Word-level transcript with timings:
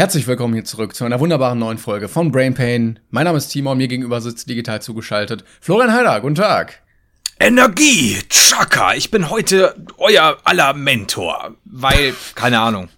Herzlich 0.00 0.26
willkommen 0.26 0.54
hier 0.54 0.64
zurück 0.64 0.94
zu 0.94 1.04
einer 1.04 1.20
wunderbaren 1.20 1.58
neuen 1.58 1.76
Folge 1.76 2.08
von 2.08 2.32
Brain 2.32 2.54
Pain. 2.54 2.98
Mein 3.10 3.24
Name 3.24 3.36
ist 3.36 3.48
Timo 3.48 3.72
und 3.72 3.76
mir 3.76 3.86
gegenüber 3.86 4.22
sitzt 4.22 4.48
digital 4.48 4.80
zugeschaltet 4.80 5.44
Florian 5.60 5.92
Heider. 5.92 6.18
Guten 6.22 6.36
Tag. 6.36 6.80
Energie, 7.38 8.16
Chaka. 8.30 8.94
Ich 8.94 9.10
bin 9.10 9.28
heute 9.28 9.74
euer 9.98 10.38
aller 10.44 10.72
Mentor, 10.72 11.54
weil 11.66 12.14
keine 12.34 12.60
Ahnung. 12.60 12.88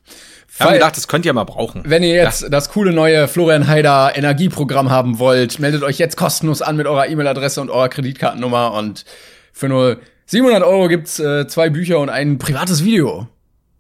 Ich 0.54 0.60
habe 0.60 0.74
gedacht, 0.74 0.96
das 0.96 1.08
könnt 1.08 1.26
ihr 1.26 1.32
mal 1.32 1.42
brauchen. 1.42 1.82
Wenn 1.84 2.04
ihr 2.04 2.14
jetzt 2.14 2.42
ja. 2.42 2.48
das 2.48 2.70
coole 2.70 2.92
neue 2.92 3.26
Florian 3.26 3.66
Heider 3.66 4.12
Energieprogramm 4.14 4.88
haben 4.88 5.19
wollt, 5.19 5.58
meldet 5.58 5.82
euch 5.82 5.98
jetzt 5.98 6.16
kostenlos 6.16 6.62
an 6.62 6.76
mit 6.76 6.87
eurer 6.87 7.08
E-Mail-Adresse 7.08 7.60
und 7.60 7.71
eurer 7.71 7.88
Kreditkartennummer 7.88 8.74
und 8.74 9.04
für 9.53 9.69
nur 9.69 9.98
700 10.26 10.62
Euro 10.62 10.87
gibt's 10.87 11.19
äh, 11.19 11.48
zwei 11.48 11.69
Bücher 11.69 11.98
und 11.98 12.10
ein 12.10 12.38
privates 12.38 12.84
Video. 12.84 13.26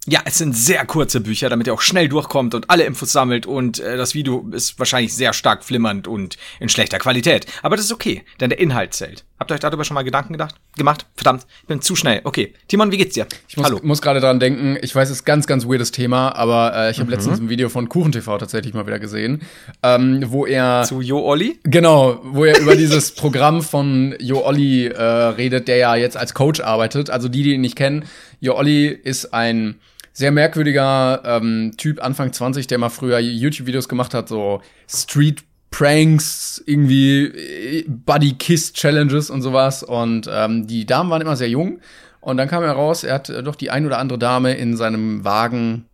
Ja, 0.08 0.20
es 0.24 0.36
sind 0.36 0.56
sehr 0.56 0.84
kurze 0.84 1.20
Bücher, 1.20 1.48
damit 1.48 1.68
ihr 1.68 1.74
auch 1.74 1.80
schnell 1.80 2.08
durchkommt 2.08 2.56
und 2.56 2.68
alle 2.70 2.82
Infos 2.82 3.12
sammelt 3.12 3.46
und 3.46 3.78
äh, 3.78 3.96
das 3.96 4.14
Video 4.14 4.44
ist 4.50 4.76
wahrscheinlich 4.80 5.14
sehr 5.14 5.32
stark 5.32 5.62
flimmernd 5.62 6.08
und 6.08 6.38
in 6.58 6.68
schlechter 6.68 6.98
Qualität. 6.98 7.46
Aber 7.62 7.76
das 7.76 7.84
ist 7.84 7.92
okay, 7.92 8.24
denn 8.40 8.50
der 8.50 8.58
Inhalt 8.58 8.94
zählt. 8.94 9.24
Habt 9.38 9.52
ihr 9.52 9.54
euch 9.54 9.60
darüber 9.60 9.84
schon 9.84 9.94
mal 9.94 10.02
Gedanken 10.02 10.32
gedacht? 10.32 10.56
Gemacht? 10.76 11.06
Verdammt, 11.14 11.46
ich 11.60 11.68
bin 11.68 11.82
zu 11.82 11.94
schnell. 11.94 12.20
Okay, 12.24 12.52
Timon, 12.66 12.90
wie 12.90 12.96
geht's 12.96 13.14
dir? 13.14 13.28
Ich 13.46 13.56
muss, 13.56 13.66
Hallo. 13.66 13.78
muss 13.84 14.02
gerade 14.02 14.18
dran 14.18 14.40
denken, 14.40 14.76
ich 14.82 14.92
weiß, 14.92 15.08
es 15.08 15.18
ist 15.18 15.24
ganz, 15.24 15.46
ganz 15.46 15.66
weirdes 15.66 15.92
Thema, 15.92 16.34
aber 16.34 16.74
äh, 16.74 16.90
ich 16.90 16.98
habe 16.98 17.06
mhm. 17.06 17.14
letztens 17.14 17.38
ein 17.38 17.48
Video 17.48 17.68
von 17.68 17.88
KuchenTV 17.88 18.38
tatsächlich 18.38 18.74
mal 18.74 18.88
wieder 18.88 18.98
gesehen, 18.98 19.42
ähm, 19.84 20.24
wo 20.26 20.46
er... 20.46 20.82
Zu 20.82 21.00
Jo 21.00 21.20
Olli? 21.20 21.60
Genau, 21.62 22.20
wo 22.24 22.44
er 22.44 22.58
über 22.58 22.74
dieses 22.74 23.12
Programm 23.14 23.62
von 23.62 24.16
Jo 24.18 24.44
Olli 24.44 24.88
äh, 24.88 25.00
redet, 25.00 25.68
der 25.68 25.76
ja 25.76 25.94
jetzt 25.94 26.16
als 26.16 26.34
Coach 26.34 26.58
arbeitet. 26.60 27.08
Also 27.08 27.28
die, 27.28 27.44
die 27.44 27.52
ihn 27.52 27.60
nicht 27.60 27.76
kennen, 27.76 28.04
Jo 28.40 28.56
Olli 28.56 28.88
ist 28.88 29.32
ein 29.32 29.76
sehr 30.12 30.30
merkwürdiger 30.30 31.22
ähm, 31.24 31.72
Typ, 31.76 32.02
Anfang 32.02 32.32
20, 32.32 32.66
der 32.66 32.78
mal 32.78 32.90
früher 32.90 33.18
YouTube-Videos 33.18 33.88
gemacht 33.88 34.14
hat, 34.14 34.28
so 34.28 34.60
Street 34.88 35.42
Pranks, 35.70 36.62
irgendwie 36.66 37.24
äh, 37.24 37.84
Buddy 37.88 38.34
Kiss 38.34 38.72
Challenges 38.72 39.30
und 39.30 39.42
sowas. 39.42 39.82
Und 39.82 40.28
ähm, 40.30 40.66
die 40.66 40.84
Damen 40.84 41.10
waren 41.10 41.22
immer 41.22 41.36
sehr 41.36 41.48
jung. 41.48 41.80
Und 42.20 42.36
dann 42.36 42.48
kam 42.48 42.62
heraus, 42.62 43.04
er 43.04 43.14
hat 43.14 43.30
äh, 43.30 43.42
doch 43.42 43.56
die 43.56 43.70
ein 43.70 43.86
oder 43.86 43.98
andere 43.98 44.18
Dame 44.18 44.54
in 44.54 44.76
seinem 44.76 45.24
Wagen 45.24 45.86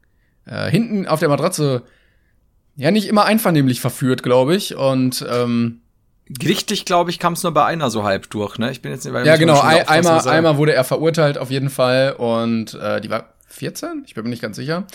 äh, 0.46 0.68
hinten 0.70 1.06
auf 1.06 1.20
der 1.20 1.28
Matratze 1.28 1.84
ja 2.76 2.90
nicht 2.90 3.08
immer 3.08 3.24
einvernehmlich 3.24 3.80
verführt, 3.80 4.22
glaube 4.22 4.56
ich. 4.56 4.74
Und 4.74 5.24
ähm, 5.30 5.80
Gerichtlich, 6.30 6.84
glaube 6.84 7.10
ich, 7.10 7.18
kam 7.18 7.32
es 7.32 7.42
nur 7.42 7.52
bei 7.54 7.64
einer 7.64 7.88
so 7.88 8.04
halb 8.04 8.28
durch, 8.28 8.58
ne? 8.58 8.70
Ich 8.70 8.82
bin 8.82 8.92
jetzt 8.92 9.04
nicht, 9.04 9.14
weil 9.14 9.26
Ja, 9.26 9.36
genau, 9.36 9.60
einmal, 9.60 10.28
einmal 10.28 10.58
wurde 10.58 10.74
er 10.74 10.84
verurteilt 10.84 11.38
auf 11.38 11.50
jeden 11.50 11.70
Fall 11.70 12.12
und 12.18 12.74
äh, 12.74 13.00
die 13.00 13.08
war 13.08 13.32
14? 13.48 14.04
Ich 14.06 14.14
bin 14.14 14.24
mir 14.24 14.30
nicht 14.30 14.42
ganz 14.42 14.56
sicher. 14.56 14.86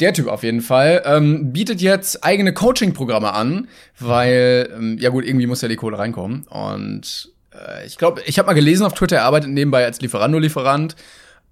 Der 0.00 0.12
Typ 0.12 0.28
auf 0.28 0.44
jeden 0.44 0.60
Fall 0.60 1.02
ähm, 1.04 1.52
bietet 1.52 1.80
jetzt 1.80 2.22
eigene 2.22 2.52
Coaching-Programme 2.52 3.32
an, 3.32 3.68
weil 3.98 4.70
ähm, 4.76 4.96
ja 4.98 5.10
gut 5.10 5.24
irgendwie 5.24 5.46
muss 5.46 5.60
ja 5.60 5.68
die 5.68 5.76
Kohle 5.76 5.98
reinkommen 5.98 6.46
und 6.48 7.32
äh, 7.52 7.84
ich 7.84 7.98
glaube, 7.98 8.22
ich 8.24 8.38
habe 8.38 8.46
mal 8.46 8.52
gelesen 8.52 8.86
auf 8.86 8.94
Twitter, 8.94 9.16
er 9.16 9.24
arbeitet 9.24 9.50
nebenbei 9.50 9.84
als 9.84 10.00
Lieferando-Lieferant 10.00 10.94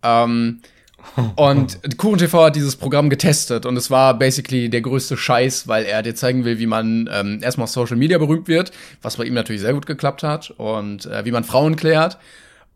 ähm, 0.04 0.60
und 1.34 1.80
KuchenTV 1.98 2.32
hat 2.34 2.56
dieses 2.56 2.76
Programm 2.76 3.10
getestet 3.10 3.66
und 3.66 3.76
es 3.76 3.90
war 3.90 4.16
basically 4.16 4.68
der 4.68 4.80
größte 4.80 5.16
Scheiß, 5.16 5.66
weil 5.66 5.84
er 5.84 6.04
dir 6.04 6.14
zeigen 6.14 6.44
will, 6.44 6.60
wie 6.60 6.66
man 6.66 7.10
ähm, 7.12 7.40
erstmal 7.42 7.64
auf 7.64 7.70
Social 7.70 7.96
Media 7.96 8.18
berühmt 8.18 8.46
wird, 8.46 8.70
was 9.02 9.16
bei 9.16 9.24
ihm 9.24 9.34
natürlich 9.34 9.62
sehr 9.62 9.74
gut 9.74 9.86
geklappt 9.86 10.22
hat 10.22 10.50
und 10.50 11.06
äh, 11.06 11.24
wie 11.24 11.32
man 11.32 11.42
Frauen 11.42 11.74
klärt 11.74 12.16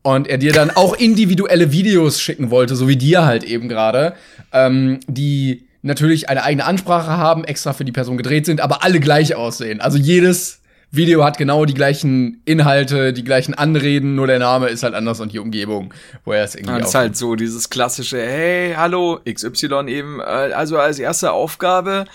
und 0.02 0.28
er 0.28 0.38
dir 0.38 0.52
dann 0.52 0.70
auch 0.70 0.94
individuelle 0.94 1.72
Videos 1.72 2.20
schicken 2.20 2.50
wollte, 2.50 2.76
so 2.76 2.88
wie 2.88 2.96
dir 2.96 3.24
halt 3.24 3.44
eben 3.44 3.68
gerade, 3.68 4.14
ähm, 4.52 5.00
die 5.06 5.66
natürlich 5.82 6.28
eine 6.28 6.42
eigene 6.42 6.64
Ansprache 6.64 7.10
haben, 7.16 7.44
extra 7.44 7.72
für 7.72 7.84
die 7.84 7.92
Person 7.92 8.16
gedreht 8.16 8.46
sind, 8.46 8.60
aber 8.60 8.84
alle 8.84 9.00
gleich 9.00 9.34
aussehen. 9.34 9.80
Also 9.80 9.98
jedes 9.98 10.60
Video 10.92 11.24
hat 11.24 11.38
genau 11.38 11.64
die 11.64 11.74
gleichen 11.74 12.42
Inhalte, 12.44 13.12
die 13.12 13.22
gleichen 13.22 13.54
Anreden, 13.54 14.16
nur 14.16 14.26
der 14.26 14.40
Name 14.40 14.68
ist 14.68 14.82
halt 14.82 14.94
anders 14.94 15.20
und 15.20 15.32
die 15.32 15.38
Umgebung, 15.38 15.94
wo 16.24 16.32
er 16.32 16.44
es 16.44 16.56
irgendwie. 16.56 16.80
Das 16.80 16.88
ist 16.88 16.94
halt 16.94 17.16
so 17.16 17.36
dieses 17.36 17.70
klassische, 17.70 18.20
hey, 18.20 18.74
hallo, 18.76 19.20
XY 19.24 19.86
eben, 19.86 20.20
äh, 20.20 20.24
also 20.24 20.78
als 20.78 20.98
erste 20.98 21.32
Aufgabe, 21.32 22.06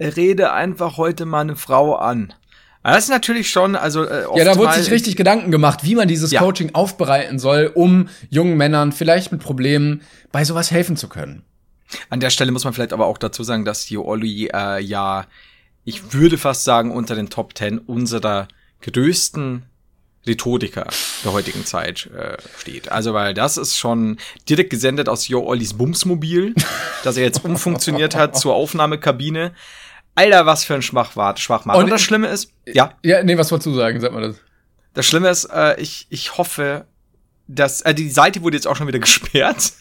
rede 0.00 0.52
einfach 0.52 0.96
heute 0.96 1.26
mal 1.26 1.42
eine 1.42 1.56
Frau 1.56 1.94
an. 1.94 2.32
Das 2.92 3.04
ist 3.04 3.10
natürlich 3.10 3.50
schon, 3.50 3.76
also 3.76 4.04
äh, 4.04 4.26
Ja, 4.36 4.44
da 4.44 4.56
wurde 4.56 4.74
sich 4.74 4.90
richtig 4.90 5.16
Gedanken 5.16 5.50
gemacht, 5.50 5.80
wie 5.84 5.94
man 5.94 6.06
dieses 6.06 6.30
ja. 6.30 6.40
Coaching 6.40 6.74
aufbereiten 6.74 7.38
soll, 7.38 7.70
um 7.74 8.08
jungen 8.28 8.56
Männern 8.56 8.92
vielleicht 8.92 9.32
mit 9.32 9.40
Problemen 9.40 10.02
bei 10.32 10.44
sowas 10.44 10.70
helfen 10.70 10.96
zu 10.96 11.08
können. 11.08 11.42
An 12.10 12.20
der 12.20 12.30
Stelle 12.30 12.52
muss 12.52 12.64
man 12.64 12.74
vielleicht 12.74 12.92
aber 12.92 13.06
auch 13.06 13.18
dazu 13.18 13.42
sagen, 13.42 13.64
dass 13.64 13.86
die 13.86 13.96
Oli 13.96 14.50
äh, 14.52 14.80
ja, 14.80 15.26
ich 15.84 16.12
würde 16.12 16.38
fast 16.38 16.64
sagen, 16.64 16.90
unter 16.90 17.14
den 17.14 17.30
Top 17.30 17.54
Ten 17.54 17.78
unserer 17.78 18.48
größten 18.82 19.62
Rhetoriker 20.26 20.86
der 21.24 21.32
heutigen 21.32 21.64
Zeit 21.66 22.10
äh, 22.16 22.36
steht. 22.58 22.90
Also, 22.90 23.12
weil 23.14 23.34
das 23.34 23.56
ist 23.56 23.76
schon 23.76 24.18
direkt 24.48 24.70
gesendet 24.70 25.08
aus 25.08 25.28
Jo 25.28 25.44
Ollis 25.44 25.74
Bumsmobil, 25.74 26.54
das 27.02 27.16
er 27.16 27.24
jetzt 27.24 27.44
umfunktioniert 27.44 28.14
hat 28.14 28.36
zur 28.38 28.54
Aufnahmekabine. 28.54 29.52
Alter, 30.14 30.46
was 30.46 30.64
für 30.64 30.74
ein 30.74 30.82
Schwachwart, 30.82 31.40
Schwachmat. 31.40 31.76
Und, 31.76 31.84
Und 31.84 31.90
das 31.90 32.02
Schlimme 32.02 32.28
ist, 32.28 32.50
ja. 32.66 32.94
Ja, 33.02 33.22
nee, 33.22 33.36
was 33.36 33.50
wolltest 33.50 33.66
du 33.66 33.74
sagen? 33.74 34.00
Sag 34.00 34.12
mal 34.12 34.22
das. 34.22 34.36
Das 34.94 35.06
Schlimme 35.06 35.28
ist, 35.28 35.46
äh, 35.46 35.80
ich, 35.80 36.06
ich 36.10 36.38
hoffe, 36.38 36.86
dass, 37.48 37.82
äh, 37.82 37.94
die 37.94 38.08
Seite 38.10 38.42
wurde 38.42 38.56
jetzt 38.56 38.66
auch 38.66 38.76
schon 38.76 38.86
wieder 38.86 38.98
gesperrt. 39.00 39.72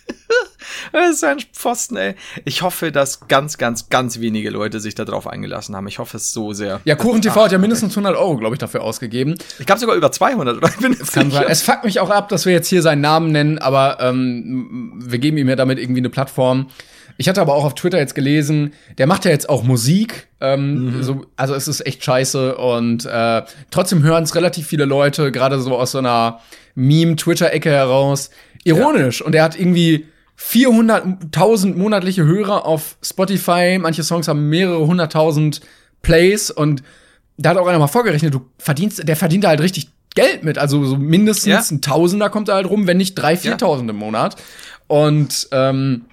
das 0.92 1.10
ist 1.12 1.24
ein 1.24 1.40
Pfosten, 1.54 1.98
ey. 1.98 2.16
Ich 2.46 2.64
hoffe, 2.64 2.92
dass 2.92 3.28
ganz, 3.28 3.60
ganz, 3.60 3.90
ganz 3.90 4.20
wenige 4.20 4.50
Leute 4.50 4.80
sich 4.80 4.96
da 4.96 5.06
drauf 5.06 5.28
eingelassen 5.28 5.76
haben. 5.76 5.88
Ich 5.88 6.00
hoffe 6.00 6.18
es 6.18 6.32
so 6.32 6.54
sehr. 6.54 6.82
Ja, 6.84 6.96
Kuchen 6.96 7.22
TV 7.22 7.44
hat 7.44 7.52
ja 7.52 7.60
mindestens 7.60 7.94
100 7.94 8.16
Euro, 8.18 8.38
glaube 8.38 8.56
ich, 8.56 8.60
dafür 8.60 8.82
ausgegeben. 8.82 9.36
Ich 9.60 9.68
glaube 9.68 9.80
sogar 9.80 9.96
über 9.96 10.12
200, 10.12 10.58
oder? 10.58 10.68
Ich 10.68 10.78
bin 10.78 10.94
es 10.94 11.12
kann 11.12 11.30
sein. 11.30 11.46
Es 11.48 11.62
fuckt 11.62 11.84
mich 11.84 12.00
auch 12.00 12.10
ab, 12.10 12.30
dass 12.30 12.46
wir 12.48 12.54
jetzt 12.54 12.68
hier 12.68 12.82
seinen 12.82 13.02
Namen 13.02 13.32
nennen, 13.32 13.60
aber 13.60 14.00
ähm, 14.00 14.94
wir 14.98 15.20
geben 15.20 15.38
ihm 15.38 15.48
ja 15.48 15.56
damit 15.56 15.78
irgendwie 15.78 16.02
eine 16.02 16.10
Plattform. 16.10 16.70
Ich 17.18 17.30
hatte 17.30 17.42
aber 17.42 17.54
auch 17.54 17.66
auf 17.66 17.76
Twitter 17.76 18.00
jetzt 18.00 18.16
gelesen, 18.16 18.74
der 18.98 19.08
macht 19.08 19.26
ja 19.26 19.32
jetzt 19.32 19.50
auch 19.50 19.64
Musik. 19.64 20.28
Ähm, 20.42 20.98
mhm. 20.98 21.04
so, 21.04 21.26
also 21.36 21.54
es 21.54 21.68
ist 21.68 21.86
echt 21.86 22.04
scheiße 22.04 22.58
und 22.58 23.06
äh, 23.06 23.44
trotzdem 23.72 24.04
hören 24.04 24.24
es 24.24 24.36
relativ 24.36 24.68
viele 24.68 24.86
Leute, 24.86 25.32
gerade 25.32 25.60
so 25.60 25.78
aus 25.78 25.92
so 25.92 26.00
einer 26.00 26.40
Meme-Twitter-Ecke 26.76 27.70
heraus. 27.70 28.30
Ironisch. 28.64 29.20
Ja. 29.20 29.26
Und 29.26 29.36
er 29.36 29.44
hat 29.44 29.60
irgendwie 29.60 30.08
400.000 30.40 31.76
monatliche 31.76 32.26
Hörer 32.26 32.66
auf 32.66 32.98
Spotify. 33.02 33.78
Manche 33.80 34.04
Songs 34.04 34.28
haben 34.28 34.50
mehrere 34.50 34.86
hunderttausend 34.86 35.62
Plays 36.02 36.52
und 36.52 36.84
da 37.38 37.52
hat 37.52 37.58
auch 37.58 37.68
einer 37.68 37.80
mal 37.80 37.88
vorgerechnet, 37.88 38.34
du 38.34 38.46
verdienst, 38.58 39.08
der 39.08 39.16
verdient 39.16 39.44
da 39.44 39.50
halt 39.50 39.62
richtig 39.62 39.90
Geld 40.16 40.44
mit. 40.44 40.58
Also 40.58 40.84
so 40.86 40.98
mindestens 40.98 41.70
ja. 41.70 41.76
ein 41.76 41.82
Tausender 41.82 42.30
kommt 42.30 42.48
da 42.48 42.56
halt 42.56 42.70
rum, 42.70 42.88
wenn 42.88 42.98
nicht 42.98 43.16
drei, 43.16 43.36
viertausend 43.38 43.90
ja. 43.90 43.94
im 43.94 44.00
Monat. 44.00 44.36
Und 44.88 45.48
ähm, 45.52 46.06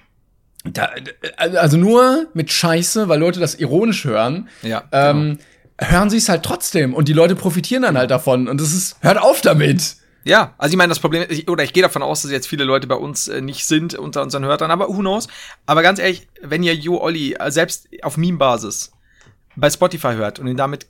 da, 0.63 0.89
also 1.37 1.77
nur 1.77 2.27
mit 2.33 2.51
Scheiße, 2.51 3.07
weil 3.07 3.19
Leute 3.19 3.39
das 3.39 3.55
ironisch 3.55 4.05
hören. 4.05 4.49
Ja. 4.61 4.83
Ähm, 4.91 5.37
genau. 5.77 5.91
Hören 5.91 6.09
sie 6.11 6.17
es 6.17 6.29
halt 6.29 6.43
trotzdem 6.43 6.93
und 6.93 7.07
die 7.07 7.13
Leute 7.13 7.35
profitieren 7.35 7.81
dann 7.81 7.97
halt 7.97 8.11
davon 8.11 8.47
und 8.47 8.61
es 8.61 8.73
ist, 8.73 8.97
hört 9.01 9.19
auf 9.19 9.41
damit. 9.41 9.95
Ja, 10.23 10.53
also 10.59 10.73
ich 10.73 10.77
meine, 10.77 10.89
das 10.89 10.99
Problem, 10.99 11.23
ist, 11.23 11.49
oder 11.49 11.63
ich 11.63 11.73
gehe 11.73 11.81
davon 11.81 12.03
aus, 12.03 12.21
dass 12.21 12.31
jetzt 12.31 12.47
viele 12.47 12.63
Leute 12.63 12.85
bei 12.85 12.95
uns 12.95 13.27
äh, 13.27 13.41
nicht 13.41 13.65
sind 13.65 13.95
unter 13.95 14.21
unseren 14.21 14.45
Hörern, 14.45 14.69
aber 14.69 14.87
who 14.87 14.99
knows. 14.99 15.27
Aber 15.65 15.81
ganz 15.81 15.97
ehrlich, 15.97 16.27
wenn 16.41 16.61
ihr 16.61 16.75
Jo 16.75 17.01
Olli 17.01 17.33
äh, 17.33 17.49
selbst 17.49 17.87
auf 18.03 18.17
Meme-Basis 18.17 18.91
bei 19.55 19.69
Spotify 19.69 20.13
hört 20.13 20.39
und 20.39 20.47
ihn 20.47 20.57
damit 20.57 20.85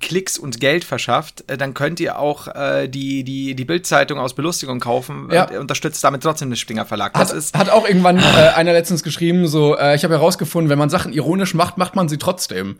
Klicks 0.00 0.38
und 0.38 0.60
Geld 0.60 0.84
verschafft, 0.84 1.44
äh, 1.48 1.56
dann 1.56 1.74
könnt 1.74 2.00
ihr 2.00 2.18
auch 2.18 2.48
äh, 2.48 2.88
die, 2.88 3.24
die, 3.24 3.54
die 3.54 3.64
Bildzeitung 3.64 4.18
aus 4.18 4.34
Belustigung 4.34 4.80
kaufen 4.80 5.28
ja. 5.30 5.48
und 5.48 5.56
unterstützt 5.58 6.02
damit 6.02 6.22
trotzdem 6.22 6.50
den 6.50 6.56
Springer 6.56 6.84
Verlag. 6.84 7.14
Das 7.14 7.30
hat, 7.30 7.36
ist 7.36 7.56
hat 7.56 7.70
auch 7.70 7.86
irgendwann 7.86 8.18
äh, 8.18 8.22
einer 8.54 8.72
letztens 8.72 9.02
geschrieben, 9.02 9.46
so, 9.46 9.76
äh, 9.76 9.94
ich 9.94 10.04
habe 10.04 10.14
herausgefunden, 10.14 10.70
wenn 10.70 10.78
man 10.78 10.90
Sachen 10.90 11.12
ironisch 11.12 11.54
macht, 11.54 11.78
macht 11.78 11.96
man 11.96 12.08
sie 12.08 12.18
trotzdem. 12.18 12.78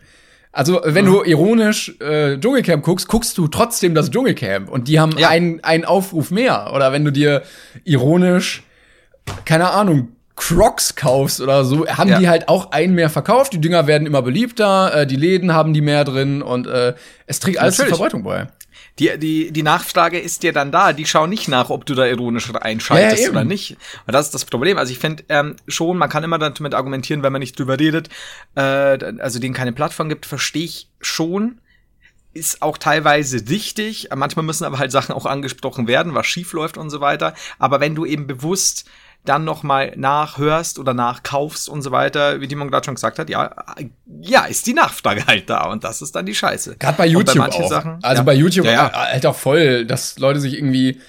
Also, 0.54 0.80
wenn 0.84 1.04
mhm. 1.04 1.10
du 1.10 1.22
ironisch 1.24 1.98
äh, 2.00 2.38
Dschungelcamp 2.38 2.84
guckst, 2.84 3.08
guckst 3.08 3.36
du 3.38 3.48
trotzdem 3.48 3.94
das 3.94 4.10
Dschungelcamp 4.10 4.70
und 4.70 4.86
die 4.86 5.00
haben 5.00 5.18
ja. 5.18 5.28
einen, 5.28 5.62
einen 5.64 5.84
Aufruf 5.84 6.30
mehr. 6.30 6.72
Oder 6.72 6.92
wenn 6.92 7.04
du 7.04 7.10
dir 7.10 7.42
ironisch, 7.82 8.62
keine 9.44 9.70
Ahnung, 9.70 10.13
Crocs 10.36 10.96
kaufst 10.96 11.40
oder 11.40 11.64
so, 11.64 11.86
haben 11.86 12.10
ja. 12.10 12.18
die 12.18 12.28
halt 12.28 12.48
auch 12.48 12.72
einen 12.72 12.94
mehr 12.94 13.10
verkauft. 13.10 13.52
Die 13.52 13.60
Dinger 13.60 13.86
werden 13.86 14.06
immer 14.06 14.22
beliebter, 14.22 15.02
äh, 15.02 15.06
die 15.06 15.16
Läden 15.16 15.54
haben 15.54 15.72
die 15.72 15.80
mehr 15.80 16.04
drin 16.04 16.42
und 16.42 16.66
äh, 16.66 16.94
es 17.26 17.40
trägt 17.40 17.58
alles 17.58 17.78
Natürlich. 17.78 17.96
zur 17.96 17.98
Verbreitung 17.98 18.24
bei. 18.24 18.48
Die, 18.98 19.18
die, 19.18 19.50
die 19.50 19.62
Nachfrage 19.64 20.20
ist 20.20 20.44
dir 20.44 20.52
dann 20.52 20.70
da. 20.70 20.92
Die 20.92 21.04
schauen 21.04 21.30
nicht 21.30 21.48
nach, 21.48 21.70
ob 21.70 21.84
du 21.84 21.94
da 21.94 22.06
ironisch 22.06 22.52
einschaltest 22.54 23.22
ja, 23.22 23.24
ja, 23.26 23.30
oder 23.30 23.44
nicht. 23.44 23.76
Und 24.06 24.12
das 24.14 24.26
ist 24.26 24.34
das 24.34 24.44
Problem. 24.44 24.78
Also 24.78 24.92
ich 24.92 25.00
finde 25.00 25.24
ähm, 25.30 25.56
schon, 25.66 25.98
man 25.98 26.08
kann 26.08 26.22
immer 26.22 26.38
damit 26.38 26.74
argumentieren, 26.74 27.24
wenn 27.24 27.32
man 27.32 27.40
nicht 27.40 27.58
drüber 27.58 27.78
redet, 27.78 28.08
äh, 28.54 28.60
also 28.60 29.40
denen 29.40 29.54
keine 29.54 29.72
Plattform 29.72 30.08
gibt, 30.08 30.26
verstehe 30.26 30.64
ich 30.64 30.88
schon 31.00 31.60
ist 32.34 32.62
auch 32.62 32.78
teilweise 32.78 33.48
richtig. 33.48 34.08
Manchmal 34.14 34.44
müssen 34.44 34.64
aber 34.64 34.78
halt 34.78 34.90
Sachen 34.90 35.14
auch 35.14 35.24
angesprochen 35.24 35.86
werden, 35.86 36.14
was 36.14 36.26
schief 36.26 36.52
läuft 36.52 36.76
und 36.76 36.90
so 36.90 37.00
weiter. 37.00 37.34
Aber 37.60 37.80
wenn 37.80 37.94
du 37.94 38.04
eben 38.04 38.26
bewusst 38.26 38.86
dann 39.24 39.44
nochmal 39.44 39.94
nachhörst 39.96 40.78
oder 40.78 40.92
nachkaufst 40.92 41.68
und 41.68 41.82
so 41.82 41.90
weiter, 41.90 42.40
wie 42.40 42.48
Timon 42.48 42.70
gerade 42.70 42.84
schon 42.84 42.94
gesagt 42.94 43.18
hat, 43.18 43.30
ja, 43.30 43.50
ja, 44.20 44.44
ist 44.44 44.66
die 44.66 44.74
Nachfrage 44.74 45.26
halt 45.26 45.48
da 45.48 45.70
und 45.70 45.82
das 45.82 46.02
ist 46.02 46.14
dann 46.14 46.26
die 46.26 46.34
Scheiße. 46.34 46.76
Gerade 46.76 46.98
bei 46.98 47.06
YouTube 47.06 47.36
bei 47.36 47.48
auch. 47.48 47.68
Sachen, 47.68 47.98
also 48.02 48.20
ja. 48.20 48.22
bei 48.22 48.34
YouTube 48.34 48.66
ja, 48.66 48.72
ja. 48.72 48.92
halt 48.92 49.24
auch 49.24 49.36
voll, 49.36 49.86
dass 49.86 50.18
Leute 50.18 50.40
sich 50.40 50.54
irgendwie 50.54 51.00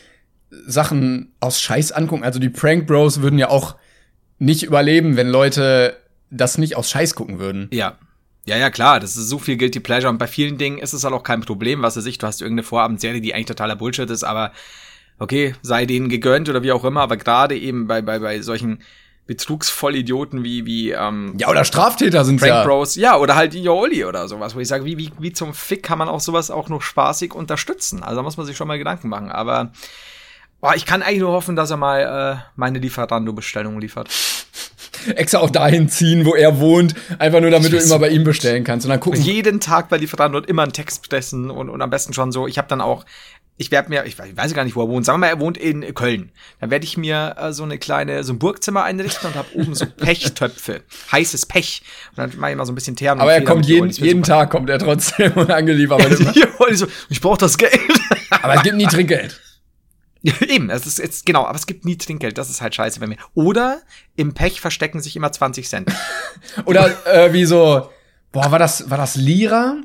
Sachen 0.65 1.33
aus 1.41 1.59
Scheiß 1.61 1.91
angucken. 1.91 2.23
Also 2.23 2.39
die 2.39 2.49
Prank 2.49 2.87
Bros 2.87 3.21
würden 3.21 3.37
ja 3.37 3.49
auch 3.49 3.75
nicht 4.39 4.63
überleben, 4.63 5.17
wenn 5.17 5.27
Leute 5.27 5.97
das 6.29 6.57
nicht 6.57 6.77
aus 6.77 6.89
Scheiß 6.89 7.15
gucken 7.15 7.39
würden. 7.39 7.67
Ja. 7.71 7.97
Ja, 8.47 8.57
ja, 8.57 8.69
klar, 8.69 8.99
das 8.99 9.17
ist 9.17 9.27
so 9.27 9.39
viel 9.39 9.57
Guilty 9.57 9.79
Pleasure 9.79 10.11
und 10.11 10.19
bei 10.19 10.27
vielen 10.27 10.59
Dingen 10.59 10.77
ist 10.77 10.93
es 10.93 11.03
halt 11.03 11.15
auch 11.15 11.23
kein 11.23 11.41
Problem, 11.41 11.81
was 11.81 11.97
weiß 11.97 12.05
ich, 12.05 12.19
du 12.19 12.27
hast 12.27 12.43
irgendeine 12.43 12.63
Vorabendserie, 12.63 13.19
die 13.19 13.33
eigentlich 13.33 13.47
totaler 13.47 13.75
Bullshit 13.75 14.07
ist, 14.07 14.23
aber 14.23 14.51
okay, 15.19 15.55
sei 15.61 15.85
denen 15.85 16.09
gegönnt 16.09 16.49
oder 16.49 16.63
wie 16.63 16.71
auch 16.71 16.83
immer, 16.83 17.01
aber 17.01 17.17
gerade 17.17 17.57
eben 17.57 17.87
bei, 17.87 18.01
bei, 18.01 18.19
bei 18.19 18.41
solchen 18.41 18.79
Betrugsvollidioten 19.27 20.43
wie, 20.43 20.65
wie, 20.65 20.91
ähm, 20.91 21.33
Ja, 21.37 21.49
oder 21.49 21.65
Straftäter 21.65 22.23
sind 22.25 22.39
Frank 22.39 22.49
ja. 22.49 22.63
Bros, 22.63 22.95
ja, 22.95 23.17
oder 23.17 23.35
halt 23.35 23.55
Ioli 23.55 24.05
oder 24.05 24.27
sowas, 24.27 24.55
wo 24.55 24.59
ich 24.59 24.67
sage, 24.67 24.85
wie, 24.85 24.97
wie, 24.97 25.11
wie 25.17 25.33
zum 25.33 25.53
Fick 25.53 25.81
kann 25.81 25.97
man 25.97 26.09
auch 26.09 26.19
sowas 26.19 26.51
auch 26.51 26.69
noch 26.69 26.81
spaßig 26.81 27.33
unterstützen? 27.33 28.03
Also 28.03 28.17
da 28.17 28.21
muss 28.21 28.37
man 28.37 28.45
sich 28.45 28.55
schon 28.55 28.67
mal 28.67 28.77
Gedanken 28.77 29.09
machen, 29.09 29.31
aber 29.31 29.71
boah, 30.61 30.75
ich 30.75 30.85
kann 30.85 31.01
eigentlich 31.01 31.21
nur 31.21 31.31
hoffen, 31.31 31.55
dass 31.55 31.71
er 31.71 31.77
mal 31.77 32.01
äh, 32.01 32.43
meine 32.55 32.77
Lieferando-Bestellung 32.77 33.79
liefert 33.79 34.09
extra 35.15 35.39
auch 35.39 35.49
dahin 35.49 35.89
ziehen, 35.89 36.25
wo 36.25 36.35
er 36.35 36.59
wohnt, 36.59 36.93
einfach 37.17 37.41
nur 37.41 37.49
damit 37.49 37.73
du 37.73 37.77
immer 37.77 37.97
bei 37.97 38.09
ihm 38.09 38.23
bestellen 38.23 38.63
kannst 38.63 38.85
und 38.85 38.91
dann 38.91 38.99
gucken. 38.99 39.21
Jeden 39.21 39.59
Tag 39.59 39.89
bei 39.89 39.97
Lieferando 39.97 40.37
und 40.37 40.47
immer 40.47 40.63
einen 40.63 40.73
Text 40.73 41.09
pressen 41.09 41.49
und, 41.49 41.69
und 41.69 41.81
am 41.81 41.89
besten 41.89 42.13
schon 42.13 42.31
so. 42.31 42.47
Ich 42.47 42.59
habe 42.59 42.67
dann 42.67 42.81
auch 42.81 43.05
ich 43.57 43.71
werde 43.71 43.89
mir, 43.89 44.05
ich 44.05 44.17
weiß 44.19 44.53
gar 44.53 44.65
nicht, 44.65 44.75
wo 44.75 44.81
er 44.81 44.89
wohnt. 44.89 45.05
Sagen 45.05 45.17
wir 45.17 45.27
mal, 45.27 45.27
er 45.27 45.39
wohnt 45.39 45.57
in 45.57 45.93
Köln. 45.93 46.31
Dann 46.59 46.71
werde 46.71 46.83
ich 46.83 46.97
mir 46.97 47.35
äh, 47.39 47.53
so 47.53 47.63
eine 47.63 47.77
kleine, 47.77 48.23
so 48.25 48.33
ein 48.33 48.39
Burgzimmer 48.39 48.83
einrichten 48.83 49.29
und 49.29 49.35
habe 49.35 49.47
oben 49.53 49.73
so 49.75 49.85
Pechtöpfe, 49.97 50.81
heißes 51.11 51.45
Pech. 51.45 51.81
Und 52.11 52.17
dann 52.17 52.37
mache 52.37 52.51
ich 52.51 52.57
mal 52.57 52.65
so 52.65 52.73
ein 52.73 52.75
bisschen 52.75 52.97
Teer. 52.97 53.13
Aber 53.13 53.33
er 53.33 53.43
kommt 53.43 53.65
jeden, 53.65 53.89
jeden 53.91 54.23
Tag 54.23 54.49
kommt 54.49 54.69
er 54.69 54.77
trotzdem 54.77 55.31
und 55.33 55.49
angeliefert. 55.51 56.01
so, 56.73 56.87
ich 57.09 57.21
brauche 57.21 57.37
das 57.37 57.57
Geld. 57.57 57.79
aber 58.29 58.55
es 58.55 58.63
gibt 58.63 58.75
nie 58.75 58.87
Trinkgeld. 58.87 59.39
Eben, 60.41 60.69
es 60.71 60.87
ist 60.87 60.97
jetzt, 60.97 61.25
genau, 61.25 61.45
aber 61.45 61.55
es 61.55 61.67
gibt 61.67 61.85
nie 61.85 61.97
Trinkgeld, 61.97 62.37
das 62.37 62.49
ist 62.49 62.59
halt 62.59 62.73
scheiße 62.73 62.99
bei 62.99 63.07
mir. 63.07 63.17
Oder 63.35 63.81
im 64.15 64.33
Pech 64.33 64.59
verstecken 64.59 64.99
sich 64.99 65.15
immer 65.15 65.31
20 65.31 65.69
Cent. 65.69 65.91
Oder 66.65 66.91
äh, 67.05 67.31
wie 67.31 67.45
so, 67.45 67.89
boah, 68.31 68.51
war 68.51 68.59
das, 68.59 68.89
war 68.89 68.97
das 68.97 69.15
Lira? 69.15 69.77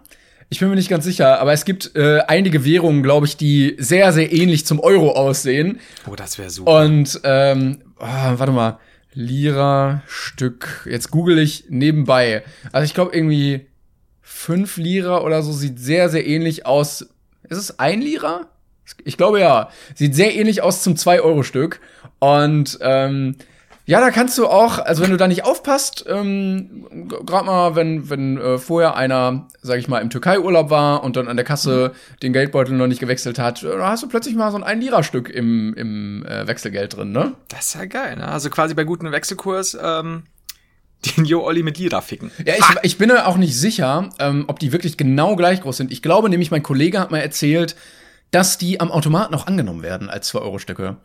Ich 0.52 0.58
bin 0.58 0.68
mir 0.68 0.74
nicht 0.74 0.90
ganz 0.90 1.04
sicher, 1.04 1.40
aber 1.40 1.52
es 1.52 1.64
gibt 1.64 1.94
äh, 1.94 2.22
einige 2.26 2.64
Währungen, 2.64 3.04
glaube 3.04 3.24
ich, 3.24 3.36
die 3.36 3.76
sehr, 3.78 4.12
sehr 4.12 4.32
ähnlich 4.32 4.66
zum 4.66 4.80
Euro 4.80 5.12
aussehen. 5.12 5.78
Oh, 6.10 6.16
das 6.16 6.38
wäre 6.38 6.50
super. 6.50 6.82
Und, 6.82 7.20
ähm, 7.22 7.82
oh, 8.00 8.04
warte 8.04 8.50
mal, 8.50 8.80
Lira 9.12 10.02
Stück. 10.08 10.88
Jetzt 10.90 11.12
google 11.12 11.38
ich 11.38 11.66
nebenbei. 11.68 12.42
Also 12.72 12.84
ich 12.84 12.94
glaube 12.94 13.14
irgendwie 13.14 13.68
fünf 14.22 14.76
Lira 14.76 15.22
oder 15.22 15.42
so 15.42 15.52
sieht 15.52 15.78
sehr, 15.78 16.08
sehr 16.08 16.26
ähnlich 16.26 16.66
aus. 16.66 17.02
Ist 17.48 17.58
es 17.58 17.78
ein 17.78 18.00
Lira? 18.00 18.48
Ich 19.04 19.16
glaube 19.16 19.38
ja. 19.38 19.70
Sieht 19.94 20.16
sehr 20.16 20.34
ähnlich 20.34 20.62
aus 20.62 20.82
zum 20.82 20.94
2-Euro-Stück. 20.94 21.80
Und 22.18 22.78
ähm, 22.80 23.36
ja, 23.90 23.98
da 23.98 24.12
kannst 24.12 24.38
du 24.38 24.46
auch, 24.46 24.78
also 24.78 25.02
wenn 25.02 25.10
du 25.10 25.16
da 25.16 25.26
nicht 25.26 25.44
aufpasst, 25.44 26.04
ähm, 26.06 26.86
gerade 27.26 27.44
mal, 27.44 27.74
wenn, 27.74 28.08
wenn 28.08 28.38
äh, 28.38 28.56
vorher 28.56 28.94
einer, 28.94 29.48
sag 29.62 29.80
ich 29.80 29.88
mal, 29.88 29.98
im 29.98 30.10
Türkei-Urlaub 30.10 30.70
war 30.70 31.02
und 31.02 31.16
dann 31.16 31.26
an 31.26 31.36
der 31.36 31.44
Kasse 31.44 31.90
mhm. 31.92 32.20
den 32.20 32.32
Geldbeutel 32.32 32.76
noch 32.76 32.86
nicht 32.86 33.00
gewechselt 33.00 33.40
hat, 33.40 33.64
da 33.64 33.90
hast 33.90 34.04
du 34.04 34.08
plötzlich 34.08 34.36
mal 34.36 34.52
so 34.52 34.58
ein 34.58 34.62
Ein-Lira-Stück 34.62 35.28
im, 35.28 35.74
im 35.74 36.24
äh, 36.24 36.46
Wechselgeld 36.46 36.96
drin, 36.96 37.10
ne? 37.10 37.32
Das 37.48 37.66
ist 37.66 37.74
ja 37.74 37.86
geil, 37.86 38.14
ne? 38.14 38.28
Also 38.28 38.48
quasi 38.48 38.74
bei 38.74 38.84
gutem 38.84 39.10
Wechselkurs, 39.10 39.76
ähm, 39.82 40.22
den 41.16 41.24
Jo 41.24 41.42
Olli 41.42 41.64
mit 41.64 41.76
Lira 41.76 42.00
ficken. 42.00 42.30
Ja, 42.46 42.54
ich, 42.56 42.64
ich 42.82 42.96
bin 42.96 43.08
ja 43.08 43.26
auch 43.26 43.38
nicht 43.38 43.58
sicher, 43.58 44.10
ähm, 44.20 44.44
ob 44.46 44.60
die 44.60 44.70
wirklich 44.70 44.98
genau 44.98 45.34
gleich 45.34 45.62
groß 45.62 45.78
sind. 45.78 45.90
Ich 45.90 46.00
glaube 46.00 46.30
nämlich, 46.30 46.52
mein 46.52 46.62
Kollege 46.62 47.00
hat 47.00 47.10
mal 47.10 47.18
erzählt, 47.18 47.74
dass 48.30 48.56
die 48.56 48.78
am 48.78 48.92
Automaten 48.92 49.34
auch 49.34 49.48
angenommen 49.48 49.82
werden 49.82 50.08
als 50.08 50.32
2-Euro-Stücke. 50.32 50.98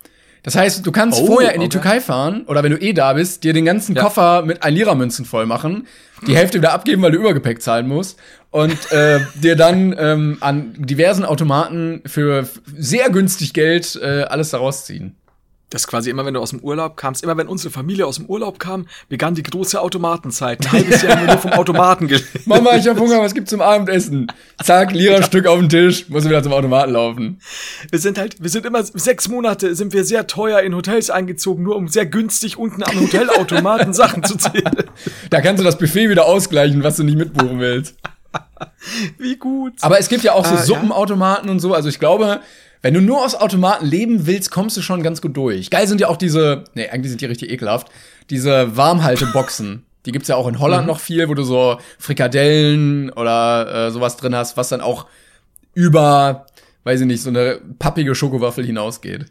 Das 0.45 0.55
heißt, 0.55 0.85
du 0.85 0.91
kannst 0.91 1.23
oh, 1.23 1.25
vorher 1.25 1.55
in 1.55 1.61
die 1.61 1.65
okay. 1.65 1.79
Türkei 1.79 1.99
fahren 1.99 2.43
oder 2.45 2.61
wenn 2.61 2.71
du 2.71 2.77
eh 2.77 2.93
da 2.93 3.13
bist, 3.13 3.43
dir 3.43 3.51
den 3.51 3.65
ganzen 3.65 3.95
ja. 3.95 4.03
Koffer 4.03 4.43
mit 4.43 4.61
ein 4.61 4.75
Lira-Münzen 4.75 5.25
voll 5.25 5.47
machen, 5.47 5.87
die 6.27 6.37
Hälfte 6.37 6.59
wieder 6.59 6.71
abgeben, 6.71 7.01
weil 7.01 7.11
du 7.11 7.17
Übergepäck 7.17 7.63
zahlen 7.63 7.87
musst 7.87 8.19
und 8.51 8.91
äh, 8.91 9.21
dir 9.41 9.55
dann 9.55 9.95
ähm, 9.97 10.37
an 10.41 10.75
diversen 10.77 11.25
Automaten 11.25 12.03
für 12.05 12.47
sehr 12.77 13.09
günstig 13.09 13.55
Geld 13.55 13.99
äh, 13.99 14.21
alles 14.21 14.51
daraus 14.51 14.85
ziehen. 14.85 15.15
Das 15.71 15.81
ist 15.81 15.87
quasi 15.87 16.11
immer, 16.11 16.25
wenn 16.25 16.35
du 16.35 16.39
aus 16.39 16.51
dem 16.51 16.59
Urlaub 16.59 16.95
kamst, 16.95 17.23
immer 17.23 17.35
wenn 17.37 17.47
unsere 17.47 17.71
Familie 17.71 18.05
aus 18.05 18.17
dem 18.17 18.27
Urlaub 18.27 18.59
kam, 18.59 18.85
begann 19.09 19.33
die 19.33 19.41
große 19.41 19.81
Automatenzeit. 19.81 20.63
Ein 20.65 20.71
halbes 20.71 21.01
Jahr 21.01 21.25
nur 21.25 21.37
vom 21.39 21.53
Automaten 21.53 22.07
gelebt. 22.07 22.27
Mama, 22.45 22.75
ich 22.75 22.87
hab 22.87 22.99
Hunger, 22.99 23.19
was 23.19 23.33
gibt's 23.33 23.49
zum 23.49 23.61
Abendessen? 23.61 24.27
Zack, 24.63 24.91
Lira-Stück 24.91 25.47
auf 25.47 25.59
den 25.59 25.69
Tisch, 25.69 26.07
muss 26.07 26.23
wieder 26.25 26.43
zum 26.43 26.53
Automaten 26.53 26.93
laufen. 26.93 27.39
Wir 27.89 27.99
sind 27.99 28.19
halt, 28.19 28.41
wir 28.41 28.49
sind 28.49 28.65
immer 28.65 28.83
sechs 28.83 29.27
Monate, 29.27 29.73
sind 29.75 29.91
wir 29.91 30.03
sehr 30.03 30.27
teuer 30.27 30.59
in 30.61 30.75
Hotels 30.75 31.09
eingezogen, 31.09 31.63
nur 31.63 31.75
um 31.75 31.87
sehr 31.87 32.05
günstig 32.05 32.57
unten 32.57 32.83
am 32.83 33.01
Hotelautomaten 33.01 33.93
Sachen 33.95 34.23
zu 34.23 34.37
ziehen. 34.37 34.69
Da 35.31 35.41
kannst 35.41 35.59
du 35.59 35.65
das 35.65 35.79
Buffet 35.79 36.09
wieder 36.09 36.25
ausgleichen, 36.25 36.83
was 36.83 36.97
du 36.97 37.03
nicht 37.03 37.17
mitbuchen 37.17 37.59
willst. 37.59 37.95
Wie 39.17 39.35
gut. 39.37 39.73
Aber 39.81 39.99
es 39.99 40.09
gibt 40.09 40.23
ja 40.23 40.33
auch 40.33 40.45
so 40.45 40.55
ah, 40.55 40.61
Suppenautomaten 40.61 41.47
ja? 41.47 41.51
und 41.53 41.59
so, 41.59 41.73
also 41.73 41.89
ich 41.89 41.99
glaube, 41.99 42.41
wenn 42.85 42.93
du 42.93 43.01
nur 43.01 43.25
aus 43.25 43.33
Automaten 43.33 43.83
leben 43.83 44.27
willst, 44.27 44.51
kommst 44.51 44.77
du 44.77 44.83
schon 44.83 45.01
ganz 45.01 45.19
gut 45.19 45.35
durch. 45.35 45.71
Geil 45.71 45.87
sind 45.87 46.01
ja 46.01 46.07
auch 46.07 46.17
diese, 46.17 46.65
nee, 46.75 46.87
eigentlich 46.87 47.09
sind 47.09 47.19
die 47.19 47.25
richtig 47.25 47.49
ekelhaft, 47.49 47.87
diese 48.29 48.77
Warmhalteboxen. 48.77 49.83
die 50.05 50.11
gibt's 50.11 50.27
ja 50.27 50.35
auch 50.35 50.47
in 50.47 50.59
Holland 50.59 50.83
mhm. 50.83 50.89
noch 50.89 50.99
viel, 50.99 51.27
wo 51.27 51.33
du 51.33 51.41
so 51.41 51.79
Frikadellen 51.97 53.09
oder 53.09 53.87
äh, 53.87 53.91
sowas 53.91 54.17
drin 54.17 54.35
hast, 54.35 54.55
was 54.55 54.69
dann 54.69 54.81
auch 54.81 55.07
über, 55.73 56.45
weiß 56.83 57.01
ich 57.01 57.07
nicht, 57.07 57.23
so 57.23 57.29
eine 57.29 57.59
pappige 57.79 58.13
Schokowaffel 58.13 58.63
hinausgeht. 58.63 59.25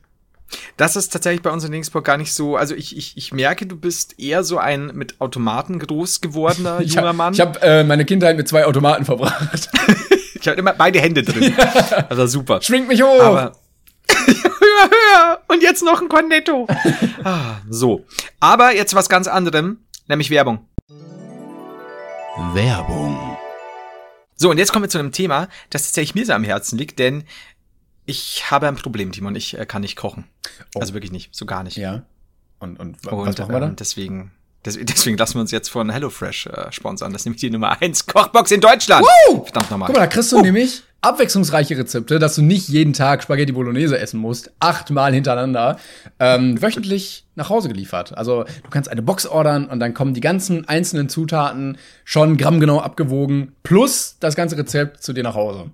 Das 0.76 0.96
ist 0.96 1.12
tatsächlich 1.12 1.42
bei 1.42 1.50
uns 1.50 1.62
in 1.62 1.70
Dingsburg 1.70 2.04
gar 2.04 2.16
nicht 2.16 2.34
so. 2.34 2.56
Also 2.56 2.74
ich, 2.74 2.96
ich, 2.96 3.16
ich 3.16 3.32
merke, 3.32 3.66
du 3.66 3.76
bist 3.76 4.18
eher 4.18 4.42
so 4.42 4.58
ein 4.58 4.90
mit 4.94 5.20
Automaten 5.20 5.78
groß 5.78 6.20
gewordener 6.20 6.80
junger 6.82 7.08
hab, 7.08 7.16
Mann. 7.16 7.34
Ich 7.34 7.40
habe 7.40 7.62
äh, 7.62 7.84
meine 7.84 8.04
Kindheit 8.04 8.36
mit 8.36 8.48
zwei 8.48 8.66
Automaten 8.66 9.04
verbracht. 9.04 9.70
Ich 10.44 10.48
habe 10.48 10.58
immer 10.58 10.74
beide 10.74 11.00
Hände 11.00 11.22
drin. 11.22 11.54
Ja. 11.58 12.06
Also 12.10 12.26
super. 12.26 12.60
Schwingt 12.60 12.86
mich 12.86 13.02
hoch. 13.02 13.22
Aber 13.22 13.52
höher, 14.10 14.90
höher. 14.90 15.40
Und 15.48 15.62
jetzt 15.62 15.82
noch 15.82 16.02
ein 16.02 16.08
Cornetto. 16.08 16.66
ah, 17.24 17.62
so. 17.70 18.04
Aber 18.40 18.74
jetzt 18.74 18.94
was 18.94 19.08
ganz 19.08 19.26
anderem, 19.26 19.78
nämlich 20.06 20.28
Werbung. 20.28 20.68
Werbung. 22.52 23.38
So, 24.36 24.50
und 24.50 24.58
jetzt 24.58 24.70
kommen 24.70 24.84
wir 24.84 24.90
zu 24.90 24.98
einem 24.98 25.12
Thema, 25.12 25.48
das 25.70 25.84
tatsächlich 25.84 26.14
mir 26.14 26.26
sehr 26.26 26.36
am 26.36 26.44
Herzen 26.44 26.76
liegt, 26.76 26.98
denn 26.98 27.24
ich 28.04 28.50
habe 28.50 28.68
ein 28.68 28.76
Problem, 28.76 29.12
Timon. 29.12 29.34
Ich 29.36 29.56
äh, 29.56 29.64
kann 29.64 29.80
nicht 29.80 29.96
kochen. 29.96 30.24
Oh. 30.74 30.80
Also 30.80 30.92
wirklich 30.92 31.12
nicht. 31.12 31.34
So 31.34 31.46
gar 31.46 31.62
nicht. 31.62 31.78
Ja. 31.78 32.02
Und, 32.58 32.78
und, 32.78 33.06
und 33.06 33.26
was 33.26 33.38
machen 33.38 33.52
wir 33.52 33.60
dann? 33.60 33.76
Deswegen 33.76 34.30
Deswegen 34.64 35.18
lassen 35.18 35.34
wir 35.34 35.40
uns 35.42 35.50
jetzt 35.50 35.68
von 35.68 35.90
HelloFresh 35.90 36.46
äh, 36.46 36.72
sponsern. 36.72 37.12
Das 37.12 37.22
ist 37.22 37.26
nämlich 37.26 37.40
die 37.40 37.50
Nummer 37.50 37.80
1 37.80 38.06
Kochbox 38.06 38.50
in 38.50 38.60
Deutschland. 38.60 39.04
Woo! 39.04 39.44
Verdammt 39.44 39.70
nochmal. 39.70 39.86
Guck 39.88 39.96
mal, 39.96 40.02
da 40.02 40.06
kriegst 40.06 40.32
du 40.32 40.38
uh. 40.38 40.42
nämlich 40.42 40.82
abwechslungsreiche 41.04 41.76
Rezepte, 41.76 42.18
dass 42.18 42.34
du 42.34 42.42
nicht 42.42 42.68
jeden 42.68 42.94
Tag 42.94 43.22
Spaghetti 43.22 43.52
Bolognese 43.52 43.98
essen 43.98 44.18
musst, 44.18 44.50
achtmal 44.58 45.12
hintereinander, 45.12 45.78
ähm, 46.18 46.60
wöchentlich 46.62 47.26
nach 47.34 47.50
Hause 47.50 47.68
geliefert. 47.68 48.16
Also 48.16 48.44
du 48.44 48.70
kannst 48.70 48.88
eine 48.88 49.02
Box 49.02 49.26
ordern 49.26 49.66
und 49.66 49.80
dann 49.80 49.92
kommen 49.92 50.14
die 50.14 50.22
ganzen 50.22 50.66
einzelnen 50.66 51.10
Zutaten 51.10 51.76
schon 52.04 52.38
grammgenau 52.38 52.80
abgewogen, 52.80 53.54
plus 53.62 54.16
das 54.18 54.34
ganze 54.34 54.56
Rezept 54.56 55.02
zu 55.02 55.12
dir 55.12 55.22
nach 55.22 55.34
Hause. 55.34 55.70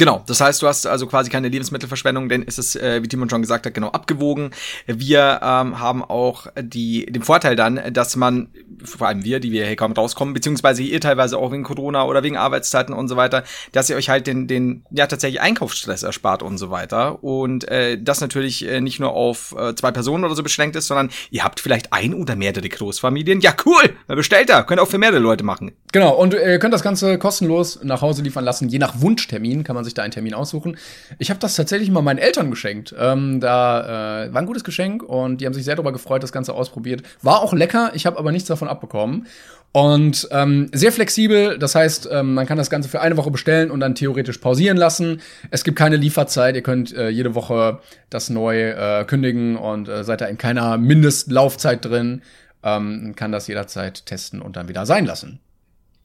Genau, 0.00 0.24
das 0.26 0.40
heißt, 0.40 0.62
du 0.62 0.66
hast 0.66 0.86
also 0.86 1.06
quasi 1.06 1.28
keine 1.28 1.50
Lebensmittelverschwendung, 1.50 2.30
denn 2.30 2.42
es 2.46 2.58
ist, 2.58 2.74
äh, 2.74 3.02
wie 3.02 3.08
Timon 3.08 3.28
schon 3.28 3.42
gesagt 3.42 3.66
hat, 3.66 3.74
genau 3.74 3.88
abgewogen. 3.88 4.50
Wir 4.86 5.40
ähm, 5.42 5.78
haben 5.78 6.02
auch 6.02 6.46
die, 6.58 7.04
den 7.04 7.22
Vorteil 7.22 7.54
dann, 7.54 7.78
dass 7.92 8.16
man, 8.16 8.48
vor 8.82 9.08
allem 9.08 9.24
wir, 9.24 9.40
die 9.40 9.52
wir 9.52 9.66
hier 9.66 9.76
kaum 9.76 9.92
rauskommen, 9.92 10.32
beziehungsweise 10.32 10.82
ihr 10.82 11.02
teilweise 11.02 11.36
auch 11.36 11.52
wegen 11.52 11.64
Corona 11.64 12.06
oder 12.06 12.22
wegen 12.22 12.38
Arbeitszeiten 12.38 12.94
und 12.94 13.08
so 13.08 13.16
weiter, 13.16 13.44
dass 13.72 13.90
ihr 13.90 13.96
euch 13.96 14.08
halt 14.08 14.26
den, 14.26 14.46
den 14.48 14.86
ja 14.90 15.06
tatsächlich 15.06 15.42
Einkaufsstress 15.42 16.02
erspart 16.02 16.42
und 16.42 16.56
so 16.56 16.70
weiter. 16.70 17.22
Und 17.22 17.68
äh, 17.68 18.00
das 18.00 18.22
natürlich 18.22 18.66
äh, 18.66 18.80
nicht 18.80 19.00
nur 19.00 19.12
auf 19.12 19.54
äh, 19.58 19.74
zwei 19.74 19.90
Personen 19.90 20.24
oder 20.24 20.34
so 20.34 20.42
beschränkt 20.42 20.76
ist, 20.76 20.86
sondern 20.86 21.10
ihr 21.30 21.44
habt 21.44 21.60
vielleicht 21.60 21.92
ein 21.92 22.14
oder 22.14 22.36
mehrere 22.36 22.70
Großfamilien. 22.70 23.42
Ja, 23.42 23.54
cool, 23.66 23.96
bestellt 24.06 24.48
da, 24.48 24.62
könnt 24.62 24.80
auch 24.80 24.88
für 24.88 24.96
mehrere 24.96 25.18
Leute 25.18 25.44
machen. 25.44 25.72
Genau, 25.92 26.14
und 26.14 26.32
ihr 26.32 26.58
könnt 26.58 26.72
das 26.72 26.82
Ganze 26.82 27.18
kostenlos 27.18 27.80
nach 27.82 28.00
Hause 28.00 28.22
liefern 28.22 28.44
lassen, 28.44 28.70
je 28.70 28.78
nach 28.78 29.02
Wunschtermin 29.02 29.62
kann 29.62 29.74
man 29.74 29.84
sich 29.84 29.89
sich 29.90 29.94
da 29.94 30.02
einen 30.02 30.12
Termin 30.12 30.34
aussuchen. 30.34 30.76
Ich 31.18 31.30
habe 31.30 31.40
das 31.40 31.56
tatsächlich 31.56 31.90
mal 31.90 32.02
meinen 32.02 32.18
Eltern 32.18 32.50
geschenkt. 32.50 32.94
Ähm, 32.98 33.40
da 33.40 34.24
äh, 34.24 34.32
war 34.32 34.40
ein 34.40 34.46
gutes 34.46 34.64
Geschenk 34.64 35.02
und 35.02 35.40
die 35.40 35.46
haben 35.46 35.54
sich 35.54 35.64
sehr 35.64 35.76
darüber 35.76 35.92
gefreut, 35.92 36.22
das 36.22 36.32
Ganze 36.32 36.54
ausprobiert. 36.54 37.02
War 37.22 37.42
auch 37.42 37.52
lecker, 37.52 37.92
ich 37.94 38.06
habe 38.06 38.18
aber 38.18 38.32
nichts 38.32 38.48
davon 38.48 38.68
abbekommen. 38.68 39.26
Und 39.72 40.28
ähm, 40.32 40.68
sehr 40.72 40.90
flexibel, 40.90 41.56
das 41.56 41.76
heißt, 41.76 42.08
ähm, 42.10 42.34
man 42.34 42.46
kann 42.46 42.58
das 42.58 42.70
Ganze 42.70 42.88
für 42.88 43.00
eine 43.00 43.16
Woche 43.16 43.30
bestellen 43.30 43.70
und 43.70 43.78
dann 43.78 43.94
theoretisch 43.94 44.38
pausieren 44.38 44.76
lassen. 44.76 45.20
Es 45.52 45.62
gibt 45.62 45.78
keine 45.78 45.96
Lieferzeit, 45.96 46.56
ihr 46.56 46.62
könnt 46.62 46.92
äh, 46.92 47.08
jede 47.08 47.36
Woche 47.36 47.78
das 48.10 48.30
neu 48.30 48.70
äh, 48.70 49.04
kündigen 49.04 49.56
und 49.56 49.88
äh, 49.88 50.02
seid 50.02 50.22
da 50.22 50.26
in 50.26 50.38
keiner 50.38 50.76
Mindestlaufzeit 50.76 51.84
drin, 51.84 52.22
ähm, 52.64 53.14
kann 53.14 53.30
das 53.30 53.46
jederzeit 53.46 54.06
testen 54.06 54.42
und 54.42 54.56
dann 54.56 54.68
wieder 54.68 54.86
sein 54.86 55.06
lassen. 55.06 55.38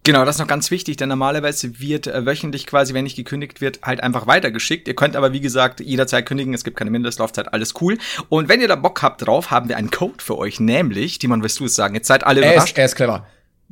Genau, 0.06 0.24
das 0.24 0.36
ist 0.36 0.40
noch 0.40 0.48
ganz 0.48 0.70
wichtig, 0.70 0.98
denn 0.98 1.10
normalerweise 1.10 1.80
wird 1.80 2.06
äh, 2.06 2.28
wöchentlich 2.28 2.68
quasi, 2.68 2.94
wenn 2.94 3.06
nicht 3.06 3.16
gekündigt 3.16 3.60
wird, 3.60 3.82
halt 3.82 4.04
einfach 4.04 4.28
weitergeschickt. 4.28 4.88
Ihr 4.88 4.94
könnt 4.94 5.16
aber, 5.16 5.34
wie 5.34 5.42
gesagt, 5.42 5.80
jederzeit 5.80 6.28
kündigen, 6.28 6.54
es 6.54 6.64
gibt 6.64 6.78
keine 6.78 6.92
Mindestlaufzeit, 6.92 7.52
alles 7.52 7.74
cool. 7.82 7.98
Und 8.30 8.48
wenn 8.48 8.62
ihr 8.62 8.68
da 8.68 8.76
Bock 8.76 9.02
habt 9.02 9.26
drauf, 9.26 9.50
haben 9.50 9.68
wir 9.68 9.78
einen 9.78 9.90
Code 9.90 10.24
für 10.24 10.38
euch, 10.38 10.60
nämlich, 10.60 11.18
Timon, 11.18 11.42
wirst 11.42 11.60
du 11.60 11.66
es 11.66 11.74
sagen, 11.74 11.96
jetzt 11.96 12.08
seid 12.08 12.24
alle 12.24 12.42
er 12.42 12.52
überrascht. 12.54 12.74
Ist, 12.74 12.78
er 12.78 12.86
ist 12.86 12.96
clever. 12.96 13.26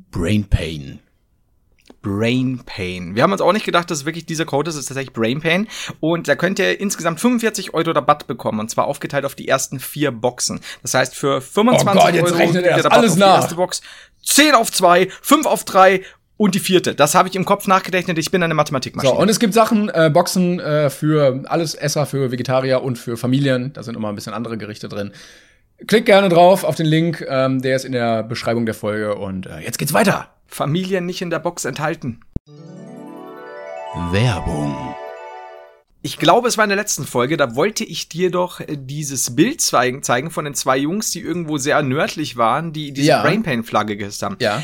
Brain 0.09 0.45
Pain. 0.49 0.99
Brain 2.01 2.63
Pain. 2.65 3.15
Wir 3.15 3.21
haben 3.21 3.31
uns 3.31 3.39
auch 3.39 3.53
nicht 3.53 3.65
gedacht, 3.65 3.91
dass 3.91 4.05
wirklich 4.05 4.25
dieser 4.25 4.45
Code 4.45 4.69
ist, 4.69 4.75
es 4.75 4.81
ist 4.81 4.87
tatsächlich 4.87 5.13
Brain 5.13 5.39
Pain. 5.39 5.67
Und 5.99 6.27
da 6.27 6.35
könnt 6.35 6.57
ihr 6.57 6.79
insgesamt 6.79 7.21
45 7.21 7.75
Euro 7.75 7.91
Rabatt 7.91 8.25
bekommen. 8.25 8.59
Und 8.59 8.69
zwar 8.69 8.85
aufgeteilt 8.85 9.23
auf 9.23 9.35
die 9.35 9.47
ersten 9.47 9.79
vier 9.79 10.11
Boxen. 10.11 10.61
Das 10.81 10.95
heißt, 10.95 11.15
für 11.15 11.41
25 11.41 11.87
oh 11.87 11.93
Gott, 11.93 12.13
Euro 12.15 12.35
rechnet 12.35 12.65
er 12.65 12.77
Rabatt 12.77 12.91
alles 12.91 13.13
auf 13.13 13.17
nach. 13.19 13.35
die 13.35 13.41
erste 13.41 13.55
Box. 13.55 13.81
10 14.25 14.55
auf 14.55 14.71
2, 14.71 15.09
5 15.21 15.45
auf 15.45 15.63
3 15.63 16.01
und 16.37 16.55
die 16.55 16.59
vierte. 16.59 16.95
Das 16.95 17.15
habe 17.15 17.29
ich 17.29 17.35
im 17.35 17.45
Kopf 17.45 17.67
nachgerechnet. 17.67 18.17
Ich 18.17 18.31
bin 18.31 18.41
eine 18.43 18.53
Mathematikmaschine. 18.53 19.13
So, 19.13 19.19
und 19.19 19.29
es 19.29 19.39
gibt 19.39 19.53
Sachen, 19.53 19.89
äh, 19.89 20.09
Boxen 20.11 20.59
äh, 20.59 20.89
für 20.89 21.43
alles 21.45 21.75
Esser, 21.75 22.05
für 22.05 22.31
Vegetarier 22.31 22.81
und 22.81 22.97
für 22.97 23.17
Familien. 23.17 23.73
Da 23.73 23.83
sind 23.83 23.95
immer 23.95 24.09
ein 24.09 24.15
bisschen 24.15 24.33
andere 24.33 24.57
Gerichte 24.57 24.89
drin. 24.89 25.11
Klickt 25.87 26.05
gerne 26.05 26.29
drauf 26.29 26.63
auf 26.63 26.75
den 26.75 26.85
Link, 26.85 27.25
ähm, 27.27 27.61
der 27.61 27.75
ist 27.75 27.85
in 27.85 27.91
der 27.91 28.23
Beschreibung 28.23 28.65
der 28.65 28.75
Folge. 28.75 29.15
Und 29.15 29.45
äh, 29.47 29.59
jetzt 29.59 29.77
geht's 29.77 29.93
weiter. 29.93 30.29
Familien 30.47 31.05
nicht 31.05 31.21
in 31.21 31.29
der 31.29 31.39
Box 31.39 31.65
enthalten. 31.65 32.21
Werbung. 34.11 34.95
Ich 36.05 36.17
glaube, 36.17 36.49
es 36.49 36.57
war 36.57 36.65
in 36.65 36.69
der 36.69 36.77
letzten 36.77 37.05
Folge, 37.05 37.37
da 37.37 37.55
wollte 37.55 37.85
ich 37.85 38.09
dir 38.09 38.29
doch 38.29 38.59
äh, 38.59 38.77
dieses 38.77 39.35
Bild 39.35 39.61
zeigen 39.61 40.31
von 40.31 40.45
den 40.45 40.53
zwei 40.53 40.77
Jungs, 40.77 41.11
die 41.11 41.21
irgendwo 41.21 41.57
sehr 41.57 41.81
nördlich 41.81 42.35
waren, 42.37 42.73
die 42.73 42.91
diese 42.91 43.09
ja. 43.09 43.21
Brainpain-Flagge 43.21 43.95
gehisst 43.95 44.23
haben. 44.23 44.35
Ja. 44.39 44.63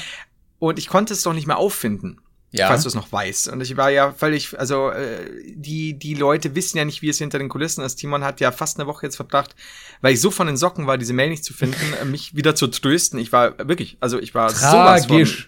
Und 0.59 0.77
ich 0.77 0.87
konnte 0.87 1.13
es 1.13 1.23
doch 1.23 1.33
nicht 1.33 1.47
mehr 1.47 1.57
auffinden. 1.57 2.21
Ja. 2.51 2.67
Falls 2.67 2.81
du 2.81 2.87
es 2.87 2.95
noch 2.95 3.11
weißt. 3.11 3.49
Und 3.49 3.61
ich 3.61 3.77
war 3.77 3.91
ja 3.91 4.11
völlig, 4.11 4.57
also 4.59 4.89
äh, 4.89 5.29
die, 5.53 5.93
die 5.99 6.15
Leute 6.15 6.55
wissen 6.55 6.79
ja 6.79 6.85
nicht, 6.85 7.03
wie 7.03 7.09
es 7.09 7.19
hinter 7.19 7.37
den 7.37 7.47
Kulissen 7.47 7.83
ist. 7.83 7.97
Timon 7.97 8.23
hat 8.23 8.39
ja 8.39 8.51
fast 8.51 8.79
eine 8.79 8.87
Woche 8.87 9.05
jetzt 9.05 9.17
verbracht, 9.17 9.55
weil 10.01 10.13
ich 10.15 10.21
so 10.21 10.31
von 10.31 10.47
den 10.47 10.57
Socken 10.57 10.87
war, 10.87 10.97
diese 10.97 11.13
Mail 11.13 11.29
nicht 11.29 11.43
zu 11.43 11.53
finden, 11.53 11.77
mich 12.11 12.35
wieder 12.35 12.55
zu 12.55 12.65
trösten. 12.67 13.19
Ich 13.19 13.31
war 13.31 13.55
wirklich, 13.59 13.97
also 13.99 14.19
ich 14.19 14.33
war 14.33 14.49
Tragisch. 14.49 14.61
sowas 14.61 15.05
von, 15.05 15.45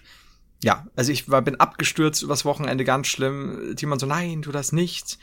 Ja, 0.62 0.86
also 0.94 1.10
ich 1.10 1.28
war, 1.28 1.42
bin 1.42 1.56
abgestürzt 1.56 2.22
übers 2.22 2.44
Wochenende, 2.44 2.84
ganz 2.84 3.08
schlimm. 3.08 3.74
Timon 3.76 3.98
so, 3.98 4.06
nein, 4.06 4.42
tu 4.42 4.52
das 4.52 4.70
nicht 4.70 5.18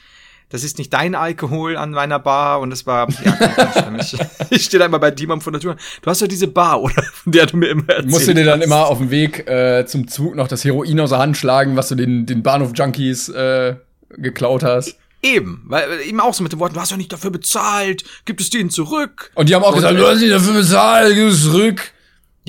das 0.49 0.63
ist 0.63 0.77
nicht 0.77 0.91
dein 0.93 1.15
Alkohol 1.15 1.77
an 1.77 1.91
meiner 1.91 2.19
Bar 2.19 2.59
und 2.59 2.71
es 2.71 2.85
war, 2.85 3.07
ja. 3.23 3.93
Ich, 3.99 4.17
ich 4.49 4.65
stehe 4.65 4.79
da 4.79 4.85
immer 4.85 4.99
bei 4.99 5.11
Dimam 5.11 5.41
vor 5.41 5.51
der 5.51 5.61
Tür. 5.61 5.75
Du 6.01 6.09
hast 6.09 6.21
doch 6.21 6.27
diese 6.27 6.47
Bar, 6.47 6.81
oder? 6.81 7.03
Von 7.13 7.31
der 7.31 7.45
du 7.45 7.57
mir 7.57 7.67
immer 7.67 7.87
erzählst. 7.87 8.09
Musst 8.09 8.27
du 8.27 8.33
dir 8.33 8.45
dann 8.45 8.61
immer 8.61 8.87
auf 8.87 8.97
dem 8.97 9.11
Weg 9.11 9.47
äh, 9.47 9.85
zum 9.85 10.07
Zug 10.07 10.35
noch 10.35 10.47
das 10.47 10.65
Heroin 10.65 10.99
aus 10.99 11.11
der 11.11 11.19
Hand 11.19 11.37
schlagen, 11.37 11.75
was 11.75 11.89
du 11.89 11.95
den, 11.95 12.25
den 12.25 12.43
Bahnhof-Junkies 12.43 13.29
äh, 13.29 13.75
geklaut 14.09 14.63
hast? 14.63 14.97
Eben, 15.21 15.63
weil 15.67 15.83
äh, 15.91 16.03
eben 16.03 16.19
auch 16.19 16.33
so 16.33 16.43
mit 16.43 16.51
den 16.51 16.59
Worten, 16.59 16.75
du 16.75 16.79
hast 16.79 16.91
doch 16.91 16.97
nicht 16.97 17.11
dafür 17.11 17.29
bezahlt, 17.29 18.03
gib 18.25 18.39
es 18.39 18.49
denen 18.49 18.69
zurück. 18.69 19.31
Und 19.35 19.49
die 19.49 19.55
haben 19.55 19.63
auch 19.63 19.69
und, 19.69 19.75
gesagt, 19.75 19.97
du 19.97 20.07
hast 20.07 20.19
nicht 20.19 20.31
dafür 20.31 20.53
bezahlt, 20.53 21.13
gib 21.13 21.27
es 21.27 21.43
zurück. 21.43 21.91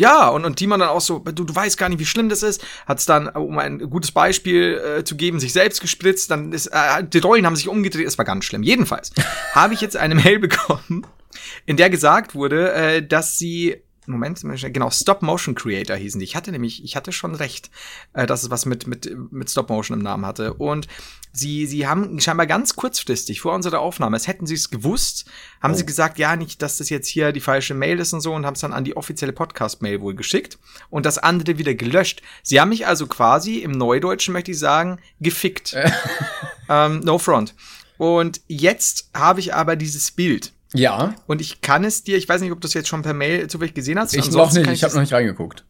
Ja, 0.01 0.29
und, 0.29 0.47
und 0.47 0.57
Timon 0.57 0.81
dann 0.81 0.89
auch 0.89 1.03
so, 1.03 1.19
du, 1.19 1.45
du 1.45 1.55
weißt 1.55 1.77
gar 1.77 1.91
nicht, 1.91 1.99
wie 1.99 2.07
schlimm 2.07 2.31
das 2.31 2.43
ist, 2.43 2.65
hat 2.87 3.01
es 3.01 3.05
dann, 3.05 3.29
um 3.29 3.59
ein 3.59 3.91
gutes 3.91 4.13
Beispiel 4.13 4.81
äh, 4.99 5.05
zu 5.05 5.15
geben, 5.15 5.39
sich 5.41 5.53
selbst 5.53 5.83
gespritzt, 5.83 6.31
dann 6.31 6.55
ist, 6.55 6.69
äh, 6.69 7.05
die 7.05 7.19
Rollen 7.19 7.45
haben 7.45 7.55
sich 7.55 7.69
umgedreht, 7.69 8.07
es 8.07 8.17
war 8.17 8.25
ganz 8.25 8.47
schlimm. 8.47 8.63
Jedenfalls 8.63 9.13
habe 9.53 9.75
ich 9.75 9.83
jetzt 9.83 9.99
eine 9.99 10.15
Mail 10.15 10.39
bekommen, 10.39 11.07
in 11.67 11.77
der 11.77 11.91
gesagt 11.91 12.35
wurde, 12.35 12.73
äh, 12.73 13.07
dass 13.07 13.37
sie 13.37 13.83
Moment, 14.07 14.41
genau, 14.73 14.91
Stop 14.91 15.23
Motion 15.23 15.55
Creator 15.55 15.97
hießen 15.97 16.19
die. 16.19 16.25
Ich 16.25 16.37
hatte 16.37 16.53
nämlich, 16.53 16.83
ich 16.83 16.97
hatte 16.97 17.13
schon 17.13 17.35
recht, 17.35 17.71
äh, 18.13 18.27
dass 18.27 18.43
es 18.43 18.51
was 18.51 18.67
mit, 18.67 18.87
mit, 18.87 19.11
mit 19.31 19.51
Stop 19.51 19.69
Motion 19.69 19.99
im 19.99 20.03
Namen 20.03 20.25
hatte. 20.27 20.55
Und 20.55 20.89
sie, 21.33 21.67
sie 21.67 21.87
haben 21.87 22.19
scheinbar 22.21 22.47
ganz 22.47 22.77
kurzfristig 22.77 23.41
vor 23.41 23.55
unserer 23.55 23.81
Aufnahme, 23.81 24.17
als 24.17 24.27
hätten 24.27 24.47
sie 24.47 24.55
es 24.55 24.71
gewusst, 24.71 25.27
haben 25.61 25.75
oh. 25.75 25.77
sie 25.77 25.87
gesagt, 25.87 26.19
ja, 26.19 26.35
nicht, 26.37 26.63
dass 26.63 26.79
das 26.79 26.89
jetzt 26.89 27.09
hier 27.09 27.33
die 27.33 27.41
falsche 27.41 27.75
Mail 27.75 28.01
ist 28.01 28.13
und 28.13 28.21
so 28.21 28.33
und 28.33 28.47
haben 28.47 28.55
es 28.55 28.61
dann 28.61 28.73
an 28.73 28.85
die 28.85 28.97
offizielle 28.97 29.33
Podcast-Mail 29.33 30.01
wohl 30.01 30.15
geschickt 30.15 30.59
und 30.89 31.07
das 31.07 31.19
andere 31.19 31.59
wieder 31.59 31.75
gelöscht. 31.75 32.23
Sie 32.43 32.61
haben 32.61 32.71
mich 32.71 32.87
also 32.87 33.07
quasi 33.07 33.59
im 33.59 33.73
Neudeutschen, 33.73 34.33
möchte 34.33 34.51
ich 34.51 34.59
sagen, 34.59 34.99
gefickt. 35.21 35.77
ähm, 36.69 37.01
no 37.01 37.19
front. 37.19 37.55
Und 37.99 38.41
jetzt 38.47 39.11
habe 39.13 39.41
ich 39.41 39.53
aber 39.55 39.77
dieses 39.77 40.11
Bild. 40.11 40.53
Ja. 40.75 41.15
Und 41.27 41.41
ich 41.41 41.61
kann 41.61 41.85
es 41.85 42.05
dir, 42.05 42.17
ich 42.17 42.29
weiß 42.29 42.41
nicht, 42.41 42.53
ob 42.53 42.61
du 42.61 42.69
es 42.69 42.75
jetzt 42.75 42.89
schon 42.89 43.03
per 43.03 43.15
Mail 43.15 43.49
zufällig 43.49 43.75
gesehen 43.75 43.99
hast. 43.99 44.15
Ich 44.15 44.31
noch 44.31 44.53
nicht, 44.53 44.67
ich, 44.67 44.73
ich 44.73 44.85
habe 44.85 44.95
noch 44.95 45.01
nicht 45.01 45.13
reingeguckt. 45.13 45.65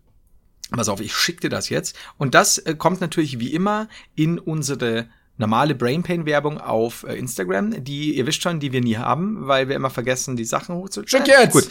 Pass 0.70 0.88
auf, 0.88 1.00
ich 1.00 1.14
schicke 1.14 1.40
dir 1.40 1.48
das 1.48 1.68
jetzt. 1.68 1.96
Und 2.16 2.34
das 2.34 2.58
äh, 2.58 2.74
kommt 2.74 3.00
natürlich 3.00 3.40
wie 3.40 3.52
immer 3.52 3.88
in 4.14 4.38
unsere 4.38 5.08
normale 5.36 5.74
Brainpain-Werbung 5.74 6.58
auf 6.58 7.04
äh, 7.04 7.14
Instagram, 7.14 7.82
die 7.82 8.16
ihr 8.16 8.26
wisst 8.26 8.42
schon, 8.42 8.60
die 8.60 8.72
wir 8.72 8.80
nie 8.80 8.96
haben, 8.96 9.48
weil 9.48 9.68
wir 9.68 9.74
immer 9.74 9.90
vergessen, 9.90 10.36
die 10.36 10.44
Sachen 10.44 10.76
hochzuladen. 10.76 11.08
Schick 11.08 11.26
jetzt! 11.26 11.52
Gut. 11.52 11.68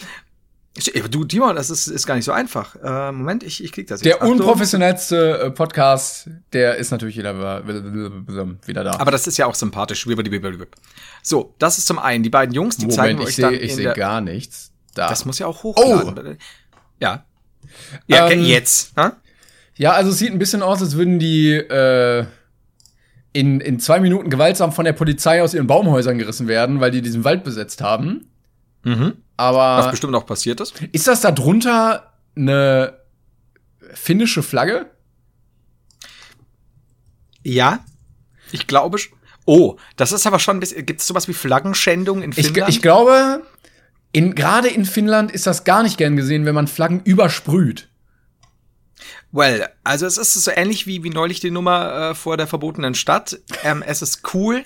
Du, 1.10 1.26
Timon, 1.26 1.56
das 1.56 1.70
ist, 1.70 1.88
ist 1.88 2.06
gar 2.06 2.16
nicht 2.16 2.26
so 2.26 2.32
einfach. 2.32 2.76
Äh, 2.76 3.12
Moment, 3.12 3.44
ich, 3.44 3.64
ich 3.64 3.72
krieg 3.72 3.88
das 3.88 4.02
jetzt. 4.02 4.06
Der 4.06 4.16
Achtung. 4.22 4.40
unprofessionellste 4.40 5.40
äh, 5.40 5.52
Podcast, 5.52 6.30
der 6.54 6.76
ist 6.76 6.92
natürlich 6.92 7.18
wieder, 7.18 7.68
wieder 7.68 8.84
da. 8.84 8.92
Aber 8.92 9.12
das 9.12 9.28
ist 9.28 9.38
ja 9.38 9.48
auch 9.48 9.56
sympathisch. 9.56 10.08
So, 11.24 11.56
das 11.60 11.78
ist 11.80 11.88
zum 11.88 12.00
einen 12.00 12.24
die 12.24 12.30
beiden 12.30 12.54
Jungs, 12.54 12.78
die 12.78 12.86
Moment, 12.86 12.96
zeigen 12.96 13.20
ich 13.20 13.28
euch 13.28 13.36
seh, 13.36 13.42
dann. 13.42 13.54
Ich 13.56 13.76
sehe 13.76 13.94
gar 13.94 14.22
nichts. 14.22 14.72
Da. 14.94 15.10
Das 15.10 15.26
muss 15.26 15.40
ja 15.40 15.48
auch 15.48 15.64
hochladen. 15.64 16.38
Oh. 16.38 16.44
Ja. 17.00 17.26
Ja, 18.08 18.30
ähm, 18.30 18.44
jetzt. 18.44 18.96
Ha? 18.96 19.18
Ja, 19.76 19.94
also 19.94 20.12
es 20.12 20.18
sieht 20.18 20.32
ein 20.32 20.40
bisschen 20.40 20.62
aus, 20.62 20.82
als 20.82 20.96
würden 20.96 21.20
die 21.20 21.52
äh, 21.54 22.26
in, 23.34 23.60
in 23.60 23.80
zwei 23.80 24.00
Minuten 24.00 24.30
gewaltsam 24.30 24.72
von 24.72 24.86
der 24.86 24.94
Polizei 24.94 25.42
aus 25.42 25.54
ihren 25.54 25.68
Baumhäusern 25.68 26.18
gerissen 26.18 26.48
werden, 26.48 26.80
weil 26.80 26.92
die 26.92 27.02
diesen 27.02 27.24
Wald 27.24 27.44
besetzt 27.44 27.82
haben. 27.82 28.28
Mhm. 28.84 29.14
Aber. 29.40 29.78
Was 29.78 29.92
bestimmt 29.92 30.14
auch 30.16 30.26
passiert 30.26 30.60
ist. 30.60 30.74
Ist 30.92 31.08
das 31.08 31.22
da 31.22 31.32
drunter 31.32 32.12
eine 32.36 33.00
finnische 33.94 34.44
Flagge? 34.44 34.88
Ja. 37.42 37.80
Ich 38.52 38.68
glaube. 38.68 38.98
Oh, 39.46 39.78
das 39.96 40.12
ist 40.12 40.28
aber 40.28 40.40
schon 40.40 40.58
ein 40.58 40.60
bisschen. 40.60 40.86
Gibt 40.86 41.00
es 41.00 41.08
sowas 41.08 41.30
wie 41.30 41.34
Flaggenschändung 41.34 42.22
in 42.22 42.34
Finnland? 42.34 42.70
Ich, 42.70 42.76
ich 42.76 42.82
glaube, 42.82 43.44
in, 44.12 44.36
gerade 44.36 44.68
in 44.68 44.84
Finnland 44.84 45.32
ist 45.32 45.48
das 45.48 45.64
gar 45.64 45.84
nicht 45.84 45.98
gern 45.98 46.18
gesehen, 46.18 46.46
wenn 46.46 46.54
man 46.54 46.68
Flaggen 46.68 47.02
übersprüht. 47.04 47.88
Well, 49.32 49.70
also 49.86 50.06
es 50.06 50.18
ist 50.18 50.34
so 50.34 50.52
ähnlich 50.52 50.86
wie, 50.86 51.04
wie 51.04 51.12
neulich 51.12 51.40
die 51.40 51.52
Nummer 51.52 52.10
äh, 52.10 52.16
vor 52.16 52.36
der 52.36 52.48
verbotenen 52.48 52.94
Stadt. 52.94 53.40
Ähm, 53.64 53.84
es 53.86 54.02
ist 54.02 54.34
cool, 54.34 54.66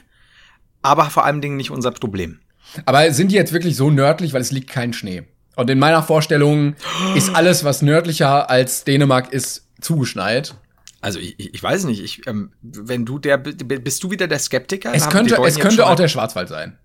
aber 0.81 1.11
vor 1.11 1.25
allem 1.25 1.41
Dingen 1.41 1.57
nicht 1.57 1.69
unser 1.69 1.91
Problem. 1.91 2.39
Aber 2.85 3.11
sind 3.11 3.31
die 3.31 3.35
jetzt 3.35 3.53
wirklich 3.53 3.75
so 3.75 3.89
nördlich, 3.89 4.33
weil 4.33 4.41
es 4.41 4.51
liegt 4.51 4.69
kein 4.69 4.93
Schnee? 4.93 5.23
Und 5.55 5.69
in 5.69 5.79
meiner 5.79 6.01
Vorstellung 6.01 6.75
ist 7.15 7.35
alles, 7.35 7.63
was 7.63 7.81
nördlicher 7.81 8.49
als 8.49 8.83
Dänemark 8.83 9.31
ist, 9.31 9.67
zugeschneit. 9.81 10.55
Also 11.01 11.19
ich, 11.19 11.37
ich 11.37 11.61
weiß 11.61 11.83
nicht, 11.83 12.01
ich, 12.01 12.25
ähm, 12.27 12.53
wenn 12.61 13.05
du 13.05 13.19
der 13.19 13.37
bist 13.37 14.03
du 14.03 14.09
wieder 14.09 14.27
der 14.27 14.39
Skeptiker? 14.39 14.93
Es 14.93 15.09
könnte, 15.09 15.35
es 15.45 15.59
könnte 15.59 15.85
auch 15.85 15.95
der 15.95 16.07
Schwarzwald 16.07 16.49
sein. 16.49 16.79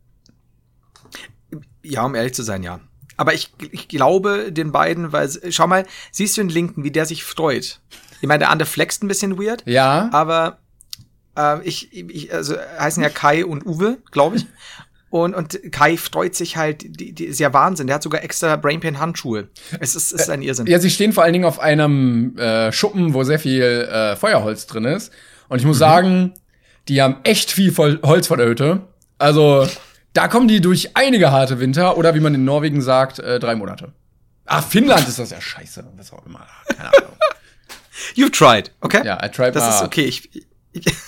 Ja, 1.82 2.04
um 2.04 2.14
ehrlich 2.14 2.34
zu 2.34 2.42
sein, 2.42 2.62
ja. 2.62 2.80
Aber 3.16 3.32
ich, 3.32 3.52
ich 3.72 3.88
glaube 3.88 4.52
den 4.52 4.72
beiden, 4.72 5.12
weil 5.12 5.30
schau 5.50 5.66
mal, 5.66 5.86
siehst 6.10 6.36
du 6.36 6.42
den 6.42 6.50
Linken, 6.50 6.84
wie 6.84 6.90
der 6.90 7.06
sich 7.06 7.24
freut. 7.24 7.80
Ich 8.20 8.28
meine, 8.28 8.40
der 8.40 8.50
andere 8.50 8.68
flext 8.68 9.02
ein 9.02 9.08
bisschen 9.08 9.38
weird. 9.38 9.62
Ja. 9.66 10.10
Aber 10.12 10.58
äh, 11.36 11.62
ich, 11.62 11.92
ich, 11.92 12.32
also 12.34 12.56
heißen 12.56 13.02
ja 13.02 13.08
Kai 13.08 13.44
und 13.44 13.64
Uwe, 13.66 13.98
glaube 14.10 14.36
ich. 14.36 14.46
Und, 15.10 15.34
und 15.34 15.58
Kai 15.72 15.96
freut 15.96 16.34
sich 16.34 16.56
halt, 16.56 16.82
die, 17.00 17.12
die 17.12 17.24
ist 17.24 17.40
ja 17.40 17.52
Wahnsinn. 17.52 17.86
Der 17.86 17.94
hat 17.94 18.02
sogar 18.02 18.22
extra 18.22 18.56
Brainpain-Handschuhe. 18.56 19.48
Es 19.80 19.96
ist, 19.96 20.12
es 20.12 20.22
ist 20.22 20.30
ein 20.30 20.42
Irrsinn. 20.42 20.66
Ja, 20.66 20.78
sie 20.78 20.90
stehen 20.90 21.12
vor 21.12 21.24
allen 21.24 21.32
Dingen 21.32 21.46
auf 21.46 21.60
einem 21.60 22.36
äh, 22.36 22.70
Schuppen, 22.72 23.14
wo 23.14 23.24
sehr 23.24 23.38
viel 23.38 23.62
äh, 23.62 24.16
Feuerholz 24.16 24.66
drin 24.66 24.84
ist. 24.84 25.12
Und 25.48 25.58
ich 25.58 25.64
muss 25.64 25.76
mhm. 25.76 25.80
sagen, 25.80 26.34
die 26.88 27.00
haben 27.00 27.16
echt 27.24 27.50
viel 27.50 27.72
Voll 27.72 28.00
Holz 28.02 28.26
vor 28.26 28.36
der 28.36 28.48
Hütte. 28.48 28.82
Also, 29.18 29.66
da 30.12 30.28
kommen 30.28 30.48
die 30.48 30.60
durch 30.60 30.94
einige 30.94 31.30
harte 31.30 31.58
Winter 31.58 31.96
oder 31.96 32.14
wie 32.14 32.20
man 32.20 32.34
in 32.34 32.44
Norwegen 32.44 32.82
sagt, 32.82 33.18
äh, 33.18 33.38
drei 33.38 33.54
Monate. 33.54 33.92
Ah, 34.44 34.62
Finnland 34.62 35.06
ist 35.08 35.18
das 35.18 35.30
ja 35.30 35.40
scheiße. 35.40 35.84
Was 35.96 36.12
auch 36.12 36.24
immer. 36.26 36.46
Keine 36.74 36.88
Ahnung. 36.88 37.16
You've 38.14 38.32
tried, 38.32 38.72
okay? 38.80 39.02
Ja, 39.04 39.22
I 39.24 39.28
tried 39.28 39.54
Das 39.54 39.76
ist 39.76 39.82
okay. 39.82 40.04
Ich, 40.04 40.30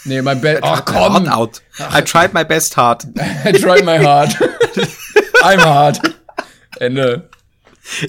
Nee, 0.04 0.22
mein 0.22 0.40
best. 0.40 0.62
Ach 0.62 0.84
komm! 0.84 1.26
Out. 1.28 1.62
I 1.78 2.02
tried 2.02 2.32
my 2.32 2.44
best 2.44 2.76
hard. 2.76 3.04
I 3.44 3.52
tried 3.52 3.84
my 3.84 3.98
hard. 3.98 4.30
I'm 5.42 5.60
hard. 5.60 6.00
Ende. 6.78 7.28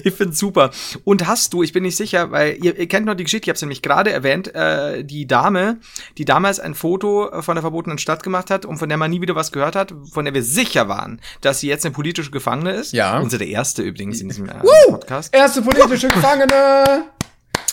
Ich 0.04 0.14
find's 0.14 0.38
super. 0.38 0.70
Und 1.04 1.26
hast 1.26 1.52
du, 1.52 1.62
ich 1.62 1.72
bin 1.72 1.82
nicht 1.82 1.96
sicher, 1.96 2.30
weil 2.30 2.56
ihr, 2.62 2.78
ihr 2.78 2.86
kennt 2.86 3.06
noch 3.06 3.14
die 3.14 3.24
Geschichte, 3.24 3.46
ich 3.46 3.48
habe 3.48 3.56
es 3.56 3.62
nämlich 3.62 3.82
gerade 3.82 4.12
erwähnt, 4.12 4.54
äh, 4.54 5.04
die 5.04 5.26
Dame, 5.26 5.78
die 6.18 6.24
damals 6.24 6.60
ein 6.60 6.74
Foto 6.74 7.30
von 7.42 7.56
der 7.56 7.62
verbotenen 7.62 7.98
Stadt 7.98 8.22
gemacht 8.22 8.50
hat 8.50 8.64
und 8.64 8.78
von 8.78 8.88
der 8.88 8.98
man 8.98 9.10
nie 9.10 9.20
wieder 9.20 9.34
was 9.34 9.50
gehört 9.50 9.74
hat, 9.74 9.92
von 10.12 10.24
der 10.24 10.34
wir 10.34 10.42
sicher 10.42 10.88
waren, 10.88 11.20
dass 11.40 11.60
sie 11.60 11.68
jetzt 11.68 11.84
eine 11.84 11.94
politische 11.94 12.30
Gefangene 12.30 12.72
ist. 12.72 12.92
Ja. 12.92 13.18
Unsere 13.18 13.44
erste 13.44 13.82
übrigens 13.82 14.20
in 14.20 14.28
diesem 14.28 14.48
äh! 14.48 14.54
Podcast. 14.88 15.34
Erste 15.34 15.62
politische 15.62 16.08
Gefangene! 16.08 17.06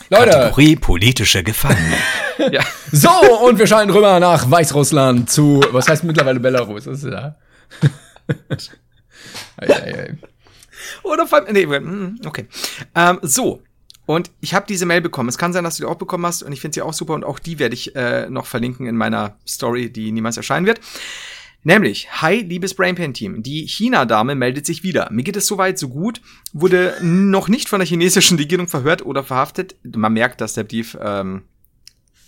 Leute. 0.10 0.32
Kategorie 0.32 0.76
politische 0.76 1.44
Gefangene. 1.44 1.96
ja. 2.52 2.64
So, 2.92 3.10
und 3.46 3.60
wir 3.60 3.68
schalten 3.68 3.92
rüber 3.92 4.20
nach 4.20 4.50
Weißrussland 4.50 5.30
zu, 5.30 5.62
was 5.72 5.88
heißt 5.88 6.04
mittlerweile 6.04 6.40
Belarus? 6.40 6.86
Das 6.86 7.04
ist 7.04 7.12
ja. 7.12 7.36
Oder 11.04 11.28
vor 11.28 11.40
allem, 11.40 11.54
nee, 11.54 11.66
mm, 11.66 12.22
okay. 12.26 12.48
Ähm, 12.96 13.20
so. 13.22 13.62
Und 14.06 14.32
ich 14.42 14.56
habe 14.56 14.66
diese 14.68 14.88
Mail 14.88 15.02
bekommen. 15.02 15.30
Es 15.30 15.38
kann 15.38 15.54
sein, 15.54 15.64
dass 15.64 15.78
du 15.78 15.84
die 15.84 15.88
auch 15.88 15.98
bekommen 15.98 16.26
hast 16.26 16.42
und 16.42 16.52
ich 16.52 16.62
finde 16.62 16.74
sie 16.74 16.82
auch 16.82 16.94
super 16.94 17.14
und 17.14 17.24
auch 17.24 17.38
die 17.38 17.60
werde 17.60 17.76
ich 17.76 17.96
äh, 17.96 18.28
noch 18.28 18.48
verlinken 18.48 18.88
in 18.88 18.98
meiner 18.98 19.38
Story, 19.48 19.92
die 19.92 20.12
niemals 20.12 20.36
erscheinen 20.36 20.66
wird. 20.66 20.80
Nämlich, 21.64 22.08
hi, 22.22 22.38
liebes 22.38 22.74
Brainpan-Team. 22.74 23.44
Die 23.44 23.68
China-Dame 23.68 24.36
meldet 24.36 24.66
sich 24.66 24.84
wieder. 24.84 25.10
Mir 25.12 25.24
geht 25.24 25.36
es 25.36 25.46
soweit 25.46 25.78
so 25.78 25.90
gut, 25.90 26.22
wurde 26.54 26.96
noch 27.02 27.50
nicht 27.50 27.68
von 27.68 27.80
der 27.80 27.88
chinesischen 27.88 28.38
Regierung 28.38 28.68
verhört 28.68 29.06
oder 29.06 29.24
verhaftet. 29.24 29.76
Man 29.84 30.14
merkt, 30.14 30.40
dass 30.40 30.54
der 30.54 30.64
Brief 30.64 30.98
ähm, 31.02 31.44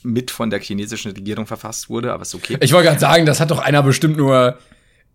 mit 0.03 0.31
von 0.31 0.49
der 0.49 0.59
chinesischen 0.59 1.11
Regierung 1.11 1.47
verfasst 1.47 1.89
wurde, 1.89 2.11
aber 2.11 2.23
ist 2.23 2.35
okay. 2.35 2.57
Ich 2.59 2.73
wollte 2.73 2.89
gerade 2.89 2.99
sagen, 2.99 3.25
das 3.25 3.39
hat 3.39 3.51
doch 3.51 3.59
einer 3.59 3.83
bestimmt 3.83 4.17
nur 4.17 4.57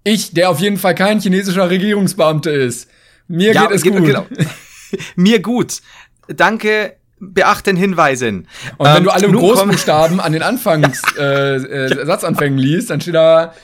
ich, 0.03 0.33
der 0.33 0.51
auf 0.51 0.61
jeden 0.61 0.77
Fall 0.79 0.95
kein 0.95 1.21
chinesischer 1.21 1.69
Regierungsbeamter 1.69 2.53
ist. 2.53 2.89
Mir 3.29 3.53
ja, 3.53 3.67
geht 3.67 3.77
es 3.77 3.83
gut. 3.83 4.05
Genau. 4.05 4.27
Mir 5.17 5.43
gut. 5.43 5.81
Danke 6.29 6.97
beachten 7.19 7.77
Hinweisen. 7.77 8.47
Und 8.77 8.87
wenn 8.87 8.99
ähm, 8.99 9.05
du 9.05 9.11
alle 9.11 9.31
Großbuchstaben 9.31 10.21
an 10.21 10.33
den 10.33 10.43
Anfangs 10.43 11.03
äh, 11.19 11.57
äh, 11.57 12.07
Satzanfängen 12.07 12.59
liest, 12.59 12.91
dann 12.91 13.01
steht 13.01 13.15
da 13.15 13.55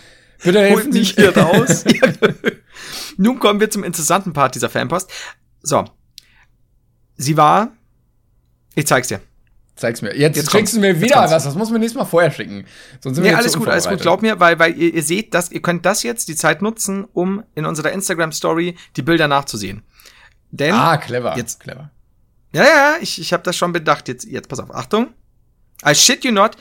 Bitte 0.43 0.61
helft 0.61 0.93
mich 0.93 1.15
hier 1.15 1.37
raus. 1.37 1.85
Nun 3.17 3.39
kommen 3.39 3.61
wir 3.61 3.71
zum 3.71 3.85
interessanten 3.85 4.33
Part 4.33 4.55
dieser 4.55 4.69
Fanpost. 4.69 5.11
So. 5.63 5.85
Sie 7.17 7.37
war. 7.37 7.73
Ich 8.75 8.87
zeig's 8.87 9.09
dir. 9.09 9.21
Zeig's 9.77 10.03
mir. 10.03 10.17
Jetzt, 10.17 10.37
Jetzt 10.37 10.51
schickst 10.51 10.75
du 10.77 10.81
mir 10.81 11.01
wieder 11.01 11.17
was. 11.17 11.45
Das 11.45 11.55
muss 11.55 11.71
mir 11.71 11.79
nächstes 11.79 11.99
Mal 11.99 12.05
vorher 12.05 12.31
schicken. 12.31 12.67
Sonst 13.01 13.17
sind 13.17 13.25
nee, 13.25 13.31
wir 13.31 13.39
alles 13.39 13.57
gut, 13.57 13.69
alles 13.69 13.89
gut. 13.89 14.01
Glaub 14.01 14.23
mir, 14.23 14.39
weil, 14.39 14.59
weil 14.59 14.77
ihr, 14.77 14.95
ihr 14.95 15.03
seht, 15.03 15.35
dass 15.35 15.51
ihr 15.51 15.63
könnt 15.63 15.87
das 15.87 16.03
jetzt 16.03 16.29
die 16.29 16.37
Zeit 16.37 16.63
nutzen, 16.63 17.05
um 17.13 17.43
in 17.55 17.65
unserer 17.65 17.93
Instagram 17.93 18.33
Story 18.33 18.77
die 18.97 19.03
Bilder 19.03 19.29
nachzusehen. 19.29 19.83
Denn 20.51 20.75
ah, 20.75 20.99
clever. 20.99 21.37
Jetzt 21.37 21.61
clever. 21.61 21.91
Ja, 22.53 22.65
ja, 22.65 22.95
ich, 23.01 23.19
ich 23.19 23.33
habe 23.33 23.43
das 23.43 23.57
schon 23.57 23.73
bedacht. 23.73 24.09
Jetzt, 24.09 24.25
jetzt 24.25 24.49
pass 24.49 24.61
auf. 24.61 24.75
Achtung. 24.75 25.15
I 25.87 25.95
shit 25.95 26.25
you 26.25 26.33
not. 26.33 26.57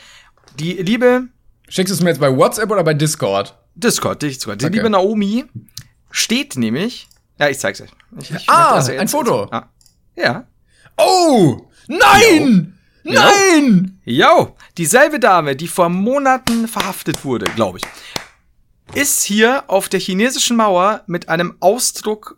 Die 0.58 0.74
liebe. 0.74 1.28
Schickst 1.68 1.92
du 1.92 1.96
es 1.96 2.02
mir 2.02 2.10
jetzt 2.10 2.20
bei 2.20 2.36
WhatsApp 2.36 2.72
oder 2.72 2.84
bei 2.84 2.94
Discord? 2.94 3.58
Discord, 3.76 4.22
Discord. 4.22 4.62
Die 4.62 4.66
okay. 4.66 4.76
liebe 4.76 4.90
Naomi 4.90 5.46
steht 6.12 6.58
nämlich. 6.58 7.08
Ja, 7.40 7.50
ich 7.50 7.60
zeig's 7.60 7.82
euch. 7.82 7.90
Ich, 8.20 8.32
ich 8.32 8.50
ah, 8.50 8.84
ein 8.86 9.08
Foto. 9.08 9.48
Ah. 9.52 9.70
Ja. 10.16 10.46
Oh! 10.98 11.68
Nein! 11.88 12.78
Jo. 13.04 13.14
Nein! 13.14 14.00
Jo, 14.06 14.56
dieselbe 14.78 15.20
Dame, 15.20 15.56
die 15.56 15.68
vor 15.68 15.90
Monaten 15.90 16.68
verhaftet 16.68 17.26
wurde, 17.26 17.46
glaube 17.56 17.80
ich, 17.80 19.00
ist 19.02 19.24
hier 19.24 19.64
auf 19.68 19.90
der 19.90 20.00
chinesischen 20.00 20.58
Mauer 20.58 21.04
mit 21.08 21.30
einem 21.30 21.56
Ausdruck 21.62 22.38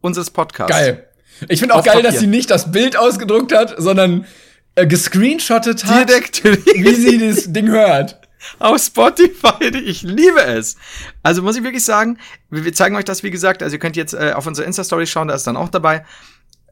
unseres 0.00 0.30
Podcasts. 0.30 0.72
Geil. 0.72 1.08
Ich 1.48 1.60
finde 1.60 1.74
auch 1.74 1.84
geil, 1.84 1.96
Papier. 1.96 2.10
dass 2.10 2.20
sie 2.20 2.26
nicht 2.26 2.50
das 2.50 2.72
Bild 2.72 2.96
ausgedruckt 2.96 3.54
hat, 3.54 3.74
sondern 3.78 4.26
äh, 4.74 4.86
gescreenshottet 4.86 5.84
hat, 5.84 6.08
Direkt. 6.08 6.44
wie 6.44 6.94
sie 6.94 7.18
das 7.18 7.52
Ding 7.52 7.68
hört 7.68 8.21
auf 8.58 8.80
Spotify. 8.82 9.52
Ich 9.84 10.02
liebe 10.02 10.42
es. 10.42 10.76
Also 11.22 11.42
muss 11.42 11.56
ich 11.56 11.64
wirklich 11.64 11.84
sagen, 11.84 12.18
wir 12.50 12.72
zeigen 12.72 12.96
euch 12.96 13.04
das, 13.04 13.22
wie 13.22 13.30
gesagt. 13.30 13.62
Also 13.62 13.76
ihr 13.76 13.80
könnt 13.80 13.96
jetzt 13.96 14.14
äh, 14.14 14.32
auf 14.34 14.46
unsere 14.46 14.66
Insta-Story 14.66 15.06
schauen, 15.06 15.28
da 15.28 15.34
ist 15.34 15.46
dann 15.46 15.56
auch 15.56 15.68
dabei. 15.68 16.04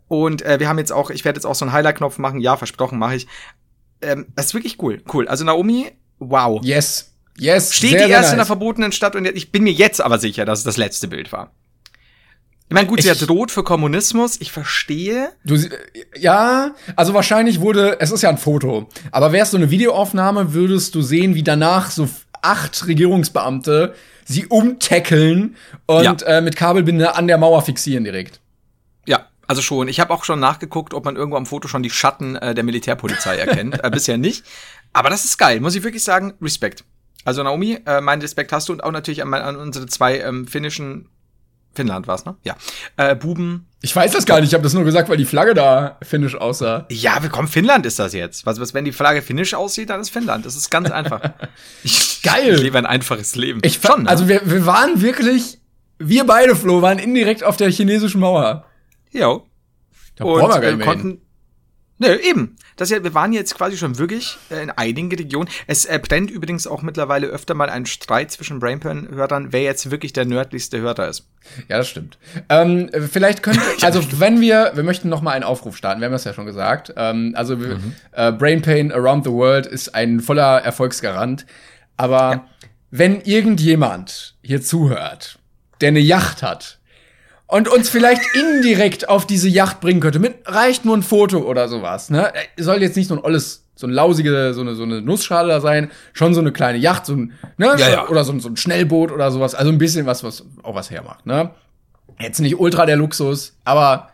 Und 0.09 0.43
äh, 0.43 0.59
wir 0.61 0.69
haben 0.69 0.79
jetzt 0.79 0.93
auch, 0.93 1.11
ich 1.11 1.25
werde 1.25 1.39
jetzt 1.39 1.47
auch 1.47 1.55
so 1.55 1.65
einen 1.65 1.73
Highlight-Knopf 1.73 2.19
machen. 2.19 2.41
Ja, 2.41 2.57
versprochen, 2.57 2.99
mache 2.99 3.17
ich. 3.17 3.27
Ähm, 4.03 4.27
das 4.35 4.47
ist 4.47 4.55
wirklich 4.55 4.81
cool. 4.83 5.03
Cool. 5.13 5.29
Also 5.29 5.45
Naomi, 5.45 5.93
wow. 6.19 6.61
Yes. 6.63 7.15
Yes. 7.39 7.75
Steht 7.75 7.91
sehr, 7.91 8.07
die 8.07 8.13
erste 8.13 8.27
nice. 8.27 8.33
in 8.33 8.39
der 8.39 8.47
verbotenen 8.47 8.93
Stadt 8.93 9.17
und 9.17 9.27
ich 9.27 9.53
bin 9.53 9.63
mir 9.63 9.73
jetzt 9.73 10.01
aber 10.01 10.19
sicher, 10.19 10.45
dass 10.45 10.61
es 10.61 10.65
das 10.65 10.77
letzte 10.77 11.09
Bild 11.09 11.33
war. 11.33 11.53
Ich 12.71 12.75
meine, 12.75 12.87
gut, 12.87 13.03
sie 13.03 13.11
hat 13.11 13.29
droht 13.29 13.51
für 13.51 13.65
Kommunismus, 13.65 14.41
ich 14.41 14.53
verstehe. 14.53 15.33
Du, 15.45 15.57
ja, 16.17 16.77
also 16.95 17.15
wahrscheinlich 17.15 17.61
wurde, 17.61 18.01
es 18.01 18.13
ist 18.13 18.23
ja 18.23 18.29
ein 18.29 18.39
Foto, 18.39 18.89
aber 19.11 19.33
wäre 19.33 19.43
es 19.43 19.51
so 19.51 19.57
eine 19.57 19.73
Videoaufnahme, 19.73 20.55
würdest 20.55 20.95
du 20.95 21.03
sehen, 21.03 21.35
wie 21.35 21.43
danach 21.43 21.91
so 21.91 22.09
acht 22.43 22.87
Regierungsbeamte 22.87 23.93
sie 24.25 24.47
umtackeln 24.47 25.57
und 25.87 26.05
ja. 26.05 26.13
äh, 26.27 26.41
mit 26.41 26.55
Kabelbinde 26.55 27.17
an 27.17 27.27
der 27.27 27.39
Mauer 27.39 27.63
fixieren 27.63 28.05
direkt. 28.05 28.41
Ja, 29.05 29.27
also 29.49 29.63
schon. 29.63 29.89
Ich 29.89 29.99
habe 29.99 30.15
auch 30.15 30.23
schon 30.23 30.39
nachgeguckt, 30.39 30.95
ob 30.95 31.05
man 31.05 31.17
irgendwo 31.17 31.39
am 31.39 31.47
Foto 31.47 31.67
schon 31.67 31.83
die 31.83 31.91
Schatten 31.91 32.37
äh, 32.37 32.55
der 32.55 32.63
Militärpolizei 32.63 33.37
erkennt. 33.37 33.83
äh, 33.83 33.91
bisher 33.91 34.17
nicht. 34.17 34.45
Aber 34.93 35.11
das 35.11 35.25
ist 35.25 35.39
geil, 35.39 35.59
muss 35.59 35.75
ich 35.75 35.83
wirklich 35.83 36.05
sagen. 36.05 36.35
Respekt. 36.41 36.85
Also 37.25 37.43
Naomi, 37.43 37.81
äh, 37.85 38.01
meinen 38.01 38.23
Respekt 38.23 38.53
hast 38.53 38.69
du 38.69 38.75
und 38.75 38.85
auch 38.85 38.93
natürlich 38.93 39.25
an, 39.25 39.35
an 39.35 39.57
unsere 39.57 39.87
zwei 39.87 40.21
ähm, 40.21 40.47
finnischen 40.47 41.09
Finnland 41.73 42.07
war's, 42.07 42.25
ne? 42.25 42.37
Ja. 42.43 42.57
Äh, 42.97 43.15
Buben. 43.15 43.67
Ich 43.83 43.95
weiß 43.95 44.13
das 44.13 44.27
gar 44.27 44.41
nicht, 44.41 44.49
ich 44.49 44.55
habe 44.55 44.65
das 44.65 44.75
nur 44.75 44.85
gesagt, 44.85 45.09
weil 45.09 45.17
die 45.17 45.25
Flagge 45.25 45.55
da 45.55 45.99
finnisch 46.03 46.35
aussah. 46.35 46.87
Ja, 46.91 47.19
komm, 47.31 47.49
Finnland 47.49 47.87
ist 47.87 47.99
das 47.99 48.13
jetzt. 48.13 48.45
Was, 48.45 48.61
was 48.61 48.75
wenn 48.75 48.85
die 48.85 48.93
Flagge 48.93 49.23
finnisch 49.23 49.55
aussieht, 49.55 49.91
dann 49.91 50.01
ist 50.01 50.11
Finnland. 50.11 50.45
Das 50.45 50.57
ist 50.57 50.71
ganz 50.71 50.91
einfach. 50.91 51.21
ich, 51.83 52.23
Geil. 52.23 52.55
Ich 52.55 52.63
lebe 52.63 52.79
ein 52.79 52.87
einfaches 52.87 53.37
Leben. 53.37 53.61
Ich 53.63 53.81
schon. 53.81 54.05
Ne? 54.05 54.09
Also 54.09 54.29
wir, 54.29 54.43
wir 54.45 54.67
waren 54.67 55.01
wirklich, 55.01 55.59
wir 55.99 56.25
beide, 56.25 56.57
Flo, 56.57 56.83
waren 56.83 56.99
indirekt 56.99 57.45
auf 57.45 57.57
der 57.57 57.71
chinesischen 57.71 58.21
Mauer. 58.21 58.65
Ja. 59.13 59.41
Da 60.17 60.25
und 60.25 60.63
wir 60.63 60.63
äh, 60.63 60.79
konnten, 60.79 61.23
Ne, 62.01 62.19
eben. 62.23 62.57
Das 62.77 62.89
ja, 62.89 63.05
wir 63.05 63.13
waren 63.13 63.35
jetzt 63.35 63.55
quasi 63.55 63.77
schon 63.77 63.99
wirklich 63.99 64.39
äh, 64.51 64.63
in 64.63 64.71
einigen 64.71 65.13
Regionen. 65.13 65.51
Es 65.67 65.85
äh, 65.85 66.01
brennt 66.03 66.31
übrigens 66.31 66.67
auch 66.67 66.81
mittlerweile 66.81 67.27
öfter 67.27 67.53
mal 67.53 67.69
ein 67.69 67.85
Streit 67.85 68.31
zwischen 68.31 68.59
Brainpan-Hörern, 68.59 69.53
wer 69.53 69.61
jetzt 69.61 69.91
wirklich 69.91 70.15
der 70.15 70.25
nördlichste 70.25 70.81
Hörer 70.81 71.09
ist. 71.09 71.29
Ja, 71.69 71.77
das 71.77 71.91
stimmt. 71.91 72.17
Ähm, 72.49 72.89
vielleicht 73.11 73.43
könnte, 73.43 73.61
also 73.83 74.01
wenn 74.19 74.41
wir, 74.41 74.73
wir 74.75 74.83
möchten 74.83 75.11
noch 75.11 75.21
mal 75.21 75.33
einen 75.33 75.45
Aufruf 75.45 75.77
starten, 75.77 76.01
wir 76.01 76.07
haben 76.07 76.13
das 76.13 76.25
ja 76.25 76.33
schon 76.33 76.47
gesagt. 76.47 76.95
Ähm, 76.97 77.35
also 77.37 77.55
mhm. 77.55 77.95
äh, 78.13 78.33
Brainpain 78.33 78.93
Around 78.93 79.25
the 79.25 79.31
World 79.31 79.67
ist 79.67 79.95
ein 79.95 80.21
voller 80.21 80.63
Erfolgsgarant. 80.63 81.45
Aber 81.99 82.33
ja. 82.33 82.47
wenn 82.91 83.21
irgendjemand 83.21 84.37
hier 84.43 84.63
zuhört, 84.63 85.39
der 85.83 85.89
eine 85.89 86.01
Yacht 86.01 86.43
hat, 86.43 86.80
und 87.51 87.69
uns 87.69 87.91
vielleicht 87.91 88.23
indirekt 88.35 89.09
auf 89.09 89.27
diese 89.27 89.49
Yacht 89.49 89.81
bringen 89.81 90.01
könnte. 90.01 90.21
Mit 90.21 90.37
reicht 90.47 90.85
nur 90.85 90.97
ein 90.97 91.03
Foto 91.03 91.39
oder 91.39 91.69
sowas. 91.69 92.09
Ne? 92.09 92.33
Soll 92.57 92.81
jetzt 92.81 92.97
nicht 92.97 93.09
so 93.09 93.15
ein 93.15 93.21
olles, 93.21 93.65
so 93.75 93.89
ein 93.89 93.91
lausige, 93.91 94.55
so 94.55 94.61
eine, 94.61 94.77
so 94.77 94.85
eine 94.85 95.03
Nussschale 95.03 95.49
da 95.49 95.61
sein, 95.61 95.91
schon 96.13 96.33
so 96.33 96.41
eine 96.41 96.53
kleine 96.53 96.79
Yacht, 96.79 97.07
so 97.07 97.15
ein, 97.15 97.33
ne? 97.57 97.75
Ja, 97.77 97.91
ja. 97.91 98.09
Oder 98.09 98.25
so, 98.25 98.39
so 98.39 98.49
ein 98.49 98.57
Schnellboot 98.57 99.11
oder 99.11 99.33
sowas. 99.33 99.57
Also 99.57 99.73
ein 99.73 99.79
bisschen 99.79 100.07
was, 100.07 100.23
was 100.23 100.45
auch 100.63 100.77
was 100.77 100.91
hermacht, 100.91 101.27
ne? 101.27 101.51
Jetzt 102.21 102.39
nicht 102.39 102.59
ultra 102.59 102.87
der 102.87 102.97
Luxus, 102.97 103.57
aber 103.65 104.11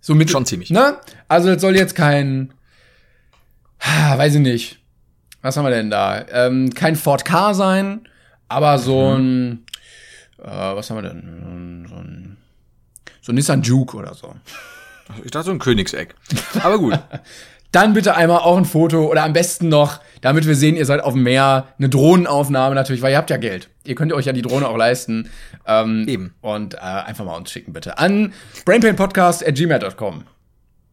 so 0.00 0.14
mit. 0.14 0.30
Schon 0.30 0.46
ziemlich. 0.46 0.70
Ne? 0.70 0.96
Also 1.28 1.50
es 1.50 1.60
soll 1.60 1.76
jetzt 1.76 1.94
kein, 1.94 2.52
weiß 4.16 4.34
ich 4.34 4.40
nicht. 4.40 4.80
Was 5.42 5.56
haben 5.56 5.64
wir 5.64 5.70
denn 5.70 5.90
da? 5.90 6.24
Ähm, 6.32 6.74
kein 6.74 6.96
Ford 6.96 7.24
Car 7.24 7.54
sein, 7.54 8.08
aber 8.48 8.78
so 8.78 9.10
mhm. 9.10 9.16
ein, 9.16 9.66
äh, 10.42 10.76
was 10.76 10.90
haben 10.90 10.96
wir 10.96 11.08
denn? 11.08 11.86
So 11.88 11.96
ein 11.96 12.36
so 13.24 13.32
ein 13.32 13.36
Nissan 13.36 13.62
Juke 13.62 13.96
oder 13.96 14.14
so. 14.14 14.34
Ich 15.24 15.30
dachte 15.30 15.46
so 15.46 15.50
ein 15.50 15.58
Königseck. 15.58 16.14
Aber 16.62 16.78
gut. 16.78 16.98
Dann 17.72 17.92
bitte 17.92 18.14
einmal 18.14 18.38
auch 18.38 18.56
ein 18.56 18.66
Foto 18.66 19.10
oder 19.10 19.24
am 19.24 19.32
besten 19.32 19.68
noch, 19.68 19.98
damit 20.20 20.46
wir 20.46 20.54
sehen, 20.54 20.76
ihr 20.76 20.86
seid 20.86 21.02
auf 21.02 21.14
dem 21.14 21.24
Meer, 21.24 21.66
eine 21.76 21.88
Drohnenaufnahme 21.88 22.74
natürlich, 22.74 23.02
weil 23.02 23.10
ihr 23.10 23.16
habt 23.16 23.30
ja 23.30 23.36
Geld. 23.36 23.68
Ihr 23.84 23.96
könnt 23.96 24.12
euch 24.12 24.26
ja 24.26 24.32
die 24.32 24.42
Drohne 24.42 24.68
auch 24.68 24.76
leisten. 24.76 25.28
Ähm, 25.66 26.06
Eben. 26.06 26.34
Und 26.40 26.74
äh, 26.74 26.78
einfach 26.78 27.24
mal 27.24 27.34
uns 27.34 27.50
schicken, 27.50 27.72
bitte. 27.72 27.98
An 27.98 28.32
brainpainpodcast.gmail.com. 28.64 30.24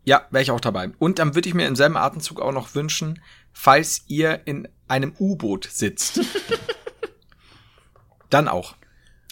Ja, 0.06 0.22
wäre 0.32 0.42
ich 0.42 0.50
auch 0.50 0.60
dabei. 0.60 0.90
Und 0.98 1.20
dann 1.20 1.36
würde 1.36 1.48
ich 1.48 1.54
mir 1.54 1.68
im 1.68 1.76
selben 1.76 1.98
Atemzug 1.98 2.42
auch 2.42 2.52
noch 2.52 2.74
wünschen, 2.74 3.22
falls 3.54 4.06
ihr 4.08 4.40
in 4.46 4.68
einem 4.88 5.14
U-Boot 5.20 5.70
sitzt. 5.72 6.22
dann 8.32 8.48
auch. 8.48 8.76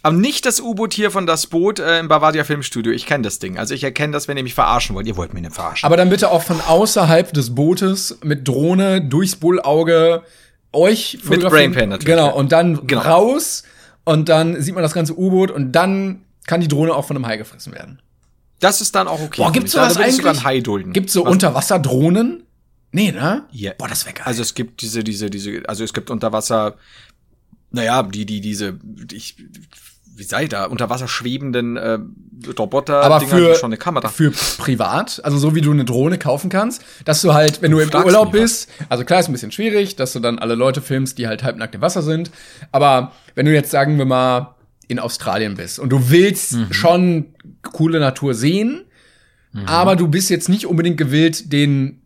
Aber 0.01 0.15
nicht 0.15 0.45
das 0.45 0.61
U-Boot 0.61 0.93
hier 0.93 1.11
von 1.11 1.25
das 1.25 1.47
Boot 1.47 1.79
äh, 1.79 1.99
im 1.99 2.07
Bavaria 2.07 2.43
Filmstudio. 2.43 2.91
Ich 2.93 3.05
kenne 3.05 3.23
das 3.23 3.39
Ding. 3.39 3.57
Also 3.57 3.73
ich 3.73 3.83
erkenne 3.83 4.13
das, 4.13 4.27
wenn 4.27 4.37
ihr 4.37 4.43
mich 4.43 4.53
verarschen 4.53 4.95
wollt. 4.95 5.07
Ihr 5.07 5.17
wollt 5.17 5.33
mich 5.33 5.43
nicht 5.43 5.55
verarschen. 5.55 5.85
Aber 5.85 5.97
dann 5.97 6.09
bitte 6.09 6.31
auch 6.31 6.43
von 6.43 6.61
außerhalb 6.61 7.33
des 7.33 7.53
Bootes 7.53 8.19
mit 8.23 8.47
Drohne 8.47 9.01
durchs 9.01 9.35
Bullauge 9.35 10.23
euch 10.71 11.19
Mit 11.23 11.41
Brainpan 11.41 11.89
natürlich. 11.89 12.15
Genau, 12.15 12.35
und 12.35 12.51
dann 12.51 12.85
genau. 12.87 13.01
raus 13.01 13.63
und 14.03 14.29
dann 14.29 14.61
sieht 14.61 14.75
man 14.75 14.83
das 14.83 14.93
ganze 14.93 15.17
U-Boot 15.17 15.51
und 15.51 15.71
dann 15.73 16.23
kann 16.45 16.61
die 16.61 16.67
Drohne 16.67 16.93
auch 16.93 17.05
von 17.05 17.15
einem 17.15 17.27
Hai 17.27 17.37
gefressen 17.37 17.73
werden. 17.73 18.01
Das 18.59 18.81
ist 18.81 18.95
dann 18.95 19.07
auch 19.07 19.21
okay. 19.21 19.41
Boah, 19.41 19.51
gibt's 19.51 19.71
sowas 19.71 19.97
eigentlich? 19.97 20.17
Sogar 20.17 20.33
ein 20.33 20.43
High 20.43 20.63
dulden. 20.63 20.93
Gibt's 20.93 21.13
so 21.13 21.25
Unterwasserdrohnen? 21.25 22.43
Nee, 22.91 23.11
ne? 23.11 23.45
Ja. 23.51 23.73
Boah, 23.77 23.87
das 23.87 24.05
wäre 24.05 24.15
geil. 24.15 24.25
Also 24.25 24.41
es 24.41 24.53
gibt 24.53 24.81
diese, 24.81 25.03
diese, 25.03 25.29
diese, 25.29 25.61
also 25.67 25.83
es 25.83 25.93
gibt 25.93 26.09
Unterwasser, 26.09 26.75
naja, 27.71 28.03
die, 28.03 28.25
die, 28.25 28.41
diese, 28.41 28.79
ich, 29.11 29.35
wie 30.15 30.23
sei 30.23 30.47
da, 30.47 30.65
unter 30.65 30.89
Wasser 30.89 31.07
schwebenden 31.07 31.77
äh, 31.77 31.99
Roboter, 32.57 33.01
aber 33.01 33.21
für, 33.21 33.55
schon 33.55 33.69
eine 33.69 33.77
Kamera. 33.77 34.09
Für 34.09 34.31
privat, 34.31 35.21
also 35.23 35.37
so 35.37 35.55
wie 35.55 35.61
du 35.61 35.71
eine 35.71 35.85
Drohne 35.85 36.17
kaufen 36.17 36.49
kannst, 36.49 36.83
dass 37.05 37.21
du 37.21 37.33
halt, 37.33 37.61
wenn 37.61 37.71
du, 37.71 37.77
du 37.77 37.97
im 37.97 38.05
Urlaub 38.05 38.31
bist, 38.31 38.69
also 38.89 39.03
klar 39.05 39.19
ist 39.19 39.27
ein 39.27 39.33
bisschen 39.33 39.51
schwierig, 39.51 39.95
dass 39.95 40.13
du 40.13 40.19
dann 40.19 40.39
alle 40.39 40.55
Leute 40.55 40.81
filmst, 40.81 41.17
die 41.17 41.27
halt 41.27 41.43
halbnackt 41.43 41.75
im 41.75 41.81
Wasser 41.81 42.01
sind, 42.01 42.31
aber 42.71 43.13
wenn 43.35 43.45
du 43.45 43.53
jetzt 43.53 43.71
sagen 43.71 43.97
wir 43.97 44.05
mal 44.05 44.55
in 44.87 44.99
Australien 44.99 45.55
bist 45.55 45.79
und 45.79 45.89
du 45.89 46.09
willst 46.09 46.53
mhm. 46.53 46.73
schon 46.73 47.25
coole 47.61 47.99
Natur 47.99 48.33
sehen, 48.33 48.85
mhm. 49.51 49.65
aber 49.65 49.95
du 49.95 50.07
bist 50.07 50.29
jetzt 50.29 50.49
nicht 50.49 50.65
unbedingt 50.65 50.97
gewillt, 50.97 51.51
den 51.51 52.01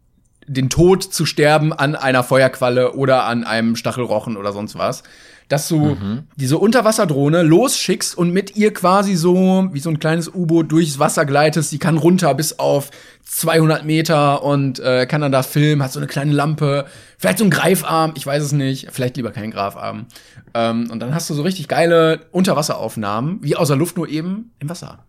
den 0.46 0.70
Tod 0.70 1.04
zu 1.04 1.26
sterben 1.26 1.72
an 1.72 1.96
einer 1.96 2.22
Feuerqualle 2.22 2.94
oder 2.94 3.24
an 3.24 3.44
einem 3.46 3.78
Stachelrochen 3.78 4.38
oder 4.38 4.52
sonst 4.52 4.78
was, 4.78 5.04
dass 5.50 5.68
du 5.68 5.96
mhm. 5.96 6.24
diese 6.36 6.58
Unterwasserdrohne 6.58 7.44
losschickst 7.44 8.18
und 8.18 8.32
mit 8.32 8.56
ihr 8.56 8.74
quasi 8.74 9.16
so 9.16 9.70
wie 9.72 9.80
so 9.80 9.90
ein 9.90 10.00
kleines 10.00 10.34
U-Boot 10.34 10.72
durchs 10.72 11.00
Wasser 11.00 11.26
gleitest. 11.26 11.72
Die 11.72 11.80
kann 11.80 11.98
runter 11.98 12.34
bis 12.34 12.60
auf 12.60 12.92
200 13.24 13.86
Meter 13.86 14.44
und 14.44 14.80
äh, 14.80 15.06
kann 15.06 15.22
dann 15.22 15.32
da 15.32 15.44
filmen, 15.44 15.84
hat 15.84 15.92
so 15.92 16.00
eine 16.00 16.08
kleine 16.08 16.34
Lampe, 16.34 16.86
vielleicht 17.18 17.40
so 17.40 17.46
ein 17.46 17.50
Greifarm, 17.50 18.14
ich 18.16 18.26
weiß 18.26 18.44
es 18.44 18.52
nicht, 18.52 18.88
vielleicht 18.92 19.18
lieber 19.18 19.32
kein 19.32 19.52
Greifarm. 19.52 20.08
Ähm, 20.54 20.90
und 20.92 21.00
dann 21.00 21.16
hast 21.16 21.30
du 21.30 21.34
so 21.34 21.42
richtig 21.42 21.68
geile 21.68 22.22
Unterwasseraufnahmen, 22.32 23.40
wie 23.42 23.56
aus 23.56 23.70
der 23.70 23.78
Luft 23.78 23.98
nur 23.98 24.08
eben 24.08 24.52
im 24.60 24.70
Wasser. 24.70 25.06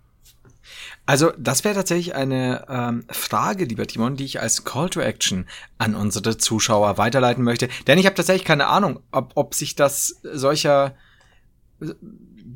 Also, 1.07 1.33
das 1.39 1.65
wäre 1.65 1.75
tatsächlich 1.75 2.15
eine 2.15 2.65
ähm, 2.69 3.05
Frage, 3.11 3.65
lieber 3.65 3.87
Timon, 3.87 4.17
die 4.17 4.25
ich 4.25 4.41
als 4.41 4.65
Call 4.65 4.89
to 4.89 5.01
Action 5.01 5.47
an 5.77 5.95
unsere 5.95 6.39
Zuschauer 6.39 6.97
weiterleiten 6.97 7.45
möchte. 7.45 7.69
Denn 7.87 7.99
ich 7.99 8.07
habe 8.07 8.15
tatsächlich 8.15 8.47
keine 8.47 8.69
Ahnung, 8.69 9.01
ob, 9.13 9.33
ob 9.35 9.55
sich 9.55 9.77
das 9.77 10.21
solcher, 10.23 10.95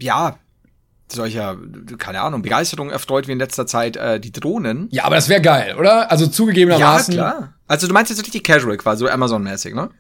ja, 0.00 0.38
solcher, 1.12 1.58
keine 1.98 2.22
Ahnung, 2.22 2.40
Begeisterung 2.40 2.90
erfreut 2.90 3.28
wie 3.28 3.32
in 3.32 3.38
letzter 3.38 3.66
Zeit 3.66 3.96
äh, 3.96 4.18
die 4.18 4.32
Drohnen. 4.32 4.88
Ja, 4.92 5.04
aber 5.04 5.16
das 5.16 5.28
wäre 5.28 5.42
geil, 5.42 5.76
oder? 5.78 6.10
Also 6.10 6.26
zugegebenermaßen. 6.26 7.14
Ja, 7.14 7.30
klar. 7.30 7.54
Also 7.66 7.86
du 7.86 7.92
meinst 7.92 8.10
jetzt 8.10 8.24
richtig 8.24 8.44
casual 8.44 8.78
quasi, 8.78 9.00
so 9.00 9.08
Amazon-mäßig, 9.08 9.74
ne? 9.74 9.90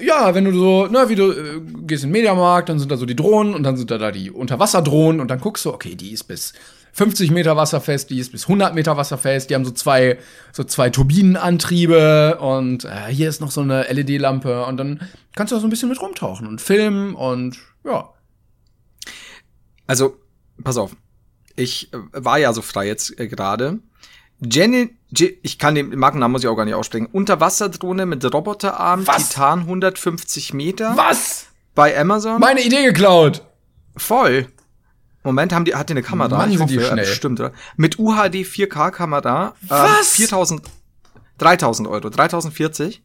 Ja, 0.00 0.34
wenn 0.34 0.46
du 0.46 0.52
so, 0.52 0.88
na, 0.90 1.08
wie 1.08 1.14
du 1.14 1.30
äh, 1.30 1.60
gehst 1.86 2.04
in 2.04 2.08
den 2.10 2.12
Mediamarkt, 2.12 2.68
dann 2.68 2.78
sind 2.78 2.90
da 2.90 2.96
so 2.96 3.06
die 3.06 3.14
Drohnen 3.14 3.54
und 3.54 3.62
dann 3.62 3.76
sind 3.76 3.90
da, 3.90 3.98
da 3.98 4.10
die 4.10 4.30
Unterwasserdrohnen 4.30 5.20
und 5.20 5.28
dann 5.28 5.40
guckst 5.40 5.64
du, 5.64 5.72
okay, 5.72 5.94
die 5.94 6.12
ist 6.12 6.24
bis 6.24 6.54
50 6.94 7.32
Meter 7.32 7.56
wasserfest, 7.56 8.10
die 8.10 8.20
ist 8.20 8.30
bis 8.30 8.44
100 8.44 8.72
Meter 8.72 8.96
wasserfest. 8.96 9.50
Die 9.50 9.54
haben 9.56 9.64
so 9.64 9.72
zwei, 9.72 10.16
so 10.52 10.62
zwei 10.62 10.90
Turbinenantriebe 10.90 12.38
und 12.40 12.84
äh, 12.84 13.08
hier 13.10 13.28
ist 13.28 13.40
noch 13.40 13.50
so 13.50 13.62
eine 13.62 13.82
LED-Lampe 13.92 14.64
und 14.64 14.76
dann 14.76 15.00
kannst 15.34 15.50
du 15.50 15.56
da 15.56 15.60
so 15.60 15.66
ein 15.66 15.70
bisschen 15.70 15.88
mit 15.88 16.00
rumtauchen 16.00 16.46
und 16.46 16.60
filmen 16.60 17.14
und 17.16 17.58
ja. 17.84 18.10
Also, 19.88 20.16
pass 20.62 20.76
auf. 20.76 20.96
Ich 21.56 21.92
äh, 21.92 21.98
war 22.12 22.38
ja 22.38 22.52
so 22.52 22.62
frei 22.62 22.86
jetzt 22.86 23.18
äh, 23.18 23.26
gerade. 23.26 23.80
Jenny, 24.40 24.96
ich 25.42 25.58
kann 25.58 25.74
den 25.74 25.98
Markennamen 25.98 26.32
muss 26.32 26.42
ich 26.42 26.48
auch 26.48 26.56
gar 26.56 26.64
nicht 26.64 26.74
aussprechen. 26.74 27.06
Unterwasserdrohne 27.06 28.06
mit 28.06 28.24
Roboterarm, 28.32 29.06
Was? 29.06 29.30
Titan 29.30 29.60
150 29.60 30.54
Meter. 30.54 30.96
Was? 30.96 31.46
Bei 31.74 31.98
Amazon. 31.98 32.38
Meine 32.40 32.62
Idee 32.62 32.84
geklaut. 32.84 33.42
Voll. 33.96 34.46
Moment, 35.24 35.52
haben 35.52 35.64
die, 35.64 35.74
hat 35.74 35.88
die 35.88 35.94
eine 35.94 36.02
Kamera? 36.02 36.36
Mann, 36.36 36.52
ich 36.52 36.60
hoffe, 36.60 36.72
die 36.72 36.80
schnell. 36.80 37.04
Stimmt, 37.06 37.40
oder? 37.40 37.52
Mit 37.76 37.98
UHD 37.98 38.44
4K 38.44 38.90
Kamera. 38.90 39.54
Ähm, 39.62 39.68
Was? 39.68 40.10
4000, 40.10 40.62
3000 41.38 41.88
Euro, 41.88 42.10
3040. 42.10 43.02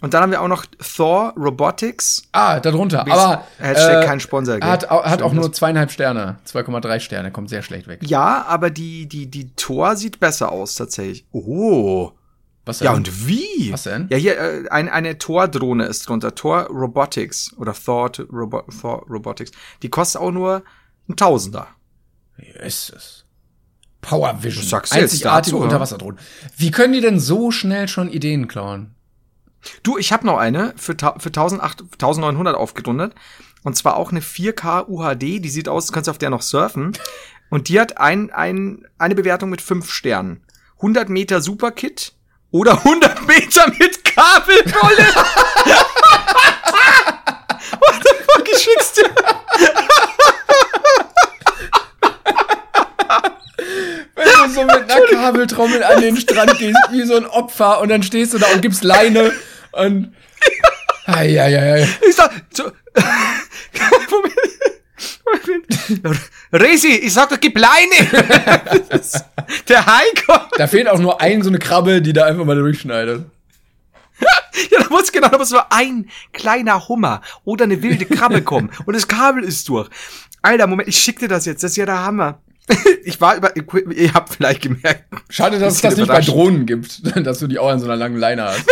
Und 0.00 0.14
dann 0.14 0.22
haben 0.22 0.30
wir 0.30 0.40
auch 0.40 0.48
noch 0.48 0.64
Thor 0.66 1.34
Robotics. 1.36 2.22
Ah, 2.32 2.58
darunter. 2.58 3.02
Aber 3.02 3.44
Hashtag 3.58 4.02
äh, 4.02 4.06
kein 4.06 4.18
Sponsor. 4.18 4.58
Gell? 4.58 4.68
Hat, 4.68 4.88
hat 4.90 5.22
auch 5.22 5.32
nur 5.32 5.52
zweieinhalb 5.52 5.90
Sterne, 5.90 6.38
2,3 6.46 7.00
Sterne, 7.00 7.30
kommt 7.30 7.50
sehr 7.50 7.62
schlecht 7.62 7.86
weg. 7.86 8.00
Ja, 8.02 8.44
aber 8.48 8.70
die 8.70 9.06
die 9.06 9.26
die 9.30 9.54
Thor 9.54 9.96
sieht 9.96 10.18
besser 10.18 10.52
aus 10.52 10.74
tatsächlich. 10.74 11.26
Oh. 11.32 12.12
Was 12.64 12.78
denn? 12.78 12.86
Ja 12.86 12.92
und 12.92 13.28
wie? 13.28 13.72
Was 13.72 13.84
denn? 13.84 14.06
Ja 14.10 14.16
hier 14.16 14.38
äh, 14.38 14.68
ein, 14.70 14.88
eine 14.88 15.18
Thor 15.18 15.48
Drohne 15.48 15.84
ist 15.84 16.08
drunter. 16.08 16.34
Thor 16.34 16.66
Robotics 16.68 17.52
oder 17.58 17.74
Thor, 17.74 18.10
Robo 18.32 18.62
Thor 18.80 19.04
Robotics. 19.08 19.50
Die 19.82 19.90
kostet 19.90 20.22
auch 20.22 20.30
nur 20.30 20.62
ein 21.10 21.16
Tausender. 21.16 21.68
Jesus. 22.62 23.24
Power 24.00 24.42
Vision. 24.42 24.64
Sagst 24.64 24.92
Einzigartige 24.92 25.56
dazu, 25.56 25.62
Unterwasserdrohnen. 25.62 26.18
Wie 26.56 26.70
können 26.70 26.92
die 26.94 27.00
denn 27.00 27.20
so 27.20 27.50
schnell 27.50 27.88
schon 27.88 28.10
Ideen 28.10 28.48
klauen? 28.48 28.94
Du, 29.82 29.98
ich 29.98 30.12
habe 30.12 30.24
noch 30.26 30.38
eine 30.38 30.72
für, 30.76 30.94
für 30.94 31.28
1900 31.28 32.56
aufgerundet. 32.56 33.14
Und 33.62 33.76
zwar 33.76 33.96
auch 33.96 34.10
eine 34.10 34.20
4K 34.20 34.88
UHD. 34.88 35.44
Die 35.44 35.50
sieht 35.50 35.68
aus, 35.68 35.92
kannst 35.92 36.08
du 36.08 36.12
auf 36.12 36.18
der 36.18 36.30
noch 36.30 36.40
surfen. 36.40 36.92
Und 37.50 37.68
die 37.68 37.78
hat 37.78 37.98
ein, 37.98 38.30
ein, 38.30 38.86
eine 38.96 39.14
Bewertung 39.14 39.50
mit 39.50 39.60
fünf 39.60 39.90
Sternen. 39.90 40.42
100 40.76 41.10
Meter 41.10 41.42
Superkit 41.42 42.14
oder 42.50 42.78
100 42.78 43.26
Meter 43.26 43.68
mit 43.78 44.02
Kabelrolle. 44.04 45.04
What 47.80 48.00
the 48.02 48.14
fuck, 48.24 48.48
ich 48.50 48.62
schick's 48.62 48.92
dir. 48.94 49.10
Du 54.24 54.52
so 54.52 54.64
mit 54.64 54.90
einer 54.90 55.06
Kabeltrommel 55.10 55.84
an 55.84 56.00
den 56.00 56.16
Strand 56.16 56.58
gehst, 56.58 56.78
wie 56.90 57.02
so 57.02 57.16
ein 57.16 57.26
Opfer, 57.26 57.80
und 57.80 57.88
dann 57.88 58.02
stehst 58.02 58.34
du 58.34 58.38
da 58.38 58.46
und 58.54 58.62
gibst 58.62 58.84
Leine 58.84 59.32
und. 59.72 60.14
Eieiei. 61.06 61.88
Ich 62.08 62.14
sag, 62.14 62.30
so, 62.52 62.70
Resi, 66.52 66.88
ich 66.88 67.12
sag 67.12 67.28
doch, 67.28 67.40
gib 67.40 67.58
Leine! 67.58 68.10
Der 69.68 69.86
Heiko! 69.86 70.34
Da 70.56 70.66
fehlt 70.66 70.88
auch 70.88 70.98
nur 70.98 71.20
ein, 71.20 71.42
so 71.42 71.48
eine 71.48 71.58
Krabbe, 71.58 72.02
die 72.02 72.12
da 72.12 72.26
einfach 72.26 72.44
mal 72.44 72.56
durchschneidet. 72.56 73.24
ja, 74.70 74.82
da 74.82 74.88
muss 74.90 75.12
genau, 75.12 75.28
da 75.28 75.38
muss 75.38 75.50
nur 75.50 75.72
ein 75.72 76.10
kleiner 76.32 76.88
Hummer 76.88 77.22
oder 77.44 77.64
eine 77.64 77.82
wilde 77.82 78.04
Krabbe 78.04 78.42
kommen 78.42 78.70
und 78.84 78.94
das 78.94 79.08
Kabel 79.08 79.44
ist 79.44 79.68
durch. 79.68 79.88
Alter, 80.42 80.66
Moment, 80.66 80.88
ich 80.88 80.98
schick 80.98 81.18
dir 81.18 81.28
das 81.28 81.46
jetzt, 81.46 81.62
das 81.62 81.72
ist 81.72 81.76
ja 81.76 81.86
der 81.86 82.04
Hammer. 82.04 82.40
ich 83.04 83.20
war 83.20 83.36
über, 83.36 83.52
ihr 83.56 84.14
habt 84.14 84.34
vielleicht 84.34 84.62
gemerkt. 84.62 85.04
Schade, 85.28 85.58
dass 85.58 85.74
es 85.74 85.80
das 85.80 85.96
nicht 85.96 86.08
bei 86.08 86.20
Drohnen 86.20 86.66
gibt, 86.66 87.02
dass 87.26 87.38
du 87.38 87.46
die 87.46 87.58
auch 87.58 87.68
an 87.68 87.80
so 87.80 87.86
einer 87.86 87.96
langen 87.96 88.16
Leine 88.16 88.44
hast. 88.44 88.64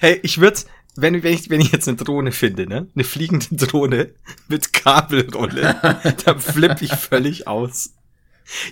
hey, 0.00 0.20
ich 0.22 0.40
würde, 0.40 0.60
wenn, 0.96 1.22
wenn, 1.22 1.32
ich, 1.32 1.50
wenn 1.50 1.60
ich 1.60 1.72
jetzt 1.72 1.88
eine 1.88 1.96
Drohne 1.96 2.32
finde, 2.32 2.66
ne, 2.66 2.88
eine 2.94 3.04
fliegende 3.04 3.54
Drohne 3.56 4.10
mit 4.48 4.72
Kabelrolle, 4.72 5.76
dann 6.24 6.40
flippe 6.40 6.84
ich 6.84 6.92
völlig 6.92 7.46
aus. 7.46 7.90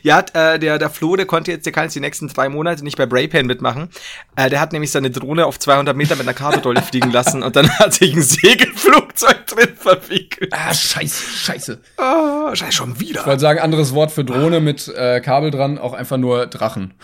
Ja, 0.02 0.24
äh, 0.32 0.58
der, 0.58 0.78
der 0.78 0.90
Flo, 0.90 1.16
der 1.16 1.26
konnte 1.26 1.50
jetzt, 1.52 1.66
der 1.66 1.72
kann 1.72 1.84
jetzt 1.84 1.94
die 1.94 2.00
nächsten 2.00 2.28
drei 2.28 2.48
Monate 2.48 2.82
nicht 2.82 2.96
bei 2.96 3.06
Braypan 3.06 3.46
mitmachen. 3.46 3.88
Äh, 4.36 4.50
der 4.50 4.60
hat 4.60 4.72
nämlich 4.72 4.90
seine 4.90 5.10
Drohne 5.10 5.46
auf 5.46 5.58
200 5.58 5.96
Meter 5.96 6.16
mit 6.16 6.26
einer 6.26 6.34
Kabelrolle 6.34 6.82
fliegen 6.82 7.10
lassen 7.10 7.42
und 7.42 7.56
dann 7.56 7.68
hat 7.78 7.94
sich 7.94 8.14
ein 8.14 8.22
Segelflugzeug 8.22 9.46
drin 9.46 9.76
verwickelt. 9.76 10.52
Ah, 10.52 10.72
scheiße, 10.72 11.22
scheiße. 11.22 11.80
Ah, 11.96 12.54
scheiße, 12.54 12.72
schon 12.72 13.00
wieder. 13.00 13.20
Ich 13.20 13.26
wollte 13.26 13.40
sagen, 13.40 13.60
anderes 13.60 13.94
Wort 13.94 14.10
für 14.10 14.24
Drohne 14.24 14.60
mit 14.60 14.88
äh, 14.88 15.20
Kabel 15.20 15.50
dran, 15.50 15.78
auch 15.78 15.92
einfach 15.92 16.16
nur 16.16 16.46
Drachen. 16.46 16.94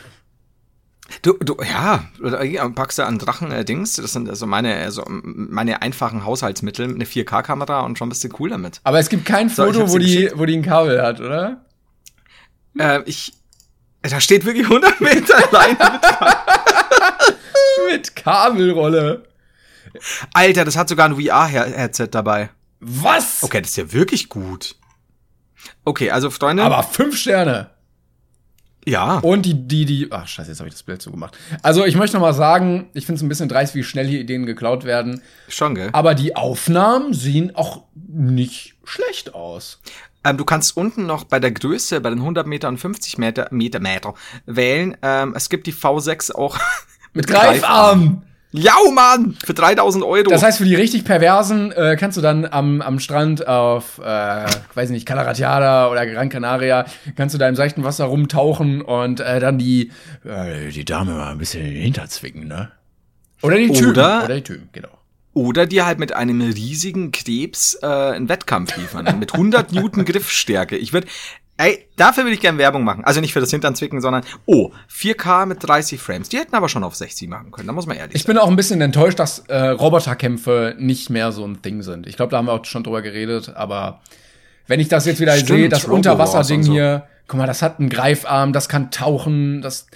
Du, 1.21 1.35
du, 1.35 1.57
ja, 1.63 2.05
packst 2.75 2.99
du 2.99 3.05
an 3.05 3.19
Drachen-Dings, 3.19 3.99
äh, 3.99 4.03
das 4.03 4.13
sind 4.15 4.31
also 4.31 4.47
meine, 4.47 4.77
also 4.77 5.05
meine 5.07 5.83
einfachen 5.83 6.25
Haushaltsmittel, 6.25 6.89
eine 6.89 7.05
4K-Kamera 7.05 7.81
und 7.81 7.99
schon 7.99 8.09
bist 8.09 8.25
du 8.25 8.29
cool 8.39 8.49
damit. 8.49 8.81
Aber 8.85 8.99
es 8.99 9.11
gibt 9.11 9.27
kein 9.27 9.51
Foto, 9.51 9.87
so, 9.87 9.93
wo 9.93 9.99
die, 9.99 10.31
wo 10.35 10.47
die 10.47 10.57
ein 10.57 10.63
Kabel 10.63 11.03
hat, 11.03 11.21
oder? 11.21 11.67
Äh, 12.79 13.03
ich. 13.07 13.33
Da 14.03 14.21
steht 14.21 14.45
wirklich 14.45 14.65
100 14.65 15.01
Meter 15.01 15.37
Leine 15.53 16.01
mit, 17.87 17.93
mit 17.93 18.17
Kabelrolle. 18.17 19.25
Alter, 20.33 20.65
das 20.65 20.77
hat 20.77 20.89
sogar 20.89 21.09
ein 21.09 21.15
VR-Headset 21.15 22.09
dabei. 22.11 22.51
Was? 22.81 23.43
Okay, 23.43 23.61
das 23.61 23.71
ist 23.71 23.77
ja 23.77 23.93
wirklich 23.93 24.29
gut. 24.29 24.75
Okay, 25.85 26.11
also 26.11 26.31
Freunde. 26.31 26.65
Aber 26.65 26.83
fünf 26.83 27.17
Sterne. 27.17 27.71
Ja. 28.85 29.19
Und 29.19 29.43
die, 29.47 29.55
die, 29.55 29.85
die, 29.85 30.09
ach 30.11 30.27
scheiße, 30.27 30.51
jetzt 30.51 30.59
habe 30.59 30.69
ich 30.69 30.75
das 30.75 30.83
Bild 30.83 31.01
zugemacht. 31.01 31.39
Also 31.63 31.85
ich 31.85 31.95
möchte 31.95 32.17
noch 32.17 32.23
mal 32.23 32.33
sagen, 32.33 32.91
ich 32.95 33.07
finde 33.07 33.19
es 33.19 33.23
ein 33.23 33.29
bisschen 33.29 33.49
dreist, 33.49 33.75
wie 33.77 33.85
schnell 33.85 34.09
hier 34.09 34.21
Ideen 34.21 34.45
geklaut 34.45 34.85
werden. 34.85 35.23
Schon, 35.49 35.77
gell? 35.77 35.91
Aber 35.93 36.15
die 36.15 36.35
Aufnahmen 36.35 37.15
sehen 37.15 37.55
auch 37.55 37.85
nicht 37.95 38.75
schlecht 38.85 39.35
aus. 39.35 39.81
Ähm, 40.25 40.37
du 40.37 40.45
kannst 40.45 40.77
unten 40.77 41.07
noch 41.07 41.25
bei 41.25 41.41
der 41.41 41.51
Größe, 41.51 42.01
bei 42.01 42.11
den 42.11 42.21
100 42.21 42.47
Meter 42.47 42.69
und 42.69 42.79
50 42.79 43.19
Meter, 43.19 43.49
Meter, 43.51 43.81
Meter 43.81 44.15
wählen. 44.47 44.97
Ähm, 45.03 45.35
es 45.37 45.49
gibt 45.49 45.67
die 45.67 45.73
V6 45.75 46.33
auch 46.35 46.59
mit 47.13 47.27
Greifarm. 47.29 48.23
Ja, 48.55 48.75
Mann! 48.95 49.35
Für 49.43 49.55
3000 49.55 50.05
Euro. 50.05 50.29
Das 50.29 50.43
heißt, 50.43 50.59
für 50.59 50.67
die 50.67 50.75
richtig 50.75 51.05
Perversen 51.07 51.73
äh, 51.73 51.97
kannst 51.99 52.19
du 52.19 52.21
dann 52.21 52.45
am, 52.45 52.83
am 52.83 52.99
Strand 52.99 53.49
auf, 53.49 53.99
äh, 53.99 54.45
weiß 54.75 54.91
nicht, 54.91 55.07
Calaratiada 55.07 55.89
oder 55.91 56.05
Gran 56.07 56.29
Canaria, 56.29 56.85
kannst 57.17 57.35
du 57.35 57.39
da 57.39 57.49
im 57.49 57.57
seichten 57.57 57.83
Wasser 57.83 58.05
rumtauchen 58.05 58.83
und 58.83 59.21
äh, 59.21 59.41
dann 59.41 59.57
die, 59.57 59.91
äh, 60.27 60.69
die 60.69 60.85
Dame 60.85 61.13
mal 61.13 61.31
ein 61.33 61.39
bisschen 61.39 61.65
in 61.67 61.73
den 61.73 61.83
Hintern 61.83 62.09
zwicken, 62.11 62.47
ne? 62.47 62.71
Oder 63.41 63.57
die 63.57 63.73
Typen. 63.73 63.93
Oder- 63.93 64.25
Oder 64.27 64.35
die 64.37 64.43
Typen, 64.43 64.69
genau. 64.73 64.91
Oder 65.35 65.67
dir 65.67 65.87
halt 65.87 65.99
mit 65.99 66.13
einem 66.13 66.41
riesigen 66.41 67.11
Krebs 67.11 67.79
äh, 67.83 67.87
einen 67.87 68.29
Wettkampf 68.29 68.77
liefern. 68.77 69.19
mit 69.19 69.33
100 69.33 69.73
Newton 69.73 70.05
Griffstärke. 70.05 70.77
Ich 70.77 70.93
würde, 70.93 71.07
ey, 71.57 71.87
dafür 71.97 72.25
würde 72.25 72.35
ich 72.35 72.41
gerne 72.41 72.59
Werbung 72.59 72.85
machen. 72.85 73.05
Also 73.05 73.21
nicht 73.21 73.33
für 73.33 73.41
das 73.41 73.51
Hinternzwicken, 73.51 74.01
sondern, 74.01 74.25
oh, 74.47 74.73
4K 74.91 75.47
mit 75.47 75.67
30 75.67 76.01
Frames. 76.01 76.29
Die 76.29 76.39
hätten 76.39 76.55
aber 76.55 76.69
schon 76.69 76.85
auf 76.85 76.95
60 76.95 77.29
machen 77.29 77.51
können. 77.51 77.67
Da 77.67 77.73
muss 77.73 77.87
man 77.87 77.97
ehrlich 77.97 78.15
Ich 78.15 78.25
bin 78.25 78.37
auch 78.37 78.49
ein 78.49 78.57
bisschen 78.57 78.81
enttäuscht, 78.81 79.19
dass 79.19 79.41
äh, 79.49 79.57
Roboterkämpfe 79.57 80.75
nicht 80.79 81.09
mehr 81.09 81.33
so 81.33 81.45
ein 81.47 81.63
Ding 81.63 81.83
sind. 81.83 82.07
Ich 82.07 82.17
glaube, 82.17 82.31
da 82.31 82.39
haben 82.39 82.47
wir 82.47 82.53
auch 82.53 82.65
schon 82.65 82.85
drüber 82.85 83.01
geredet, 83.01 83.55
aber 83.55 84.01
wenn 84.67 84.81
ich 84.81 84.89
das 84.89 85.07
jetzt 85.07 85.21
wieder 85.21 85.35
Stimmt, 85.35 85.49
sehe, 85.49 85.69
das 85.69 85.85
Unterwasserding 85.85 86.63
so. 86.63 86.73
hier, 86.73 87.07
guck 87.27 87.39
mal, 87.39 87.47
das 87.47 87.63
hat 87.63 87.81
einen 87.81 87.89
Greifarm, 87.89 88.53
das 88.53 88.69
kann 88.69 88.91
tauchen, 88.91 89.63
das 89.63 89.87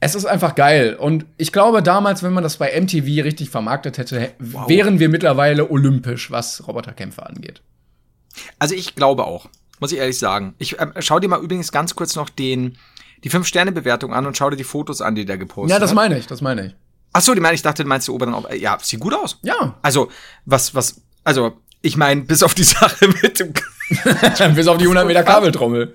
es 0.00 0.14
ist 0.14 0.24
einfach 0.26 0.54
geil. 0.54 0.94
Und 0.94 1.26
ich 1.36 1.52
glaube, 1.52 1.82
damals, 1.82 2.22
wenn 2.22 2.32
man 2.32 2.42
das 2.44 2.56
bei 2.58 2.78
MTV 2.80 3.24
richtig 3.24 3.50
vermarktet 3.50 3.98
hätte, 3.98 4.20
hä- 4.20 4.30
wären 4.38 4.98
wir 5.00 5.08
mittlerweile 5.08 5.70
olympisch, 5.70 6.30
was 6.30 6.66
Roboterkämpfe 6.68 7.24
angeht. 7.26 7.62
Also 8.58 8.74
ich 8.74 8.94
glaube 8.94 9.24
auch, 9.24 9.48
muss 9.80 9.90
ich 9.92 9.98
ehrlich 9.98 10.18
sagen. 10.18 10.54
Ich 10.58 10.78
ähm, 10.80 10.92
schau 11.00 11.18
dir 11.18 11.28
mal 11.28 11.42
übrigens 11.42 11.72
ganz 11.72 11.94
kurz 11.96 12.14
noch 12.16 12.28
den 12.28 12.78
die 13.24 13.30
5-Sterne-Bewertung 13.30 14.14
an 14.14 14.26
und 14.26 14.36
schau 14.36 14.48
dir 14.50 14.56
die 14.56 14.62
Fotos 14.64 15.00
an, 15.02 15.16
die 15.16 15.24
der 15.24 15.38
gepostet 15.38 15.72
Ja, 15.72 15.80
das 15.80 15.90
hat. 15.90 15.96
meine 15.96 16.16
ich, 16.18 16.28
das 16.28 16.40
meine 16.40 16.66
ich. 16.66 16.76
Ach 17.12 17.20
so, 17.20 17.34
die 17.34 17.40
meine 17.40 17.54
ich 17.56 17.62
dachte, 17.62 17.82
du 17.82 17.88
meinst 17.88 18.06
die 18.06 18.12
oberen. 18.12 18.32
Auf, 18.34 18.52
ja, 18.54 18.78
sieht 18.80 19.00
gut 19.00 19.12
aus. 19.14 19.38
Ja, 19.42 19.74
Also, 19.82 20.08
was, 20.44 20.72
was, 20.76 21.00
also, 21.24 21.54
ich 21.82 21.96
meine, 21.96 22.20
bis 22.22 22.44
auf 22.44 22.54
die 22.54 22.62
Sache 22.62 23.08
mit 23.22 23.40
dem. 23.40 23.52
bis 24.54 24.68
auf 24.68 24.76
die 24.78 24.84
100 24.84 25.04
Meter 25.06 25.24
Kabeltrommel. 25.24 25.94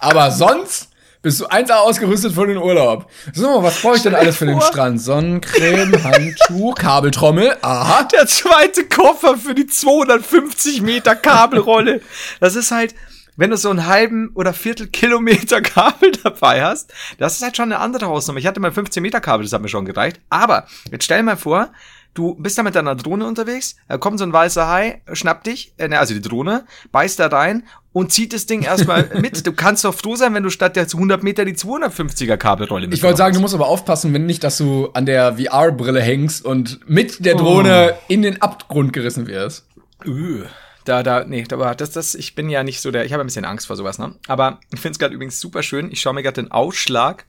Aber 0.00 0.32
sonst 0.32 0.88
bist 1.22 1.40
du 1.40 1.46
1A 1.46 1.74
ausgerüstet 1.74 2.32
für 2.32 2.46
den 2.46 2.58
Urlaub. 2.58 3.10
So, 3.32 3.62
was 3.62 3.80
brauche 3.80 3.96
ich 3.96 4.02
denn 4.02 4.14
alles 4.14 4.36
für 4.36 4.46
den. 4.46 4.60
Strand? 4.60 5.00
Sonnencreme, 5.00 6.02
Handtuch, 6.04 6.74
Kabeltrommel. 6.76 7.56
Aha. 7.62 8.04
Der 8.04 8.26
zweite 8.26 8.84
Koffer 8.84 9.36
für 9.36 9.54
die 9.54 9.66
250 9.66 10.82
Meter 10.82 11.16
Kabelrolle. 11.16 12.00
Das 12.40 12.54
ist 12.56 12.70
halt, 12.70 12.94
wenn 13.36 13.50
du 13.50 13.56
so 13.56 13.70
einen 13.70 13.86
halben 13.86 14.30
oder 14.34 14.52
Viertelkilometer 14.52 15.60
Kabel 15.62 16.12
dabei 16.22 16.64
hast, 16.64 16.92
das 17.18 17.36
ist 17.36 17.42
halt 17.42 17.56
schon 17.56 17.72
eine 17.72 17.80
andere 17.80 18.06
Hausnummer. 18.06 18.38
Ich 18.38 18.46
hatte 18.46 18.60
mal 18.60 18.72
15 18.72 19.02
Meter 19.02 19.20
Kabel, 19.20 19.44
das 19.44 19.52
hat 19.52 19.62
mir 19.62 19.68
schon 19.68 19.84
gereicht. 19.84 20.20
Aber 20.28 20.66
jetzt 20.90 21.04
stell 21.04 21.18
dir 21.18 21.24
mal 21.24 21.36
vor, 21.36 21.70
du 22.14 22.34
bist 22.34 22.58
da 22.58 22.62
mit 22.62 22.74
deiner 22.74 22.94
Drohne 22.94 23.26
unterwegs, 23.26 23.76
da 23.88 23.98
kommt 23.98 24.18
so 24.18 24.24
ein 24.24 24.32
weißer 24.32 24.68
Hai, 24.68 25.02
schnappt 25.12 25.46
dich, 25.46 25.74
äh, 25.78 25.88
ne, 25.88 25.98
also 25.98 26.14
die 26.14 26.20
Drohne, 26.20 26.66
beißt 26.92 27.18
da 27.18 27.28
rein 27.28 27.64
und 27.92 28.12
zieht 28.12 28.32
das 28.32 28.46
Ding 28.46 28.62
erstmal 28.62 29.10
mit. 29.20 29.46
Du 29.46 29.52
kannst 29.52 29.84
doch 29.84 29.94
froh 29.94 30.16
sein, 30.16 30.34
wenn 30.34 30.42
du 30.42 30.50
statt 30.50 30.76
der 30.76 30.84
100 30.84 31.22
Meter 31.22 31.44
die 31.44 31.54
250er 31.54 32.36
Kabelrolle 32.36 32.88
Ich 32.90 33.02
wollte 33.02 33.18
sagen, 33.18 33.34
du 33.34 33.40
musst 33.40 33.54
aber 33.54 33.68
aufpassen, 33.68 34.12
wenn 34.14 34.26
nicht, 34.26 34.44
dass 34.44 34.58
du 34.58 34.90
an 34.94 35.06
der 35.06 35.36
VR-Brille 35.36 36.00
hängst 36.00 36.44
und 36.44 36.88
mit 36.88 37.24
der 37.24 37.34
Drohne 37.34 37.94
in 38.08 38.22
den 38.22 38.40
Abgrund 38.42 38.92
gerissen 38.92 39.26
wirst. 39.26 39.66
Öh. 40.04 40.44
Da, 40.84 41.02
da, 41.02 41.24
nee, 41.24 41.44
aber 41.52 41.74
das, 41.74 41.90
das, 41.90 42.14
ich 42.14 42.34
bin 42.34 42.48
ja 42.48 42.62
nicht 42.62 42.80
so 42.80 42.90
der, 42.90 43.04
ich 43.04 43.12
habe 43.12 43.22
ein 43.22 43.26
bisschen 43.26 43.44
Angst 43.44 43.66
vor 43.66 43.76
sowas, 43.76 43.98
ne? 43.98 44.14
Aber 44.26 44.58
ich 44.72 44.80
finde 44.80 44.92
es 44.92 44.98
gerade 44.98 45.14
übrigens 45.14 45.38
super 45.38 45.62
schön. 45.62 45.90
Ich 45.92 46.00
schaue 46.00 46.14
mir 46.14 46.22
gerade 46.22 46.40
den 46.40 46.50
Ausschlag 46.50 47.26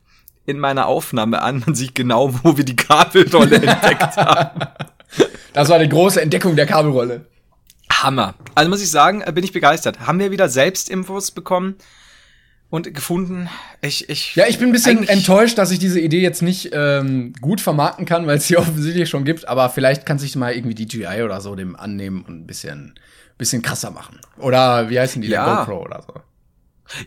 in 0.50 0.60
meiner 0.60 0.88
Aufnahme 0.88 1.42
an. 1.42 1.64
Man 1.66 1.76
sieht 1.76 1.96
genau, 1.96 2.34
wo 2.44 2.58
wir 2.58 2.66
die 2.66 2.76
Kabelrolle 2.76 3.56
entdeckt 3.62 4.18
haben. 4.18 4.62
Das 5.54 5.70
war 5.70 5.80
die 5.80 5.90
große 5.90 6.22
Entdeckung 6.22 6.56
der 6.56 6.66
Kabelrolle. 6.66 7.26
Hammer. 7.92 8.36
Also 8.56 8.70
muss 8.70 8.82
ich 8.82 8.90
sagen, 8.90 9.22
äh, 9.22 9.32
bin 9.32 9.44
ich 9.44 9.54
begeistert. 9.54 10.02
Haben 10.02 10.20
wir 10.20 10.32
wieder 10.32 10.50
selbst 10.50 10.90
Infos 10.90 11.32
bekommen 11.32 11.76
und 12.70 12.94
gefunden. 12.94 13.50
Ich, 13.82 14.10
ich. 14.10 14.36
Ja, 14.36 14.46
ich 14.48 14.60
bin 14.60 14.70
ein 14.70 14.72
bisschen 14.72 15.08
enttäuscht, 15.08 15.58
dass 15.58 15.72
ich 15.72 15.80
diese 15.80 16.00
Idee 16.00 16.22
jetzt 16.22 16.42
nicht 16.42 16.70
ähm, 16.74 17.34
gut 17.42 17.62
vermarkten 17.62 18.06
kann, 18.06 18.28
weil 18.28 18.38
es 18.38 18.48
sie 18.48 18.58
offensichtlich 18.58 19.10
schon 19.10 19.26
gibt. 19.26 19.48
Aber 19.48 19.70
vielleicht 19.70 20.06
kann 20.06 20.20
sich 20.20 20.36
mal 20.36 20.54
irgendwie 20.54 20.86
DJI 20.86 21.24
oder 21.24 21.42
so 21.42 21.56
dem 21.56 21.76
annehmen 21.76 22.24
und 22.28 22.42
ein 22.42 22.48
bisschen, 22.48 22.96
bisschen 23.38 23.62
krasser 23.62 23.92
machen. 23.92 24.20
Oder 24.38 24.90
wie 24.90 25.00
heißen 25.00 25.22
die? 25.22 25.28
Ja. 25.28 25.46
Der 25.46 25.66
GoPro 25.66 25.84
oder 25.84 26.02
so. 26.06 26.14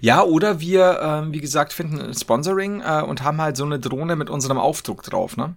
Ja, 0.00 0.22
oder 0.22 0.60
wir, 0.60 1.00
ähm, 1.02 1.32
wie 1.32 1.40
gesagt, 1.40 1.72
finden 1.72 2.00
ein 2.00 2.14
Sponsoring 2.14 2.80
äh, 2.80 3.02
und 3.02 3.22
haben 3.22 3.40
halt 3.40 3.56
so 3.56 3.64
eine 3.64 3.78
Drohne 3.78 4.16
mit 4.16 4.30
unserem 4.30 4.58
Aufdruck 4.58 5.02
drauf, 5.02 5.36
ne? 5.36 5.54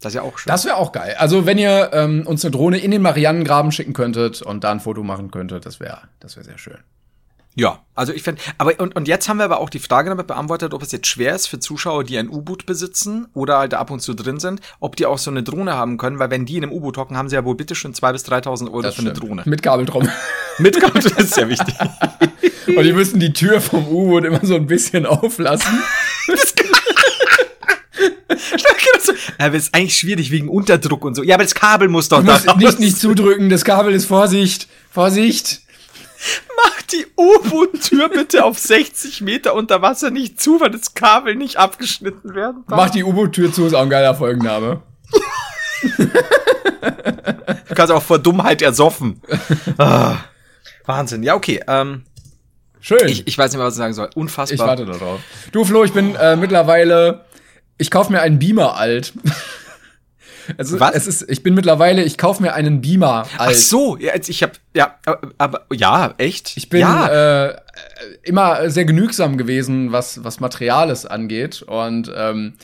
Das 0.00 0.10
ist 0.10 0.16
ja 0.16 0.22
auch 0.22 0.38
schön. 0.38 0.50
Das 0.50 0.64
wäre 0.64 0.76
auch 0.76 0.92
geil. 0.92 1.16
Also 1.18 1.44
wenn 1.44 1.58
ihr 1.58 1.90
ähm, 1.92 2.24
uns 2.26 2.44
eine 2.44 2.52
Drohne 2.52 2.78
in 2.78 2.92
den 2.92 3.02
Marianengraben 3.02 3.72
schicken 3.72 3.94
könntet 3.94 4.42
und 4.42 4.62
da 4.62 4.70
ein 4.70 4.80
Foto 4.80 5.02
machen 5.02 5.30
könntet, 5.30 5.66
das 5.66 5.80
wäre 5.80 6.02
das 6.20 6.36
wäre 6.36 6.44
sehr 6.44 6.58
schön. 6.58 6.78
Ja, 7.58 7.80
also 7.96 8.12
ich 8.12 8.22
finde, 8.22 8.40
aber 8.56 8.78
und, 8.78 8.94
und 8.94 9.08
jetzt 9.08 9.28
haben 9.28 9.38
wir 9.38 9.44
aber 9.44 9.58
auch 9.58 9.70
die 9.70 9.80
Frage 9.80 10.10
damit 10.10 10.28
beantwortet, 10.28 10.72
ob 10.74 10.82
es 10.82 10.92
jetzt 10.92 11.08
schwer 11.08 11.34
ist 11.34 11.48
für 11.48 11.58
Zuschauer, 11.58 12.04
die 12.04 12.16
ein 12.16 12.28
U-Boot 12.28 12.66
besitzen 12.66 13.26
oder 13.34 13.58
halt 13.58 13.74
ab 13.74 13.90
und 13.90 13.98
zu 13.98 14.14
drin 14.14 14.38
sind, 14.38 14.60
ob 14.78 14.94
die 14.94 15.06
auch 15.06 15.18
so 15.18 15.32
eine 15.32 15.42
Drohne 15.42 15.74
haben 15.74 15.98
können, 15.98 16.20
weil 16.20 16.30
wenn 16.30 16.46
die 16.46 16.58
in 16.58 16.62
einem 16.62 16.72
U-Boot 16.72 16.96
hocken, 16.98 17.16
haben 17.16 17.28
sie 17.28 17.34
ja 17.34 17.44
wohl 17.44 17.56
bitte 17.56 17.74
schon 17.74 17.94
2.000 17.94 18.12
bis 18.12 18.24
3.000 18.26 18.66
Euro 18.66 18.82
für 18.82 18.86
eine 18.86 18.92
stimmt. 18.92 19.20
Drohne. 19.20 19.42
Mit 19.44 19.64
Kabeltrommel. 19.64 20.12
Mitkommt, 20.58 21.04
das 21.04 21.12
ist 21.12 21.36
ja 21.36 21.48
wichtig. 21.48 21.74
und 22.76 22.84
die 22.84 22.92
müssen 22.92 23.20
die 23.20 23.32
Tür 23.32 23.60
vom 23.60 23.86
U-Boot 23.88 24.24
immer 24.24 24.40
so 24.42 24.56
ein 24.56 24.66
bisschen 24.66 25.06
auflassen. 25.06 25.82
aber 29.38 29.56
ist 29.56 29.74
eigentlich 29.74 29.96
schwierig 29.96 30.30
wegen 30.30 30.48
Unterdruck 30.48 31.04
und 31.04 31.14
so. 31.14 31.22
Ja, 31.22 31.36
aber 31.36 31.44
das 31.44 31.54
Kabel 31.54 31.88
muss 31.88 32.08
doch 32.08 32.24
da 32.24 32.56
nicht, 32.56 32.80
nicht 32.80 32.98
zudrücken, 32.98 33.50
das 33.50 33.64
Kabel 33.64 33.94
ist 33.94 34.06
Vorsicht. 34.06 34.68
Vorsicht. 34.90 35.62
Mach 36.56 36.82
die 36.82 37.06
U-Boot-Tür 37.16 38.08
bitte 38.08 38.44
auf 38.44 38.58
60 38.58 39.20
Meter 39.20 39.54
unter 39.54 39.82
Wasser 39.82 40.10
nicht 40.10 40.40
zu, 40.40 40.60
weil 40.60 40.70
das 40.70 40.94
Kabel 40.94 41.36
nicht 41.36 41.56
abgeschnitten 41.56 42.34
werden 42.34 42.64
darf. 42.66 42.76
Mach 42.76 42.90
die 42.90 43.04
U-Boot-Tür 43.04 43.52
zu, 43.52 43.66
ist 43.66 43.74
auch 43.74 43.82
ein 43.82 43.90
geiler 43.90 44.14
Folgenname. 44.14 44.82
Du 47.68 47.74
kannst 47.74 47.92
auch 47.92 48.02
vor 48.02 48.18
Dummheit 48.18 48.62
ersoffen. 48.62 49.20
ah, 49.78 50.16
Wahnsinn. 50.86 51.22
Ja, 51.22 51.34
okay. 51.34 51.62
Ähm, 51.68 52.04
Schön. 52.80 53.06
ich, 53.08 53.26
ich 53.26 53.36
weiß 53.36 53.50
nicht 53.50 53.58
mehr, 53.58 53.66
was 53.66 53.74
ich 53.74 53.78
sagen 53.78 53.92
soll. 53.94 54.08
Unfassbar. 54.14 54.54
Ich 54.54 54.60
warte 54.60 54.86
darauf. 54.86 55.20
Du, 55.52 55.64
Flo, 55.64 55.84
ich 55.84 55.92
bin 55.92 56.14
äh, 56.14 56.36
mittlerweile. 56.36 57.24
Ich 57.78 57.90
kauf 57.90 58.08
mir 58.10 58.20
einen 58.22 58.38
Beamer 58.38 58.76
alt. 58.76 59.12
Also, 60.56 60.80
Was? 60.80 60.94
Es 60.94 61.06
ist, 61.06 61.26
ich 61.30 61.42
bin 61.42 61.52
mittlerweile, 61.52 62.02
ich 62.02 62.16
kauf 62.16 62.40
mir 62.40 62.54
einen 62.54 62.80
Beamer 62.80 63.26
alt. 63.36 63.50
Ach 63.50 63.52
so, 63.52 63.98
ja, 63.98 64.12
ich 64.14 64.42
habe 64.42 64.52
ja, 64.74 64.94
aber- 65.04 65.32
aber 65.36 65.66
ja, 65.74 66.14
echt? 66.16 66.56
Ich 66.56 66.70
bin 66.70 66.80
ja, 66.80 67.48
äh, 67.48 67.56
immer 68.22 68.70
sehr 68.70 68.86
genügsam 68.86 69.36
gewesen, 69.36 69.92
was, 69.92 70.24
was 70.24 70.40
Materiales 70.40 71.04
angeht. 71.04 71.60
Und 71.60 72.10
ähm, 72.16 72.54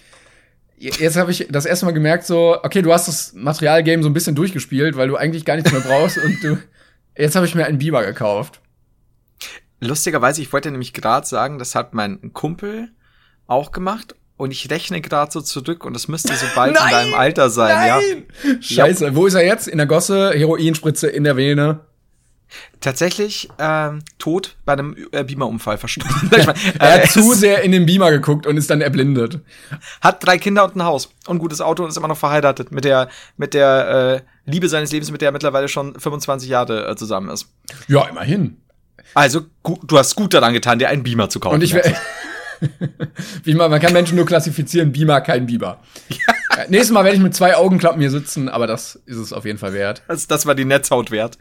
jetzt 0.79 1.17
habe 1.19 1.31
ich 1.31 1.47
das 1.51 1.67
erste 1.67 1.85
Mal 1.85 1.93
gemerkt, 1.93 2.25
so, 2.25 2.57
okay, 2.63 2.81
du 2.81 2.91
hast 2.91 3.07
das 3.07 3.35
Materialgame 3.35 4.03
so 4.03 4.09
ein 4.09 4.15
bisschen 4.15 4.35
durchgespielt, 4.35 4.97
weil 4.97 5.09
du 5.09 5.17
eigentlich 5.17 5.45
gar 5.45 5.57
nichts 5.57 5.71
mehr 5.71 5.83
brauchst. 5.83 6.17
und 6.17 6.43
du, 6.43 6.57
jetzt 7.19 7.37
habe 7.37 7.45
ich 7.45 7.55
mir 7.55 7.67
einen 7.67 7.77
Beamer 7.79 8.03
gekauft. 8.07 8.61
Lustigerweise, 9.85 10.43
ich 10.43 10.53
wollte 10.53 10.71
nämlich 10.71 10.93
gerade 10.93 11.27
sagen, 11.27 11.59
das 11.59 11.75
hat 11.75 11.95
mein 11.95 12.33
Kumpel 12.33 12.91
auch 13.47 13.73
gemacht 13.73 14.15
und 14.37 14.51
ich 14.51 14.71
rechne 14.71 15.01
gerade 15.01 15.31
so 15.31 15.41
zurück 15.41 15.85
und 15.85 15.93
das 15.95 16.09
müsste 16.09 16.35
so 16.35 16.47
bald 16.55 16.71
in 16.77 16.83
Nein! 16.83 16.91
deinem 16.93 17.15
Alter 17.15 17.51
sein, 17.51 17.87
ja. 17.87 18.01
Scheiße, 18.61 19.15
wo 19.15 19.27
ist 19.27 19.35
er 19.35 19.45
jetzt? 19.45 19.69
In 19.69 19.79
der 19.79 19.87
Gosse, 19.87 20.33
Heroinspritze 20.35 21.09
in 21.09 21.25
der 21.25 21.37
Vene. 21.37 21.81
Tatsächlich 22.81 23.49
ähm, 23.59 24.03
tot 24.19 24.57
bei 24.65 24.75
einem 24.75 24.97
äh, 25.13 25.25
Beamer-Unfall 25.25 25.79
verstorben. 25.79 26.31
Ich 26.37 26.47
mein, 26.47 26.57
Er 26.79 26.99
äh, 26.99 27.03
hat 27.03 27.11
zu 27.11 27.33
es 27.33 27.41
sehr 27.41 27.63
in 27.63 27.73
den 27.73 27.87
Beamer 27.87 28.11
geguckt 28.11 28.47
und 28.47 28.57
ist 28.57 28.71
dann 28.71 28.81
erblindet. 28.81 29.41
hat 30.01 30.25
drei 30.25 30.39
Kinder 30.39 30.65
und 30.65 30.77
ein 30.77 30.85
Haus 30.85 31.07
und 31.27 31.37
ein 31.37 31.39
gutes 31.39 31.61
Auto 31.61 31.83
und 31.83 31.89
ist 31.89 31.97
immer 31.97 32.09
noch 32.09 32.19
verheiratet 32.19 32.71
mit 32.71 32.85
der 32.85 33.09
mit 33.37 33.55
der 33.55 34.23
äh, 34.47 34.51
Liebe 34.51 34.69
seines 34.69 34.93
Lebens, 34.93 35.11
mit 35.11 35.21
der 35.21 35.31
er 35.31 35.33
mittlerweile 35.33 35.69
schon 35.69 35.99
25 35.99 36.49
Jahre 36.49 36.87
äh, 36.89 36.97
zusammen 36.97 37.31
ist. 37.31 37.49
Ja, 37.89 38.07
immerhin. 38.07 38.59
Also 39.15 39.43
du 39.63 39.99
hast 39.99 40.15
gut 40.17 40.35
daran 40.35 40.53
getan, 40.53 40.79
dir 40.79 40.89
einen 40.89 41.03
Beamer 41.03 41.29
zu 41.29 41.41
kaufen. 41.41 41.55
Und 41.57 41.63
ich 41.63 41.75
wär, 41.75 41.85
Wie 43.45 43.55
man, 43.55 43.81
kann 43.81 43.93
Menschen 43.93 44.17
nur 44.17 44.27
klassifizieren, 44.27 44.93
Beamer, 44.93 45.21
kein 45.21 45.47
Biber. 45.47 45.81
Ja. 46.09 46.65
Nächstes 46.69 46.93
Mal 46.93 47.05
werde 47.05 47.17
ich 47.17 47.23
mit 47.23 47.35
zwei 47.35 47.57
Augenklappen 47.57 48.01
hier 48.01 48.11
sitzen, 48.11 48.49
aber 48.49 48.67
das 48.67 48.97
ist 49.07 49.17
es 49.17 49.33
auf 49.33 49.45
jeden 49.45 49.59
Fall 49.59 49.73
wert. 49.73 50.03
Das, 50.09 50.27
das 50.27 50.47
war 50.47 50.55
die 50.55 50.65
Netzhaut 50.65 51.11
wert. 51.11 51.39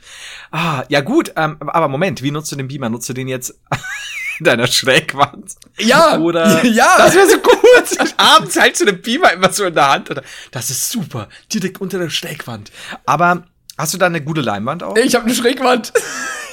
Ah, 0.51 0.83
ja 0.89 1.01
gut, 1.01 1.33
ähm, 1.35 1.57
aber 1.59 1.87
Moment, 1.87 2.23
wie 2.23 2.31
nutzt 2.31 2.51
du 2.51 2.55
den 2.55 2.67
Beamer? 2.67 2.89
Nutzt 2.89 3.09
du 3.09 3.13
den 3.13 3.27
jetzt 3.27 3.59
in 4.39 4.45
deiner 4.45 4.67
Schrägwand? 4.67 5.53
Ja, 5.77 6.17
Oder 6.17 6.65
ja. 6.65 6.95
Das 6.97 7.15
wäre 7.15 7.27
so 7.27 7.37
gut. 7.37 8.13
Abends 8.17 8.59
hältst 8.59 8.81
du 8.81 8.85
den 8.85 9.01
Beamer 9.01 9.33
immer 9.33 9.51
so 9.51 9.65
in 9.65 9.73
der 9.73 9.89
Hand. 9.89 10.09
Oder, 10.09 10.23
das 10.51 10.69
ist 10.69 10.89
super. 10.89 11.29
Direkt 11.51 11.79
unter 11.79 11.99
der 11.99 12.09
Schrägwand. 12.09 12.71
Aber 13.05 13.43
hast 13.77 13.93
du 13.93 13.97
da 13.97 14.07
eine 14.07 14.21
gute 14.21 14.41
Leinwand 14.41 14.83
auch? 14.83 14.97
Ich 14.97 15.15
habe 15.15 15.25
eine 15.25 15.35
Schrägwand. 15.35 15.93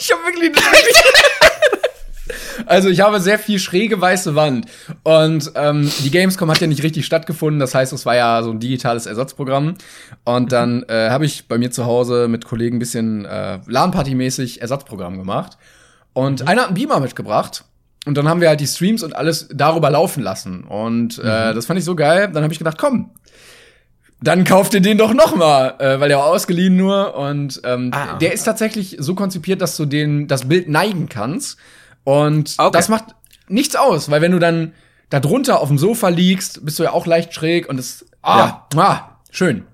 Ich 0.00 0.10
habe 0.10 0.22
wirklich. 0.24 0.56
Also 2.66 2.88
ich 2.88 3.00
habe 3.00 3.20
sehr 3.20 3.38
viel 3.38 3.58
schräge 3.58 4.00
weiße 4.00 4.34
Wand. 4.34 4.66
Und 5.02 5.50
ähm, 5.56 5.90
die 6.04 6.10
Gamescom 6.10 6.50
hat 6.50 6.60
ja 6.60 6.66
nicht 6.66 6.82
richtig 6.82 7.06
stattgefunden. 7.06 7.58
Das 7.58 7.74
heißt, 7.74 7.92
es 7.92 8.06
war 8.06 8.14
ja 8.14 8.42
so 8.42 8.50
ein 8.50 8.60
digitales 8.60 9.06
Ersatzprogramm. 9.06 9.74
Und 10.24 10.52
dann 10.52 10.84
äh, 10.84 11.10
habe 11.10 11.24
ich 11.24 11.48
bei 11.48 11.58
mir 11.58 11.70
zu 11.70 11.86
Hause 11.86 12.28
mit 12.28 12.44
Kollegen 12.44 12.76
ein 12.76 12.78
bisschen 12.78 13.24
äh, 13.24 13.58
LAN-Party-mäßig 13.66 14.60
Ersatzprogramm 14.60 15.18
gemacht. 15.18 15.58
Und 16.12 16.42
mhm. 16.42 16.48
einer 16.48 16.60
hat 16.62 16.68
einen 16.68 16.76
Beamer 16.76 17.00
mitgebracht. 17.00 17.64
Und 18.06 18.16
dann 18.16 18.28
haben 18.28 18.40
wir 18.40 18.48
halt 18.48 18.60
die 18.60 18.66
Streams 18.66 19.02
und 19.02 19.14
alles 19.14 19.48
darüber 19.52 19.90
laufen 19.90 20.22
lassen. 20.22 20.64
Und 20.64 21.18
äh, 21.18 21.50
mhm. 21.50 21.54
das 21.54 21.66
fand 21.66 21.78
ich 21.78 21.84
so 21.84 21.96
geil. 21.96 22.30
Dann 22.32 22.42
habe 22.42 22.52
ich 22.52 22.58
gedacht, 22.58 22.78
komm, 22.78 23.10
dann 24.22 24.44
kauft 24.44 24.74
ihr 24.74 24.80
den 24.80 24.98
doch 24.98 25.14
noch 25.14 25.34
mal, 25.34 25.76
äh, 25.78 26.00
weil 26.00 26.08
der 26.08 26.18
war 26.18 26.26
ausgeliehen 26.26 26.76
nur 26.76 27.14
und 27.14 27.60
ähm, 27.64 27.90
ah. 27.92 28.18
der 28.18 28.32
ist 28.32 28.44
tatsächlich 28.44 28.96
so 28.98 29.14
konzipiert, 29.14 29.62
dass 29.62 29.76
du 29.76 29.86
den 29.86 30.28
das 30.28 30.48
Bild 30.48 30.68
neigen 30.68 31.08
kannst 31.08 31.58
und 32.04 32.54
okay. 32.58 32.70
das 32.72 32.88
macht 32.88 33.14
nichts 33.48 33.76
aus, 33.76 34.10
weil 34.10 34.20
wenn 34.20 34.32
du 34.32 34.38
dann 34.38 34.74
da 35.08 35.20
drunter 35.20 35.60
auf 35.60 35.68
dem 35.68 35.78
Sofa 35.78 36.08
liegst, 36.08 36.64
bist 36.64 36.78
du 36.78 36.82
ja 36.82 36.92
auch 36.92 37.06
leicht 37.06 37.34
schräg 37.34 37.68
und 37.68 37.78
es 37.78 38.06
ah, 38.22 38.66
ja. 38.74 38.80
ah 38.80 39.18
schön. 39.30 39.64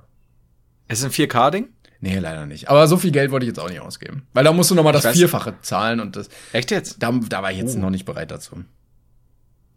Ist 0.89 1.05
ein 1.05 1.11
4K 1.11 1.51
Ding? 1.51 1.69
Nee, 2.01 2.19
leider 2.19 2.47
nicht. 2.47 2.69
Aber 2.69 2.87
so 2.87 2.97
viel 2.97 3.11
Geld 3.11 3.33
wollte 3.33 3.45
ich 3.45 3.49
jetzt 3.49 3.59
auch 3.59 3.69
nicht 3.69 3.81
ausgeben, 3.81 4.27
weil 4.33 4.45
da 4.45 4.53
musst 4.53 4.71
du 4.71 4.75
noch 4.75 4.85
mal 4.85 4.93
das 4.93 5.07
Vierfache 5.07 5.55
zahlen 5.63 5.99
und 5.99 6.15
das 6.15 6.29
Echt 6.53 6.71
jetzt? 6.71 7.03
Da, 7.03 7.11
da 7.11 7.43
war 7.43 7.51
ich 7.51 7.59
jetzt 7.59 7.77
uh. 7.77 7.81
noch 7.81 7.91
nicht 7.91 8.05
bereit 8.05 8.31
dazu. 8.31 8.65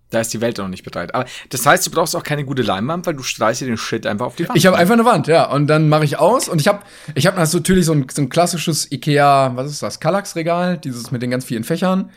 Da 0.09 0.21
ist 0.21 0.33
die 0.33 0.41
Welt 0.41 0.57
noch 0.57 0.67
nicht 0.67 0.83
bereit. 0.83 1.13
Aber 1.13 1.25
das 1.49 1.65
heißt, 1.65 1.85
du 1.85 1.91
brauchst 1.91 2.15
auch 2.15 2.23
keine 2.23 2.43
gute 2.43 2.63
Leinwand, 2.63 3.05
weil 3.05 3.13
du 3.13 3.21
streichst 3.21 3.61
dir 3.61 3.67
den 3.67 3.77
Shit 3.77 4.07
einfach 4.07 4.25
auf 4.25 4.35
die 4.35 4.47
Wand. 4.47 4.57
Ich 4.57 4.65
habe 4.65 4.75
einfach 4.75 4.95
eine 4.95 5.05
Wand, 5.05 5.27
ja. 5.27 5.51
Und 5.51 5.67
dann 5.67 5.87
mache 5.87 6.03
ich 6.03 6.17
aus. 6.17 6.49
Und 6.49 6.59
ich 6.59 6.67
habe 6.67 6.79
ich 7.13 7.27
hab 7.27 7.37
natürlich 7.37 7.85
so 7.85 7.93
ein, 7.93 8.07
so 8.11 8.23
ein 8.23 8.29
klassisches 8.29 8.91
Ikea, 8.91 9.51
was 9.55 9.69
ist 9.69 9.83
das, 9.83 9.99
Kallax-Regal, 9.99 10.79
dieses 10.79 11.11
mit 11.11 11.21
den 11.21 11.29
ganz 11.29 11.45
vielen 11.45 11.63
Fächern. 11.63 12.09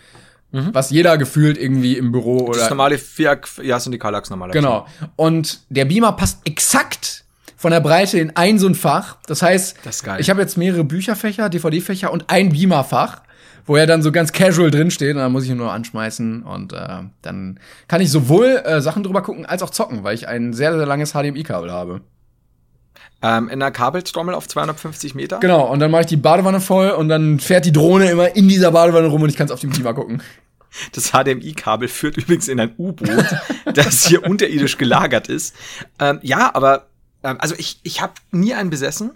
Mhm. 0.53 0.71
Was 0.73 0.91
jeder 0.91 1.19
gefühlt 1.19 1.59
irgendwie 1.59 1.97
im 1.97 2.13
Büro 2.13 2.47
oder. 2.49 2.61
Das 2.61 2.71
normale 2.71 2.97
vier, 2.99 3.41
ja, 3.63 3.79
sind 3.79 3.93
die 3.93 3.99
Kallax 3.99 4.31
normale. 4.31 4.53
Genau. 4.53 4.87
Und 5.17 5.61
der 5.69 5.85
Beamer 5.85 6.13
passt 6.13 6.41
exakt 6.45 7.25
von 7.57 7.71
der 7.71 7.81
Breite 7.81 8.19
in 8.19 8.37
ein 8.37 8.59
so 8.59 8.67
ein 8.67 8.75
Fach. 8.75 9.17
Das 9.27 9.43
heißt, 9.43 9.77
das 9.85 10.03
ich 10.19 10.31
habe 10.31 10.41
jetzt 10.41 10.57
mehrere 10.57 10.85
Bücherfächer, 10.85 11.49
DVD-Fächer 11.49 12.13
und 12.13 12.29
ein 12.29 12.51
Beamer-Fach 12.51 13.21
wo 13.67 13.77
er 13.77 13.87
dann 13.87 14.03
so 14.03 14.13
ganz 14.13 14.33
casual 14.33 14.71
drinsteht 14.71 15.15
und 15.15 15.21
dann 15.21 15.33
muss 15.33 15.45
ich 15.45 15.51
ihn 15.51 15.57
nur 15.57 15.73
anschmeißen 15.73 16.43
und 16.43 16.73
äh, 16.73 16.99
dann 17.23 17.61
kann 17.89 18.01
ich 18.01 18.11
sowohl 18.11 18.63
äh, 18.65 18.81
Sachen 18.81 19.03
drüber 19.03 19.23
gucken 19.23 19.47
als 19.47 19.63
auch 19.63 19.71
zocken, 19.71 20.05
weil 20.05 20.15
ich 20.15 20.29
ein 20.29 20.53
sehr, 20.53 20.77
sehr 20.77 20.87
langes 20.87 21.13
HDMI-Kabel 21.13 21.71
habe. 21.71 22.01
Ähm, 23.25 23.49
in 23.49 23.63
einer 23.63 23.71
Kabelstrommel 23.71 24.35
auf 24.35 24.49
250 24.49 25.15
Meter? 25.15 25.39
Genau, 25.39 25.71
und 25.71 25.79
dann 25.79 25.93
mache 25.93 26.03
ich 26.03 26.07
die 26.09 26.17
Badewanne 26.17 26.61
voll 26.61 26.91
und 26.91 27.09
dann 27.09 27.39
fährt 27.39 27.65
die 27.65 27.73
Drohne 27.73 28.11
immer 28.11 28.35
in 28.35 28.49
dieser 28.49 28.73
Badewanne 28.73 29.07
rum 29.07 29.23
und 29.23 29.29
ich 29.29 29.37
kann 29.37 29.47
es 29.47 29.53
auf 29.53 29.61
dem 29.61 29.71
Klima 29.71 29.93
gucken. 29.93 30.23
Das 30.93 31.13
HDMI-Kabel 31.13 31.87
führt 31.87 32.17
übrigens 32.17 32.49
in 32.49 32.59
ein 32.59 32.75
U-Boot, 32.79 33.27
das 33.75 34.07
hier 34.07 34.25
unterirdisch 34.25 34.79
gelagert 34.79 35.29
ist. 35.29 35.55
Ähm, 36.01 36.19
ja, 36.23 36.53
aber 36.55 36.87
ähm, 37.23 37.37
also 37.39 37.55
ich, 37.57 37.79
ich 37.83 38.01
habe 38.01 38.15
nie 38.31 38.55
einen 38.55 38.71
besessen 38.71 39.13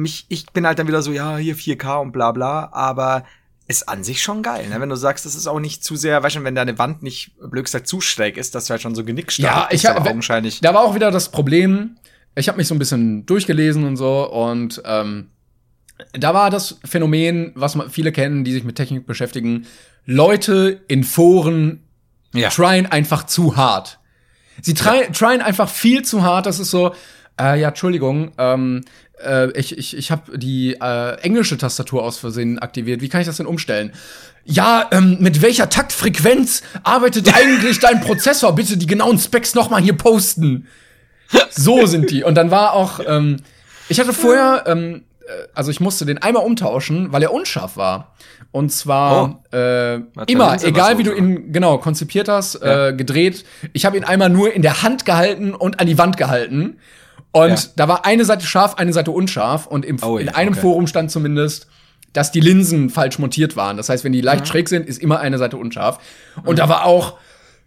mich, 0.00 0.26
ich 0.28 0.46
bin 0.46 0.66
halt 0.66 0.78
dann 0.78 0.88
wieder 0.88 1.02
so, 1.02 1.12
ja, 1.12 1.36
hier 1.36 1.56
4K 1.56 2.00
und 2.00 2.12
bla 2.12 2.32
bla, 2.32 2.70
aber 2.72 3.24
ist 3.66 3.88
an 3.88 4.02
sich 4.02 4.20
schon 4.20 4.42
geil, 4.42 4.68
ne? 4.68 4.80
Wenn 4.80 4.88
du 4.88 4.96
sagst, 4.96 5.24
das 5.24 5.36
ist 5.36 5.46
auch 5.46 5.60
nicht 5.60 5.84
zu 5.84 5.94
sehr, 5.94 6.22
weißt 6.22 6.36
du, 6.36 6.44
wenn 6.44 6.56
deine 6.56 6.78
Wand 6.78 7.04
nicht, 7.04 7.32
blöd 7.38 7.64
gesagt, 7.64 7.86
zu 7.86 8.00
schräg 8.00 8.36
ist, 8.36 8.56
dass 8.56 8.66
du 8.66 8.72
halt 8.72 8.82
schon 8.82 8.96
so 8.96 9.04
genickstark 9.04 9.54
ja, 9.54 9.68
ich 9.70 9.86
hab, 9.86 10.04
augenscheinlich. 10.04 10.60
Da 10.60 10.74
war 10.74 10.82
auch 10.82 10.96
wieder 10.96 11.12
das 11.12 11.30
Problem, 11.30 11.96
ich 12.34 12.48
habe 12.48 12.58
mich 12.58 12.66
so 12.66 12.74
ein 12.74 12.80
bisschen 12.80 13.26
durchgelesen 13.26 13.84
und 13.84 13.96
so 13.96 14.28
und 14.28 14.82
ähm, 14.84 15.28
da 16.12 16.34
war 16.34 16.50
das 16.50 16.80
Phänomen, 16.84 17.52
was 17.54 17.78
viele 17.90 18.10
kennen, 18.10 18.42
die 18.42 18.52
sich 18.52 18.64
mit 18.64 18.74
Technik 18.74 19.06
beschäftigen, 19.06 19.66
Leute 20.04 20.80
in 20.88 21.04
Foren 21.04 21.84
ja. 22.34 22.48
tryen 22.48 22.86
einfach 22.86 23.24
zu 23.26 23.56
hart. 23.56 23.98
Sie 24.62 24.74
try, 24.74 25.02
ja. 25.04 25.10
tryen 25.10 25.40
einfach 25.40 25.68
viel 25.68 26.02
zu 26.02 26.22
hart, 26.22 26.46
das 26.46 26.58
ist 26.58 26.70
so, 26.70 26.94
äh, 27.40 27.60
ja, 27.60 27.68
Entschuldigung, 27.68 28.32
ähm, 28.38 28.82
äh, 29.24 29.50
ich, 29.58 29.76
ich, 29.76 29.96
ich 29.96 30.10
habe 30.10 30.38
die 30.38 30.74
äh, 30.80 31.14
englische 31.20 31.56
Tastatur 31.58 32.02
aus 32.02 32.18
Versehen 32.18 32.58
aktiviert. 32.58 33.00
Wie 33.00 33.08
kann 33.08 33.20
ich 33.20 33.26
das 33.26 33.36
denn 33.36 33.46
umstellen? 33.46 33.92
Ja, 34.44 34.88
ähm, 34.90 35.18
mit 35.20 35.42
welcher 35.42 35.68
Taktfrequenz 35.68 36.62
arbeitet 36.82 37.34
eigentlich 37.34 37.78
dein 37.80 38.00
Prozessor? 38.00 38.54
Bitte 38.54 38.76
die 38.76 38.86
genauen 38.86 39.18
Specs 39.18 39.54
noch 39.54 39.70
mal 39.70 39.80
hier 39.80 39.96
posten. 39.96 40.66
So 41.50 41.86
sind 41.86 42.10
die. 42.10 42.24
Und 42.24 42.34
dann 42.34 42.50
war 42.50 42.72
auch, 42.72 43.00
ähm, 43.06 43.36
ich 43.88 44.00
hatte 44.00 44.12
vorher, 44.12 44.64
ähm, 44.66 45.04
äh, 45.20 45.30
also 45.54 45.70
ich 45.70 45.80
musste 45.80 46.06
den 46.06 46.18
einmal 46.18 46.44
umtauschen, 46.44 47.12
weil 47.12 47.22
er 47.22 47.32
unscharf 47.32 47.76
war. 47.76 48.14
Und 48.52 48.70
zwar 48.70 49.40
oh. 49.52 49.56
äh, 49.56 50.00
immer, 50.26 50.56
egal 50.64 50.98
wie 50.98 51.04
du 51.04 51.12
ihn 51.14 51.52
genau 51.52 51.78
konzipiert 51.78 52.28
hast, 52.28 52.60
ja. 52.60 52.88
äh, 52.88 52.92
gedreht. 52.94 53.44
Ich 53.72 53.86
habe 53.86 53.96
ihn 53.96 54.02
einmal 54.02 54.28
nur 54.28 54.52
in 54.52 54.62
der 54.62 54.82
Hand 54.82 55.04
gehalten 55.04 55.54
und 55.54 55.78
an 55.78 55.86
die 55.86 55.98
Wand 55.98 56.16
gehalten. 56.16 56.78
Und 57.32 57.50
ja. 57.50 57.58
da 57.76 57.88
war 57.88 58.04
eine 58.04 58.24
Seite 58.24 58.44
scharf, 58.44 58.74
eine 58.74 58.92
Seite 58.92 59.10
unscharf. 59.10 59.66
Und 59.66 59.84
im, 59.84 60.02
oh, 60.02 60.18
in 60.18 60.28
einem 60.28 60.52
okay. 60.52 60.62
Forum 60.62 60.86
stand 60.86 61.10
zumindest, 61.10 61.66
dass 62.12 62.32
die 62.32 62.40
Linsen 62.40 62.90
falsch 62.90 63.18
montiert 63.18 63.56
waren. 63.56 63.76
Das 63.76 63.88
heißt, 63.88 64.04
wenn 64.04 64.12
die 64.12 64.20
leicht 64.20 64.42
mhm. 64.42 64.46
schräg 64.46 64.68
sind, 64.68 64.88
ist 64.88 64.98
immer 64.98 65.20
eine 65.20 65.38
Seite 65.38 65.56
unscharf. 65.56 65.98
Und 66.44 66.54
mhm. 66.54 66.56
da 66.56 66.68
war 66.68 66.84
auch, 66.84 67.18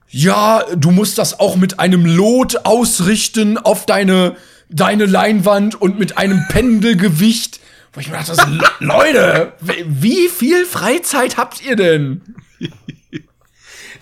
ja, 0.10 0.64
du 0.76 0.92
musst 0.92 1.18
das 1.18 1.40
auch 1.40 1.56
mit 1.56 1.80
einem 1.80 2.06
Lot 2.06 2.66
ausrichten 2.66 3.58
auf 3.58 3.86
deine, 3.86 4.36
deine 4.70 5.06
Leinwand 5.06 5.80
und 5.80 5.98
mit 5.98 6.18
einem 6.18 6.46
Pendelgewicht. 6.50 7.62
Wo 7.94 8.02
ich 8.02 8.10
mir 8.10 8.18
dachte, 8.18 8.36
Leute, 8.80 9.54
wie 9.62 10.28
viel 10.28 10.66
Freizeit 10.66 11.38
habt 11.38 11.64
ihr 11.66 11.76
denn? 11.76 12.22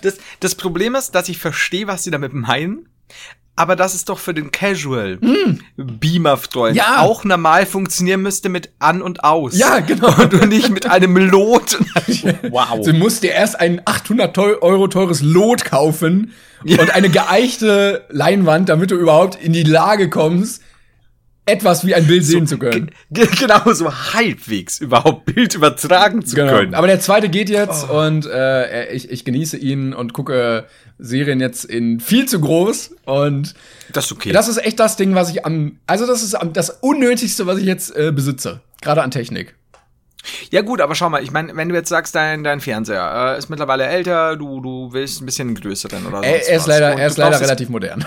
Das, 0.03 0.17
das 0.39 0.55
Problem 0.55 0.95
ist, 0.95 1.11
dass 1.11 1.29
ich 1.29 1.37
verstehe, 1.37 1.85
was 1.85 2.03
sie 2.03 2.09
damit 2.09 2.33
meinen 2.33 2.87
aber 3.55 3.75
das 3.75 3.93
ist 3.93 4.09
doch 4.09 4.17
für 4.17 4.33
den 4.33 4.51
Casual 4.51 5.17
mm. 5.17 5.59
Beamer-Freund 5.77 6.75
ja. 6.75 6.99
auch 6.99 7.23
normal 7.23 7.65
funktionieren 7.65 8.21
müsste 8.21 8.49
mit 8.49 8.71
an 8.79 9.01
und 9.01 9.23
aus. 9.23 9.57
Ja, 9.57 9.79
genau. 9.79 10.07
Und 10.21 10.49
nicht 10.49 10.69
mit 10.69 10.89
einem 10.89 11.17
Lot. 11.17 11.77
wow. 12.49 12.79
Du 12.83 12.93
musst 12.93 13.23
dir 13.23 13.31
erst 13.31 13.59
ein 13.59 13.81
800 13.85 14.37
Euro 14.37 14.87
teures 14.87 15.21
Lot 15.21 15.65
kaufen 15.65 16.31
ja. 16.63 16.81
und 16.81 16.91
eine 16.91 17.09
geeichte 17.09 18.05
Leinwand, 18.09 18.69
damit 18.69 18.91
du 18.91 18.95
überhaupt 18.95 19.35
in 19.35 19.53
die 19.53 19.63
Lage 19.63 20.09
kommst, 20.09 20.61
etwas 21.45 21.85
wie 21.85 21.95
ein 21.95 22.05
Bild 22.05 22.23
so, 22.23 22.31
sehen 22.31 22.47
zu 22.47 22.57
können. 22.57 22.91
Genau, 23.09 23.73
so 23.73 23.91
halbwegs 24.13 24.79
überhaupt 24.79 25.25
Bild 25.33 25.55
übertragen 25.55 26.25
zu 26.25 26.35
genau. 26.35 26.53
können. 26.53 26.75
Aber 26.75 26.87
der 26.87 26.99
zweite 26.99 27.29
geht 27.29 27.49
jetzt 27.49 27.87
oh. 27.89 27.99
und 27.99 28.25
äh, 28.25 28.91
ich, 28.91 29.09
ich 29.09 29.25
genieße 29.25 29.57
ihn 29.57 29.93
und 29.93 30.13
gucke 30.13 30.65
Serien 30.99 31.39
jetzt 31.39 31.65
in 31.65 31.99
viel 31.99 32.27
zu 32.27 32.39
groß 32.39 32.95
und 33.05 33.55
das 33.91 34.05
ist 34.05 34.11
okay. 34.11 34.31
Das 34.31 34.47
ist 34.47 34.57
echt 34.57 34.79
das 34.79 34.95
Ding, 34.97 35.15
was 35.15 35.31
ich 35.31 35.45
am, 35.45 35.79
also 35.87 36.05
das 36.05 36.21
ist 36.21 36.35
am, 36.35 36.53
das 36.53 36.69
Unnötigste, 36.69 37.47
was 37.47 37.57
ich 37.57 37.65
jetzt 37.65 37.95
äh, 37.95 38.11
besitze, 38.11 38.61
gerade 38.81 39.01
an 39.01 39.11
Technik. 39.11 39.55
Ja 40.51 40.61
gut, 40.61 40.81
aber 40.81 40.93
schau 40.93 41.09
mal, 41.09 41.23
ich 41.23 41.31
meine, 41.31 41.55
wenn 41.55 41.69
du 41.69 41.75
jetzt 41.75 41.89
sagst, 41.89 42.13
dein, 42.13 42.43
dein 42.43 42.61
Fernseher 42.61 43.33
äh, 43.33 43.39
ist 43.39 43.49
mittlerweile 43.49 43.87
älter, 43.87 44.37
du, 44.37 44.61
du 44.61 44.93
willst 44.93 45.21
ein 45.21 45.25
bisschen 45.25 45.55
größeren 45.55 46.05
oder 46.05 46.17
so. 46.17 46.23
Er, 46.23 46.47
er 46.47 46.57
ist 46.57 46.67
leider, 46.67 46.93
er 46.93 47.07
ist 47.07 47.17
leider 47.17 47.41
relativ 47.41 47.69
modern. 47.69 48.05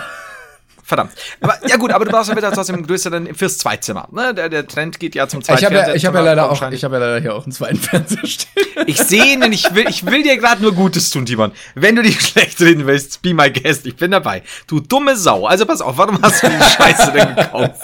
Verdammt. 0.87 1.13
Aber 1.41 1.57
ja 1.67 1.77
gut, 1.77 1.91
aber 1.91 2.05
du 2.05 2.11
brauchst 2.11 2.29
ja 2.29 2.37
wieder 2.37 2.51
trotzdem 2.51 2.85
größer 2.85 3.09
dann 3.09 3.33
fürs 3.33 3.57
Zweizimmer. 3.57 4.07
Ne? 4.11 4.35
Der, 4.35 4.49
der 4.49 4.67
Trend 4.67 4.99
geht 4.99 5.15
ja 5.15 5.27
zum 5.27 5.41
zweiten 5.41 5.57
Ich 5.57 5.65
habe 5.65 5.75
ja, 5.75 5.95
ich 5.95 6.05
hab 6.05 6.13
ja 6.13 6.21
leider 6.21 6.51
auch, 6.51 6.71
ich 6.71 6.83
habe 6.83 6.97
ja 6.97 6.99
leider 6.99 7.19
hier 7.19 7.33
auch 7.33 7.43
einen 7.43 7.51
zweiten 7.51 7.77
Fernseher 7.77 8.27
stehen. 8.27 8.83
Ich 8.85 8.99
sehe 8.99 9.33
ihn, 9.33 9.41
ich 9.51 9.73
will, 9.73 9.89
ich 9.89 10.05
will 10.05 10.21
dir 10.21 10.37
gerade 10.37 10.61
nur 10.61 10.73
Gutes 10.75 11.09
tun, 11.09 11.25
Timon. 11.25 11.53
Wenn 11.73 11.95
du 11.95 12.03
dich 12.03 12.21
schlecht 12.27 12.61
reden 12.61 12.85
willst, 12.85 13.23
be 13.23 13.33
my 13.33 13.51
guest, 13.51 13.87
ich 13.87 13.95
bin 13.95 14.11
dabei. 14.11 14.43
Du 14.67 14.79
dumme 14.79 15.17
Sau. 15.17 15.47
Also 15.47 15.65
pass 15.65 15.81
auf, 15.81 15.97
warum 15.97 16.21
hast 16.21 16.43
du 16.43 16.49
die 16.49 16.63
Scheiße 16.77 17.11
denn 17.13 17.35
gekauft? 17.35 17.81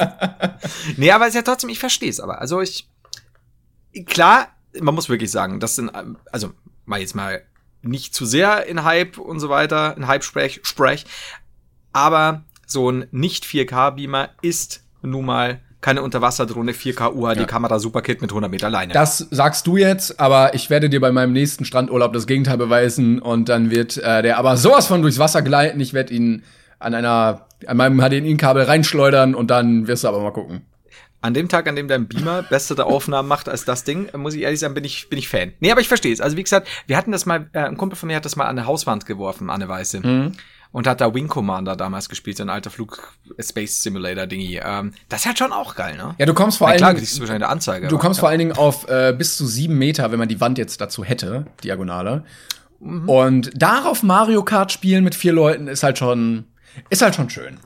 Nee, 0.98 1.10
aber 1.10 1.26
es 1.26 1.30
ist 1.30 1.38
ja 1.38 1.42
trotzdem, 1.42 1.72
ich 1.72 1.80
verstehe 1.80 2.12
es 2.12 2.20
aber. 2.20 2.40
Also 2.40 2.62
ich, 2.62 2.88
klar, 4.06 4.50
man 4.80 4.94
muss 4.94 5.10
wirklich 5.10 5.32
sagen, 5.32 5.60
das 5.60 5.76
sind, 5.76 5.92
also 6.32 6.52
mal 6.86 7.00
jetzt 7.00 7.16
mal 7.16 7.42
nicht 7.82 8.14
zu 8.14 8.28
sehr 8.28 8.68
in 8.68 8.84
Hype 8.84 9.18
und 9.18 9.40
so 9.40 9.50
weiter, 9.50 9.98
in 9.98 10.06
Hype-Sprech, 10.06 10.60
Sprech, 10.62 11.08
aber 11.94 12.44
so 12.72 12.90
ein 12.90 13.08
nicht 13.12 13.46
4K-Beamer 13.46 14.30
ist 14.42 14.84
nun 15.02 15.26
mal 15.26 15.60
keine 15.82 16.04
Unterwasserdrohne, 16.04 16.74
4K 16.74 17.14
UHD-Kamera, 17.14 17.76
ja. 17.76 17.80
Superkit 17.80 18.22
mit 18.22 18.30
100 18.30 18.50
Meter 18.52 18.70
Leine. 18.70 18.94
Das 18.94 19.18
sagst 19.32 19.66
du 19.66 19.78
jetzt, 19.78 20.20
aber 20.20 20.54
ich 20.54 20.70
werde 20.70 20.90
dir 20.90 21.02
bei 21.02 21.12
meinem 21.12 21.34
nächsten 21.34 21.66
Strandurlaub 21.66 22.14
das 22.14 22.28
Gegenteil 22.28 22.58
beweisen 22.58 23.20
und 23.20 23.50
dann 23.50 23.72
wird 23.72 23.98
äh, 23.98 24.22
der 24.22 24.38
aber 24.38 24.58
sowas 24.58 24.88
von 24.88 25.02
durchs 25.02 25.18
Wasser 25.18 25.42
gleiten. 25.42 25.80
Ich 25.80 25.94
werde 25.94 26.14
ihn 26.14 26.44
an 26.78 26.94
einer, 26.94 27.48
an 27.66 27.78
meinem 27.78 28.00
HDMI-Kabel 28.00 28.64
reinschleudern 28.64 29.34
und 29.34 29.50
dann 29.50 29.88
wirst 29.88 30.04
du 30.04 30.08
aber 30.08 30.22
mal 30.22 30.32
gucken. 30.32 30.62
An 31.24 31.36
dem 31.36 31.50
Tag, 31.50 31.68
an 31.68 31.76
dem 31.76 31.88
dein 31.88 32.08
Beamer 32.08 32.44
bessere 32.44 32.86
Aufnahmen 32.86 33.28
macht 33.28 33.48
als 33.48 33.66
das 33.66 33.84
Ding, 33.84 34.10
muss 34.16 34.34
ich 34.34 34.42
ehrlich 34.42 34.60
sagen, 34.60 34.74
bin 34.74 34.84
ich, 34.84 35.08
bin 35.10 35.20
ich 35.20 35.30
Fan. 35.30 35.54
Nee, 35.60 35.72
aber 35.72 35.82
ich 35.82 35.88
verstehe 35.88 36.14
es. 36.14 36.22
Also 36.22 36.36
wie 36.36 36.44
gesagt, 36.44 36.68
wir 36.88 36.98
hatten 36.98 37.12
das 37.12 37.28
mal, 37.28 37.48
äh, 37.54 37.60
ein 37.60 37.78
Kumpel 37.78 37.96
von 37.96 38.08
mir 38.08 38.16
hat 38.16 38.26
das 38.26 38.36
mal 38.36 38.46
an 38.46 38.58
eine 38.58 38.66
Hauswand 38.66 39.06
geworfen, 39.06 39.50
an 39.50 39.62
eine 39.62 39.70
weiße. 39.70 40.00
Mhm 40.06 40.32
und 40.72 40.88
hat 40.88 41.02
da 41.02 41.14
Wing 41.14 41.28
Commander 41.28 41.76
damals 41.76 42.10
gespielt, 42.10 42.38
so 42.38 42.44
ein 42.44 42.50
alter 42.50 42.70
Flug 42.70 43.14
Space 43.40 43.84
Simulator 43.84 44.26
Dingy. 44.26 44.60
Ähm, 44.64 44.94
das 45.10 45.22
ist 45.22 45.26
halt 45.26 45.38
schon 45.38 45.52
auch 45.52 45.76
geil, 45.76 45.98
ne? 45.98 46.16
Ja, 46.18 46.26
du 46.26 46.34
kommst 46.34 46.58
vor 46.58 46.68
allen 46.68 46.78
Dingen. 46.78 47.20
Wahrscheinlich 47.20 47.48
Anzeige. 47.48 47.88
Du 47.88 47.98
kommst 47.98 48.20
ja. 48.20 48.22
vor 48.22 48.30
allen 48.30 48.40
Dingen 48.40 48.54
auf 48.54 48.88
äh, 48.88 49.14
bis 49.18 49.38
zu 49.38 49.46
sieben 49.46 49.78
Meter, 49.78 50.12
wenn 50.12 50.20
man 50.20 50.30
die 50.30 50.40
Wand 50.40 50.58
jetzt 50.58 50.80
dazu 50.80 51.04
hätte, 51.04 51.46
Diagonale. 51.64 52.24
Mhm. 52.80 53.10
Und 53.10 53.52
darauf 53.56 54.04
Mario 54.04 54.44
Kart 54.44 54.72
spielen 54.72 55.04
mit 55.04 55.16
vier 55.16 55.34
Leuten 55.34 55.68
ist 55.68 55.84
halt 55.84 55.98
schon, 55.98 56.46
ist 56.90 57.02
halt 57.02 57.16
schon 57.16 57.30
schön. 57.30 57.60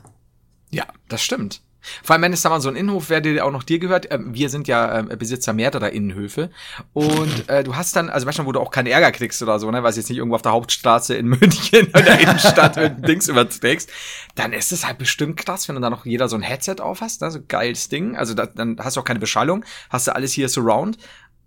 Ja, 0.72 0.86
das 1.08 1.22
stimmt. 1.22 1.62
Vor 2.04 2.14
allem, 2.14 2.24
wenn 2.24 2.34
es 2.34 2.42
da 2.42 2.50
mal 2.50 2.62
so 2.62 2.70
ein 2.70 2.76
Innenhof 2.76 3.10
wäre, 3.10 3.22
der 3.22 3.46
auch 3.46 3.52
noch 3.52 3.64
dir 3.64 3.80
gehört. 3.80 4.12
Äh, 4.12 4.20
wir 4.22 4.50
sind 4.50 4.68
ja 4.68 5.00
äh, 5.00 5.16
Besitzer 5.16 5.54
mehrerer 5.54 5.92
Innenhöfe. 5.92 6.50
Und 6.94 7.50
äh, 7.50 7.64
du 7.64 7.76
hast 7.76 7.96
dann, 7.96 8.10
also 8.10 8.26
manchmal, 8.26 8.48
wo 8.48 8.52
du 8.52 8.60
auch 8.60 8.72
keinen 8.72 8.88
Ärger 8.88 9.12
kriegst 9.12 9.42
oder 9.42 9.60
so, 9.60 9.70
ne, 9.72 9.84
weil 9.84 9.90
es 9.90 9.98
jetzt 9.98 10.10
nicht 10.10 10.18
irgendwo 10.18 10.36
auf 10.36 10.42
der 10.42 10.52
Hauptstraße 10.52 11.16
in 11.16 11.28
München 11.30 11.88
oder 11.88 12.02
der 12.02 12.20
Innenstadt 12.20 12.78
Dings 13.08 13.28
überträgst, 13.28 13.90
dann 14.36 14.54
ist 14.54 14.72
es 14.72 14.86
halt 14.86 14.98
bestimmt 14.98 15.38
krass, 15.38 15.68
wenn 15.68 15.76
du 15.76 15.82
da 15.82 15.90
noch 15.90 16.06
jeder 16.06 16.28
so 16.28 16.36
ein 16.36 16.42
Headset 16.42 16.78
auf 16.80 17.02
hast, 17.02 17.22
ne, 17.22 17.32
so 17.32 17.40
geiles 17.48 17.90
Ding. 17.90 18.16
Also 18.16 18.34
da, 18.34 18.46
dann 18.46 18.78
hast 18.80 18.98
du 18.98 19.02
auch 19.02 19.06
keine 19.06 19.20
Beschallung, 19.20 19.66
hast 19.90 20.08
du 20.08 20.16
alles 20.16 20.34
hier 20.34 20.50
surround 20.50 20.98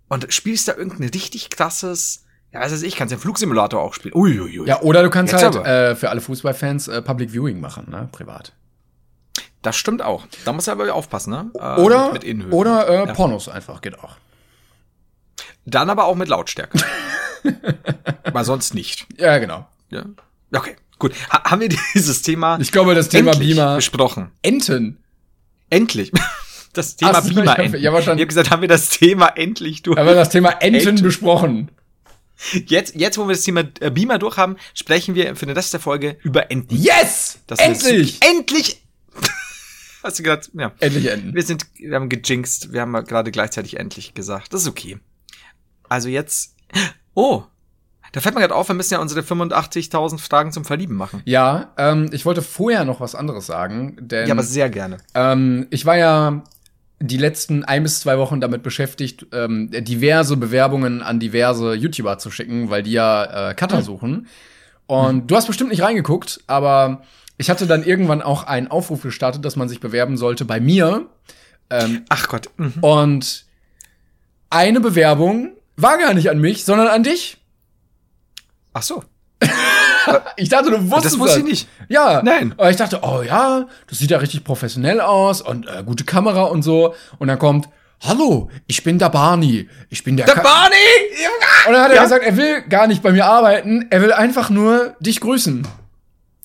und 0.07 0.31
spielst 0.33 0.67
da 0.67 0.75
irgendein 0.75 1.09
richtig 1.09 1.49
krasses 1.49 2.25
ja, 2.51 2.61
weiß 2.61 2.81
ich, 2.81 2.95
kannst 2.95 3.11
ja 3.11 3.17
Flugsimulator 3.17 3.79
auch 3.79 3.93
spielen. 3.93 4.15
Uiuiui. 4.15 4.67
Ja, 4.67 4.81
oder 4.81 5.03
du 5.03 5.09
kannst 5.09 5.33
Jetzt 5.33 5.43
halt 5.43 5.55
äh, 5.55 5.95
für 5.95 6.09
alle 6.09 6.19
Fußballfans 6.19 6.87
äh, 6.87 7.01
Public 7.01 7.31
Viewing 7.31 7.59
machen, 7.59 7.87
ne, 7.89 8.09
privat. 8.11 8.53
Das 9.61 9.75
stimmt 9.75 10.01
auch. 10.01 10.25
Da 10.45 10.53
muss 10.53 10.67
er 10.67 10.73
aber 10.73 10.93
aufpassen, 10.93 11.31
ne? 11.31 11.51
Äh, 11.55 11.81
oder 11.81 12.13
mit, 12.13 12.23
mit 12.25 12.51
oder 12.53 12.87
äh, 12.87 13.07
ja. 13.07 13.13
Pornos 13.13 13.49
einfach 13.49 13.81
geht 13.81 13.99
auch. 13.99 14.17
Dann 15.65 15.89
aber 15.89 16.05
auch 16.05 16.15
mit 16.15 16.29
Lautstärke. 16.29 16.79
Weil 18.31 18.45
sonst 18.45 18.73
nicht. 18.73 19.05
Ja, 19.17 19.37
genau. 19.37 19.67
Ja. 19.89 20.05
Okay, 20.53 20.75
gut. 20.97 21.13
Ha 21.31 21.51
haben 21.51 21.61
wir 21.61 21.69
dieses 21.93 22.21
Thema 22.21 22.57
Ich 22.59 22.71
glaube, 22.71 22.95
das 22.95 23.09
Thema 23.09 23.31
Beamer 23.35 23.75
besprochen. 23.75 24.31
Enten. 24.41 24.97
Endlich. 25.69 26.11
Das 26.71 26.95
Thema 26.95 27.13
Ach, 27.15 27.27
Beamer. 27.27 27.59
Ich, 27.59 27.71
ja, 27.81 27.91
wahrscheinlich. 27.91 28.19
ich 28.19 28.21
habe 28.21 28.27
gesagt, 28.27 28.51
haben 28.51 28.61
wir 28.61 28.67
das 28.67 28.89
Thema 28.89 29.29
endlich 29.29 29.81
durch. 29.81 29.97
Haben 29.97 30.05
wir 30.05 30.13
das 30.13 30.29
Thema 30.29 30.51
Enten, 30.61 30.89
Enten. 30.89 31.03
besprochen. 31.03 31.71
Jetzt, 32.67 32.95
jetzt, 32.95 33.17
wo 33.17 33.27
wir 33.27 33.33
das 33.33 33.41
Thema 33.41 33.63
äh, 33.79 33.89
Beamer 33.89 34.19
durch 34.19 34.37
haben, 34.37 34.55
sprechen 34.75 35.15
wir 35.15 35.35
für 35.35 35.47
den 35.47 35.55
Rest 35.55 35.73
der 35.73 35.79
Folge 35.79 36.17
über 36.21 36.51
Enten. 36.51 36.75
Yes! 36.75 37.39
Das 37.47 37.59
endlich! 37.59 38.19
Endlich! 38.21 38.78
Hast 40.09 40.17
du 40.17 40.23
gesagt, 40.23 40.49
ja. 40.53 40.71
Endlich 40.79 41.05
enden. 41.05 41.35
Wir 41.35 41.43
sind, 41.43 41.67
wir 41.75 41.93
haben 41.93 42.09
gejinxt, 42.09 42.73
wir 42.73 42.81
haben 42.81 42.93
gerade 43.05 43.29
gleichzeitig 43.29 43.77
endlich 43.77 44.15
gesagt. 44.15 44.51
Das 44.51 44.63
ist 44.63 44.67
okay. 44.67 44.97
Also 45.87 46.09
jetzt, 46.09 46.55
oh, 47.13 47.43
da 48.11 48.19
fällt 48.19 48.33
mir 48.33 48.41
gerade 48.41 48.55
auf, 48.55 48.67
wir 48.67 48.73
müssen 48.73 48.95
ja 48.95 49.01
unsere 49.01 49.21
85.000 49.21 50.17
Fragen 50.17 50.51
zum 50.51 50.65
Verlieben 50.65 50.95
machen. 50.95 51.21
Ja, 51.25 51.75
ähm, 51.77 52.09
ich 52.11 52.25
wollte 52.25 52.41
vorher 52.41 52.85
noch 52.85 53.01
was 53.01 53.13
anderes 53.13 53.45
sagen, 53.45 53.97
denn. 53.99 54.25
Ja, 54.25 54.33
aber 54.33 54.41
sehr 54.41 54.71
gerne. 54.71 54.97
Ähm, 55.13 55.67
ich 55.69 55.85
war 55.85 55.95
ja 55.95 56.43
die 56.99 57.17
letzten 57.17 57.63
ein 57.63 57.83
bis 57.83 57.99
zwei 57.99 58.17
Wochen 58.17 58.41
damit 58.41 58.63
beschäftigt, 58.63 59.27
ähm, 59.31 59.69
diverse 59.71 60.37
Bewerbungen 60.37 61.03
an 61.03 61.19
diverse 61.19 61.75
YouTuber 61.75 62.17
zu 62.17 62.31
schicken, 62.31 62.71
weil 62.71 62.81
die 62.81 62.93
ja 62.93 63.51
äh, 63.51 63.53
Cutter 63.53 63.77
hm. 63.77 63.83
suchen. 63.83 64.27
Und 64.87 65.09
hm. 65.09 65.27
du 65.27 65.35
hast 65.35 65.45
bestimmt 65.45 65.69
nicht 65.69 65.83
reingeguckt, 65.83 66.41
aber 66.47 67.03
ich 67.39 67.49
hatte 67.49 67.65
dann 67.67 67.83
irgendwann 67.83 68.21
auch 68.21 68.43
einen 68.43 68.67
Aufruf 68.67 69.01
gestartet, 69.01 69.45
dass 69.45 69.55
man 69.55 69.69
sich 69.69 69.79
bewerben 69.79 70.17
sollte 70.17 70.43
bei 70.43 70.59
mir. 70.59 71.05
Ähm, 71.69 72.03
Ach 72.09 72.27
Gott. 72.27 72.49
Mhm. 72.57 72.73
Und 72.81 73.45
eine 74.49 74.81
Bewerbung 74.81 75.53
war 75.77 75.97
gar 75.97 76.13
nicht 76.13 76.29
an 76.29 76.39
mich, 76.39 76.65
sondern 76.65 76.87
an 76.87 77.01
dich. 77.01 77.37
Ach 78.73 78.83
so. 78.83 79.05
ich 80.35 80.49
dachte, 80.49 80.69
du 80.69 80.91
wusstest 80.91 81.15
das. 81.15 81.19
wusste 81.19 81.39
ich 81.39 81.45
nicht. 81.45 81.69
Ja. 81.87 82.21
Nein. 82.23 82.53
Aber 82.57 82.69
ich 82.69 82.75
dachte, 82.75 82.99
oh 83.03 83.21
ja, 83.21 83.67
das 83.87 83.99
sieht 83.99 84.11
ja 84.11 84.17
richtig 84.17 84.43
professionell 84.43 84.99
aus 84.99 85.41
und 85.41 85.65
äh, 85.65 85.81
gute 85.85 86.03
Kamera 86.03 86.43
und 86.43 86.61
so. 86.61 86.93
Und 87.19 87.29
dann 87.29 87.39
kommt, 87.39 87.69
Hallo, 88.01 88.49
ich 88.67 88.83
bin 88.83 88.97
der 88.99 89.09
Barney. 89.09 89.69
Ich 89.89 90.03
bin 90.03 90.17
der, 90.17 90.25
der 90.25 90.35
Ka 90.35 90.41
Barney! 90.41 90.75
Und 91.67 91.73
dann 91.73 91.81
hat 91.83 91.91
er 91.91 91.97
ja. 91.97 92.03
gesagt, 92.03 92.25
er 92.25 92.35
will 92.37 92.61
gar 92.63 92.87
nicht 92.87 93.01
bei 93.01 93.11
mir 93.11 93.25
arbeiten, 93.25 93.87
er 93.89 94.01
will 94.01 94.13
einfach 94.13 94.49
nur 94.49 94.95
dich 95.01 95.19
grüßen. 95.19 95.67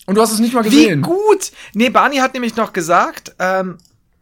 Und 0.07 0.17
du 0.17 0.21
hast 0.21 0.33
es 0.33 0.39
nicht 0.39 0.55
mal 0.55 0.63
gesehen. 0.63 1.01
Wie 1.01 1.03
gut! 1.03 1.53
Nee, 1.73 1.89
Barney 1.89 2.17
hat 2.17 2.35
nämlich 2.35 2.57
noch 2.57 2.73
gesagt, 2.73 3.35
ähm, 3.39 3.79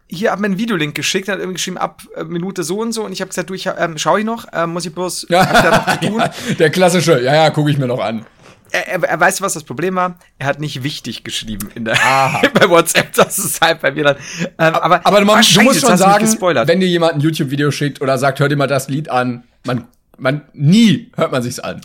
hier 0.07 0.30
hat 0.30 0.41
mir 0.41 0.47
einen 0.47 0.59
Videolink 0.59 0.95
geschickt, 0.95 1.28
hat 1.28 1.39
irgendwie 1.39 1.55
geschrieben, 1.55 1.78
ab 1.78 2.03
äh, 2.14 2.24
Minute 2.24 2.62
so 2.62 2.80
und 2.80 2.93
so. 2.93 3.05
Und 3.05 3.12
ich 3.12 3.20
habe 3.20 3.30
gesagt, 3.30 3.51
du, 3.51 3.55
ich, 3.55 3.66
ähm, 3.66 3.97
schau 3.97 4.16
ich 4.18 4.24
noch, 4.24 4.47
ähm, 4.53 4.70
muss 4.70 4.85
ich 4.85 4.95
bloß, 4.95 5.26
ja. 5.30 5.47
hab 5.47 5.62
da 5.62 5.70
noch 5.70 6.01
zu 6.01 6.07
tun. 6.09 6.20
ja, 6.20 6.55
der 6.59 6.70
klassische, 6.70 7.22
ja, 7.22 7.35
ja, 7.35 7.51
gucke 7.51 7.70
ich 7.70 7.78
mir 7.78 7.87
noch 7.87 8.01
an. 8.01 8.26
Er, 8.70 8.89
er, 8.89 9.03
er, 9.03 9.20
weiß, 9.20 9.43
was 9.43 9.53
das 9.55 9.64
Problem 9.64 9.97
war. 9.97 10.18
Er 10.39 10.47
hat 10.47 10.61
nicht 10.61 10.83
wichtig 10.83 11.24
geschrieben 11.24 11.68
in 11.74 11.85
der 11.85 11.95
bei 12.55 12.68
WhatsApp. 12.68 13.12
Das 13.14 13.39
ist 13.39 13.61
halt 13.61 13.80
bei 13.80 13.91
mir 13.93 14.05
dann. 14.05 14.16
Ähm, 14.41 14.74
aber 14.74 15.07
aber 15.07 15.24
man, 15.24 15.45
du 15.55 15.61
musst 15.62 15.80
schon 15.80 15.97
sagen, 15.97 16.26
wenn 16.41 16.80
dir 16.80 16.89
jemand 16.89 17.14
ein 17.14 17.20
YouTube-Video 17.20 17.70
schickt 17.70 18.01
oder 18.01 18.16
sagt, 18.16 18.41
hör 18.41 18.49
dir 18.49 18.57
mal 18.57 18.66
das 18.66 18.89
Lied 18.89 19.11
an, 19.11 19.45
man, 19.64 19.89
man 20.16 20.43
nie 20.55 21.11
hört 21.16 21.33
man 21.33 21.43
sich's 21.43 21.59
an. 21.59 21.83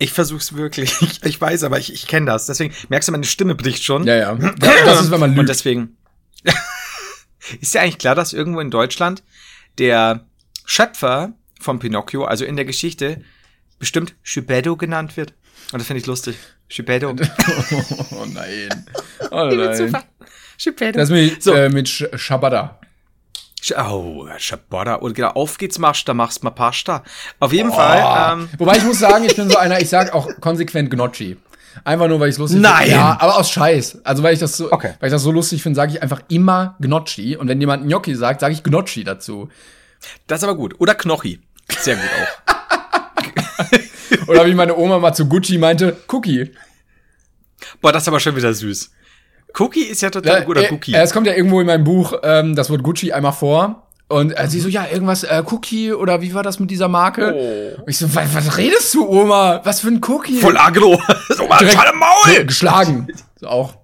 Ich 0.00 0.12
versuch's 0.12 0.54
wirklich. 0.54 1.00
Ich, 1.02 1.22
ich 1.24 1.40
weiß, 1.40 1.62
aber 1.62 1.78
ich, 1.78 1.92
ich 1.92 2.08
kenne 2.08 2.26
das. 2.26 2.46
Deswegen 2.46 2.74
merkst 2.88 3.08
du, 3.08 3.12
meine 3.12 3.24
Stimme 3.24 3.54
bricht 3.54 3.84
schon. 3.84 4.04
Ja, 4.04 4.16
ja. 4.16 4.34
Das 4.58 5.02
ist, 5.02 5.10
wenn 5.12 5.20
man 5.20 5.30
lügt. 5.30 5.40
Und 5.40 5.48
deswegen. 5.48 5.96
ist 7.60 7.74
ja 7.74 7.82
eigentlich 7.82 7.98
klar, 7.98 8.14
dass 8.14 8.32
irgendwo 8.32 8.60
in 8.60 8.70
Deutschland 8.70 9.22
der 9.78 10.26
Schöpfer 10.64 11.34
von 11.60 11.78
Pinocchio, 11.78 12.24
also 12.24 12.46
in 12.46 12.56
der 12.56 12.64
Geschichte, 12.64 13.22
bestimmt 13.78 14.14
Schübedo 14.22 14.76
genannt 14.76 15.18
wird. 15.18 15.34
Und 15.70 15.80
das 15.80 15.86
finde 15.86 16.00
ich 16.00 16.06
lustig. 16.06 16.36
Schübedo. 16.68 17.10
oh 18.12 18.24
nein. 18.26 18.86
Oh 19.30 19.44
nein. 19.44 20.02
Schübedo. 20.56 20.98
Das 20.98 21.10
ist 21.10 21.14
mit, 21.14 21.42
so. 21.42 21.52
äh, 21.52 21.68
mit 21.68 21.90
Sch 21.90 22.04
Shabada. 22.14 22.79
Oh, 23.76 24.26
Shabada. 24.38 24.94
Und 24.94 25.14
genau, 25.14 25.30
auf 25.30 25.58
geht's, 25.58 25.78
machst 25.78 26.08
da 26.08 26.14
machst 26.14 26.42
mal 26.42 26.50
Pasta. 26.50 27.04
Auf 27.38 27.52
jeden 27.52 27.70
oh. 27.70 27.74
Fall. 27.74 28.32
Ähm, 28.32 28.48
Wobei 28.58 28.76
ich 28.76 28.84
muss 28.84 28.98
sagen, 28.98 29.24
ich 29.24 29.36
bin 29.36 29.50
so 29.50 29.56
einer, 29.56 29.80
ich 29.80 29.88
sag 29.88 30.14
auch 30.14 30.28
konsequent 30.40 30.90
Gnocchi. 30.90 31.36
Einfach 31.84 32.08
nur, 32.08 32.18
weil 32.18 32.30
ich 32.30 32.38
lustig 32.38 32.56
finde. 32.56 32.68
Nein! 32.68 32.84
Find. 32.84 32.96
Ja, 32.96 33.18
aber 33.20 33.36
aus 33.36 33.50
Scheiß. 33.50 33.98
Also, 34.02 34.22
weil 34.22 34.34
ich 34.34 34.40
das 34.40 34.56
so, 34.56 34.72
okay. 34.72 34.94
weil 34.98 35.08
ich 35.08 35.12
das 35.12 35.22
so 35.22 35.30
lustig 35.30 35.62
finde, 35.62 35.76
sage 35.76 35.92
ich 35.92 36.02
einfach 36.02 36.22
immer 36.28 36.76
Gnocchi. 36.80 37.36
Und 37.36 37.48
wenn 37.48 37.60
jemand 37.60 37.86
Gnocchi 37.86 38.14
sagt, 38.14 38.40
sage 38.40 38.54
ich 38.54 38.62
Gnocchi 38.62 39.04
dazu. 39.04 39.48
Das 40.26 40.40
ist 40.40 40.44
aber 40.44 40.56
gut. 40.56 40.80
Oder 40.80 40.94
Knochi. 40.94 41.40
Sehr 41.68 41.96
gut 41.96 42.04
auch. 42.04 42.50
Oder 44.28 44.46
wie 44.46 44.54
meine 44.54 44.76
Oma 44.76 44.98
mal 44.98 45.12
zu 45.12 45.26
Gucci 45.28 45.58
meinte, 45.58 45.96
Cookie. 46.08 46.52
Boah, 47.80 47.92
das 47.92 48.04
ist 48.04 48.08
aber 48.08 48.20
schon 48.20 48.36
wieder 48.36 48.52
süß. 48.52 48.90
Cookie 49.58 49.84
ist 49.84 50.02
ja 50.02 50.10
total 50.10 50.44
guter 50.44 50.62
äh, 50.62 50.72
Cookie. 50.72 50.94
Es 50.94 51.12
kommt 51.12 51.26
ja 51.26 51.34
irgendwo 51.34 51.60
in 51.60 51.66
meinem 51.66 51.84
Buch 51.84 52.14
ähm, 52.22 52.54
das 52.54 52.70
Wort 52.70 52.82
Gucci 52.82 53.12
einmal 53.12 53.32
vor. 53.32 53.86
Und 54.08 54.32
äh, 54.32 54.48
sie 54.48 54.58
so, 54.58 54.68
ja, 54.68 54.86
irgendwas, 54.90 55.22
äh, 55.22 55.42
Cookie 55.46 55.92
oder 55.92 56.20
wie 56.20 56.34
war 56.34 56.42
das 56.42 56.58
mit 56.58 56.70
dieser 56.70 56.88
Marke? 56.88 57.76
Oh. 57.76 57.82
Und 57.82 57.90
ich 57.90 57.96
so, 57.96 58.12
was, 58.12 58.34
was 58.34 58.56
redest 58.58 58.92
du, 58.94 59.08
Oma? 59.08 59.60
Was 59.62 59.80
für 59.80 59.88
ein 59.88 60.00
Cookie? 60.04 60.40
Voll 60.40 60.56
agro. 60.56 61.00
so 61.28 61.46
mal 61.46 61.58
Direkt 61.58 61.78
im 61.92 61.98
Maul. 61.98 62.44
Geschlagen. 62.44 63.06
So 63.36 63.46
auch. 63.46 63.74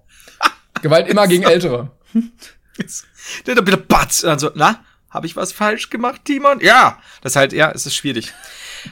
Gewalt 0.82 1.08
immer 1.08 1.28
gegen 1.28 1.44
Ältere. 1.44 1.90
Der 3.46 3.54
da 3.54 3.60
bitte 3.60 3.76
batz. 3.76 4.24
Also, 4.24 4.50
na, 4.54 4.80
habe 5.10 5.26
ich 5.26 5.36
was 5.36 5.52
falsch 5.52 5.90
gemacht, 5.90 6.22
Timon? 6.24 6.60
Ja. 6.60 6.98
Das 7.22 7.36
halt, 7.36 7.52
ja, 7.52 7.70
es 7.70 7.86
ist 7.86 7.94
schwierig. 7.94 8.32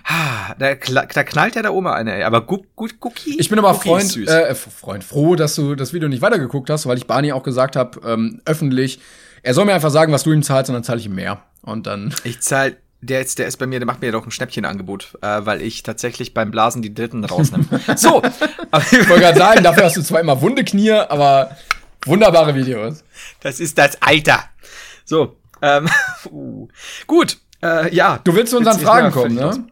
Ah, 0.05 0.55
da, 0.59 0.75
da 0.75 1.25
knallt 1.25 1.57
ja 1.57 1.63
der 1.63 1.75
Oma 1.75 1.95
eine, 1.95 2.15
ey. 2.15 2.23
Aber 2.23 2.43
gut, 2.43 2.65
gut, 2.75 2.97
Cookie. 3.01 3.37
Ich 3.39 3.49
bin 3.49 3.59
aber 3.59 3.75
Freund, 3.75 4.17
äh, 4.17 4.55
Freund, 4.55 5.05
froh, 5.05 5.37
dass 5.37 5.55
du 5.55 5.75
das 5.75 5.93
Video 5.93 6.09
nicht 6.09 6.23
weitergeguckt 6.23 6.71
hast, 6.71 6.87
weil 6.87 6.99
ich 6.99 7.07
Barney 7.07 7.33
auch 7.33 7.43
gesagt 7.43 7.77
habe, 7.77 8.01
ähm, 8.07 8.41
öffentlich, 8.45 9.01
er 9.43 9.55
soll 9.55 9.65
mir 9.65 9.75
einfach 9.75 9.91
sagen, 9.91 10.13
was 10.13 10.23
du 10.23 10.33
ihm 10.33 10.43
zahlst, 10.43 10.71
und 10.71 10.75
dann 10.75 10.85
zahle 10.85 11.01
ich 11.01 11.07
ihm 11.07 11.15
mehr. 11.15 11.43
Und 11.63 11.87
dann. 11.87 12.15
Ich 12.25 12.41
zahl, 12.41 12.77
der 13.01 13.21
ist, 13.21 13.39
der 13.39 13.47
ist 13.47 13.59
bei 13.59 13.67
mir, 13.67 13.79
der 13.79 13.87
macht 13.87 14.01
mir 14.01 14.13
doch 14.13 14.25
ein 14.25 14.31
Schnäppchenangebot, 14.31 15.19
äh, 15.21 15.41
weil 15.45 15.63
ich 15.63 15.83
tatsächlich 15.83 16.35
beim 16.35 16.51
Blasen 16.51 16.83
die 16.83 16.95
Dritten 16.95 17.25
rausnehme. 17.25 17.67
so. 17.97 18.23
ich 18.23 19.09
wollte 19.09 19.21
gerade 19.21 19.39
sagen, 19.39 19.63
dafür 19.63 19.85
hast 19.85 19.97
du 19.97 20.03
zwar 20.03 20.21
immer 20.21 20.41
wunde 20.41 20.65
Knie, 20.65 20.93
aber 20.93 21.57
wunderbare 22.07 22.55
Videos. 22.55 23.05
Das 23.41 23.61
ist 23.61 23.79
das 23.79 24.01
Alter. 24.01 24.45
So. 25.05 25.37
Ähm, 25.63 25.89
uh. 26.31 26.69
Gut. 27.07 27.39
Äh, 27.63 27.95
ja. 27.95 28.21
Du 28.25 28.35
willst 28.35 28.51
zu 28.51 28.59
unseren 28.59 28.79
Fragen 28.79 29.11
kommen, 29.11 29.35
ne? 29.35 29.67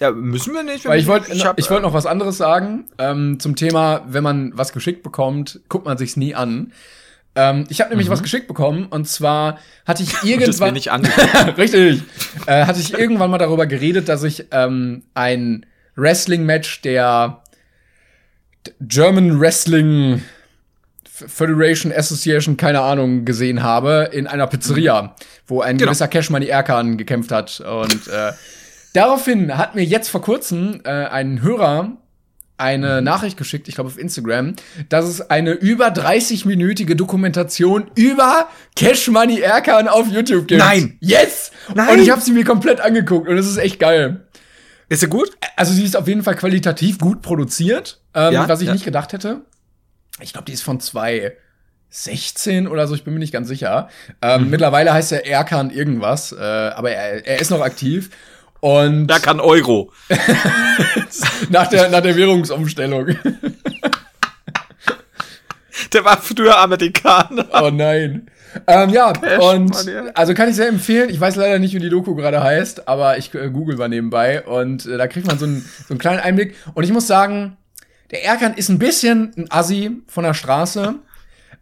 Ja, 0.00 0.10
müssen 0.10 0.54
wir 0.54 0.62
nicht. 0.62 0.86
Weil 0.86 0.98
ich 0.98 1.06
wollte 1.06 1.32
ich, 1.32 1.44
ich 1.56 1.70
wollte 1.70 1.82
noch 1.82 1.94
was 1.94 2.06
anderes 2.06 2.36
sagen 2.36 2.86
ähm, 2.98 3.38
zum 3.38 3.54
Thema, 3.54 4.04
wenn 4.08 4.24
man 4.24 4.52
was 4.56 4.72
geschickt 4.72 5.02
bekommt, 5.02 5.60
guckt 5.68 5.84
man 5.84 5.98
sich's 5.98 6.16
nie 6.16 6.34
an. 6.34 6.72
Ähm, 7.36 7.64
ich 7.68 7.80
habe 7.80 7.90
nämlich 7.90 8.08
mhm. 8.08 8.12
was 8.12 8.22
geschickt 8.22 8.48
bekommen 8.48 8.86
und 8.86 9.08
zwar 9.08 9.58
hatte 9.86 10.02
ich 10.02 10.22
irgendwann 10.24 10.76
richtig 11.56 12.02
äh, 12.46 12.66
hatte 12.66 12.80
ich 12.80 12.94
irgendwann 12.94 13.30
mal 13.30 13.38
darüber 13.38 13.66
geredet, 13.66 14.08
dass 14.08 14.22
ich 14.24 14.46
ähm, 14.50 15.02
ein 15.14 15.66
Wrestling 15.96 16.44
Match 16.44 16.82
der 16.82 17.42
German 18.80 19.40
Wrestling 19.40 20.22
Federation 21.04 21.92
Association, 21.92 22.56
keine 22.56 22.80
Ahnung, 22.80 23.24
gesehen 23.24 23.62
habe 23.62 24.10
in 24.12 24.26
einer 24.26 24.48
Pizzeria, 24.48 25.02
mhm. 25.02 25.10
wo 25.46 25.60
ein 25.60 25.76
genau. 25.76 25.90
gewisser 25.90 26.08
Cashmoney 26.08 26.46
Erkan 26.46 26.96
gekämpft 26.96 27.30
hat 27.30 27.60
und 27.60 28.08
äh, 28.08 28.32
Daraufhin 28.94 29.58
hat 29.58 29.74
mir 29.74 29.84
jetzt 29.84 30.08
vor 30.08 30.22
kurzem 30.22 30.80
äh, 30.84 30.88
ein 30.88 31.42
Hörer 31.42 31.98
eine 32.56 32.98
mhm. 32.98 33.04
Nachricht 33.04 33.36
geschickt, 33.36 33.66
ich 33.66 33.74
glaube 33.74 33.90
auf 33.90 33.98
Instagram, 33.98 34.54
dass 34.88 35.06
es 35.06 35.20
eine 35.30 35.50
über 35.50 35.88
30-minütige 35.88 36.94
Dokumentation 36.94 37.90
über 37.96 38.48
Cash 38.76 39.08
Money 39.08 39.40
Erkan 39.40 39.88
auf 39.88 40.06
YouTube 40.08 40.46
gibt. 40.46 40.60
Nein! 40.60 40.96
Yes! 41.00 41.50
Nein! 41.74 41.90
Und 41.90 42.02
ich 42.02 42.10
habe 42.10 42.20
sie 42.20 42.30
mir 42.30 42.44
komplett 42.44 42.80
angeguckt 42.80 43.28
und 43.28 43.36
es 43.36 43.48
ist 43.48 43.56
echt 43.56 43.80
geil. 43.80 44.28
Ist 44.88 45.00
sie 45.00 45.08
gut? 45.08 45.30
Also 45.56 45.72
sie 45.72 45.84
ist 45.84 45.96
auf 45.96 46.06
jeden 46.06 46.22
Fall 46.22 46.36
qualitativ 46.36 46.98
gut 46.98 47.20
produziert, 47.22 48.00
ähm, 48.14 48.34
ja, 48.34 48.48
was 48.48 48.60
ich 48.60 48.68
ja. 48.68 48.72
nicht 48.72 48.84
gedacht 48.84 49.12
hätte. 49.12 49.40
Ich 50.20 50.32
glaube, 50.32 50.44
die 50.44 50.52
ist 50.52 50.62
von 50.62 50.78
zwei 50.78 51.36
16 51.90 52.66
oder 52.66 52.86
so, 52.86 52.94
ich 52.94 53.04
bin 53.04 53.14
mir 53.14 53.20
nicht 53.20 53.32
ganz 53.32 53.48
sicher. 53.48 53.88
Ähm, 54.22 54.44
mhm. 54.44 54.50
Mittlerweile 54.50 54.92
heißt 54.92 55.10
er 55.12 55.26
Erkan 55.26 55.70
irgendwas, 55.70 56.32
äh, 56.32 56.36
aber 56.36 56.90
er, 56.92 57.26
er 57.26 57.40
ist 57.40 57.50
noch 57.50 57.60
aktiv. 57.60 58.10
Und 58.64 59.10
Erkan 59.10 59.40
Euro. 59.40 59.92
nach, 61.50 61.66
der, 61.66 61.90
nach 61.90 62.00
der 62.00 62.16
Währungsumstellung. 62.16 63.08
der 65.92 66.04
war 66.06 66.16
früher 66.16 66.56
Amerikaner. 66.56 67.46
Oh 67.52 67.68
nein. 67.70 68.30
Ähm, 68.66 68.88
ja, 68.88 69.12
Cash, 69.12 69.38
und 69.38 69.68
Mann, 69.68 69.86
ja. 69.86 70.04
also 70.14 70.32
kann 70.32 70.48
ich 70.48 70.56
sehr 70.56 70.68
empfehlen. 70.68 71.10
Ich 71.10 71.20
weiß 71.20 71.36
leider 71.36 71.58
nicht, 71.58 71.74
wie 71.74 71.78
die 71.78 71.90
Doku 71.90 72.14
gerade 72.14 72.42
heißt, 72.42 72.88
aber 72.88 73.18
ich 73.18 73.34
äh, 73.34 73.50
google 73.50 73.76
mal 73.76 73.90
nebenbei 73.90 74.42
und 74.46 74.86
äh, 74.86 74.96
da 74.96 75.08
kriegt 75.08 75.26
man 75.26 75.38
so 75.38 75.44
einen, 75.44 75.60
so 75.86 75.92
einen 75.92 75.98
kleinen 75.98 76.20
Einblick. 76.20 76.54
Und 76.72 76.84
ich 76.84 76.90
muss 76.90 77.06
sagen, 77.06 77.58
der 78.12 78.24
Erkan 78.24 78.54
ist 78.54 78.70
ein 78.70 78.78
bisschen 78.78 79.34
ein 79.36 79.50
Assi 79.50 79.90
von 80.06 80.24
der 80.24 80.32
Straße. 80.32 80.94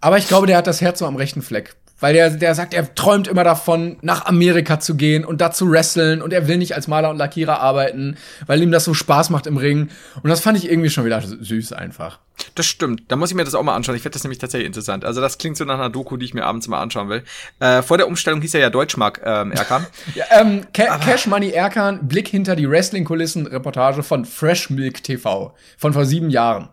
Aber 0.00 0.18
ich 0.18 0.28
glaube, 0.28 0.46
der 0.46 0.56
hat 0.56 0.68
das 0.68 0.80
Herz 0.80 1.00
so 1.00 1.06
am 1.06 1.16
rechten 1.16 1.42
Fleck. 1.42 1.74
Weil 2.02 2.14
der, 2.14 2.30
der 2.30 2.56
sagt, 2.56 2.74
er 2.74 2.96
träumt 2.96 3.28
immer 3.28 3.44
davon, 3.44 3.96
nach 4.02 4.26
Amerika 4.26 4.80
zu 4.80 4.96
gehen 4.96 5.24
und 5.24 5.40
da 5.40 5.52
zu 5.52 5.70
wresteln 5.70 6.20
und 6.20 6.32
er 6.32 6.48
will 6.48 6.58
nicht 6.58 6.74
als 6.74 6.88
Maler 6.88 7.10
und 7.10 7.16
Lackierer 7.16 7.60
arbeiten, 7.60 8.16
weil 8.46 8.60
ihm 8.60 8.72
das 8.72 8.82
so 8.84 8.92
Spaß 8.92 9.30
macht 9.30 9.46
im 9.46 9.56
Ring. 9.56 9.88
Und 10.20 10.28
das 10.28 10.40
fand 10.40 10.58
ich 10.58 10.68
irgendwie 10.68 10.90
schon 10.90 11.04
wieder 11.04 11.22
süß 11.22 11.72
einfach. 11.72 12.18
Das 12.56 12.66
stimmt. 12.66 13.04
Da 13.06 13.14
muss 13.14 13.30
ich 13.30 13.36
mir 13.36 13.44
das 13.44 13.54
auch 13.54 13.62
mal 13.62 13.76
anschauen. 13.76 13.94
Ich 13.94 14.02
finde 14.02 14.14
das 14.14 14.24
nämlich 14.24 14.38
tatsächlich 14.38 14.66
interessant. 14.66 15.04
Also 15.04 15.20
das 15.20 15.38
klingt 15.38 15.56
so 15.56 15.64
nach 15.64 15.74
einer 15.74 15.90
Doku, 15.90 16.16
die 16.16 16.24
ich 16.24 16.34
mir 16.34 16.44
abends 16.44 16.66
mal 16.66 16.80
anschauen 16.80 17.08
will. 17.08 17.22
Äh, 17.60 17.82
vor 17.82 17.98
der 17.98 18.08
Umstellung 18.08 18.40
hieß 18.40 18.54
er 18.54 18.60
ja 18.60 18.70
Deutschmark 18.70 19.20
ähm, 19.24 19.52
Erkan. 19.52 19.86
ja, 20.16 20.24
ähm, 20.40 20.62
Ca 20.74 20.98
Cash 20.98 21.28
Money 21.28 21.50
Erkan, 21.50 22.08
Blick 22.08 22.26
hinter 22.26 22.56
die 22.56 22.68
Wrestling-Kulissen, 22.68 23.46
Reportage 23.46 24.02
von 24.02 24.24
Fresh 24.24 24.70
Milk 24.70 25.04
TV 25.04 25.54
von 25.78 25.92
vor 25.92 26.04
sieben 26.04 26.30
Jahren. 26.30 26.68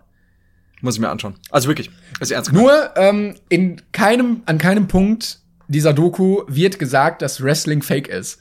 Muss 0.82 0.96
ich 0.96 1.02
mir 1.02 1.10
anschauen. 1.10 1.36
Also 1.50 1.68
wirklich. 1.68 1.90
Ist 2.20 2.32
ernst 2.32 2.52
gemeint. 2.52 2.68
Nur 2.68 2.98
ähm, 2.98 3.36
in 3.50 3.82
keinem, 3.92 4.42
an 4.46 4.58
keinem 4.58 4.88
Punkt 4.88 5.40
dieser 5.68 5.94
Doku 5.94 6.44
wird 6.48 6.80
gesagt, 6.80 7.22
dass 7.22 7.44
Wrestling 7.44 7.82
fake 7.82 8.08
ist. 8.08 8.40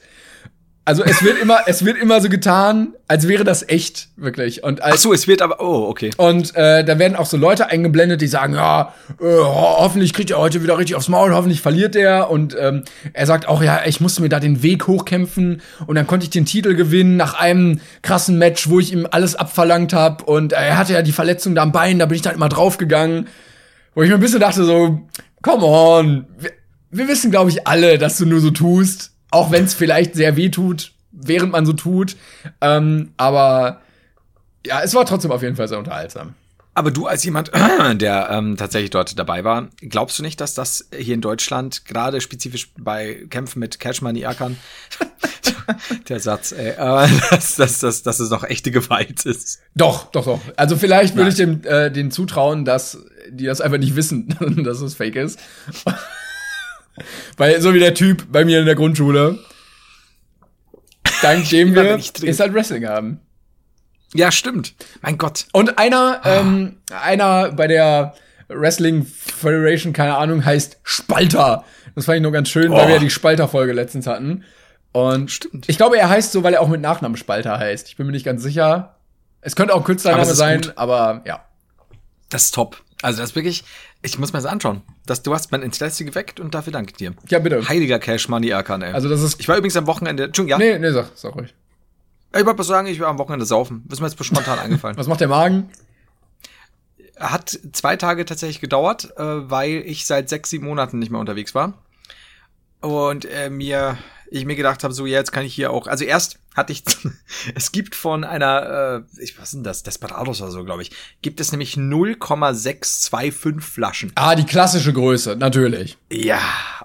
Also 0.89 1.03
es 1.03 1.21
wird 1.21 1.37
immer, 1.39 1.59
es 1.67 1.85
wird 1.85 1.99
immer 1.99 2.19
so 2.19 2.29
getan, 2.29 2.95
als 3.07 3.27
wäre 3.27 3.43
das 3.43 3.69
echt, 3.69 4.07
wirklich. 4.15 4.63
Und 4.63 4.81
als, 4.81 4.95
Ach 4.95 4.97
so, 4.97 5.13
es 5.13 5.27
wird 5.27 5.43
aber, 5.43 5.61
oh, 5.61 5.87
okay. 5.87 6.09
Und 6.17 6.55
äh, 6.55 6.83
da 6.83 6.97
werden 6.97 7.15
auch 7.15 7.27
so 7.27 7.37
Leute 7.37 7.67
eingeblendet, 7.67 8.21
die 8.21 8.27
sagen, 8.27 8.55
ja, 8.55 8.95
äh, 9.21 9.25
hoffentlich 9.39 10.13
kriegt 10.13 10.31
er 10.31 10.39
heute 10.39 10.63
wieder 10.63 10.79
richtig 10.79 10.95
aufs 10.95 11.07
Maul, 11.07 11.31
hoffentlich 11.31 11.61
verliert 11.61 11.95
er. 11.95 12.31
Und 12.31 12.57
ähm, 12.59 12.85
er 13.13 13.27
sagt 13.27 13.47
auch, 13.47 13.61
ja, 13.61 13.81
ich 13.85 14.01
musste 14.01 14.23
mir 14.23 14.29
da 14.29 14.39
den 14.39 14.63
Weg 14.63 14.87
hochkämpfen 14.87 15.61
und 15.85 15.93
dann 15.93 16.07
konnte 16.07 16.23
ich 16.23 16.31
den 16.31 16.47
Titel 16.47 16.73
gewinnen 16.73 17.17
nach 17.17 17.35
einem 17.35 17.81
krassen 18.01 18.39
Match, 18.39 18.67
wo 18.67 18.79
ich 18.79 18.91
ihm 18.91 19.07
alles 19.11 19.35
abverlangt 19.35 19.93
habe. 19.93 20.23
Und 20.23 20.53
er 20.53 20.75
hatte 20.75 20.93
ja 20.93 21.03
die 21.03 21.11
Verletzung 21.11 21.53
da 21.53 21.61
am 21.61 21.71
Bein, 21.71 21.99
da 21.99 22.07
bin 22.07 22.15
ich 22.15 22.23
dann 22.23 22.33
immer 22.33 22.49
draufgegangen. 22.49 23.27
Wo 23.93 24.01
ich 24.01 24.09
mir 24.09 24.15
ein 24.15 24.21
bisschen 24.21 24.39
dachte, 24.39 24.63
so, 24.63 25.07
come 25.43 25.65
on, 25.67 26.25
wir, 26.39 26.49
wir 26.89 27.07
wissen, 27.07 27.29
glaube 27.29 27.51
ich, 27.51 27.67
alle, 27.67 27.99
dass 27.99 28.17
du 28.17 28.25
nur 28.25 28.39
so 28.39 28.49
tust 28.49 29.11
auch 29.31 29.51
wenn 29.51 29.65
es 29.65 29.73
vielleicht 29.73 30.15
sehr 30.15 30.35
weh 30.35 30.49
tut, 30.49 30.91
während 31.11 31.51
man 31.51 31.65
so 31.65 31.73
tut. 31.73 32.15
Ähm, 32.61 33.11
aber 33.17 33.81
ja, 34.65 34.81
es 34.81 34.93
war 34.93 35.05
trotzdem 35.05 35.31
auf 35.31 35.41
jeden 35.41 35.55
Fall 35.55 35.67
sehr 35.67 35.79
unterhaltsam. 35.79 36.33
Aber 36.73 36.91
du 36.91 37.07
als 37.07 37.23
jemand, 37.23 37.51
der 37.95 38.29
ähm, 38.31 38.55
tatsächlich 38.55 38.91
dort 38.91 39.17
dabei 39.17 39.43
war, 39.43 39.67
glaubst 39.81 40.19
du 40.19 40.23
nicht, 40.23 40.39
dass 40.39 40.53
das 40.53 40.87
hier 40.97 41.15
in 41.15 41.21
Deutschland, 41.21 41.85
gerade 41.85 42.21
spezifisch 42.21 42.71
bei 42.77 43.25
Kämpfen 43.29 43.59
mit 43.59 43.79
Cash 43.79 44.01
Money 44.01 44.25
Ackern, 44.25 44.57
der 46.07 46.19
Satz, 46.19 46.51
ey, 46.51 46.69
äh, 46.69 46.75
dass, 47.31 47.55
dass, 47.55 47.79
dass, 47.79 48.03
dass 48.03 48.19
es 48.19 48.29
noch 48.29 48.43
echte 48.43 48.71
Gewalt 48.71 49.25
ist? 49.25 49.59
Doch, 49.75 50.11
doch, 50.11 50.25
doch. 50.25 50.41
Also 50.55 50.77
vielleicht 50.77 51.15
würde 51.15 51.29
ich 51.29 51.35
dem 51.35 51.63
äh, 51.65 51.91
denen 51.91 52.11
zutrauen, 52.11 52.65
dass 52.65 52.99
die 53.29 53.45
das 53.45 53.61
einfach 53.61 53.77
nicht 53.77 53.95
wissen, 53.95 54.35
dass 54.63 54.81
es 54.81 54.95
fake 54.95 55.15
ist. 55.15 55.39
Weil, 57.37 57.61
so 57.61 57.73
wie 57.73 57.79
der 57.79 57.93
Typ 57.93 58.31
bei 58.31 58.45
mir 58.45 58.59
in 58.59 58.65
der 58.65 58.75
Grundschule, 58.75 59.39
dank 61.21 61.49
dem 61.49 61.75
wir 61.75 61.97
ist 61.97 62.39
halt 62.39 62.53
Wrestling 62.53 62.87
haben. 62.87 63.19
Ja, 64.13 64.31
stimmt. 64.31 64.73
Mein 65.01 65.17
Gott. 65.17 65.45
Und 65.53 65.77
einer, 65.77 66.21
ah. 66.23 66.39
ähm, 66.39 66.77
einer 66.89 67.51
bei 67.51 67.67
der 67.67 68.15
Wrestling 68.47 69.05
Federation, 69.05 69.93
keine 69.93 70.17
Ahnung, 70.17 70.43
heißt 70.43 70.79
Spalter. 70.83 71.63
Das 71.95 72.05
fand 72.05 72.17
ich 72.17 72.23
nur 72.23 72.31
ganz 72.31 72.49
schön, 72.49 72.71
oh. 72.71 72.75
weil 72.75 72.87
wir 72.87 72.95
ja 72.95 72.99
die 72.99 73.09
Spalter-Folge 73.09 73.73
letztens 73.73 74.07
hatten. 74.07 74.43
Und 74.91 75.29
Stimmt. 75.29 75.69
ich 75.69 75.77
glaube, 75.77 75.99
er 75.99 76.09
heißt 76.09 76.31
so, 76.31 76.43
weil 76.43 76.55
er 76.55 76.61
auch 76.61 76.67
mit 76.67 76.81
Nachnamen 76.81 77.17
Spalter 77.17 77.59
heißt. 77.59 77.87
Ich 77.87 77.97
bin 77.97 78.07
mir 78.07 78.11
nicht 78.11 78.25
ganz 78.25 78.41
sicher. 78.41 78.95
Es 79.41 79.55
könnte 79.55 79.73
auch 79.73 79.79
ein 79.79 79.83
Künstlername 79.83 80.33
sein, 80.33 80.61
gut. 80.61 80.73
aber 80.75 81.21
ja. 81.25 81.45
Das 82.29 82.45
ist 82.45 82.55
top. 82.55 82.81
Also 83.01 83.21
das 83.21 83.31
ist 83.31 83.35
wirklich, 83.35 83.63
ich 84.01 84.19
muss 84.19 84.33
mir 84.33 84.39
das 84.39 84.45
anschauen. 84.45 84.81
Das, 85.05 85.23
du 85.23 85.33
hast 85.33 85.51
mein 85.51 85.61
Interesse 85.61 86.03
geweckt 86.03 86.39
und 86.39 86.53
dafür 86.53 86.73
danke 86.73 86.91
ich 86.91 86.97
dir. 86.97 87.13
Ja, 87.29 87.39
bitte. 87.39 87.67
Heiliger 87.67 87.97
Cash 87.99 88.27
Money 88.27 88.49
Erkan, 88.49 88.81
ey. 88.81 88.91
Also 88.91 89.07
das 89.07 89.21
ist. 89.21 89.39
Ich 89.39 89.47
war 89.47 89.55
übrigens 89.55 89.77
am 89.77 89.87
Wochenende. 89.87 90.31
Ja? 90.45 90.57
Nee, 90.57 90.77
nee, 90.79 90.91
sag, 90.91 91.11
sag 91.15 91.35
ruhig. 91.35 91.53
Ich 92.37 92.45
wollte 92.45 92.63
sagen, 92.63 92.87
ich 92.87 92.99
war 92.99 93.07
am 93.07 93.17
Wochenende 93.17 93.45
saufen. 93.45 93.83
Das 93.87 93.97
ist 93.97 94.01
mir 94.01 94.07
jetzt 94.07 94.23
spontan 94.23 94.59
eingefallen. 94.63 94.97
Was 94.97 95.07
macht 95.07 95.21
der 95.21 95.29
Magen? 95.29 95.69
Hat 97.17 97.57
zwei 97.73 97.95
Tage 97.95 98.25
tatsächlich 98.25 98.61
gedauert, 98.61 99.13
äh, 99.17 99.49
weil 99.49 99.83
ich 99.85 100.05
seit 100.05 100.29
sechs, 100.29 100.49
sieben 100.49 100.65
Monaten 100.65 100.99
nicht 100.99 101.09
mehr 101.09 101.19
unterwegs 101.19 101.55
war. 101.55 101.73
Und 102.81 103.25
äh, 103.25 103.49
mir 103.49 103.97
ich 104.31 104.45
mir 104.45 104.55
gedacht 104.55 104.83
habe, 104.83 104.93
so 104.93 105.05
ja, 105.05 105.17
jetzt 105.17 105.31
kann 105.31 105.45
ich 105.45 105.53
hier 105.53 105.71
auch. 105.71 105.87
Also 105.87 106.05
erst 106.05 106.39
hatte 106.55 106.71
ich, 106.73 106.83
es 107.55 107.71
gibt 107.71 107.95
von 107.95 108.23
einer, 108.23 109.03
äh, 109.17 109.21
ich, 109.21 109.39
was 109.39 109.51
denn 109.51 109.63
das, 109.63 109.83
Desperados 109.83 110.41
oder 110.41 110.51
so, 110.51 110.63
glaube 110.63 110.81
ich, 110.81 110.91
gibt 111.21 111.39
es 111.39 111.51
nämlich 111.51 111.77
0,625 111.77 113.61
Flaschen. 113.61 114.11
Ah, 114.15 114.35
die 114.35 114.45
klassische 114.45 114.93
Größe, 114.93 115.35
natürlich. 115.35 115.97
Ja, 116.11 116.41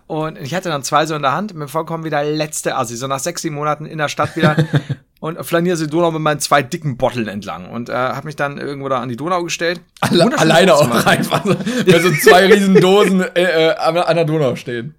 und 0.07 0.38
ich 0.38 0.55
hatte 0.55 0.68
dann 0.68 0.82
zwei 0.82 1.07
so 1.07 1.14
in 1.14 1.22
der 1.22 1.32
Hand, 1.32 1.55
mir 1.55 1.68
vollkommen 1.68 2.05
wieder 2.05 2.22
letzte 2.24 2.76
Assi, 2.76 2.97
so 2.97 3.07
nach 3.07 3.20
sechs, 3.20 3.42
sieben 3.42 3.55
Monaten 3.55 3.86
in 3.86 3.99
der 3.99 4.09
Stadt 4.09 4.36
wieder 4.36 4.57
und 5.20 5.45
flaniere 5.45 5.76
sie 5.76 5.86
Donau 5.86 6.11
mit 6.11 6.22
meinen 6.22 6.40
zwei 6.40 6.62
dicken 6.62 6.97
Botteln 6.97 7.28
entlang 7.28 7.70
und 7.70 7.88
äh, 7.88 7.95
habe 7.95 8.26
mich 8.26 8.36
dann 8.36 8.59
irgendwo 8.59 8.88
da 8.88 9.01
an 9.01 9.09
die 9.09 9.16
Donau 9.16 9.42
gestellt. 9.42 9.80
Alle, 10.01 10.38
alleine 10.38 10.74
auch 10.74 11.07
einfach, 11.07 11.45
weil 11.45 12.01
so 12.01 12.11
zwei 12.22 12.47
riesen 12.47 12.74
Dosen 12.76 13.20
äh, 13.20 13.70
äh, 13.70 13.74
an 13.76 14.16
der 14.16 14.24
Donau 14.24 14.57
stehen 14.57 14.95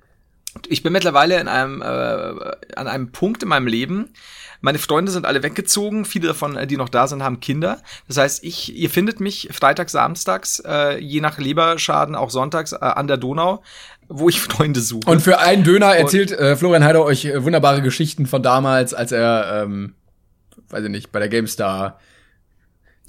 ich 0.68 0.84
bin 0.84 0.94
mittlerweile 0.94 1.40
in 1.40 1.48
einem, 1.48 1.82
äh, 1.82 1.86
an 2.76 2.88
einem 2.88 3.12
Punkt 3.12 3.44
in 3.44 3.50
meinem 3.50 3.68
Leben. 3.68 4.14
Meine 4.62 4.80
Freunde 4.80 5.12
sind 5.12 5.26
alle 5.26 5.44
weggezogen, 5.44 6.06
viele 6.06 6.28
davon, 6.28 6.56
äh, 6.56 6.68
die 6.68 6.78
noch 6.78 6.90
da 6.90 7.08
sind, 7.08 7.24
haben 7.24 7.40
Kinder. 7.40 7.82
Das 8.08 8.18
heißt, 8.18 8.44
ich, 8.44 8.76
ihr 8.76 8.90
findet 8.90 9.20
mich 9.20 9.50
freitags, 9.52 9.92
samstags, 9.92 10.62
äh, 10.66 10.98
je 10.98 11.22
nach 11.22 11.38
Leberschaden 11.38 12.16
auch 12.16 12.30
sonntags 12.30 12.72
äh, 12.72 12.78
an 12.78 13.08
der 13.08 13.18
Donau, 13.18 13.62
wo 14.08 14.30
ich 14.30 14.40
Freunde 14.42 14.80
suche. 14.80 15.10
Und 15.10 15.22
für 15.22 15.40
einen 15.40 15.64
Döner 15.64 15.96
erzählt 15.96 16.32
äh, 16.32 16.56
Florian 16.56 16.84
Heider 16.84 17.04
euch 17.04 17.26
äh, 17.26 17.44
wunderbare 17.44 17.82
Geschichten 17.82 18.26
von 18.26 18.42
damals, 18.42 18.94
als 18.94 19.12
er, 19.12 19.64
ähm, 19.64 19.96
weiß 20.70 20.84
ich 20.84 20.90
nicht, 20.90 21.12
bei 21.12 21.20
der 21.20 21.30
GameStar 21.30 22.00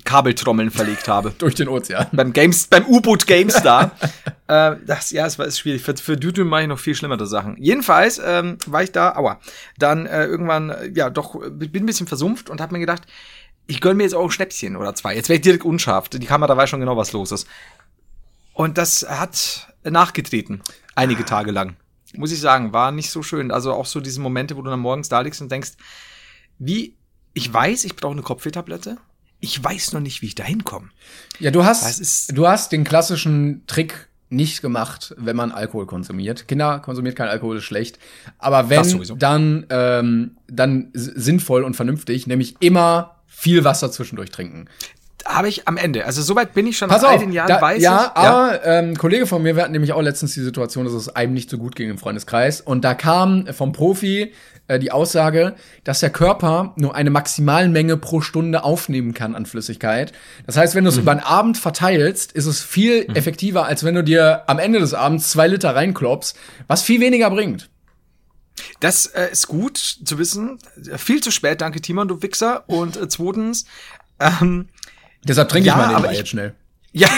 Kabeltrommeln 0.06 0.70
verlegt 0.70 1.08
habe. 1.08 1.30
Durch 1.38 1.54
den 1.54 1.68
Ozean. 1.68 2.06
Beim 2.12 2.32
Games, 2.32 2.66
beim 2.68 2.86
U-Boot 2.86 3.26
GameStar. 3.26 3.90
äh, 4.48 4.76
das, 4.86 5.10
ja, 5.10 5.26
es 5.26 5.38
war 5.38 5.44
ist 5.44 5.58
schwierig. 5.58 5.82
Für, 5.82 5.94
für 5.96 6.16
Dude 6.16 6.44
mache 6.44 6.62
ich 6.62 6.68
noch 6.68 6.78
viel 6.78 6.94
schlimmere 6.94 7.26
Sachen. 7.26 7.56
Jedenfalls 7.58 8.18
ähm, 8.24 8.56
war 8.66 8.82
ich 8.82 8.92
da, 8.92 9.14
aua. 9.14 9.40
Dann 9.78 10.06
äh, 10.06 10.24
irgendwann, 10.24 10.74
ja, 10.94 11.10
doch, 11.10 11.38
bin 11.50 11.82
ein 11.82 11.86
bisschen 11.86 12.06
versumpft 12.06 12.48
und 12.48 12.62
habe 12.62 12.72
mir 12.72 12.80
gedacht, 12.80 13.02
ich 13.66 13.80
gönn 13.80 13.98
mir 13.98 14.04
jetzt 14.04 14.14
auch 14.14 14.24
ein 14.24 14.30
Schnäppchen 14.30 14.76
oder 14.76 14.94
zwei. 14.94 15.14
Jetzt 15.14 15.28
wäre 15.28 15.36
ich 15.36 15.42
direkt 15.42 15.64
unscharf. 15.64 16.08
Die 16.08 16.24
Kamera 16.24 16.56
weiß 16.56 16.70
schon 16.70 16.80
genau, 16.80 16.96
was 16.96 17.12
los 17.12 17.32
ist. 17.32 17.46
Und 18.54 18.78
das 18.78 19.06
hat 19.08 19.68
nachgetreten. 19.84 20.62
Einige 20.94 21.24
Tage 21.24 21.50
lang. 21.50 21.76
Muss 22.14 22.32
ich 22.32 22.40
sagen, 22.40 22.72
war 22.72 22.92
nicht 22.92 23.10
so 23.10 23.22
schön. 23.22 23.50
Also 23.50 23.72
auch 23.72 23.86
so 23.86 24.00
diese 24.00 24.20
Momente, 24.20 24.56
wo 24.56 24.62
du 24.62 24.70
dann 24.70 24.80
morgens 24.80 25.08
da 25.08 25.20
liegst 25.20 25.42
und 25.42 25.50
denkst, 25.50 25.72
wie, 26.58 26.96
ich 27.34 27.52
weiß, 27.52 27.84
ich 27.84 27.96
brauche 27.96 28.12
eine 28.12 28.22
Kopfwehtablette 28.22 28.96
ich 29.40 29.62
weiß 29.62 29.92
noch 29.92 30.00
nicht, 30.00 30.22
wie 30.22 30.26
ich 30.26 30.34
da 30.34 30.44
hinkomme. 30.44 30.88
Ja, 31.38 31.50
du 31.50 31.64
hast, 31.64 32.36
du 32.36 32.46
hast 32.48 32.72
den 32.72 32.84
klassischen 32.84 33.62
Trick 33.66 34.08
nicht 34.28 34.60
gemacht, 34.60 35.14
wenn 35.18 35.36
man 35.36 35.52
Alkohol 35.52 35.86
konsumiert. 35.86 36.48
Kinder 36.48 36.80
konsumiert 36.80 37.16
kein 37.16 37.28
Alkohol, 37.28 37.58
ist 37.58 37.64
schlecht. 37.64 37.98
Aber 38.38 38.70
wenn, 38.70 39.02
dann, 39.18 39.66
ähm, 39.70 40.36
dann 40.48 40.88
sinnvoll 40.92 41.62
und 41.62 41.74
vernünftig, 41.74 42.26
nämlich 42.26 42.56
immer 42.60 43.16
viel 43.26 43.64
Wasser 43.64 43.92
zwischendurch 43.92 44.30
trinken. 44.30 44.68
Habe 45.24 45.48
ich 45.48 45.66
am 45.66 45.76
Ende. 45.76 46.06
Also 46.06 46.22
soweit 46.22 46.54
bin 46.54 46.66
ich 46.66 46.78
schon 46.78 46.88
Pass 46.88 47.02
nach 47.02 47.10
all 47.10 47.18
den 47.18 47.32
Jahren, 47.32 47.48
da, 47.48 47.60
weiß 47.60 47.82
ja, 47.82 48.12
ich. 48.14 48.16
Aber 48.16 48.54
ja. 48.54 48.78
Ähm, 48.78 48.90
ein 48.90 48.96
Kollege 48.96 49.26
von 49.26 49.42
mir, 49.42 49.56
wir 49.56 49.62
hatten 49.62 49.72
nämlich 49.72 49.92
auch 49.92 50.02
letztens 50.02 50.34
die 50.34 50.40
Situation, 50.40 50.84
dass 50.84 50.94
es 50.94 51.08
einem 51.08 51.34
nicht 51.34 51.50
so 51.50 51.58
gut 51.58 51.76
ging 51.76 51.90
im 51.90 51.98
Freundeskreis. 51.98 52.60
Und 52.60 52.84
da 52.84 52.94
kam 52.94 53.46
vom 53.52 53.72
Profi 53.72 54.32
äh, 54.68 54.78
die 54.78 54.92
Aussage, 54.92 55.54
dass 55.84 56.00
der 56.00 56.10
Körper 56.10 56.74
nur 56.76 56.94
eine 56.94 57.10
Maximalmenge 57.10 57.96
pro 57.96 58.20
Stunde 58.20 58.64
aufnehmen 58.64 59.14
kann 59.14 59.34
an 59.34 59.46
Flüssigkeit. 59.46 60.12
Das 60.46 60.56
heißt, 60.56 60.74
wenn 60.74 60.84
du 60.84 60.90
es 60.90 60.96
mhm. 60.96 61.02
über 61.02 61.14
den 61.14 61.24
Abend 61.24 61.58
verteilst, 61.58 62.32
ist 62.32 62.46
es 62.46 62.62
viel 62.62 63.06
mhm. 63.08 63.14
effektiver, 63.14 63.66
als 63.66 63.84
wenn 63.84 63.94
du 63.94 64.02
dir 64.02 64.42
am 64.48 64.58
Ende 64.58 64.80
des 64.80 64.94
Abends 64.94 65.30
zwei 65.30 65.46
Liter 65.48 65.74
reinkloppst, 65.74 66.36
was 66.66 66.82
viel 66.82 67.00
weniger 67.00 67.30
bringt. 67.30 67.70
Das 68.80 69.06
äh, 69.06 69.30
ist 69.30 69.48
gut 69.48 69.78
zu 69.78 70.18
wissen. 70.18 70.58
Viel 70.96 71.22
zu 71.22 71.30
spät, 71.30 71.60
danke 71.60 71.80
Timon, 71.80 72.08
du 72.08 72.22
Wichser. 72.22 72.68
Und 72.68 72.96
äh, 72.96 73.08
zweitens, 73.08 73.66
ähm, 74.18 74.68
deshalb 75.24 75.48
trinke 75.48 75.68
ja, 75.68 75.74
ich 75.74 75.92
mal 75.92 76.02
den 76.02 76.16
jetzt 76.16 76.30
schnell. 76.30 76.54
Ja, 76.92 77.10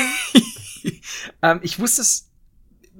ähm, 1.42 1.60
ich 1.62 1.78
wusste 1.78 2.02
es, 2.02 2.27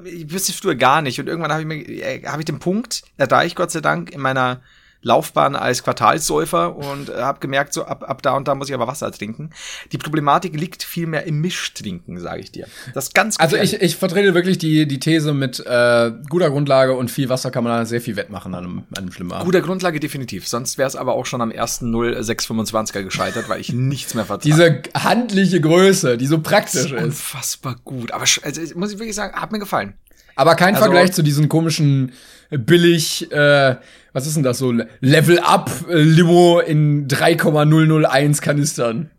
ich 0.04 0.32
wusste 0.32 0.52
es 0.52 0.58
früher 0.58 0.74
gar 0.74 1.02
nicht. 1.02 1.18
Und 1.20 1.26
irgendwann 1.26 1.52
habe 1.52 1.62
ich 1.62 1.66
mir, 1.66 1.76
äh, 1.76 2.22
habe 2.26 2.40
ich 2.40 2.46
den 2.46 2.58
Punkt 2.58 3.02
erreicht, 3.16 3.56
Gott 3.56 3.70
sei 3.70 3.80
Dank, 3.80 4.10
in 4.10 4.20
meiner 4.20 4.60
Laufbahn 5.02 5.54
als 5.54 5.84
Quartalsäufer 5.84 6.76
und 6.76 7.08
äh, 7.08 7.14
habe 7.14 7.38
gemerkt, 7.38 7.72
so 7.72 7.84
ab, 7.84 8.04
ab 8.08 8.20
da 8.22 8.36
und 8.36 8.48
da 8.48 8.54
muss 8.54 8.68
ich 8.68 8.74
aber 8.74 8.88
Wasser 8.88 9.10
trinken. 9.12 9.50
Die 9.92 9.98
Problematik 9.98 10.58
liegt 10.58 10.82
vielmehr 10.82 11.24
im 11.24 11.40
Mischtrinken, 11.40 12.18
sage 12.18 12.40
ich 12.40 12.50
dir. 12.50 12.66
Das 12.94 13.04
ist 13.04 13.14
ganz 13.14 13.38
Also 13.38 13.56
ich, 13.56 13.80
ich 13.80 13.96
vertrete 13.96 14.34
wirklich 14.34 14.58
die, 14.58 14.88
die 14.88 14.98
These 14.98 15.32
mit 15.34 15.60
äh, 15.60 16.12
guter 16.28 16.50
Grundlage 16.50 16.94
und 16.94 17.10
viel 17.10 17.28
Wasser 17.28 17.50
kann 17.52 17.62
man 17.62 17.72
da 17.74 17.84
sehr 17.86 18.00
viel 18.00 18.16
wettmachen 18.16 18.54
an 18.54 18.64
einem, 18.64 18.78
an 18.90 19.04
einem 19.04 19.12
schlimmen 19.12 19.32
Abend. 19.32 19.44
Guter 19.44 19.60
Grundlage 19.60 20.00
definitiv. 20.00 20.48
Sonst 20.48 20.78
wäre 20.78 20.88
es 20.88 20.96
aber 20.96 21.14
auch 21.14 21.26
schon 21.26 21.40
am 21.40 21.52
ersten 21.52 21.94
0625er 21.94 23.04
gescheitert, 23.04 23.48
weil 23.48 23.60
ich 23.60 23.72
nichts 23.72 24.14
mehr 24.14 24.24
vertrage. 24.24 24.48
Diese 24.48 24.82
handliche 24.94 25.60
Größe, 25.60 26.18
die 26.18 26.26
so 26.26 26.40
praktisch 26.40 26.92
ist. 26.92 27.02
Unfassbar 27.02 27.76
gut. 27.84 28.10
Aber 28.10 28.24
also, 28.42 28.60
muss 28.74 28.92
ich 28.92 28.98
wirklich 28.98 29.14
sagen, 29.14 29.40
hat 29.40 29.52
mir 29.52 29.60
gefallen. 29.60 29.94
Aber 30.38 30.54
kein 30.54 30.76
also, 30.76 30.84
Vergleich 30.84 31.12
zu 31.12 31.22
diesen 31.22 31.48
komischen 31.48 32.12
billig, 32.50 33.30
äh, 33.32 33.74
was 34.12 34.24
ist 34.24 34.36
denn 34.36 34.44
das 34.44 34.58
so? 34.58 34.72
Level 35.00 35.40
Up 35.40 35.68
äh, 35.88 36.00
Limo 36.00 36.60
in 36.60 37.08
3,001 37.08 38.40
Kanistern. 38.40 39.10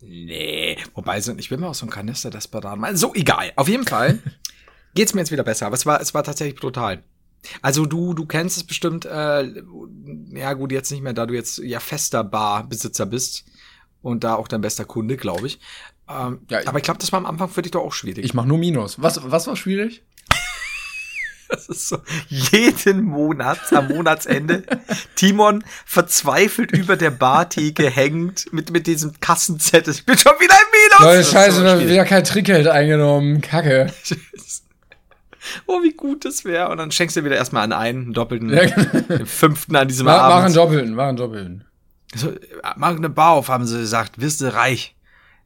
Nee, 0.00 0.78
wobei 0.94 1.18
ich 1.18 1.50
will 1.50 1.58
mal 1.58 1.68
aus 1.68 1.80
so 1.80 1.84
einem 1.84 1.90
Kanister 1.90 2.30
das 2.30 2.50
mal. 2.50 2.96
So, 2.96 3.14
egal. 3.14 3.52
Auf 3.56 3.68
jeden 3.68 3.86
Fall 3.86 4.18
geht's 4.94 5.12
mir 5.12 5.20
jetzt 5.20 5.30
wieder 5.30 5.44
besser, 5.44 5.66
aber 5.66 5.74
es 5.74 5.84
war, 5.84 6.00
es 6.00 6.14
war 6.14 6.24
tatsächlich 6.24 6.58
brutal. 6.58 7.02
Also 7.60 7.84
du, 7.84 8.14
du 8.14 8.24
kennst 8.24 8.56
es 8.56 8.64
bestimmt, 8.64 9.04
äh, 9.04 9.52
ja 10.30 10.54
gut, 10.54 10.72
jetzt 10.72 10.90
nicht 10.90 11.02
mehr, 11.02 11.12
da 11.12 11.26
du 11.26 11.34
jetzt 11.34 11.58
ja 11.58 11.80
fester 11.80 12.24
Barbesitzer 12.24 13.04
bist 13.04 13.44
und 14.00 14.24
da 14.24 14.36
auch 14.36 14.48
dein 14.48 14.62
bester 14.62 14.86
Kunde, 14.86 15.18
glaube 15.18 15.48
ich. 15.48 15.60
Ähm, 16.08 16.40
ja, 16.48 16.60
aber 16.66 16.78
ich 16.78 16.84
glaube, 16.84 16.98
das 16.98 17.12
war 17.12 17.18
am 17.18 17.26
Anfang 17.26 17.50
für 17.50 17.60
dich 17.60 17.72
doch 17.72 17.82
auch 17.82 17.92
schwierig. 17.92 18.24
Ich 18.24 18.32
mach 18.32 18.46
nur 18.46 18.56
Minus. 18.56 19.02
Was, 19.02 19.20
was 19.22 19.46
war 19.46 19.56
schwierig? 19.56 20.02
Das 21.52 21.68
ist 21.68 21.88
so, 21.88 21.98
jeden 22.28 23.02
Monat, 23.02 23.58
am 23.74 23.88
Monatsende, 23.88 24.62
Timon 25.16 25.62
verzweifelt 25.84 26.72
über 26.72 26.96
der 26.96 27.10
Bartheke 27.10 27.90
hängt 27.90 28.50
mit, 28.54 28.70
mit 28.70 28.86
diesem 28.86 29.20
Kassenzettel. 29.20 29.92
Ich 29.92 30.06
bin 30.06 30.16
schon 30.16 30.32
wieder 30.40 30.54
im 30.54 30.70
Minus. 30.72 31.14
Leute, 31.14 31.30
scheiße, 31.30 31.78
so 31.78 31.86
wieder 31.86 32.06
kein 32.06 32.24
Trickgeld 32.24 32.68
eingenommen. 32.68 33.42
Kacke. 33.42 33.92
oh, 35.66 35.82
wie 35.82 35.92
gut 35.92 36.24
das 36.24 36.46
wäre. 36.46 36.70
Und 36.70 36.78
dann 36.78 36.90
schenkst 36.90 37.18
du 37.18 37.24
wieder 37.24 37.36
erstmal 37.36 37.64
an 37.64 37.72
einen, 37.74 38.04
einen 38.04 38.12
doppelten, 38.14 38.48
ja, 38.48 38.64
genau. 38.64 39.18
den 39.18 39.26
fünften 39.26 39.76
an 39.76 39.88
diesem 39.88 40.06
mach, 40.06 40.14
Abend. 40.14 40.34
Mach 40.34 40.44
einen 40.44 40.54
doppelten, 40.54 40.94
mach 40.94 41.08
einen 41.08 41.16
doppelten. 41.18 41.64
So, 42.14 42.32
mach 42.76 42.96
eine 42.96 43.10
Bar 43.10 43.32
auf, 43.32 43.48
haben 43.48 43.66
sie 43.66 43.78
gesagt. 43.78 44.22
Wirst 44.22 44.40
du 44.40 44.54
reich. 44.54 44.96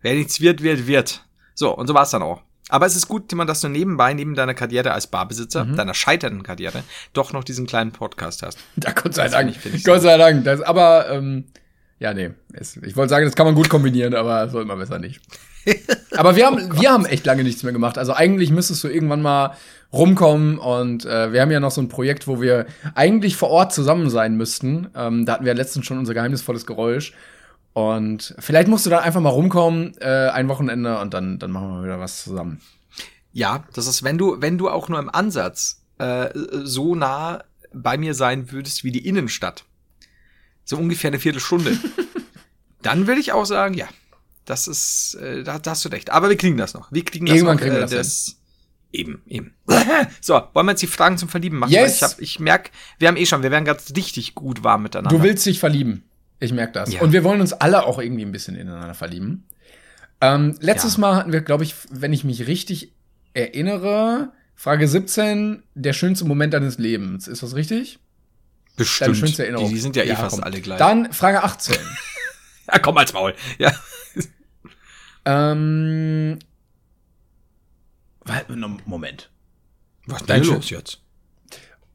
Wer 0.02 0.14
nichts 0.14 0.40
wird, 0.40 0.62
wird, 0.62 0.86
wird. 0.86 1.24
So, 1.54 1.76
und 1.76 1.88
so 1.88 1.94
war 1.94 2.04
es 2.04 2.10
dann 2.10 2.22
auch. 2.22 2.42
Aber 2.68 2.86
es 2.86 2.96
ist 2.96 3.06
gut, 3.06 3.28
Timon, 3.28 3.46
dass 3.46 3.60
du 3.60 3.68
nebenbei, 3.68 4.12
neben 4.12 4.34
deiner 4.34 4.54
Karriere 4.54 4.92
als 4.92 5.06
Barbesitzer, 5.06 5.64
mhm. 5.64 5.76
deiner 5.76 5.94
scheiternden 5.94 6.42
Karriere, 6.42 6.82
doch 7.12 7.32
noch 7.32 7.44
diesen 7.44 7.66
kleinen 7.66 7.92
Podcast 7.92 8.42
hast. 8.42 8.58
Ja, 8.82 8.92
Gott 8.92 9.14
sei 9.14 9.28
Dank. 9.28 9.54
Ich, 9.64 9.84
Gott 9.84 10.02
sei 10.02 10.16
Dank. 10.16 10.44
Das, 10.44 10.60
aber, 10.60 11.08
ähm, 11.10 11.44
ja, 11.98 12.12
nee. 12.12 12.30
Es, 12.52 12.76
ich 12.76 12.96
wollte 12.96 13.10
sagen, 13.10 13.24
das 13.24 13.34
kann 13.34 13.46
man 13.46 13.54
gut 13.54 13.68
kombinieren, 13.68 14.14
aber 14.14 14.48
soll 14.48 14.64
man 14.64 14.78
besser 14.78 14.98
nicht. 14.98 15.20
aber 16.16 16.36
wir 16.36 16.46
haben, 16.46 16.70
oh 16.72 16.80
wir 16.80 16.90
haben 16.90 17.06
echt 17.06 17.24
lange 17.26 17.44
nichts 17.44 17.62
mehr 17.62 17.72
gemacht. 17.72 17.98
Also 17.98 18.12
eigentlich 18.12 18.50
müsstest 18.50 18.82
du 18.84 18.88
irgendwann 18.88 19.22
mal 19.22 19.54
rumkommen 19.92 20.58
und 20.58 21.04
äh, 21.04 21.32
wir 21.32 21.40
haben 21.40 21.50
ja 21.50 21.60
noch 21.60 21.70
so 21.70 21.80
ein 21.80 21.88
Projekt, 21.88 22.26
wo 22.26 22.40
wir 22.40 22.66
eigentlich 22.94 23.36
vor 23.36 23.50
Ort 23.50 23.72
zusammen 23.72 24.10
sein 24.10 24.36
müssten. 24.36 24.88
Ähm, 24.94 25.24
da 25.24 25.34
hatten 25.34 25.44
wir 25.44 25.54
letztens 25.54 25.86
schon 25.86 25.98
unser 25.98 26.14
geheimnisvolles 26.14 26.66
Geräusch. 26.66 27.14
Und 27.76 28.34
vielleicht 28.38 28.68
musst 28.68 28.86
du 28.86 28.90
dann 28.90 29.00
einfach 29.00 29.20
mal 29.20 29.28
rumkommen, 29.28 29.98
äh, 30.00 30.30
ein 30.30 30.48
Wochenende, 30.48 30.98
und 30.98 31.12
dann, 31.12 31.38
dann 31.38 31.50
machen 31.50 31.68
wir 31.68 31.82
wieder 31.82 32.00
was 32.00 32.24
zusammen. 32.24 32.62
Ja, 33.32 33.64
das 33.74 33.86
ist, 33.86 34.02
wenn 34.02 34.16
du, 34.16 34.40
wenn 34.40 34.56
du 34.56 34.70
auch 34.70 34.88
nur 34.88 34.98
im 34.98 35.10
Ansatz 35.10 35.82
äh, 35.98 36.30
so 36.32 36.94
nah 36.94 37.44
bei 37.74 37.98
mir 37.98 38.14
sein 38.14 38.50
würdest 38.50 38.82
wie 38.82 38.92
die 38.92 39.06
Innenstadt, 39.06 39.66
so 40.64 40.78
ungefähr 40.78 41.10
eine 41.10 41.18
Viertelstunde, 41.18 41.76
dann 42.80 43.06
würde 43.06 43.20
ich 43.20 43.32
auch 43.32 43.44
sagen, 43.44 43.74
ja, 43.74 43.88
das 44.46 44.68
ist, 44.68 45.18
äh, 45.20 45.44
da, 45.44 45.58
da 45.58 45.72
hast 45.72 45.84
du 45.84 45.90
recht. 45.90 46.08
Aber 46.08 46.30
wir 46.30 46.38
kriegen 46.38 46.56
das 46.56 46.72
noch. 46.72 46.90
Wir 46.90 47.04
kriegen 47.04 47.26
das 47.26 47.36
Irgendwann 47.36 47.56
noch. 47.56 47.62
Kriegen 47.62 47.74
wir 47.74 47.80
äh, 47.82 47.88
das, 47.88 47.90
das 47.90 48.36
Eben, 48.90 49.20
eben. 49.26 49.52
so, 50.22 50.40
wollen 50.54 50.66
wir 50.66 50.70
jetzt 50.70 50.80
die 50.80 50.86
Fragen 50.86 51.18
zum 51.18 51.28
Verlieben 51.28 51.58
machen? 51.58 51.72
Yes. 51.72 51.96
Ich, 51.96 52.02
hab, 52.02 52.20
ich 52.22 52.40
merk, 52.40 52.70
wir 52.98 53.08
haben 53.08 53.18
eh 53.18 53.26
schon, 53.26 53.42
wir 53.42 53.50
werden 53.50 53.66
ganz 53.66 53.92
richtig 53.94 54.34
gut 54.34 54.64
warm 54.64 54.84
miteinander. 54.84 55.14
Du 55.14 55.22
willst 55.22 55.44
dich 55.44 55.60
verlieben. 55.60 56.05
Ich 56.38 56.52
merke 56.52 56.72
das. 56.72 56.92
Ja. 56.92 57.00
Und 57.00 57.12
wir 57.12 57.24
wollen 57.24 57.40
uns 57.40 57.52
alle 57.52 57.86
auch 57.86 57.98
irgendwie 57.98 58.24
ein 58.24 58.32
bisschen 58.32 58.56
ineinander 58.56 58.94
verlieben. 58.94 59.46
Ähm, 60.20 60.56
letztes 60.60 60.94
ja. 60.94 61.00
Mal 61.00 61.16
hatten 61.16 61.32
wir, 61.32 61.40
glaube 61.40 61.64
ich, 61.64 61.74
wenn 61.90 62.12
ich 62.12 62.24
mich 62.24 62.46
richtig 62.46 62.92
erinnere, 63.34 64.32
Frage 64.54 64.88
17, 64.88 65.62
der 65.74 65.92
schönste 65.92 66.24
Moment 66.24 66.54
deines 66.54 66.78
Lebens. 66.78 67.28
Ist 67.28 67.42
das 67.42 67.54
richtig? 67.54 67.98
Bestimmt. 68.76 69.08
Deine 69.08 69.14
schönste 69.14 69.42
Erinnerung. 69.42 69.68
Die, 69.68 69.74
die 69.74 69.80
sind 69.80 69.96
ja, 69.96 70.04
eh 70.04 70.08
ja 70.08 70.16
fast 70.16 70.36
komm. 70.36 70.44
alle 70.44 70.60
gleich. 70.60 70.78
Dann 70.78 71.12
Frage 71.12 71.42
18. 71.42 71.76
ja, 72.72 72.78
komm 72.78 72.96
als 72.98 73.12
Maul. 73.12 73.34
Ja. 73.58 73.72
ähm, 75.24 76.38
Moment. 78.84 79.30
Was 80.06 80.20
ist 80.20 80.28
denn 80.28 80.44
los 80.44 80.70
jetzt? 80.70 81.00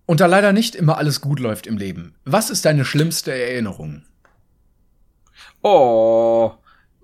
Und 0.06 0.20
da 0.20 0.26
leider 0.26 0.54
nicht 0.54 0.76
immer 0.76 0.98
alles 0.98 1.22
gut 1.22 1.39
läuft 1.39 1.68
im 1.68 1.78
Leben, 1.78 2.16
was 2.26 2.50
ist 2.50 2.66
deine 2.66 2.84
schlimmste 2.84 3.32
Erinnerung? 3.32 4.04
Oh. 5.62 6.51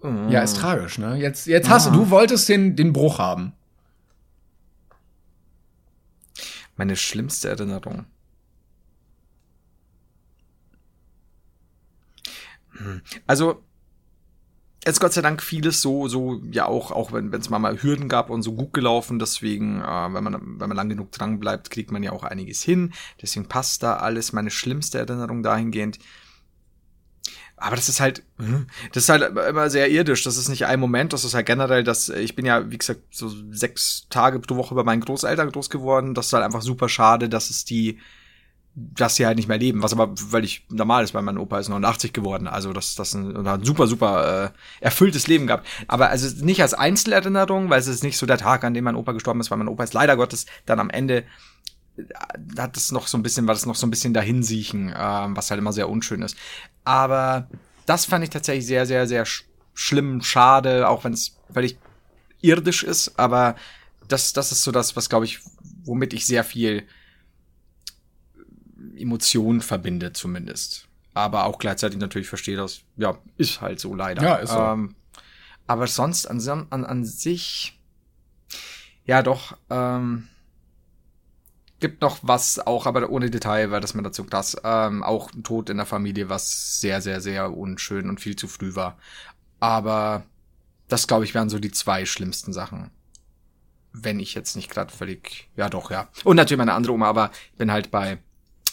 Mm. 0.01 0.29
Ja, 0.29 0.41
ist 0.41 0.57
tragisch, 0.57 0.97
ne? 0.97 1.15
Jetzt, 1.17 1.47
jetzt 1.47 1.69
hast 1.69 1.87
du, 1.87 1.91
du 1.91 2.09
wolltest 2.09 2.47
den, 2.49 2.75
den 2.75 2.93
Bruch 2.93 3.19
haben. 3.19 3.53
Meine 6.75 6.95
schlimmste 6.95 7.49
Erinnerung. 7.49 8.05
Hm. 12.73 13.01
Also, 13.25 13.63
jetzt 14.85 14.99
Gott 14.99 15.13
sei 15.13 15.21
Dank 15.21 15.41
vieles 15.41 15.81
so, 15.81 16.07
so, 16.07 16.41
ja 16.51 16.67
auch, 16.67 16.91
auch 16.91 17.11
wenn 17.11 17.33
es 17.33 17.49
mal, 17.49 17.57
mal 17.57 17.81
Hürden 17.81 18.07
gab 18.07 18.29
und 18.29 18.43
so 18.43 18.53
gut 18.53 18.73
gelaufen. 18.73 19.17
Deswegen, 19.17 19.81
äh, 19.81 20.13
wenn 20.13 20.23
man, 20.23 20.59
wenn 20.59 20.69
man 20.69 20.77
lang 20.77 20.89
genug 20.89 21.11
dran 21.11 21.39
bleibt, 21.39 21.71
kriegt 21.71 21.91
man 21.91 22.03
ja 22.03 22.11
auch 22.11 22.23
einiges 22.23 22.61
hin. 22.61 22.93
Deswegen 23.21 23.47
passt 23.47 23.81
da 23.81 23.97
alles. 23.97 24.31
Meine 24.33 24.51
schlimmste 24.51 24.99
Erinnerung 24.99 25.41
dahingehend 25.41 25.97
aber 27.59 27.75
das 27.75 27.89
ist 27.89 27.99
halt, 27.99 28.21
hm, 28.37 28.67
das 28.93 29.03
ist 29.03 29.09
halt 29.09 29.35
immer 29.49 29.69
sehr 29.71 29.89
irdisch. 29.89 30.23
Das 30.23 30.37
ist 30.37 30.47
nicht 30.47 30.67
ein 30.67 30.79
Moment, 30.79 31.11
das 31.11 31.25
ist 31.25 31.33
halt 31.33 31.47
generell, 31.47 31.83
dass 31.83 32.07
ich 32.07 32.35
bin 32.35 32.45
ja, 32.45 32.69
wie 32.69 32.77
gesagt, 32.77 33.01
so 33.09 33.31
sechs 33.51 34.05
Tage 34.11 34.39
pro 34.39 34.55
Woche 34.57 34.75
bei 34.75 34.83
meinen 34.83 35.01
Großeltern 35.01 35.51
groß 35.51 35.71
geworden. 35.71 36.13
Das 36.13 36.27
ist 36.27 36.33
halt 36.33 36.43
einfach 36.43 36.61
super 36.61 36.87
schade, 36.87 37.29
dass 37.29 37.49
es 37.49 37.65
die, 37.65 37.97
dass 38.75 39.15
sie 39.15 39.25
halt 39.25 39.37
nicht 39.37 39.47
mehr 39.47 39.57
leben. 39.57 39.81
Was 39.81 39.91
aber 39.91 40.15
völlig 40.15 40.67
normal 40.69 41.03
ist, 41.03 41.15
weil 41.15 41.23
mein 41.23 41.39
Opa 41.39 41.57
ist 41.57 41.69
89 41.69 42.13
geworden. 42.13 42.47
Also, 42.47 42.73
dass 42.73 42.93
das 42.93 43.15
ein, 43.15 43.47
ein 43.47 43.63
super, 43.63 43.87
super 43.87 44.53
äh, 44.53 44.85
erfülltes 44.85 45.25
Leben 45.25 45.47
gab. 45.47 45.65
Aber 45.87 46.09
also 46.11 46.45
nicht 46.45 46.61
als 46.61 46.75
Einzelerinnerung, 46.75 47.71
weil 47.71 47.79
es 47.79 47.87
ist 47.87 48.03
nicht 48.03 48.19
so 48.19 48.27
der 48.27 48.37
Tag, 48.37 48.63
an 48.65 48.75
dem 48.75 48.83
mein 48.83 48.95
Opa 48.95 49.13
gestorben 49.13 49.39
ist, 49.39 49.49
weil 49.49 49.57
mein 49.57 49.67
Opa 49.67 49.83
ist 49.83 49.95
leider 49.95 50.15
Gottes 50.15 50.45
dann 50.67 50.79
am 50.79 50.91
Ende 50.91 51.23
hat 52.57 52.77
es 52.77 52.91
noch 52.91 53.07
so 53.07 53.17
ein 53.17 53.23
bisschen, 53.23 53.47
war 53.47 53.55
das 53.55 53.65
noch 53.65 53.75
so 53.75 53.87
ein 53.87 53.91
bisschen 53.91 54.13
dahinsiechen, 54.13 54.93
ähm, 54.95 55.35
was 55.35 55.49
halt 55.49 55.59
immer 55.59 55.73
sehr 55.73 55.89
unschön 55.89 56.21
ist. 56.21 56.37
Aber 56.83 57.49
das 57.85 58.05
fand 58.05 58.23
ich 58.23 58.29
tatsächlich 58.29 58.65
sehr, 58.65 58.85
sehr, 58.85 59.07
sehr 59.07 59.25
sch 59.25 59.45
schlimm, 59.73 60.21
schade, 60.23 60.89
auch 60.89 61.03
wenn 61.03 61.13
es 61.13 61.37
völlig 61.53 61.77
irdisch 62.41 62.83
ist. 62.83 63.19
Aber 63.19 63.55
das, 64.07 64.33
das 64.33 64.51
ist 64.51 64.63
so 64.63 64.71
das, 64.71 64.95
was 64.95 65.09
glaube 65.09 65.25
ich, 65.25 65.39
womit 65.83 66.13
ich 66.13 66.25
sehr 66.25 66.43
viel 66.43 66.87
Emotionen 68.97 69.61
verbinde, 69.61 70.13
zumindest. 70.13 70.87
Aber 71.13 71.45
auch 71.45 71.59
gleichzeitig 71.59 71.99
natürlich 71.99 72.27
verstehe, 72.27 72.57
dass, 72.57 72.81
ja, 72.95 73.17
ist 73.37 73.61
halt 73.61 73.79
so 73.79 73.93
leider. 73.95 74.23
Ja, 74.23 74.35
ist 74.35 74.51
so. 74.51 74.59
Ähm, 74.59 74.95
aber 75.67 75.87
sonst 75.87 76.25
an, 76.25 76.39
an, 76.69 76.85
an 76.85 77.05
sich, 77.05 77.77
ja 79.05 79.21
doch, 79.21 79.57
ähm, 79.69 80.27
gibt 81.79 82.01
noch 82.01 82.19
was, 82.21 82.59
auch 82.59 82.85
aber 82.85 83.09
ohne 83.09 83.29
Detail, 83.29 83.71
weil 83.71 83.81
das 83.81 83.93
mir 83.93 84.03
dazu 84.03 84.23
krass, 84.23 84.57
ähm, 84.63 85.03
auch 85.03 85.31
ein 85.33 85.43
Tod 85.43 85.69
in 85.69 85.77
der 85.77 85.85
Familie, 85.85 86.29
was 86.29 86.79
sehr, 86.79 87.01
sehr, 87.01 87.21
sehr 87.21 87.55
unschön 87.55 88.09
und 88.09 88.19
viel 88.19 88.35
zu 88.35 88.47
früh 88.47 88.75
war. 88.75 88.97
Aber 89.59 90.23
das, 90.87 91.07
glaube 91.07 91.25
ich, 91.25 91.33
wären 91.33 91.49
so 91.49 91.59
die 91.59 91.71
zwei 91.71 92.05
schlimmsten 92.05 92.53
Sachen. 92.53 92.91
Wenn 93.93 94.19
ich 94.19 94.33
jetzt 94.33 94.55
nicht 94.55 94.69
gerade 94.69 94.93
völlig, 94.93 95.49
ja 95.55 95.69
doch, 95.69 95.91
ja. 95.91 96.07
Und 96.23 96.35
natürlich 96.35 96.57
meine 96.57 96.73
andere 96.73 96.93
Oma, 96.93 97.07
aber 97.07 97.31
ich 97.51 97.57
bin 97.57 97.71
halt 97.71 97.91
bei, 97.91 98.19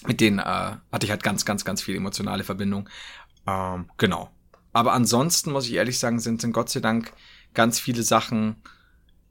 mit 0.07 0.21
denen 0.21 0.39
äh, 0.39 0.43
hatte 0.43 1.05
ich 1.05 1.11
halt 1.11 1.23
ganz, 1.23 1.45
ganz, 1.45 1.65
ganz 1.65 1.83
viel 1.83 1.97
emotionale 1.97 2.45
Verbindung. 2.45 2.89
Ähm, 3.47 3.91
genau. 3.97 4.31
Aber 4.73 4.93
ansonsten 4.93 5.53
muss 5.53 5.67
ich 5.67 5.75
ehrlich 5.75 5.99
sagen, 5.99 6.21
sind, 6.21 6.41
sind 6.41 6.53
Gott 6.53 6.69
sei 6.69 6.81
Dank 6.81 7.13
ganz 7.55 7.79
viele 7.79 8.03
Sachen 8.03 8.57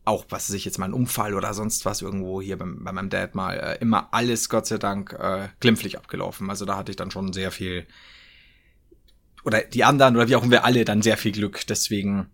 auch, 0.06 0.26
was 0.30 0.50
weiß 0.50 0.56
ich 0.56 0.66
jetzt 0.66 0.80
mal 0.80 0.86
ein 0.86 0.94
Unfall 0.94 1.34
oder 1.34 1.54
sonst 1.54 1.86
was 1.86 2.02
irgendwo 2.02 2.42
hier 2.42 2.58
bei, 2.58 2.66
bei 2.66 2.92
meinem 2.92 3.10
Dad 3.10 3.36
mal, 3.36 3.58
äh, 3.58 3.78
immer 3.80 4.10
alles 4.12 4.50
Gott 4.50 4.66
sei 4.68 4.78
Dank 4.78 5.14
äh, 5.14 5.48
glimpflich 5.60 5.98
abgelaufen. 5.98 6.50
Also 6.50 6.66
da 6.66 6.76
hatte 6.76 6.92
ich 6.92 6.98
dann 6.98 7.12
schon 7.12 7.32
sehr 7.34 7.52
viel, 7.52 7.86
oder 9.44 9.62
die 9.62 9.84
anderen 9.84 10.16
oder 10.16 10.28
wie 10.28 10.36
auch 10.36 10.44
immer 10.44 10.52
wir 10.52 10.66
alle 10.66 10.86
dann 10.86 11.02
sehr 11.02 11.18
viel 11.18 11.32
Glück. 11.32 11.66
Deswegen, 11.68 12.28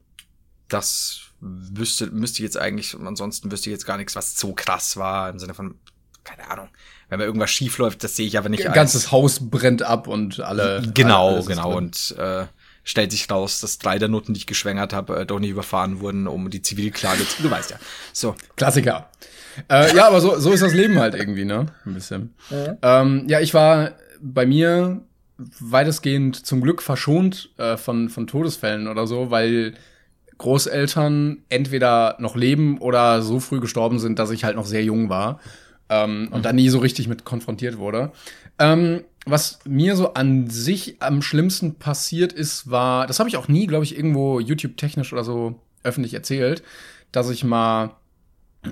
das 0.67 1.21
wüsste, 1.39 2.07
müsste 2.07 2.39
ich 2.39 2.43
jetzt 2.43 2.57
eigentlich, 2.57 2.95
ansonsten 2.95 3.51
wüsste 3.51 3.69
ich 3.69 3.73
jetzt 3.73 3.85
gar 3.85 3.97
nichts, 3.97 4.15
was 4.15 4.37
so 4.37 4.53
krass 4.53 4.97
war, 4.97 5.29
im 5.29 5.39
Sinne 5.39 5.53
von, 5.53 5.75
keine 6.23 6.49
Ahnung. 6.49 6.69
Wenn 7.07 7.19
mir 7.19 7.25
irgendwas 7.25 7.49
schief 7.49 7.77
läuft, 7.79 8.03
das 8.03 8.15
sehe 8.15 8.27
ich 8.27 8.37
aber 8.37 8.49
nicht. 8.49 8.67
Ein 8.67 8.73
ganzes 8.73 9.11
Haus 9.11 9.49
brennt 9.49 9.81
ab 9.81 10.07
und 10.07 10.39
alle. 10.41 10.83
Genau, 10.93 11.41
genau. 11.43 11.75
Und 11.75 12.15
äh, 12.19 12.45
stellt 12.89 13.11
sich 13.11 13.29
raus, 13.29 13.59
dass 13.61 13.77
drei 13.77 13.99
der 13.99 14.07
Noten, 14.07 14.33
die 14.33 14.39
ich 14.39 14.47
geschwängert 14.47 14.93
habe, 14.93 15.19
äh, 15.19 15.25
doch 15.25 15.39
nicht 15.39 15.51
überfahren 15.51 15.99
wurden, 15.99 16.27
um 16.27 16.49
die 16.49 16.63
Zivilklage 16.63 17.27
zu. 17.27 17.43
Du 17.43 17.51
weißt 17.51 17.69
ja. 17.69 17.77
So. 18.13 18.35
Klassiker. 18.55 19.09
Äh, 19.69 19.95
ja, 19.95 20.07
aber 20.07 20.21
so, 20.21 20.39
so 20.39 20.51
ist 20.51 20.63
das 20.63 20.73
Leben 20.73 20.97
halt 20.97 21.13
irgendwie, 21.13 21.45
ne? 21.45 21.67
Ein 21.85 21.93
bisschen. 21.93 22.33
Mhm. 22.49 22.77
Ähm, 22.81 23.25
ja, 23.27 23.41
ich 23.41 23.53
war 23.53 23.91
bei 24.19 24.47
mir 24.47 25.01
weitestgehend 25.59 26.43
zum 26.43 26.61
Glück 26.61 26.81
verschont 26.81 27.51
äh, 27.57 27.77
von, 27.77 28.09
von 28.09 28.25
Todesfällen 28.25 28.87
oder 28.87 29.05
so, 29.05 29.29
weil 29.29 29.75
Großeltern 30.39 31.43
entweder 31.49 32.15
noch 32.17 32.35
leben 32.35 32.79
oder 32.79 33.21
so 33.21 33.39
früh 33.39 33.59
gestorben 33.59 33.99
sind, 33.99 34.17
dass 34.17 34.31
ich 34.31 34.45
halt 34.45 34.55
noch 34.55 34.65
sehr 34.65 34.83
jung 34.83 35.09
war 35.09 35.39
ähm, 35.89 36.23
mhm. 36.23 36.27
und 36.29 36.43
da 36.43 36.53
nie 36.53 36.69
so 36.69 36.79
richtig 36.79 37.07
mit 37.07 37.23
konfrontiert 37.23 37.77
wurde. 37.77 38.11
Ähm, 38.59 39.03
was 39.25 39.59
mir 39.65 39.95
so 39.95 40.13
an 40.13 40.49
sich 40.49 40.97
am 41.01 41.21
schlimmsten 41.21 41.75
passiert 41.75 42.33
ist, 42.33 42.69
war, 42.69 43.07
das 43.07 43.19
habe 43.19 43.29
ich 43.29 43.37
auch 43.37 43.47
nie, 43.47 43.67
glaube 43.67 43.83
ich, 43.83 43.95
irgendwo 43.95 44.39
YouTube-technisch 44.39 45.13
oder 45.13 45.23
so 45.23 45.59
öffentlich 45.83 46.13
erzählt, 46.13 46.63
dass 47.11 47.29
ich 47.29 47.43
mal 47.43 47.91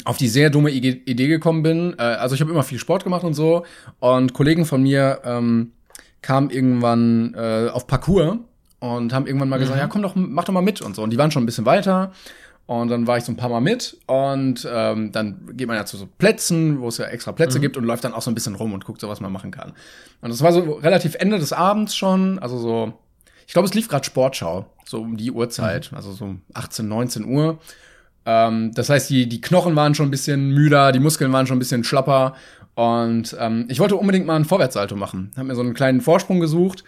auf 0.04 0.18
die 0.18 0.28
sehr 0.28 0.50
dumme 0.50 0.72
Idee 0.72 1.28
gekommen 1.28 1.64
bin. 1.64 1.96
Äh, 1.98 2.04
also 2.04 2.36
ich 2.36 2.42
habe 2.42 2.52
immer 2.52 2.64
viel 2.64 2.80
Sport 2.80 3.04
gemacht 3.04 3.24
und 3.24 3.34
so. 3.34 3.66
Und 4.00 4.34
Kollegen 4.34 4.66
von 4.66 4.84
mir 4.84 5.22
ähm, 5.24 5.72
kamen 6.22 6.50
irgendwann 6.50 7.34
äh, 7.36 7.70
auf 7.72 7.88
Parcours 7.88 8.38
und 8.80 9.14
haben 9.14 9.28
irgendwann 9.28 9.50
mal 9.50 9.58
mhm. 9.58 9.62
gesagt, 9.62 9.80
ja 9.80 9.88
komm 9.88 10.02
doch, 10.02 10.14
mach 10.16 10.44
doch 10.44 10.54
mal 10.54 10.62
mit 10.62 10.82
und 10.82 10.96
so. 10.96 11.04
Und 11.04 11.12
die 11.12 11.18
waren 11.18 11.32
schon 11.32 11.44
ein 11.44 11.46
bisschen 11.46 11.66
weiter. 11.66 12.12
Und 12.68 12.90
dann 12.90 13.08
war 13.08 13.18
ich 13.18 13.24
so 13.24 13.32
ein 13.32 13.38
paar 13.38 13.48
Mal 13.48 13.62
mit 13.62 13.98
und 14.08 14.68
ähm, 14.70 15.14
dann 15.14 15.52
geht 15.54 15.70
man 15.70 15.78
ja 15.78 15.86
zu 15.86 15.96
so 15.96 16.06
Plätzen, 16.06 16.82
wo 16.82 16.90
es 16.90 16.98
ja 16.98 17.06
extra 17.06 17.32
Plätze 17.32 17.60
mhm. 17.60 17.62
gibt 17.62 17.78
und 17.78 17.86
läuft 17.86 18.04
dann 18.04 18.14
auch 18.14 18.22
so 18.22 18.30
ein 18.30 18.36
bisschen 18.36 18.56
rum 18.56 18.74
und 18.74 18.84
guckt 18.84 19.00
so, 19.00 19.08
was 19.08 19.22
man 19.22 19.32
machen 19.32 19.52
kann. 19.52 19.72
Und 20.20 20.32
das 20.32 20.42
war 20.42 20.52
so 20.52 20.74
relativ 20.74 21.16
Ende 21.16 21.40
des 21.40 21.54
Abends 21.54 21.96
schon, 21.96 22.40
also 22.40 22.58
so, 22.58 22.94
ich 23.48 23.54
glaube, 23.54 23.70
es 23.70 23.74
lief 23.74 23.88
gerade 23.88 24.04
Sportschau, 24.04 24.66
so 24.84 25.00
um 25.00 25.16
die 25.16 25.32
Uhrzeit, 25.32 25.94
mhm. 25.94 25.96
also 25.96 26.12
so 26.12 26.36
18, 26.56 26.86
19 26.86 27.24
Uhr. 27.24 27.58
Ähm, 28.26 28.74
das 28.74 28.90
heißt, 28.90 29.10
die, 29.10 29.30
die 29.30 29.40
Knochen 29.40 29.74
waren 29.78 29.96
schon 29.96 30.10
ein 30.10 30.12
bisschen 30.12 30.52
müder, 30.52 30.92
die 30.92 31.00
Muskeln 31.00 31.32
waren 31.32 31.48
schon 31.48 31.56
ein 31.56 31.60
bisschen 31.60 31.86
schlapper 31.86 32.36
und 32.76 33.34
ähm, 33.40 33.66
ich 33.70 33.80
wollte 33.80 33.96
unbedingt 33.96 34.26
mal 34.26 34.36
einen 34.36 34.44
Vorwärtssalto 34.44 34.98
machen. 34.98 35.32
Hab 35.38 35.46
mir 35.46 35.56
so 35.56 35.62
einen 35.62 35.74
kleinen 35.74 36.02
Vorsprung 36.02 36.42
gesucht 36.42 36.84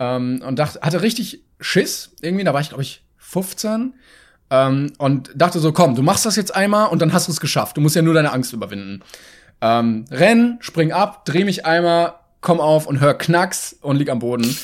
ähm, 0.00 0.42
und 0.44 0.58
dachte, 0.58 0.80
hatte 0.80 1.02
richtig 1.02 1.44
Schiss 1.60 2.16
irgendwie, 2.20 2.42
da 2.42 2.52
war 2.52 2.60
ich, 2.60 2.70
glaube 2.70 2.82
ich, 2.82 3.04
15 3.18 3.94
ähm, 4.50 4.92
und 4.98 5.30
dachte 5.34 5.58
so, 5.60 5.72
komm, 5.72 5.94
du 5.94 6.02
machst 6.02 6.26
das 6.26 6.36
jetzt 6.36 6.54
einmal 6.54 6.88
und 6.88 7.00
dann 7.00 7.12
hast 7.12 7.28
du 7.28 7.32
es 7.32 7.40
geschafft. 7.40 7.76
Du 7.76 7.80
musst 7.80 7.96
ja 7.96 8.02
nur 8.02 8.14
deine 8.14 8.32
Angst 8.32 8.52
überwinden. 8.52 9.02
Ähm, 9.60 10.06
renn, 10.10 10.58
spring 10.60 10.92
ab, 10.92 11.24
dreh 11.24 11.44
mich 11.44 11.66
einmal, 11.66 12.14
komm 12.40 12.60
auf 12.60 12.86
und 12.86 13.00
hör 13.00 13.14
Knacks 13.14 13.76
und 13.80 13.96
lieg 13.96 14.10
am 14.10 14.18
Boden. 14.18 14.56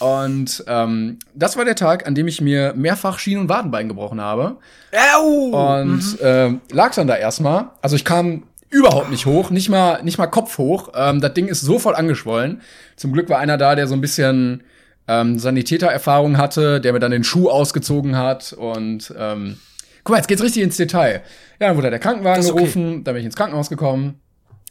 Und 0.00 0.64
ähm, 0.66 1.18
das 1.34 1.56
war 1.56 1.64
der 1.64 1.76
Tag, 1.76 2.06
an 2.06 2.14
dem 2.14 2.28
ich 2.28 2.40
mir 2.40 2.72
mehrfach 2.74 3.18
Schien- 3.18 3.38
und 3.38 3.48
Wadenbein 3.48 3.88
gebrochen 3.88 4.20
habe. 4.20 4.56
Au! 5.16 5.78
Und 5.78 6.20
mhm. 6.20 6.26
äh, 6.26 6.74
lag 6.74 6.94
dann 6.94 7.06
da 7.06 7.16
erstmal. 7.16 7.70
Also 7.82 7.96
ich 7.96 8.04
kam 8.04 8.44
überhaupt 8.70 9.10
nicht 9.10 9.26
hoch, 9.26 9.50
nicht 9.50 9.68
mal, 9.68 10.02
nicht 10.02 10.18
mal 10.18 10.26
Kopf 10.26 10.58
hoch. 10.58 10.90
Ähm, 10.94 11.20
das 11.20 11.34
Ding 11.34 11.46
ist 11.46 11.60
so 11.60 11.78
voll 11.78 11.94
angeschwollen. 11.94 12.60
Zum 12.96 13.12
Glück 13.12 13.28
war 13.28 13.38
einer 13.38 13.56
da, 13.56 13.74
der 13.74 13.86
so 13.86 13.94
ein 13.94 14.00
bisschen 14.00 14.62
ähm, 15.08 15.38
Sanitätererfahrung 15.38 16.38
hatte, 16.38 16.80
der 16.80 16.92
mir 16.92 17.00
dann 17.00 17.10
den 17.10 17.24
Schuh 17.24 17.48
ausgezogen 17.48 18.16
hat 18.16 18.52
und 18.52 19.12
ähm, 19.18 19.58
guck 20.02 20.12
mal, 20.12 20.18
jetzt 20.18 20.28
geht's 20.28 20.42
richtig 20.42 20.62
ins 20.62 20.76
Detail. 20.76 21.22
Ja, 21.60 21.68
dann 21.68 21.76
wurde 21.76 21.90
der 21.90 21.98
Krankenwagen 21.98 22.44
okay. 22.44 22.54
gerufen, 22.54 23.04
dann 23.04 23.14
bin 23.14 23.20
ich 23.20 23.26
ins 23.26 23.36
Krankenhaus 23.36 23.68
gekommen. 23.68 24.20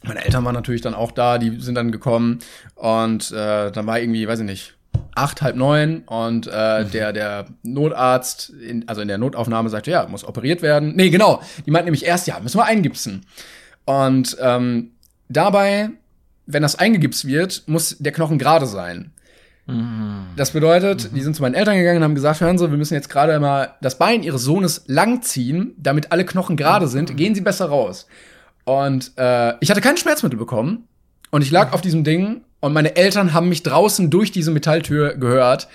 Meine 0.02 0.24
Eltern 0.24 0.44
waren 0.44 0.54
natürlich 0.54 0.82
dann 0.82 0.94
auch 0.94 1.12
da, 1.12 1.38
die 1.38 1.60
sind 1.60 1.76
dann 1.76 1.90
gekommen 1.90 2.40
und 2.74 3.30
äh, 3.32 3.70
dann 3.70 3.86
war 3.86 3.98
irgendwie, 3.98 4.28
weiß 4.28 4.40
ich 4.40 4.44
nicht, 4.44 4.74
acht, 5.14 5.42
halb 5.42 5.56
neun 5.56 6.02
und 6.06 6.48
äh, 6.52 6.84
mhm. 6.84 6.90
der, 6.90 7.12
der 7.12 7.46
Notarzt, 7.62 8.50
in, 8.50 8.88
also 8.88 9.00
in 9.00 9.08
der 9.08 9.18
Notaufnahme 9.18 9.68
sagte, 9.68 9.90
ja, 9.90 10.06
muss 10.06 10.24
operiert 10.24 10.62
werden. 10.62 10.94
Nee, 10.94 11.10
genau, 11.10 11.40
die 11.64 11.70
meinten 11.70 11.86
nämlich 11.86 12.04
erst, 12.04 12.26
ja, 12.26 12.38
müssen 12.40 12.58
wir 12.58 12.64
eingipsen. 12.64 13.24
Und 13.84 14.36
ähm, 14.40 14.92
dabei, 15.28 15.90
wenn 16.46 16.62
das 16.62 16.76
eingegipst 16.76 17.26
wird, 17.26 17.62
muss 17.66 17.96
der 17.98 18.12
Knochen 18.12 18.38
gerade 18.38 18.66
sein. 18.66 19.12
Mhm. 19.66 20.26
Das 20.36 20.50
bedeutet, 20.50 21.10
mhm. 21.10 21.14
die 21.14 21.22
sind 21.22 21.36
zu 21.36 21.42
meinen 21.42 21.54
Eltern 21.54 21.76
gegangen 21.76 21.98
und 21.98 22.04
haben 22.04 22.14
gesagt, 22.14 22.40
hören 22.40 22.58
Sie, 22.58 22.70
wir 22.70 22.78
müssen 22.78 22.94
jetzt 22.94 23.08
gerade 23.08 23.38
mal 23.40 23.74
das 23.80 23.98
Bein 23.98 24.22
Ihres 24.22 24.42
Sohnes 24.42 24.84
langziehen, 24.86 25.74
damit 25.78 26.12
alle 26.12 26.24
Knochen 26.24 26.56
gerade 26.56 26.88
sind. 26.88 27.10
Mhm. 27.10 27.16
Gehen 27.16 27.34
Sie 27.34 27.40
besser 27.40 27.66
raus. 27.66 28.06
Und 28.64 29.12
äh, 29.16 29.54
ich 29.60 29.70
hatte 29.70 29.80
kein 29.80 29.96
Schmerzmittel 29.96 30.38
bekommen. 30.38 30.88
Und 31.30 31.42
ich 31.42 31.50
lag 31.50 31.72
auf 31.72 31.80
diesem 31.80 32.04
Ding 32.04 32.42
und 32.60 32.72
meine 32.72 32.96
Eltern 32.96 33.32
haben 33.32 33.48
mich 33.48 33.64
draußen 33.64 34.08
durch 34.08 34.30
diese 34.30 34.52
Metalltür 34.52 35.14
gehört, 35.16 35.66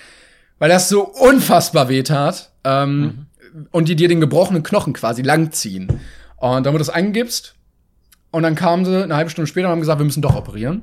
weil 0.58 0.70
das 0.70 0.88
so 0.88 1.02
unfassbar 1.06 1.88
weh 1.88 2.02
tat. 2.02 2.50
Ähm, 2.64 3.00
mhm. 3.00 3.26
Und 3.72 3.88
die 3.88 3.96
dir 3.96 4.08
den 4.08 4.20
gebrochenen 4.20 4.62
Knochen 4.62 4.92
quasi 4.92 5.22
langziehen. 5.22 6.00
Und 6.36 6.64
dann 6.64 6.72
wurde 6.72 6.78
das 6.78 6.88
eingegipst 6.88 7.56
und 8.30 8.42
dann 8.42 8.54
kamen 8.54 8.84
sie 8.84 9.02
eine 9.02 9.16
halbe 9.16 9.30
Stunde 9.30 9.46
später 9.46 9.66
und 9.66 9.72
haben 9.72 9.80
gesagt, 9.80 9.98
wir 9.98 10.04
müssen 10.04 10.22
doch 10.22 10.36
operieren. 10.36 10.82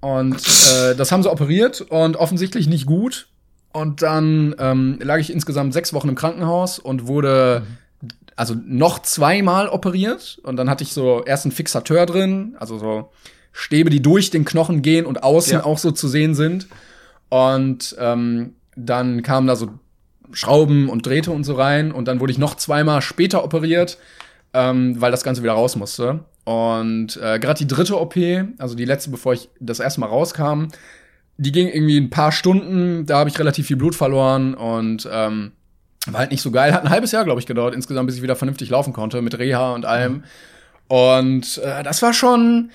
Und 0.00 0.36
äh, 0.36 0.94
das 0.94 1.10
haben 1.10 1.22
sie 1.22 1.30
operiert 1.30 1.80
und 1.80 2.16
offensichtlich 2.16 2.68
nicht 2.68 2.86
gut. 2.86 3.28
Und 3.72 4.02
dann 4.02 4.54
ähm, 4.58 4.98
lag 5.02 5.18
ich 5.18 5.32
insgesamt 5.32 5.72
sechs 5.74 5.92
Wochen 5.92 6.08
im 6.08 6.14
Krankenhaus 6.14 6.78
und 6.78 7.06
wurde 7.06 7.64
also 8.36 8.54
noch 8.64 9.00
zweimal 9.00 9.68
operiert. 9.68 10.38
Und 10.44 10.56
dann 10.56 10.70
hatte 10.70 10.84
ich 10.84 10.92
so 10.92 11.24
erst 11.24 11.44
einen 11.44 11.52
Fixateur 11.52 12.06
drin, 12.06 12.54
also 12.60 12.78
so 12.78 13.10
Stäbe, 13.52 13.90
die 13.90 14.02
durch 14.02 14.30
den 14.30 14.44
Knochen 14.44 14.82
gehen 14.82 15.06
und 15.06 15.22
außen 15.22 15.54
ja. 15.54 15.64
auch 15.64 15.78
so 15.78 15.90
zu 15.90 16.06
sehen 16.06 16.34
sind. 16.34 16.68
Und 17.30 17.96
ähm, 17.98 18.54
dann 18.76 19.22
kamen 19.22 19.46
da 19.46 19.56
so 19.56 19.70
Schrauben 20.32 20.88
und 20.88 21.04
Drähte 21.06 21.32
und 21.32 21.44
so 21.44 21.54
rein. 21.54 21.90
Und 21.90 22.06
dann 22.06 22.20
wurde 22.20 22.32
ich 22.32 22.38
noch 22.38 22.54
zweimal 22.54 23.02
später 23.02 23.42
operiert, 23.42 23.98
ähm, 24.52 25.00
weil 25.00 25.10
das 25.10 25.24
Ganze 25.24 25.42
wieder 25.42 25.54
raus 25.54 25.74
musste. 25.76 26.20
Und 26.46 27.16
äh, 27.16 27.40
gerade 27.40 27.58
die 27.58 27.66
dritte 27.66 28.00
OP, 28.00 28.14
also 28.58 28.76
die 28.76 28.84
letzte, 28.84 29.10
bevor 29.10 29.32
ich 29.32 29.48
das 29.58 29.80
erste 29.80 29.98
Mal 29.98 30.06
rauskam, 30.06 30.68
die 31.38 31.50
ging 31.50 31.66
irgendwie 31.66 31.98
ein 31.98 32.08
paar 32.08 32.30
Stunden. 32.30 33.04
Da 33.04 33.18
habe 33.18 33.28
ich 33.28 33.38
relativ 33.38 33.66
viel 33.66 33.76
Blut 33.76 33.96
verloren 33.96 34.54
und 34.54 35.08
ähm, 35.10 35.50
war 36.06 36.20
halt 36.20 36.30
nicht 36.30 36.42
so 36.42 36.52
geil. 36.52 36.72
Hat 36.72 36.84
ein 36.84 36.90
halbes 36.90 37.10
Jahr, 37.10 37.24
glaube 37.24 37.40
ich, 37.40 37.46
gedauert 37.46 37.74
insgesamt, 37.74 38.06
bis 38.06 38.14
ich 38.14 38.22
wieder 38.22 38.36
vernünftig 38.36 38.70
laufen 38.70 38.92
konnte 38.92 39.20
mit 39.22 39.36
Reha 39.36 39.74
und 39.74 39.84
allem. 39.86 40.22
Und 40.86 41.58
äh, 41.58 41.82
das 41.82 42.00
war 42.02 42.12
schon 42.12 42.70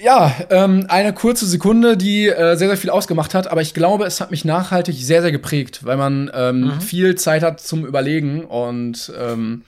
ja, 0.00 0.34
ähm, 0.50 0.86
eine 0.88 1.12
kurze 1.12 1.46
Sekunde, 1.46 1.96
die 1.96 2.26
äh, 2.26 2.56
sehr, 2.56 2.66
sehr 2.66 2.76
viel 2.76 2.90
ausgemacht 2.90 3.34
hat, 3.34 3.46
aber 3.46 3.62
ich 3.62 3.72
glaube, 3.72 4.04
es 4.04 4.20
hat 4.20 4.32
mich 4.32 4.44
nachhaltig 4.44 4.96
sehr, 4.96 5.22
sehr 5.22 5.30
geprägt, 5.30 5.84
weil 5.84 5.96
man 5.96 6.28
ähm, 6.34 6.60
mhm. 6.62 6.80
viel 6.80 7.14
Zeit 7.14 7.44
hat 7.44 7.60
zum 7.60 7.86
Überlegen 7.86 8.44
und 8.44 9.12
ähm, 9.16 9.62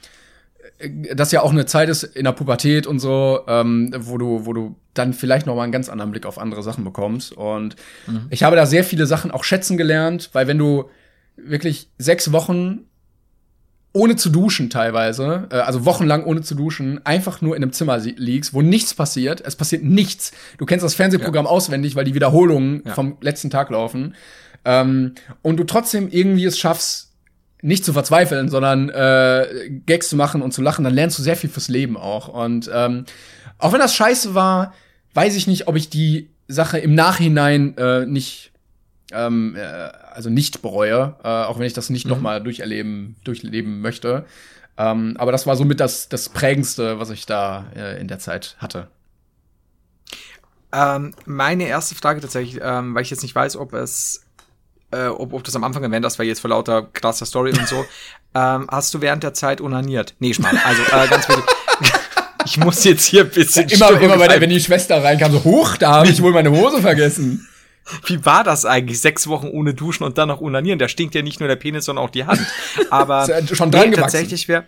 das 1.14 1.32
ja 1.32 1.42
auch 1.42 1.52
eine 1.52 1.66
Zeit 1.66 1.88
ist 1.88 2.02
in 2.02 2.24
der 2.24 2.32
Pubertät 2.32 2.86
und 2.86 2.98
so, 2.98 3.40
ähm, 3.48 3.94
wo 3.96 4.18
du, 4.18 4.44
wo 4.44 4.52
du 4.52 4.76
dann 4.94 5.14
vielleicht 5.14 5.46
noch 5.46 5.56
mal 5.56 5.62
einen 5.62 5.72
ganz 5.72 5.88
anderen 5.88 6.10
Blick 6.10 6.26
auf 6.26 6.38
andere 6.38 6.62
Sachen 6.62 6.84
bekommst. 6.84 7.32
Und 7.32 7.76
mhm. 8.06 8.26
ich 8.30 8.42
habe 8.42 8.56
da 8.56 8.66
sehr 8.66 8.84
viele 8.84 9.06
Sachen 9.06 9.30
auch 9.30 9.44
schätzen 9.44 9.76
gelernt, 9.76 10.30
weil 10.32 10.46
wenn 10.46 10.58
du 10.58 10.90
wirklich 11.36 11.88
sechs 11.98 12.32
Wochen 12.32 12.86
ohne 13.92 14.16
zu 14.16 14.28
duschen 14.28 14.68
teilweise, 14.68 15.48
äh, 15.50 15.56
also 15.56 15.86
wochenlang 15.86 16.24
ohne 16.24 16.42
zu 16.42 16.54
duschen, 16.54 17.04
einfach 17.06 17.40
nur 17.40 17.56
in 17.56 17.62
einem 17.62 17.72
Zimmer 17.72 17.96
liegst, 17.98 18.52
wo 18.52 18.60
nichts 18.60 18.92
passiert, 18.92 19.40
es 19.40 19.56
passiert 19.56 19.82
nichts. 19.82 20.32
Du 20.58 20.66
kennst 20.66 20.84
das 20.84 20.94
Fernsehprogramm 20.94 21.46
ja. 21.46 21.50
auswendig, 21.50 21.96
weil 21.96 22.04
die 22.04 22.14
Wiederholungen 22.14 22.82
ja. 22.84 22.94
vom 22.94 23.16
letzten 23.22 23.48
Tag 23.48 23.70
laufen. 23.70 24.14
Ähm, 24.66 25.14
und 25.40 25.56
du 25.56 25.64
trotzdem 25.64 26.08
irgendwie 26.10 26.44
es 26.44 26.58
schaffst, 26.58 27.05
nicht 27.62 27.84
zu 27.84 27.92
verzweifeln, 27.92 28.48
sondern 28.48 28.88
äh, 28.90 29.70
Gags 29.86 30.08
zu 30.08 30.16
machen 30.16 30.42
und 30.42 30.52
zu 30.52 30.62
lachen, 30.62 30.84
dann 30.84 30.94
lernst 30.94 31.18
du 31.18 31.22
sehr 31.22 31.36
viel 31.36 31.50
fürs 31.50 31.68
Leben 31.68 31.96
auch. 31.96 32.28
Und 32.28 32.70
ähm, 32.72 33.04
auch 33.58 33.72
wenn 33.72 33.80
das 33.80 33.94
scheiße 33.94 34.34
war, 34.34 34.74
weiß 35.14 35.36
ich 35.36 35.46
nicht, 35.46 35.66
ob 35.66 35.76
ich 35.76 35.88
die 35.88 36.30
Sache 36.48 36.78
im 36.78 36.94
Nachhinein 36.94 37.76
äh, 37.76 38.06
nicht, 38.06 38.52
ähm, 39.12 39.56
äh, 39.56 39.62
also 39.62 40.30
nicht 40.30 40.62
bereue, 40.62 41.16
äh, 41.24 41.28
auch 41.28 41.58
wenn 41.58 41.66
ich 41.66 41.72
das 41.72 41.90
nicht 41.90 42.04
mhm. 42.04 42.10
noch 42.10 42.20
mal 42.20 42.42
durcherleben, 42.42 43.16
durchleben 43.24 43.80
möchte. 43.80 44.26
Ähm, 44.78 45.16
aber 45.18 45.32
das 45.32 45.46
war 45.46 45.56
somit 45.56 45.80
das, 45.80 46.08
das 46.08 46.28
prägendste, 46.28 46.98
was 46.98 47.10
ich 47.10 47.24
da 47.24 47.66
äh, 47.74 47.98
in 48.00 48.08
der 48.08 48.18
Zeit 48.18 48.56
hatte. 48.58 48.88
Ähm, 50.72 51.14
meine 51.24 51.66
erste 51.66 51.94
Frage 51.94 52.20
tatsächlich, 52.20 52.60
ähm, 52.62 52.94
weil 52.94 53.02
ich 53.02 53.10
jetzt 53.10 53.22
nicht 53.22 53.34
weiß, 53.34 53.56
ob 53.56 53.72
es 53.72 54.25
äh, 54.90 55.06
ob, 55.06 55.32
ob 55.32 55.44
das 55.44 55.56
am 55.56 55.64
Anfang 55.64 55.82
erwähnt 55.82 56.04
hast, 56.04 56.18
weil 56.18 56.26
jetzt 56.26 56.40
vor 56.40 56.50
lauter 56.50 56.82
krasser 56.92 57.26
Story 57.26 57.50
und 57.50 57.66
so, 57.66 57.84
ähm, 58.34 58.66
hast 58.70 58.94
du 58.94 59.00
während 59.00 59.22
der 59.22 59.34
Zeit 59.34 59.60
unaniert? 59.60 60.14
Nee, 60.18 60.34
Schmarrn. 60.34 60.58
Also, 60.64 60.82
äh, 60.82 61.08
ganz 61.08 61.28
wichtig. 61.28 61.44
ich 62.44 62.56
muss 62.58 62.84
jetzt 62.84 63.04
hier 63.04 63.22
ein 63.22 63.30
bisschen 63.30 63.68
ja, 63.68 63.88
Immer, 63.88 64.14
immer 64.14 64.28
der, 64.28 64.40
wenn 64.40 64.50
die 64.50 64.60
Schwester 64.60 65.02
reinkam, 65.02 65.32
so, 65.32 65.44
hoch, 65.44 65.76
da 65.76 65.92
habe 65.92 66.08
ich 66.08 66.22
wohl 66.22 66.32
meine 66.32 66.50
Hose 66.50 66.80
vergessen. 66.80 67.48
Wie 68.04 68.24
war 68.24 68.42
das 68.42 68.64
eigentlich? 68.64 69.00
Sechs 69.00 69.28
Wochen 69.28 69.46
ohne 69.46 69.72
Duschen 69.72 70.04
und 70.04 70.18
dann 70.18 70.28
noch 70.28 70.40
unanieren. 70.40 70.78
Da 70.78 70.88
stinkt 70.88 71.14
ja 71.14 71.22
nicht 71.22 71.38
nur 71.38 71.48
der 71.48 71.56
Penis, 71.56 71.84
sondern 71.84 72.04
auch 72.04 72.10
die 72.10 72.24
Hand. 72.24 72.40
Aber 72.90 73.26
schon 73.52 73.70
dran 73.70 73.90
nee, 73.90 73.96
tatsächlich 73.96 74.48
wäre 74.48 74.64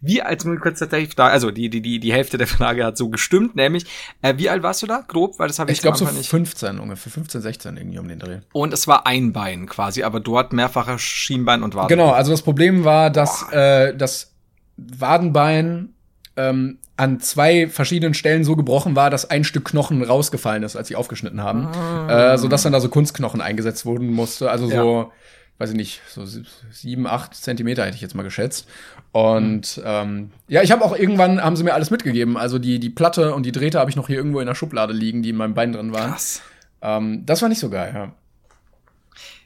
wie 0.00 0.22
alt, 0.22 0.44
nur 0.44 0.58
kurz 0.58 0.78
tatsächlich 0.78 1.14
da, 1.14 1.26
also 1.26 1.50
die, 1.50 1.68
die, 1.68 1.80
die, 1.80 2.00
die 2.00 2.12
Hälfte 2.12 2.38
der 2.38 2.46
Frage 2.46 2.84
hat 2.84 2.96
so 2.96 3.08
gestimmt, 3.08 3.56
nämlich, 3.56 3.86
äh, 4.22 4.34
wie 4.36 4.50
alt 4.50 4.62
warst 4.62 4.82
du 4.82 4.86
da? 4.86 5.04
Grob, 5.06 5.38
weil 5.38 5.48
das 5.48 5.58
habe 5.58 5.70
ich 5.70 5.78
Ich 5.78 5.82
glaube 5.82 5.98
so 5.98 6.06
15 6.06 6.74
nicht. 6.74 6.82
ungefähr, 6.82 7.12
15, 7.12 7.40
16 7.40 7.76
irgendwie 7.76 7.98
um 7.98 8.08
den 8.08 8.18
Dreh. 8.18 8.38
Und 8.52 8.72
es 8.72 8.86
war 8.86 9.06
ein 9.06 9.32
Bein 9.32 9.66
quasi, 9.66 10.02
aber 10.02 10.20
dort 10.20 10.52
mehrfacher 10.52 10.98
Schienbein 10.98 11.62
und 11.62 11.74
Wadenbein. 11.74 11.98
Genau, 11.98 12.12
also 12.12 12.30
das 12.30 12.42
Problem 12.42 12.84
war, 12.84 13.10
dass 13.10 13.50
äh, 13.52 13.94
das 13.96 14.32
Wadenbein 14.76 15.90
ähm, 16.36 16.78
an 16.96 17.20
zwei 17.20 17.68
verschiedenen 17.68 18.14
Stellen 18.14 18.44
so 18.44 18.56
gebrochen 18.56 18.94
war, 18.94 19.08
dass 19.10 19.30
ein 19.30 19.44
Stück 19.44 19.64
Knochen 19.64 20.02
rausgefallen 20.02 20.62
ist, 20.62 20.76
als 20.76 20.88
sie 20.88 20.96
aufgeschnitten 20.96 21.42
haben. 21.42 21.66
Ah. 21.66 22.34
Äh, 22.34 22.38
sodass 22.38 22.62
dann 22.62 22.72
da 22.72 22.80
so 22.80 22.88
Kunstknochen 22.88 23.40
eingesetzt 23.40 23.86
wurden 23.86 24.10
musste. 24.10 24.50
Also 24.50 24.68
ja. 24.68 24.76
so, 24.76 25.12
weiß 25.60 25.70
ich 25.70 25.76
nicht, 25.76 26.00
so 26.08 26.24
sieben, 26.70 27.06
acht 27.06 27.34
Zentimeter 27.34 27.84
hätte 27.84 27.94
ich 27.94 28.00
jetzt 28.00 28.14
mal 28.14 28.22
geschätzt. 28.22 28.66
Und 29.12 29.76
mhm. 29.76 29.82
ähm, 29.84 30.30
ja, 30.48 30.62
ich 30.62 30.72
habe 30.72 30.82
auch 30.82 30.96
irgendwann, 30.96 31.42
haben 31.42 31.54
sie 31.54 31.64
mir 31.64 31.74
alles 31.74 31.90
mitgegeben. 31.90 32.38
Also 32.38 32.58
die, 32.58 32.80
die 32.80 32.88
Platte 32.88 33.34
und 33.34 33.44
die 33.44 33.52
Drähte 33.52 33.78
habe 33.78 33.90
ich 33.90 33.96
noch 33.96 34.06
hier 34.06 34.16
irgendwo 34.16 34.40
in 34.40 34.46
der 34.46 34.54
Schublade 34.54 34.94
liegen, 34.94 35.22
die 35.22 35.28
in 35.28 35.36
meinem 35.36 35.52
Bein 35.52 35.72
drin 35.72 35.92
waren. 35.92 36.12
Krass. 36.12 36.40
Ähm, 36.80 37.26
das 37.26 37.42
war 37.42 37.50
nicht 37.50 37.58
so 37.58 37.68
geil, 37.68 37.92
ja. 37.94 38.14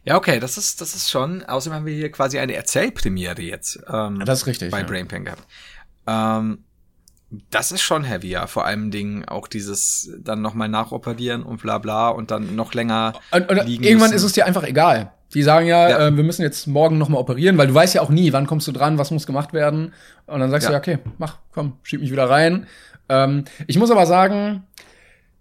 Ja, 0.04 0.16
okay, 0.16 0.38
das 0.38 0.56
ist, 0.56 0.80
das 0.80 0.94
ist 0.94 1.10
schon. 1.10 1.42
Außerdem 1.42 1.78
haben 1.78 1.86
wir 1.86 1.94
hier 1.94 2.12
quasi 2.12 2.38
eine 2.38 2.54
Erzählpremiere 2.54 3.42
jetzt. 3.42 3.80
Ähm, 3.92 4.22
das 4.24 4.42
ist 4.42 4.46
richtig. 4.46 4.70
Bei 4.70 4.80
ja. 4.80 4.86
Brainpan 4.86 5.24
gehabt. 5.24 5.42
Ähm, 6.06 6.58
das 7.50 7.72
ist 7.72 7.82
schon 7.82 8.04
heavy, 8.04 8.28
ja. 8.28 8.46
Vor 8.46 8.66
allem 8.66 8.92
Dingen 8.92 9.24
auch 9.24 9.48
dieses 9.48 10.12
dann 10.18 10.42
nochmal 10.42 10.68
nachoperieren 10.68 11.42
und 11.42 11.62
bla 11.62 11.78
bla 11.78 12.10
und 12.10 12.30
dann 12.30 12.54
noch 12.54 12.74
länger 12.74 13.14
und, 13.32 13.48
und 13.48 13.66
liegen 13.66 13.82
Irgendwann 13.82 14.10
müssen. 14.10 14.16
ist 14.18 14.22
es 14.22 14.32
dir 14.34 14.46
einfach 14.46 14.62
egal. 14.62 15.12
Die 15.34 15.42
sagen 15.42 15.66
ja, 15.66 15.88
ja. 15.88 16.06
Äh, 16.06 16.16
wir 16.16 16.24
müssen 16.24 16.42
jetzt 16.42 16.66
morgen 16.66 16.96
nochmal 16.96 17.20
operieren, 17.20 17.58
weil 17.58 17.66
du 17.66 17.74
weißt 17.74 17.94
ja 17.94 18.02
auch 18.02 18.08
nie, 18.08 18.32
wann 18.32 18.46
kommst 18.46 18.66
du 18.68 18.72
dran, 18.72 18.98
was 18.98 19.10
muss 19.10 19.26
gemacht 19.26 19.52
werden. 19.52 19.92
Und 20.26 20.40
dann 20.40 20.50
sagst 20.50 20.64
ja. 20.64 20.70
du 20.70 20.74
ja, 20.74 20.78
okay, 20.78 20.98
mach, 21.18 21.38
komm, 21.52 21.78
schieb 21.82 22.00
mich 22.00 22.10
wieder 22.10 22.30
rein. 22.30 22.66
Ähm, 23.08 23.44
ich 23.66 23.78
muss 23.78 23.90
aber 23.90 24.06
sagen, 24.06 24.62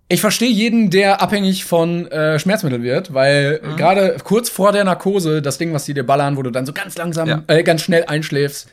ich 0.10 0.22
verstehe 0.22 0.50
jeden, 0.50 0.90
der 0.90 1.22
abhängig 1.22 1.66
von 1.66 2.08
äh, 2.12 2.38
Schmerzmitteln 2.40 2.84
wird, 2.84 3.14
weil 3.14 3.62
mhm. 3.64 3.78
gerade 3.78 4.18
kurz 4.24 4.50
vor 4.50 4.72
der 4.72 4.84
Narkose, 4.84 5.42
das 5.42 5.58
Ding, 5.58 5.74
was 5.74 5.86
die 5.86 5.94
dir 5.94 6.06
ballern, 6.06 6.38
wo 6.38 6.42
du 6.42 6.50
dann 6.50 6.66
so 6.66 6.74
ganz 6.74 6.98
langsam, 6.98 7.28
ja. 7.28 7.44
äh, 7.48 7.64
ganz 7.64 7.82
schnell 7.82 8.06
einschläfst, 8.06 8.70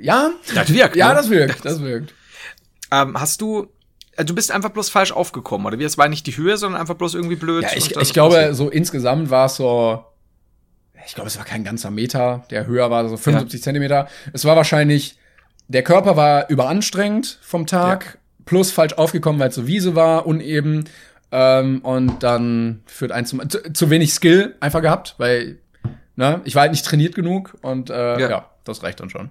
ja. 0.00 0.30
Das 0.54 0.72
wirkt. 0.72 0.96
Ja, 0.96 1.08
ne? 1.08 1.14
das 1.14 1.30
wirkt. 1.30 1.64
Das 1.64 1.82
wirkt. 1.82 2.14
Ähm, 2.90 3.18
hast 3.20 3.40
du 3.40 3.68
du 4.24 4.34
bist 4.34 4.50
einfach 4.50 4.70
bloß 4.70 4.90
falsch 4.90 5.12
aufgekommen, 5.12 5.66
oder 5.66 5.78
wie? 5.78 5.84
Es 5.84 5.98
war 5.98 6.08
nicht 6.08 6.26
die 6.26 6.36
Höhe, 6.36 6.56
sondern 6.56 6.80
einfach 6.80 6.94
bloß 6.94 7.14
irgendwie 7.14 7.36
blöd. 7.36 7.62
Ja, 7.64 7.70
ich, 7.74 7.96
ich 7.96 8.12
glaube, 8.12 8.36
passiert. 8.36 8.56
so 8.56 8.68
insgesamt 8.68 9.30
war 9.30 9.46
es 9.46 9.56
so, 9.56 10.04
ich 11.06 11.14
glaube, 11.14 11.28
es 11.28 11.38
war 11.38 11.44
kein 11.44 11.64
ganzer 11.64 11.90
Meter, 11.90 12.44
der 12.50 12.66
höher 12.66 12.90
war, 12.90 13.08
so 13.08 13.16
75 13.16 13.60
ja. 13.60 13.64
Zentimeter. 13.64 14.08
Es 14.32 14.44
war 14.44 14.56
wahrscheinlich, 14.56 15.18
der 15.68 15.82
Körper 15.82 16.16
war 16.16 16.48
überanstrengend 16.48 17.38
vom 17.42 17.66
Tag, 17.66 18.04
ja. 18.04 18.12
plus 18.44 18.70
falsch 18.70 18.94
aufgekommen, 18.94 19.40
weil 19.40 19.48
es 19.48 19.54
so 19.54 19.66
Wiese 19.66 19.94
war, 19.94 20.26
uneben. 20.26 20.84
Ähm, 21.32 21.80
und 21.82 22.22
dann 22.22 22.82
führt 22.86 23.12
eins 23.12 23.30
zum, 23.30 23.48
zu, 23.48 23.72
zu, 23.72 23.88
wenig 23.88 24.12
Skill 24.12 24.56
einfach 24.58 24.82
gehabt, 24.82 25.14
weil, 25.18 25.58
ne, 26.16 26.40
ich 26.44 26.56
war 26.56 26.62
halt 26.62 26.72
nicht 26.72 26.84
trainiert 26.84 27.14
genug 27.14 27.56
und 27.62 27.88
äh, 27.88 28.18
ja. 28.20 28.30
ja 28.30 28.50
das 28.64 28.82
reicht 28.82 28.98
dann 28.98 29.10
schon. 29.10 29.30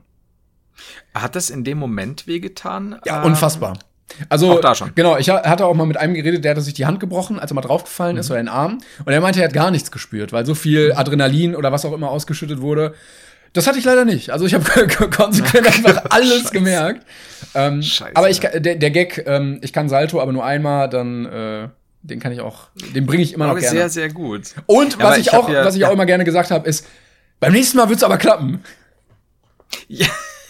Hat 1.13 1.35
das 1.35 1.49
in 1.49 1.65
dem 1.65 1.77
Moment 1.77 2.25
wehgetan? 2.25 3.01
Ja, 3.05 3.19
ähm, 3.19 3.31
unfassbar. 3.31 3.77
Also, 4.27 4.53
auch 4.53 4.61
da 4.61 4.75
schon. 4.75 4.91
genau, 4.95 5.17
ich 5.17 5.29
hatte 5.29 5.65
auch 5.65 5.75
mal 5.75 5.85
mit 5.85 5.97
einem 5.97 6.13
geredet, 6.13 6.43
der 6.43 6.51
hatte 6.51 6.61
sich 6.61 6.73
die 6.73 6.85
Hand 6.85 6.99
gebrochen, 6.99 7.39
als 7.39 7.51
er 7.51 7.55
mal 7.55 7.61
draufgefallen 7.61 8.15
mhm. 8.15 8.19
ist, 8.19 8.31
oder 8.31 8.39
den 8.39 8.49
Arm. 8.49 8.79
Und 9.05 9.13
er 9.13 9.21
meinte, 9.21 9.39
er 9.39 9.45
hat 9.45 9.53
gar 9.53 9.71
nichts 9.71 9.91
gespürt, 9.91 10.33
weil 10.33 10.45
so 10.45 10.55
viel 10.55 10.93
Adrenalin 10.93 11.55
oder 11.55 11.71
was 11.71 11.85
auch 11.85 11.93
immer 11.93 12.09
ausgeschüttet 12.09 12.61
wurde. 12.61 12.93
Das 13.53 13.65
hatte 13.65 13.79
ich 13.79 13.85
leider 13.85 14.05
nicht. 14.05 14.29
Also 14.29 14.45
ich 14.45 14.53
habe 14.53 14.65
konsequent 15.11 15.67
einfach 15.85 16.03
alles 16.09 16.41
Scheiße. 16.41 16.51
gemerkt. 16.51 17.05
Ähm, 17.55 17.81
Scheiße. 17.81 18.15
Aber 18.15 18.29
ich, 18.29 18.39
der, 18.39 18.75
der 18.75 18.91
Gag, 18.91 19.23
ähm, 19.25 19.59
ich 19.61 19.73
kann 19.73 19.89
Salto, 19.89 20.21
aber 20.21 20.31
nur 20.31 20.45
einmal, 20.45 20.89
dann 20.89 21.25
äh, 21.25 21.67
den 22.01 22.19
kann 22.19 22.31
ich 22.31 22.41
auch, 22.41 22.69
den 22.95 23.05
bringe 23.05 23.23
ich 23.23 23.33
immer 23.33 23.45
aber 23.45 23.55
noch 23.55 23.61
gerne. 23.61 23.77
Sehr, 23.77 23.89
sehr 23.89 24.09
gut. 24.09 24.53
Und 24.67 24.97
ja, 24.97 25.03
was 25.03 25.17
ich, 25.17 25.33
auch, 25.33 25.49
ja, 25.49 25.65
was 25.65 25.75
ich 25.75 25.85
auch 25.85 25.91
immer 25.91 26.05
gerne 26.05 26.23
gesagt 26.23 26.51
habe, 26.51 26.67
ist, 26.67 26.85
beim 27.39 27.51
nächsten 27.51 27.77
Mal 27.77 27.89
wird's 27.89 28.03
aber 28.03 28.17
klappen. 28.17 28.63
Ja. 29.87 30.07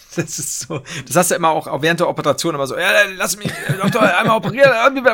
Das 0.16 0.40
ist 0.40 0.62
so. 0.62 0.82
Das 1.06 1.16
hast 1.16 1.32
du 1.32 1.36
immer 1.36 1.50
auch, 1.50 1.68
auch 1.68 1.82
während 1.82 2.00
der 2.00 2.10
Operation 2.10 2.56
immer 2.56 2.66
so, 2.66 2.78
ja, 2.78 2.90
lass 3.16 3.38
mich, 3.38 3.48
äh, 3.48 3.74
Doktor, 3.80 4.02
einmal 4.02 4.38
operieren, 4.38 4.72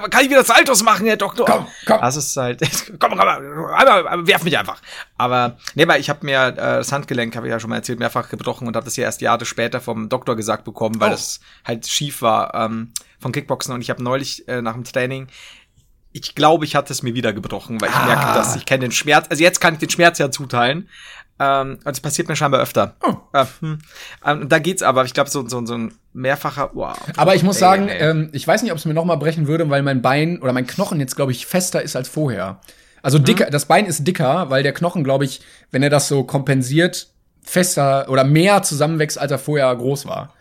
kann 0.09 0.23
ich 0.23 0.29
wieder 0.29 0.43
Saltos 0.43 0.83
machen, 0.83 1.05
Herr 1.05 1.17
Doktor? 1.17 1.45
Komm, 1.45 1.67
komm. 1.85 1.99
Das 1.99 2.15
ist 2.15 2.35
halt, 2.37 2.61
komm, 2.99 3.17
komm, 3.17 3.19
einmal, 3.19 4.27
werf 4.27 4.43
mich 4.43 4.57
einfach. 4.57 4.81
Aber, 5.17 5.57
nee, 5.75 5.87
weil 5.87 5.99
ich 5.99 6.09
habe 6.09 6.25
mir 6.25 6.47
äh, 6.47 6.55
das 6.55 6.91
Handgelenk, 6.91 7.35
habe 7.35 7.47
ich 7.47 7.51
ja 7.51 7.59
schon 7.59 7.69
mal 7.69 7.77
erzählt, 7.77 7.99
mehrfach 7.99 8.29
gebrochen 8.29 8.67
und 8.67 8.75
habe 8.75 8.85
das 8.85 8.95
ja 8.95 9.03
erst 9.03 9.21
Jahre 9.21 9.45
später 9.45 9.81
vom 9.81 10.09
Doktor 10.09 10.35
gesagt 10.35 10.63
bekommen, 10.63 10.99
weil 10.99 11.09
oh. 11.09 11.13
das 11.13 11.41
halt 11.65 11.85
schief 11.87 12.21
war 12.21 12.53
ähm, 12.55 12.93
von 13.19 13.31
Kickboxen 13.31 13.73
und 13.73 13.81
ich 13.81 13.89
habe 13.89 14.01
neulich 14.01 14.47
äh, 14.47 14.61
nach 14.61 14.73
dem 14.73 14.83
Training 14.83 15.27
ich 16.17 16.33
glaube, 16.33 16.63
ich 16.63 16.77
hatte 16.77 16.93
es 16.93 17.03
mir 17.03 17.13
wieder 17.13 17.33
gebrochen, 17.33 17.81
weil 17.81 17.89
ich 17.89 17.95
ah. 17.95 18.05
merke, 18.05 18.33
dass 18.37 18.55
ich 18.55 18.65
kenne 18.65 18.83
den 18.83 18.93
Schmerz. 18.93 19.27
Also 19.29 19.43
jetzt 19.43 19.59
kann 19.59 19.73
ich 19.73 19.81
den 19.81 19.89
Schmerz 19.89 20.17
ja 20.17 20.31
zuteilen, 20.31 20.87
ähm, 21.39 21.73
und 21.73 21.87
das 21.87 21.99
passiert 21.99 22.27
mir 22.29 22.35
scheinbar 22.35 22.61
öfter. 22.61 22.95
Oh. 23.03 23.15
Hm. 23.59 23.79
ähm, 24.25 24.47
da 24.47 24.59
geht's 24.59 24.81
aber, 24.81 25.03
ich 25.03 25.13
glaube, 25.13 25.29
so, 25.29 25.47
so, 25.47 25.65
so 25.65 25.73
ein 25.73 25.93
mehrfacher. 26.13 26.71
Wow. 26.73 26.97
Aber 27.17 27.35
ich 27.35 27.43
muss 27.43 27.57
ey, 27.57 27.59
sagen, 27.59 27.87
ey. 27.89 28.09
Ähm, 28.09 28.29
ich 28.31 28.47
weiß 28.47 28.63
nicht, 28.63 28.71
ob 28.71 28.77
es 28.77 28.85
mir 28.85 28.93
noch 28.93 29.03
mal 29.03 29.17
brechen 29.17 29.47
würde, 29.47 29.69
weil 29.69 29.83
mein 29.83 30.01
Bein 30.01 30.41
oder 30.41 30.53
mein 30.53 30.67
Knochen 30.67 30.99
jetzt, 30.99 31.15
glaube 31.15 31.33
ich, 31.33 31.45
fester 31.45 31.81
ist 31.81 31.95
als 31.97 32.07
vorher. 32.07 32.61
Also 33.01 33.19
dicker, 33.19 33.47
mhm. 33.47 33.51
das 33.51 33.65
Bein 33.65 33.85
ist 33.85 34.07
dicker, 34.07 34.49
weil 34.49 34.63
der 34.63 34.73
Knochen, 34.73 35.03
glaube 35.03 35.25
ich, 35.25 35.41
wenn 35.71 35.83
er 35.83 35.89
das 35.89 36.07
so 36.07 36.23
kompensiert, 36.23 37.09
fester 37.43 38.09
oder 38.09 38.23
mehr 38.23 38.63
zusammenwächst, 38.63 39.19
als 39.19 39.31
er 39.31 39.37
vorher 39.37 39.75
groß 39.75 40.05
war. 40.05 40.33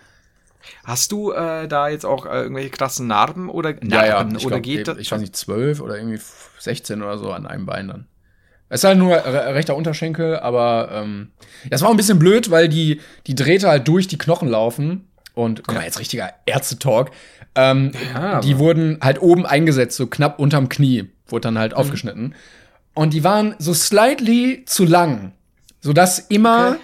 Hast 0.84 1.12
du 1.12 1.32
äh, 1.32 1.66
da 1.68 1.88
jetzt 1.88 2.06
auch 2.06 2.24
äh, 2.24 2.42
irgendwelche 2.42 2.70
krassen 2.70 3.06
Narben 3.06 3.50
oder 3.50 3.72
Narben 3.72 3.90
ja, 3.90 4.06
ja. 4.06 4.28
Ich 4.36 4.46
oder 4.46 4.60
glaub, 4.60 4.62
geht 4.62 4.88
das? 4.88 4.98
Ich 4.98 5.10
weiß 5.10 5.20
nicht, 5.20 5.36
zwölf 5.36 5.80
oder 5.80 5.96
irgendwie 5.96 6.20
16 6.58 7.02
oder 7.02 7.18
so 7.18 7.32
an 7.32 7.46
einem 7.46 7.66
Bein 7.66 7.88
dann. 7.88 8.06
Es 8.68 8.80
ist 8.80 8.84
halt 8.84 8.98
nur 8.98 9.14
rechter 9.14 9.76
Unterschenkel, 9.76 10.38
aber 10.38 10.88
ähm, 10.92 11.28
das 11.70 11.82
war 11.82 11.88
auch 11.88 11.92
ein 11.92 11.96
bisschen 11.96 12.18
blöd, 12.18 12.50
weil 12.50 12.68
die, 12.68 13.00
die 13.26 13.34
Drähte 13.34 13.68
halt 13.68 13.86
durch 13.86 14.08
die 14.08 14.18
Knochen 14.18 14.48
laufen. 14.48 15.08
Und 15.34 15.64
guck 15.64 15.74
mal, 15.74 15.84
jetzt 15.84 15.98
richtiger 15.98 16.32
Ärztetalk. 16.46 17.10
Ähm, 17.56 17.92
ja, 18.14 18.40
die 18.40 18.58
wurden 18.58 18.98
halt 19.00 19.20
oben 19.20 19.46
eingesetzt, 19.46 19.96
so 19.96 20.06
knapp 20.06 20.38
unterm 20.38 20.68
Knie, 20.68 21.10
wurde 21.26 21.42
dann 21.42 21.58
halt 21.58 21.72
mhm. 21.72 21.78
aufgeschnitten. 21.78 22.34
Und 22.94 23.12
die 23.12 23.24
waren 23.24 23.54
so 23.58 23.74
slightly 23.74 24.64
zu 24.66 24.84
lang, 24.84 25.32
sodass 25.80 26.18
immer, 26.18 26.70
okay. 26.70 26.80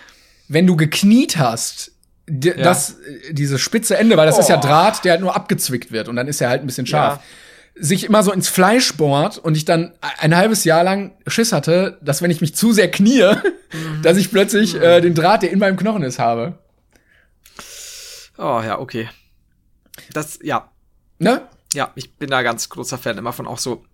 wenn 0.48 0.66
du 0.66 0.76
gekniet 0.76 1.38
hast, 1.38 1.92
ja. 2.28 2.54
das, 2.54 2.98
äh, 3.00 3.32
diese 3.32 3.58
spitze 3.58 3.96
Ende, 3.96 4.16
weil 4.16 4.26
das 4.26 4.36
oh. 4.36 4.40
ist 4.40 4.48
ja 4.48 4.58
oh. 4.58 4.60
Draht, 4.60 5.04
der 5.04 5.12
halt 5.12 5.20
nur 5.20 5.34
abgezwickt 5.34 5.92
wird 5.92 6.08
und 6.08 6.16
dann 6.16 6.28
ist 6.28 6.40
er 6.40 6.50
halt 6.50 6.62
ein 6.62 6.66
bisschen 6.66 6.86
scharf. 6.86 7.16
Ja 7.16 7.22
sich 7.80 8.04
immer 8.04 8.22
so 8.22 8.32
ins 8.32 8.48
Fleisch 8.48 8.94
bohrt 8.96 9.38
und 9.38 9.56
ich 9.56 9.64
dann 9.64 9.92
ein 10.00 10.36
halbes 10.36 10.64
Jahr 10.64 10.84
lang 10.84 11.12
Schiss 11.26 11.52
hatte, 11.52 11.98
dass 12.02 12.20
wenn 12.20 12.30
ich 12.30 12.40
mich 12.40 12.54
zu 12.54 12.72
sehr 12.72 12.90
knie, 12.90 13.22
mhm. 13.22 14.02
dass 14.02 14.18
ich 14.18 14.30
plötzlich 14.30 14.74
äh, 14.74 15.00
den 15.00 15.14
Draht, 15.14 15.42
der 15.42 15.50
in 15.50 15.58
meinem 15.58 15.76
Knochen 15.76 16.02
ist, 16.02 16.18
habe. 16.18 16.58
Oh 18.36 18.60
ja, 18.64 18.78
okay. 18.78 19.08
Das, 20.12 20.38
ja. 20.42 20.70
Ne? 21.18 21.42
Ja, 21.74 21.92
ich 21.94 22.16
bin 22.16 22.30
da 22.30 22.42
ganz 22.42 22.68
großer 22.68 22.98
Fan 22.98 23.18
immer 23.18 23.32
von 23.32 23.46
auch 23.46 23.58
so 23.58 23.84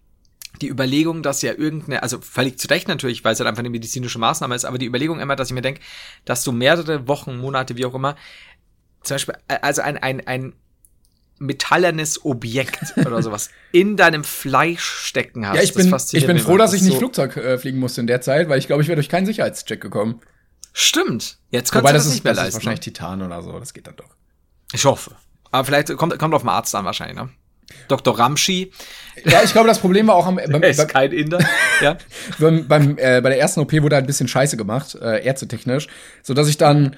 die 0.61 0.69
Überlegung, 0.69 1.23
dass 1.23 1.43
ja 1.43 1.53
irgendeine, 1.53 2.03
also 2.03 2.21
völlig 2.21 2.59
zu 2.59 2.69
Recht 2.69 2.89
natürlich, 2.89 3.25
weil 3.25 3.35
es 3.35 3.41
halt 3.41 3.49
einfach 3.49 3.61
eine 3.61 3.71
medizinische 3.71 4.19
Maßnahme 4.19 4.55
ist, 4.55 4.65
aber 4.65 4.79
die 4.79 4.87
Überlegung 4.87 5.21
immer, 5.21 5.37
dass 5.37 5.49
ich 5.49 5.55
mir 5.55 5.63
denke, 5.63 5.81
dass 6.25 6.45
du 6.45 6.53
mehrere 6.53 7.07
Wochen, 7.09 7.37
Monate, 7.37 7.77
wie 7.77 7.85
auch 7.85 7.95
immer, 7.95 8.17
zum 9.03 9.17
Beispiel, 9.17 9.35
also 9.49 9.83
ein, 9.83 9.99
ein, 9.99 10.27
ein 10.27 10.55
metallernes 11.39 12.25
Objekt 12.25 12.95
oder 12.97 13.23
sowas 13.23 13.51
in 13.73 13.97
deinem 13.97 14.25
Fleisch 14.25 14.85
stecken 14.85 15.47
hast. 15.47 15.57
Ja, 15.57 15.63
ich 15.63 15.75
bin, 15.75 15.95
ich 16.13 16.27
bin 16.27 16.39
froh, 16.39 16.57
dass 16.57 16.73
ich 16.73 16.83
nicht 16.83 16.93
so 16.93 16.99
Flugzeug 16.99 17.37
äh, 17.37 17.59
fliegen 17.59 17.79
musste 17.79 18.01
in 18.01 18.07
der 18.07 18.21
Zeit, 18.21 18.49
weil 18.49 18.59
ich 18.59 18.67
glaube, 18.67 18.83
ich 18.83 18.89
wäre 18.89 18.97
durch 18.97 19.09
keinen 19.09 19.27
Sicherheitscheck 19.27 19.81
gekommen. 19.81 20.21
Stimmt. 20.73 21.39
Jetzt 21.51 21.73
kannst 21.73 21.85
Wobei, 21.85 21.93
du 21.93 21.99
das, 21.99 22.05
das 22.05 22.15
nicht 22.15 22.25
mehr 22.25 22.33
das 22.35 22.45
leisten. 22.45 22.49
Ist 22.49 22.55
wahrscheinlich 22.67 22.81
Titan 22.81 23.23
oder 23.23 23.43
so, 23.43 23.59
das 23.59 23.73
geht 23.73 23.87
dann 23.87 23.97
doch. 23.97 24.15
Ich 24.73 24.85
hoffe. 24.85 25.13
Aber 25.51 25.65
vielleicht 25.65 25.95
kommt, 25.97 26.19
kommt 26.19 26.35
auf 26.35 26.43
den 26.43 26.51
Arzt 26.51 26.75
an 26.75 26.85
wahrscheinlich, 26.85 27.17
ne? 27.17 27.31
Dr. 27.89 28.19
Ramschi. 28.19 28.73
Ja, 29.25 29.43
ich 29.43 29.53
glaube, 29.53 29.69
das 29.69 29.79
Problem 29.79 30.07
war 30.07 30.15
auch 30.15 30.27
am 30.27 30.37
beim, 30.51 30.63
ist 30.63 30.89
kein 30.89 31.13
Inder. 31.13 31.39
ja. 31.81 31.99
beim, 32.39 32.67
beim 32.69 32.99
äh, 32.99 33.21
bei 33.21 33.31
der 33.31 33.41
ersten 33.41 33.61
OP 33.61 33.73
wurde 33.73 33.97
halt 33.97 34.05
ein 34.05 34.07
bisschen 34.07 34.29
Scheiße 34.29 34.57
gemacht, 34.57 34.95
äh, 34.95 35.25
ärztetechnisch, 35.25 35.89
so 36.23 36.35
dass 36.35 36.49
ich 36.49 36.59
dann 36.59 36.97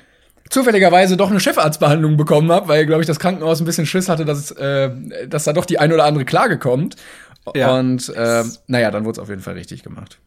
zufälligerweise 0.51 1.17
doch 1.17 1.31
eine 1.31 1.41
Chefarztbehandlung 1.41 2.17
bekommen 2.17 2.51
habe, 2.51 2.69
weil, 2.69 2.87
glaube 2.87 3.03
ich, 3.03 3.07
das 3.07 3.19
Krankenhaus 3.19 3.61
ein 3.61 3.65
bisschen 3.65 3.87
Schiss 3.87 4.09
hatte, 4.09 4.25
dass, 4.25 4.51
äh, 4.53 4.91
dass 5.29 5.45
da 5.45 5.53
doch 5.53 5.67
die 5.67 5.79
ein 5.79 5.93
oder 5.93 6.05
andere 6.05 6.25
Klage 6.25 6.59
kommt. 6.59 6.97
Ja. 7.55 7.79
Und 7.79 8.09
äh, 8.11 8.45
naja, 8.67 8.91
dann 8.91 9.05
wurde 9.05 9.13
es 9.13 9.19
auf 9.19 9.29
jeden 9.29 9.43
Fall 9.43 9.55
richtig 9.55 9.83
gemacht. 9.83 10.19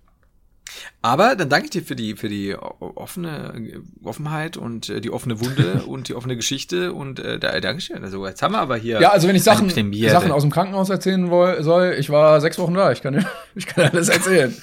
Aber 1.01 1.35
dann 1.35 1.49
danke 1.49 1.65
ich 1.65 1.71
dir 1.71 1.81
für 1.81 1.95
die, 1.95 2.15
für 2.15 2.29
die 2.29 2.55
offene 2.55 3.81
Offenheit 4.03 4.55
und 4.55 4.89
äh, 4.89 5.01
die 5.01 5.11
offene 5.11 5.39
Wunde 5.39 5.83
und 5.87 6.07
die 6.07 6.15
offene 6.15 6.35
Geschichte 6.35 6.93
und 6.93 7.19
äh, 7.19 7.39
da, 7.39 7.59
Dankeschön. 7.59 8.03
Also 8.03 8.25
jetzt 8.25 8.41
haben 8.41 8.53
wir 8.53 8.59
aber 8.59 8.77
hier. 8.77 9.01
Ja, 9.01 9.09
also 9.09 9.27
wenn 9.27 9.35
ich 9.35 9.43
Sachen, 9.43 9.69
Sachen 9.69 10.31
aus 10.31 10.43
dem 10.43 10.51
Krankenhaus 10.51 10.89
erzählen 10.89 11.27
soll, 11.63 11.95
ich 11.97 12.09
war 12.09 12.39
sechs 12.39 12.59
Wochen 12.59 12.75
da, 12.75 12.91
ich 12.91 13.01
kann, 13.01 13.25
ich 13.55 13.65
kann 13.65 13.89
alles 13.89 14.09
erzählen. 14.09 14.55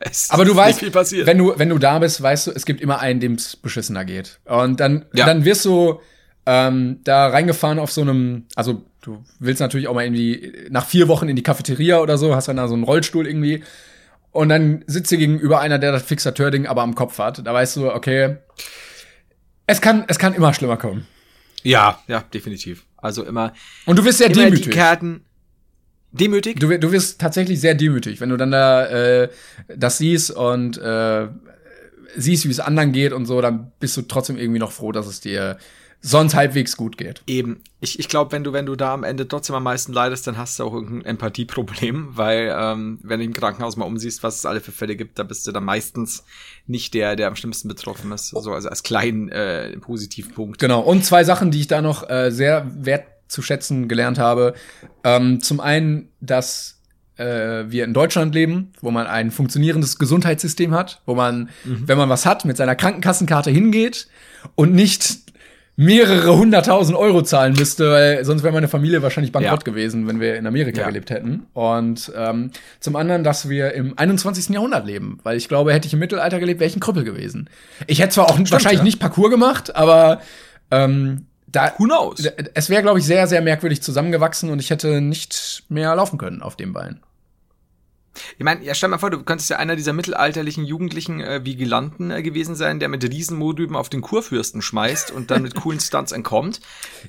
aber 0.28 0.44
du 0.44 0.54
weißt, 0.54 0.82
wenn 1.26 1.38
du, 1.38 1.54
wenn 1.56 1.68
du 1.68 1.78
da 1.78 1.98
bist, 1.98 2.22
weißt 2.22 2.48
du, 2.48 2.50
es 2.52 2.66
gibt 2.66 2.80
immer 2.80 3.00
einen, 3.00 3.20
dem 3.20 3.34
es 3.34 3.56
beschissener 3.56 4.04
geht. 4.04 4.38
Und 4.44 4.80
dann, 4.80 5.06
ja. 5.12 5.26
dann 5.26 5.44
wirst 5.44 5.64
du 5.64 6.00
ähm, 6.46 7.00
da 7.04 7.28
reingefahren 7.28 7.78
auf 7.78 7.90
so 7.92 8.02
einem, 8.02 8.46
also 8.54 8.84
du 9.02 9.22
willst 9.38 9.60
natürlich 9.60 9.88
auch 9.88 9.94
mal 9.94 10.04
irgendwie 10.04 10.52
nach 10.70 10.86
vier 10.86 11.08
Wochen 11.08 11.28
in 11.28 11.36
die 11.36 11.42
Cafeteria 11.42 12.00
oder 12.00 12.18
so, 12.18 12.34
hast 12.34 12.48
dann 12.48 12.56
da 12.56 12.68
so 12.68 12.74
einen 12.74 12.84
Rollstuhl 12.84 13.26
irgendwie. 13.26 13.62
Und 14.30 14.48
dann 14.48 14.82
sitzt 14.86 15.12
dir 15.12 15.18
gegenüber 15.18 15.60
einer, 15.60 15.78
der 15.78 15.92
das 15.92 16.02
Fixateur-Ding 16.02 16.66
aber 16.66 16.82
am 16.82 16.94
Kopf 16.94 17.18
hat. 17.18 17.46
Da 17.46 17.54
weißt 17.54 17.76
du, 17.76 17.92
okay, 17.92 18.36
es 19.66 19.80
kann, 19.80 20.04
es 20.08 20.18
kann 20.18 20.34
immer 20.34 20.52
schlimmer 20.52 20.76
kommen. 20.76 21.06
Ja, 21.62 22.00
ja, 22.08 22.24
definitiv. 22.34 22.84
Also 22.96 23.24
immer. 23.24 23.52
Und 23.86 23.98
du 23.98 24.04
wirst 24.04 24.18
sehr 24.18 24.28
demütig. 24.28 24.64
Die 24.64 24.70
Karten 24.70 25.24
demütig? 26.14 26.58
Du, 26.60 26.78
du 26.78 26.92
wirst 26.92 27.20
tatsächlich 27.20 27.60
sehr 27.60 27.74
demütig, 27.74 28.20
wenn 28.20 28.30
du 28.30 28.36
dann 28.36 28.50
da 28.50 28.86
äh, 28.86 29.28
das 29.74 29.98
siehst 29.98 30.30
und 30.30 30.78
äh, 30.78 31.28
siehst, 32.16 32.46
wie 32.46 32.50
es 32.50 32.60
anderen 32.60 32.92
geht 32.92 33.12
und 33.12 33.26
so, 33.26 33.40
dann 33.40 33.72
bist 33.80 33.96
du 33.96 34.02
trotzdem 34.02 34.36
irgendwie 34.36 34.60
noch 34.60 34.72
froh, 34.72 34.92
dass 34.92 35.06
es 35.06 35.20
dir 35.20 35.58
sonst 36.04 36.34
halbwegs 36.34 36.76
gut 36.76 36.98
geht. 36.98 37.22
Eben. 37.26 37.62
Ich, 37.80 37.98
ich 37.98 38.08
glaube, 38.08 38.30
wenn 38.32 38.44
du, 38.44 38.52
wenn 38.52 38.66
du 38.66 38.76
da 38.76 38.92
am 38.92 39.04
Ende 39.04 39.26
trotzdem 39.26 39.56
am 39.56 39.62
meisten 39.62 39.94
leidest, 39.94 40.26
dann 40.26 40.36
hast 40.36 40.58
du 40.58 40.64
auch 40.64 40.74
irgendein 40.74 41.06
Empathieproblem, 41.06 42.08
weil 42.16 42.54
ähm, 42.56 42.98
wenn 43.02 43.20
du 43.20 43.24
im 43.24 43.32
Krankenhaus 43.32 43.76
mal 43.76 43.86
umsiehst, 43.86 44.22
was 44.22 44.36
es 44.36 44.46
alle 44.46 44.60
für 44.60 44.70
Fälle 44.70 44.96
gibt, 44.96 45.18
da 45.18 45.22
bist 45.22 45.46
du 45.46 45.52
dann 45.52 45.64
meistens 45.64 46.24
nicht 46.66 46.92
der, 46.92 47.16
der 47.16 47.28
am 47.28 47.36
schlimmsten 47.36 47.68
betroffen 47.68 48.12
ist. 48.12 48.28
So, 48.28 48.52
also 48.52 48.68
als 48.68 48.82
kleinen 48.82 49.30
äh, 49.30 49.78
Positivpunkt. 49.78 50.58
Genau. 50.58 50.80
Und 50.80 51.06
zwei 51.06 51.24
Sachen, 51.24 51.50
die 51.50 51.60
ich 51.60 51.68
da 51.68 51.80
noch 51.80 52.08
äh, 52.08 52.30
sehr 52.30 52.70
wertzuschätzen 53.34 53.88
gelernt 53.88 54.18
habe. 54.18 54.54
Ähm, 55.02 55.40
zum 55.40 55.60
einen, 55.60 56.08
dass 56.20 56.80
äh, 57.16 57.64
wir 57.66 57.84
in 57.84 57.94
Deutschland 57.94 58.34
leben, 58.34 58.72
wo 58.80 58.90
man 58.90 59.06
ein 59.06 59.30
funktionierendes 59.30 59.98
Gesundheitssystem 59.98 60.74
hat, 60.74 61.00
wo 61.06 61.14
man, 61.14 61.50
mhm. 61.64 61.84
wenn 61.86 61.98
man 61.98 62.08
was 62.08 62.26
hat, 62.26 62.44
mit 62.44 62.56
seiner 62.56 62.76
Krankenkassenkarte 62.76 63.50
hingeht 63.50 64.08
und 64.54 64.74
nicht 64.74 65.18
mehrere 65.76 66.36
hunderttausend 66.36 66.96
Euro 66.96 67.22
zahlen 67.22 67.54
müsste, 67.54 67.90
weil 67.90 68.24
sonst 68.24 68.44
wäre 68.44 68.54
meine 68.54 68.68
Familie 68.68 69.02
wahrscheinlich 69.02 69.32
bankrott 69.32 69.66
ja. 69.66 69.72
gewesen, 69.72 70.06
wenn 70.06 70.20
wir 70.20 70.36
in 70.36 70.46
Amerika 70.46 70.82
ja. 70.82 70.86
gelebt 70.86 71.10
hätten. 71.10 71.46
Und 71.52 72.12
ähm, 72.16 72.52
zum 72.78 72.94
anderen, 72.94 73.24
dass 73.24 73.48
wir 73.48 73.72
im 73.72 73.98
21. 73.98 74.50
Jahrhundert 74.50 74.86
leben, 74.86 75.18
weil 75.24 75.36
ich 75.36 75.48
glaube, 75.48 75.72
hätte 75.72 75.88
ich 75.88 75.92
im 75.92 75.98
Mittelalter 75.98 76.38
gelebt, 76.38 76.60
wäre 76.60 76.70
ich 76.70 76.76
ein 76.76 76.80
Krüppel 76.80 77.02
gewesen. 77.02 77.50
Ich 77.88 78.00
hätte 78.00 78.10
zwar 78.10 78.26
auch 78.26 78.34
Stimmt, 78.34 78.52
wahrscheinlich 78.52 78.78
ja. 78.78 78.84
nicht 78.84 79.00
Parcours 79.00 79.32
gemacht, 79.32 79.74
aber 79.74 80.20
ähm, 80.70 81.26
da, 81.54 81.74
Who 81.78 81.84
knows? 81.84 82.24
Es 82.54 82.68
wäre, 82.68 82.82
glaube 82.82 82.98
ich, 82.98 83.04
sehr, 83.04 83.26
sehr 83.26 83.40
merkwürdig 83.40 83.82
zusammengewachsen 83.82 84.50
und 84.50 84.58
ich 84.58 84.70
hätte 84.70 85.00
nicht 85.00 85.64
mehr 85.68 85.94
laufen 85.94 86.18
können 86.18 86.42
auf 86.42 86.56
dem 86.56 86.72
Bein. 86.72 87.00
Ich 88.38 88.44
meine, 88.44 88.64
ja, 88.64 88.74
stell 88.74 88.88
mal 88.88 88.98
vor, 88.98 89.10
du 89.10 89.22
könntest 89.22 89.50
ja 89.50 89.56
einer 89.56 89.76
dieser 89.76 89.92
mittelalterlichen 89.92 90.64
jugendlichen 90.64 91.20
äh, 91.20 91.44
Vigilanten 91.44 92.10
äh, 92.10 92.22
gewesen 92.22 92.54
sein, 92.54 92.78
der 92.78 92.88
mit 92.88 93.02
Riesenmodüben 93.02 93.76
auf 93.76 93.88
den 93.88 94.02
Kurfürsten 94.02 94.62
schmeißt 94.62 95.10
und 95.10 95.30
dann 95.30 95.42
mit 95.42 95.54
coolen 95.56 95.80
Stunts 95.80 96.12
entkommt. 96.12 96.60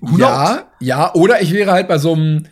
Who 0.02 0.18
ja, 0.18 0.54
knows? 0.54 0.66
ja, 0.80 1.14
oder 1.14 1.42
ich 1.42 1.54
wäre 1.54 1.72
halt 1.72 1.88
bei 1.88 1.98
so 1.98 2.14
einem 2.14 2.48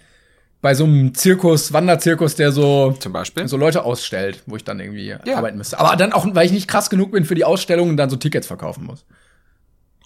bei 0.62 0.76
so 0.76 0.86
einem 0.86 1.14
Zirkus, 1.14 1.74
Wanderzirkus, 1.74 2.36
der 2.36 2.54
so 2.54 2.96
zum 2.98 3.12
Beispiel 3.12 3.50
so 3.50 3.58
Leute 3.58 3.84
ausstellt, 3.84 4.44
wo 4.46 4.56
ich 4.56 4.64
dann 4.64 4.80
irgendwie 4.80 5.08
ja. 5.08 5.38
arbeiten 5.38 5.58
müsste. 5.58 5.78
Aber 5.78 5.98
dann 5.98 6.14
auch, 6.14 6.26
weil 6.32 6.46
ich 6.46 6.54
nicht 6.54 6.70
krass 6.70 6.90
genug 6.90 7.12
bin 7.12 7.26
für 7.26 7.36
die 7.36 7.44
Ausstellung 7.44 7.90
und 7.90 7.98
dann 7.98 8.10
so 8.10 8.16
Tickets 8.16 8.48
verkaufen 8.48 8.86
muss. 8.86 9.04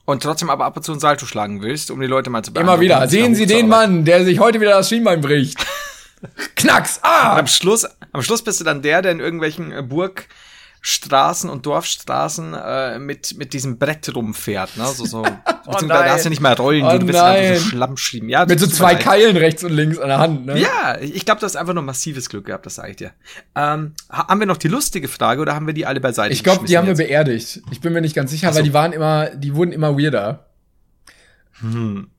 Und 0.10 0.24
trotzdem 0.24 0.50
aber 0.50 0.64
ab 0.64 0.78
und 0.78 0.84
zu 0.84 0.94
ein 0.94 1.02
Salto 1.02 1.26
schlagen 1.26 1.62
willst, 1.62 1.92
um 1.92 2.00
die 2.00 2.08
Leute 2.08 2.30
mal 2.30 2.42
zu 2.42 2.54
beeindrucken. 2.54 2.82
Immer 2.82 2.82
wieder. 2.82 3.10
Sehen 3.10 3.36
Sie 3.36 3.46
den 3.46 3.68
Mann, 3.68 4.06
der 4.06 4.24
sich 4.24 4.40
heute 4.40 4.62
wieder 4.62 4.72
das 4.72 4.88
Schienbein 4.88 5.20
bricht. 5.20 5.60
Knacks! 6.56 7.02
Ah! 7.04 7.34
Und 7.34 7.40
am 7.40 7.48
Schluss, 7.48 7.86
am 8.14 8.22
Schluss 8.22 8.42
bist 8.42 8.62
du 8.62 8.64
dann 8.64 8.82
der, 8.82 9.02
der 9.02 9.12
in 9.12 9.20
irgendwelchen 9.20 9.74
äh, 9.74 9.84
Burgstraßen 10.88 11.50
und 11.50 11.66
Dorfstraßen 11.66 12.54
äh, 12.54 13.00
mit, 13.00 13.38
mit 13.38 13.54
diesem 13.54 13.78
Brett 13.78 14.14
rumfährt, 14.14 14.78
ne? 14.78 14.86
So, 14.88 15.06
so, 15.06 15.26
oh 15.66 15.86
da 15.86 16.10
hast 16.10 16.26
du 16.26 16.30
nicht 16.30 16.42
mal 16.42 16.54
Rollen, 16.54 16.84
oh 16.84 16.98
du 16.98 17.06
bist 17.06 17.20
einfach 17.20 17.62
so 17.62 17.70
Schlamm 17.70 17.98
schieben. 17.98 18.30
Ja, 18.30 18.46
mit 18.46 18.60
so 18.60 18.68
zwei 18.68 18.96
Keilen 18.96 19.38
rechts 19.38 19.64
und 19.64 19.74
links 19.74 20.00
an 20.00 20.08
der 20.08 20.20
Hand, 20.20 20.46
ne? 20.46 20.60
Ja, 20.60 20.98
ich 21.00 21.26
glaube, 21.26 21.40
du 21.40 21.46
hast 21.46 21.56
einfach 21.56 21.74
nur 21.74 21.84
massives 21.84 22.30
Glück 22.30 22.46
gehabt, 22.46 22.66
das 22.66 22.76
sage 22.76 22.92
ich 22.92 22.96
dir. 22.98 23.12
Ähm, 23.56 23.94
haben 24.10 24.40
wir 24.40 24.48
noch 24.48 24.58
die 24.58 24.68
lustige 24.68 25.08
Frage 25.08 25.42
oder 25.42 25.56
haben 25.56 25.68
wir 25.68 25.74
die 25.74 25.86
alle 25.86 26.00
beiseite? 26.00 26.34
Ich 26.34 26.44
glaube, 26.44 26.66
die 26.66 26.78
haben 26.78 26.88
jetzt? 26.88 26.98
wir 26.98 27.08
beerdigt. 27.08 27.62
Ich 27.72 27.82
bin 27.82 27.94
mir 27.94 28.02
nicht 28.02 28.16
ganz 28.16 28.32
sicher, 28.32 28.52
so. 28.52 28.58
weil 28.58 28.64
die 28.64 28.74
waren 28.74 28.94
immer, 28.94 29.30
die 29.32 29.56
wurden 29.56 29.72
immer 29.72 29.98
weirder. 29.98 30.48
Hm. 31.62 32.10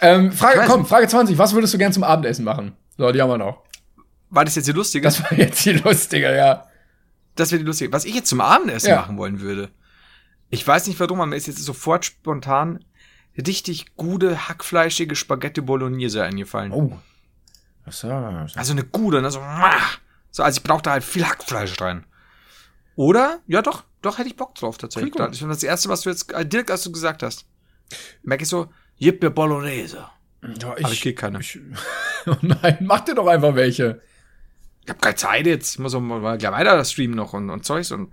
Ähm, 0.00 0.32
Frage, 0.32 0.60
komm, 0.66 0.84
Frage 0.84 1.08
20. 1.08 1.38
Was 1.38 1.54
würdest 1.54 1.72
du 1.72 1.78
gern 1.78 1.92
zum 1.92 2.04
Abendessen 2.04 2.44
machen? 2.44 2.72
So, 2.98 3.10
die 3.10 3.22
haben 3.22 3.30
wir 3.30 3.38
noch. 3.38 3.62
War 4.28 4.44
das 4.44 4.56
jetzt 4.56 4.68
die 4.68 4.72
lustige? 4.72 5.04
Das 5.04 5.22
war 5.22 5.32
jetzt 5.32 5.64
die 5.64 5.72
lustige, 5.72 6.34
ja. 6.34 6.66
Das 7.36 7.52
wäre 7.52 7.60
die 7.60 7.66
lustige. 7.66 7.92
Was 7.92 8.04
ich 8.04 8.14
jetzt 8.14 8.28
zum 8.28 8.40
Abendessen 8.40 8.88
ja. 8.88 8.96
machen 8.96 9.18
wollen 9.18 9.40
würde. 9.40 9.70
Ich 10.48 10.66
weiß 10.66 10.86
nicht 10.86 10.98
warum, 11.00 11.20
aber 11.20 11.26
mir 11.26 11.36
ist 11.36 11.46
jetzt 11.46 11.58
sofort 11.58 12.04
spontan 12.04 12.84
richtig 13.36 13.96
gute, 13.96 14.48
hackfleischige 14.48 15.16
Spaghetti 15.16 15.60
Bolognese 15.60 16.22
eingefallen. 16.22 16.72
Oh. 16.72 16.98
Was 17.84 18.00
das? 18.00 18.56
Also 18.56 18.72
eine 18.72 18.84
gute, 18.84 19.22
ne? 19.22 19.30
So, 19.30 19.40
so 20.30 20.42
also 20.42 20.58
ich 20.58 20.62
brauche 20.62 20.82
da 20.82 20.92
halt 20.92 21.04
viel 21.04 21.24
Hackfleisch 21.24 21.80
rein. 21.80 22.04
Oder? 22.96 23.40
Ja, 23.46 23.62
doch. 23.62 23.84
Doch 24.02 24.18
hätte 24.18 24.28
ich 24.28 24.36
Bock 24.36 24.54
drauf 24.54 24.78
tatsächlich. 24.78 25.12
Das 25.14 25.40
ist 25.40 25.42
das 25.42 25.62
erste, 25.62 25.88
was 25.88 26.02
du 26.02 26.10
jetzt, 26.10 26.32
äh, 26.32 26.46
Dirk, 26.46 26.70
als 26.70 26.82
du 26.82 26.92
gesagt 26.92 27.22
hast. 27.22 27.46
Merke 28.22 28.42
ich 28.44 28.48
so, 28.48 28.72
gib 28.98 29.22
mir 29.22 29.30
Bolognese. 29.30 30.08
Ja, 30.42 30.76
ich, 30.76 30.84
Aber 30.84 30.92
ich 30.92 31.00
krieg 31.00 31.18
keine. 31.18 31.40
Ich, 31.40 31.58
oh 32.26 32.36
nein, 32.40 32.78
mach 32.80 33.00
dir 33.00 33.14
doch 33.14 33.26
einfach 33.26 33.54
welche. 33.54 34.00
Ich 34.86 34.90
hab 34.90 35.02
keine 35.02 35.16
Zeit 35.16 35.46
jetzt. 35.46 35.74
Ich 35.74 35.78
muss 35.80 35.94
auch 35.94 36.00
mal 36.00 36.38
gleich 36.38 36.52
weiter 36.52 36.84
streamen 36.84 37.16
noch 37.16 37.32
und, 37.32 37.50
und 37.50 37.64
Zeugs 37.64 37.90
und 37.90 38.12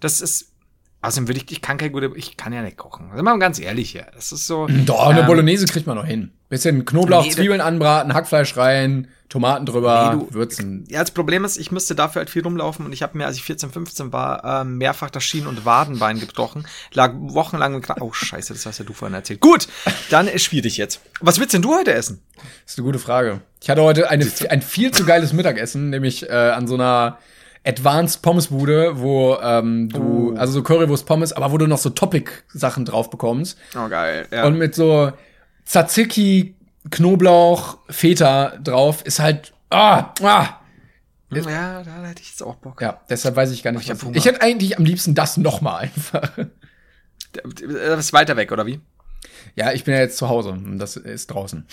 das 0.00 0.20
ist. 0.20 0.51
Außerdem 1.02 1.26
würde 1.26 1.40
ich, 1.40 1.50
ich 1.50 1.60
kann 1.60 1.78
keine 1.78 1.90
gute, 1.90 2.12
ich 2.14 2.36
kann 2.36 2.52
ja 2.52 2.62
nicht 2.62 2.76
kochen. 2.76 3.10
Also 3.10 3.24
mal 3.24 3.36
ganz 3.40 3.58
ehrlich 3.58 3.90
hier. 3.90 4.06
Das 4.14 4.30
ist 4.30 4.46
so. 4.46 4.68
Doch, 4.86 5.08
eine 5.08 5.20
ähm, 5.20 5.26
Bolognese 5.26 5.66
kriegt 5.66 5.86
man 5.88 5.96
noch 5.96 6.06
hin. 6.06 6.30
Bisschen 6.48 6.84
Knoblauch, 6.84 7.24
nee, 7.24 7.30
Zwiebeln 7.30 7.60
anbraten, 7.60 8.14
Hackfleisch 8.14 8.56
rein, 8.56 9.08
Tomaten 9.28 9.66
drüber, 9.66 10.12
nee, 10.14 10.20
du, 10.20 10.34
würzen. 10.34 10.84
Ja, 10.88 11.00
das 11.00 11.10
Problem 11.10 11.44
ist, 11.44 11.56
ich 11.56 11.72
müsste 11.72 11.96
dafür 11.96 12.20
halt 12.20 12.30
viel 12.30 12.42
rumlaufen 12.42 12.86
und 12.86 12.92
ich 12.92 13.02
habe 13.02 13.18
mir, 13.18 13.26
als 13.26 13.36
ich 13.36 13.42
14, 13.42 13.72
15 13.72 14.12
war, 14.12 14.60
äh, 14.60 14.64
mehrfach 14.64 15.10
das 15.10 15.24
Schien- 15.24 15.48
und 15.48 15.64
Wadenbein 15.64 16.20
gebrochen. 16.20 16.66
Lag 16.92 17.14
wochenlang 17.16 17.74
mit 17.74 17.88
Oh, 18.00 18.12
scheiße, 18.12 18.52
das 18.52 18.64
hast 18.64 18.78
ja 18.78 18.84
du 18.84 18.92
vorhin 18.92 19.14
erzählt. 19.14 19.40
Gut, 19.40 19.66
dann 20.10 20.28
ist 20.28 20.44
schwierig 20.44 20.76
jetzt. 20.76 21.00
Was 21.20 21.40
willst 21.40 21.54
denn 21.54 21.62
du 21.62 21.74
heute 21.74 21.94
essen? 21.94 22.22
Das 22.36 22.74
ist 22.74 22.78
eine 22.78 22.84
gute 22.84 23.00
Frage. 23.00 23.40
Ich 23.60 23.70
hatte 23.70 23.82
heute 23.82 24.08
eine, 24.08 24.30
ein 24.50 24.62
viel 24.62 24.92
zu 24.92 25.04
geiles 25.04 25.32
Mittagessen, 25.32 25.90
nämlich 25.90 26.28
äh, 26.28 26.32
an 26.32 26.68
so 26.68 26.74
einer 26.74 27.18
Advanced 27.64 28.22
Pommesbude, 28.22 29.00
wo 29.00 29.36
ähm, 29.40 29.88
du, 29.88 30.32
oh. 30.32 30.36
also 30.36 30.54
so 30.54 30.62
Currywurst 30.62 31.06
Pommes, 31.06 31.32
aber 31.32 31.52
wo 31.52 31.58
du 31.58 31.66
noch 31.66 31.78
so 31.78 31.90
Topic-Sachen 31.90 32.84
drauf 32.84 33.08
bekommst. 33.10 33.58
Oh, 33.76 33.88
geil. 33.88 34.26
Ja. 34.32 34.44
Und 34.46 34.58
mit 34.58 34.74
so 34.74 35.12
Tzatziki, 35.64 36.56
Knoblauch, 36.90 37.78
Feta 37.88 38.56
drauf 38.62 39.04
ist 39.04 39.20
halt. 39.20 39.52
Ah, 39.70 40.12
ah. 40.22 40.58
Ja, 41.30 41.82
da 41.82 42.04
hätte 42.04 42.20
ich 42.20 42.30
jetzt 42.30 42.42
auch 42.42 42.56
Bock. 42.56 42.82
Ja, 42.82 43.00
deshalb 43.08 43.36
weiß 43.36 43.52
ich 43.52 43.62
gar 43.62 43.72
nicht. 43.72 43.90
Oh, 43.90 44.10
ich, 44.10 44.16
ich 44.16 44.24
hätte 44.26 44.42
eigentlich 44.42 44.76
am 44.76 44.84
liebsten 44.84 45.14
das 45.14 45.36
noch 45.36 45.60
mal 45.60 45.78
einfach. 45.78 46.30
Das 47.32 47.98
ist 47.98 48.12
weiter 48.12 48.36
weg, 48.36 48.52
oder 48.52 48.66
wie? 48.66 48.80
Ja, 49.54 49.72
ich 49.72 49.84
bin 49.84 49.94
ja 49.94 50.00
jetzt 50.00 50.18
zu 50.18 50.28
Hause 50.28 50.50
und 50.50 50.78
das 50.78 50.96
ist 50.96 51.28
draußen. 51.28 51.66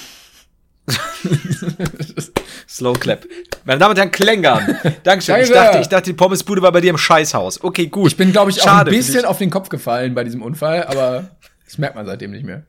Slow 2.67 2.93
Clap. 2.93 3.25
Meine 3.65 3.79
Damen 3.79 3.91
und 3.91 3.97
Herren, 3.97 4.11
Klängern. 4.11 4.77
Dankeschön. 5.03 5.35
Danke. 5.35 5.47
Ich 5.47 5.53
dachte, 5.53 5.79
ich 5.79 5.89
dachte, 5.89 6.09
die 6.09 6.13
Pommesbude 6.13 6.61
war 6.61 6.71
bei 6.71 6.81
dir 6.81 6.91
im 6.91 6.97
Scheißhaus. 6.97 7.63
Okay, 7.63 7.87
gut. 7.87 8.11
Ich 8.11 8.17
bin, 8.17 8.31
glaube 8.31 8.51
ich, 8.51 8.61
auch 8.61 8.67
ein 8.67 8.85
bisschen 8.85 9.25
auf 9.25 9.37
den 9.37 9.49
Kopf 9.49 9.69
gefallen 9.69 10.13
bei 10.15 10.23
diesem 10.23 10.41
Unfall, 10.41 10.83
aber 10.83 11.29
das 11.65 11.77
merkt 11.77 11.95
man 11.95 12.05
seitdem 12.05 12.31
nicht 12.31 12.45
mehr. 12.45 12.63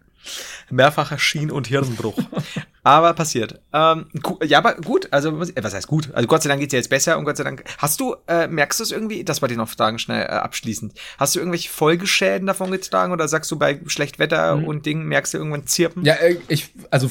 Mehrfacher 0.70 1.18
Schien- 1.18 1.50
und 1.50 1.66
Hirnbruch. 1.66 2.18
aber 2.82 3.12
passiert. 3.14 3.60
Ähm, 3.72 4.06
ja, 4.44 4.58
aber 4.58 4.74
gut. 4.74 5.08
Also, 5.10 5.38
was 5.40 5.74
heißt 5.74 5.86
gut? 5.86 6.10
Also, 6.14 6.28
Gott 6.28 6.42
sei 6.42 6.48
Dank 6.48 6.60
geht's 6.60 6.70
dir 6.70 6.78
jetzt 6.78 6.90
besser 6.90 7.18
und 7.18 7.24
Gott 7.24 7.36
sei 7.36 7.44
Dank. 7.44 7.64
Hast 7.78 8.00
du, 8.00 8.16
äh, 8.26 8.46
merkst 8.46 8.80
du 8.80 8.84
es 8.84 8.90
irgendwie? 8.90 9.24
Das 9.24 9.42
wollte 9.42 9.54
ich 9.54 9.58
noch 9.58 9.68
fragen, 9.68 9.98
schnell 9.98 10.22
äh, 10.22 10.28
abschließend. 10.28 10.94
Hast 11.18 11.34
du 11.34 11.40
irgendwelche 11.40 11.70
Folgeschäden 11.70 12.46
davon 12.46 12.70
getragen 12.70 13.12
oder 13.12 13.28
sagst 13.28 13.50
du 13.50 13.58
bei 13.58 13.80
schlecht 13.86 14.18
Wetter 14.18 14.56
mhm. 14.56 14.64
und 14.64 14.86
Dingen 14.86 15.06
merkst 15.06 15.34
du 15.34 15.38
irgendwann 15.38 15.66
Zirpen? 15.66 16.04
Ja, 16.04 16.14
äh, 16.14 16.36
ich, 16.48 16.70
also, 16.90 17.10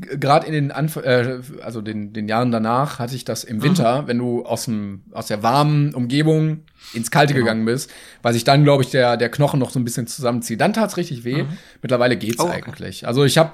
gerade 0.00 0.46
in 0.46 0.52
den 0.52 0.72
Anf 0.72 0.96
äh, 0.96 1.40
also 1.62 1.80
den, 1.80 2.12
den 2.12 2.28
Jahren 2.28 2.50
danach 2.52 2.98
hatte 2.98 3.14
ich 3.14 3.24
das 3.24 3.44
im 3.44 3.62
Winter, 3.62 4.02
mhm. 4.02 4.08
wenn 4.08 4.18
du 4.18 4.44
aus 4.44 4.66
dem, 4.66 5.02
aus 5.12 5.26
der 5.26 5.42
warmen 5.42 5.94
Umgebung 5.94 6.64
ins 6.94 7.10
Kalte 7.10 7.34
genau. 7.34 7.46
gegangen 7.46 7.64
bist, 7.64 7.90
weil 8.22 8.32
sich 8.32 8.44
dann, 8.44 8.64
glaube 8.64 8.82
ich, 8.82 8.90
der, 8.90 9.16
der 9.16 9.30
Knochen 9.30 9.60
noch 9.60 9.70
so 9.70 9.78
ein 9.78 9.84
bisschen 9.84 10.06
zusammenzieht. 10.06 10.60
Dann 10.60 10.72
tat's 10.72 10.96
richtig 10.96 11.24
weh. 11.24 11.42
Mhm. 11.42 11.58
Mittlerweile 11.82 12.16
geht's 12.16 12.40
oh, 12.40 12.48
eigentlich. 12.48 13.06
Also 13.06 13.24
ich 13.24 13.38
habe 13.38 13.52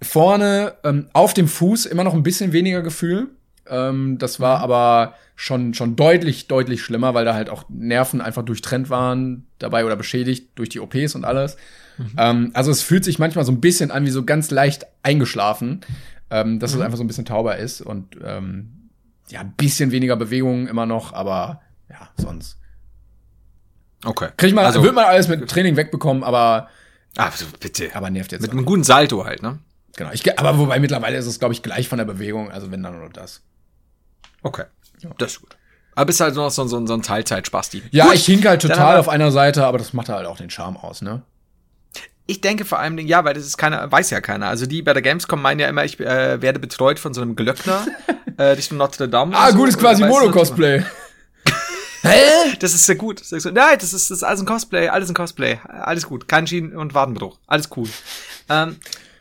vorne 0.00 0.74
ähm, 0.84 1.08
auf 1.12 1.34
dem 1.34 1.48
Fuß 1.48 1.86
immer 1.86 2.04
noch 2.04 2.14
ein 2.14 2.22
bisschen 2.22 2.52
weniger 2.52 2.82
Gefühl. 2.82 3.28
Ähm, 3.68 4.18
das 4.18 4.40
war 4.40 4.58
mhm. 4.58 4.64
aber 4.64 5.14
schon, 5.36 5.74
schon 5.74 5.96
deutlich, 5.96 6.48
deutlich 6.48 6.82
schlimmer, 6.82 7.14
weil 7.14 7.24
da 7.24 7.34
halt 7.34 7.50
auch 7.50 7.64
Nerven 7.68 8.20
einfach 8.20 8.44
durchtrennt 8.44 8.90
waren 8.90 9.46
dabei 9.58 9.84
oder 9.84 9.96
beschädigt 9.96 10.50
durch 10.56 10.68
die 10.68 10.80
OPs 10.80 11.14
und 11.14 11.24
alles. 11.24 11.56
Mhm. 11.98 12.10
Ähm, 12.16 12.50
also 12.54 12.70
es 12.70 12.82
fühlt 12.82 13.04
sich 13.04 13.18
manchmal 13.18 13.44
so 13.44 13.52
ein 13.52 13.60
bisschen 13.60 13.90
an 13.90 14.06
wie 14.06 14.10
so 14.10 14.24
ganz 14.24 14.50
leicht 14.50 14.86
eingeschlafen, 15.02 15.80
ähm, 16.30 16.58
dass 16.58 16.72
mhm. 16.74 16.80
es 16.80 16.84
einfach 16.84 16.98
so 16.98 17.04
ein 17.04 17.08
bisschen 17.08 17.24
tauber 17.24 17.56
ist 17.56 17.80
und 17.80 18.16
ähm, 18.24 18.90
ja, 19.28 19.40
ein 19.40 19.52
bisschen 19.56 19.92
weniger 19.92 20.16
Bewegung 20.16 20.66
immer 20.66 20.86
noch, 20.86 21.12
aber 21.12 21.60
ja, 21.88 22.10
sonst. 22.16 22.58
Okay. 24.04 24.28
Krieg 24.36 24.54
mal, 24.54 24.64
also, 24.64 24.82
wird 24.82 24.94
man 24.94 25.04
alles 25.04 25.28
mit 25.28 25.48
Training 25.48 25.76
wegbekommen, 25.76 26.24
aber. 26.24 26.68
Also 27.16 27.46
bitte. 27.60 27.90
Aber 27.94 28.10
nervt 28.10 28.32
jetzt. 28.32 28.42
Mit 28.42 28.50
einem 28.50 28.64
guten 28.64 28.84
Salto 28.84 29.24
halt, 29.24 29.42
ne? 29.42 29.58
Genau. 29.96 30.10
Ich, 30.12 30.38
aber 30.38 30.58
wobei 30.58 30.80
mittlerweile 30.80 31.18
ist 31.18 31.26
es, 31.26 31.38
glaube 31.38 31.54
ich, 31.54 31.62
gleich 31.62 31.88
von 31.88 31.98
der 31.98 32.06
Bewegung, 32.06 32.50
also 32.50 32.70
wenn 32.70 32.82
dann 32.82 32.98
nur 32.98 33.10
das. 33.10 33.42
Okay. 34.42 34.64
Ja. 35.00 35.10
Das 35.18 35.32
ist 35.32 35.40
gut. 35.40 35.56
Aber 35.94 36.06
bist 36.06 36.20
halt 36.20 36.34
noch 36.34 36.50
so, 36.50 36.66
so, 36.66 36.86
so 36.86 36.94
ein 36.94 37.02
Teilzeit-Spasti. 37.02 37.82
Ja, 37.90 38.06
gut. 38.06 38.14
ich 38.14 38.24
hink 38.24 38.46
halt 38.46 38.62
total 38.62 38.96
auf 38.96 39.08
einer 39.08 39.30
Seite, 39.30 39.66
aber 39.66 39.78
das 39.78 39.92
macht 39.92 40.08
halt 40.08 40.26
auch 40.26 40.38
den 40.38 40.48
Charme 40.48 40.78
aus, 40.78 41.02
ne? 41.02 41.22
Ich 42.26 42.40
denke 42.40 42.64
vor 42.64 42.78
allem, 42.78 42.98
ja, 42.98 43.24
weil 43.24 43.34
das 43.34 43.44
ist 43.44 43.58
keiner, 43.58 43.90
weiß 43.90 44.10
ja 44.10 44.20
keiner. 44.20 44.46
Also 44.46 44.64
die 44.64 44.80
bei 44.80 44.92
der 44.94 45.02
Gamescom 45.02 45.42
meinen 45.42 45.60
ja 45.60 45.68
immer, 45.68 45.84
ich 45.84 46.00
äh, 46.00 46.40
werde 46.40 46.60
betreut 46.60 46.98
von 46.98 47.12
so 47.12 47.20
einem 47.20 47.36
Glöckner 47.36 47.84
äh, 48.38 48.44
Richtung 48.44 48.78
Notre 48.78 49.08
Dame. 49.08 49.36
Ah, 49.36 49.50
so, 49.50 49.58
gutes 49.58 49.76
quasi 49.76 50.04
Mono-Cosplay. 50.04 50.82
Hä? 52.02 52.56
Das 52.58 52.74
ist 52.74 52.84
sehr 52.84 52.96
gut. 52.96 53.20
So, 53.24 53.36
nein, 53.50 53.76
das 53.78 53.92
ist, 53.92 54.10
das 54.10 54.18
ist 54.18 54.22
alles 54.22 54.40
ein 54.40 54.46
Cosplay, 54.46 54.88
alles 54.88 55.08
ein 55.08 55.14
Cosplay. 55.14 55.58
Alles 55.64 56.06
gut. 56.06 56.28
Kein 56.28 56.46
Schienen- 56.46 56.76
und 56.76 56.94
Wadenbruch. 56.94 57.38
Alles 57.46 57.68
cool. 57.76 57.88
Ähm, 58.48 58.76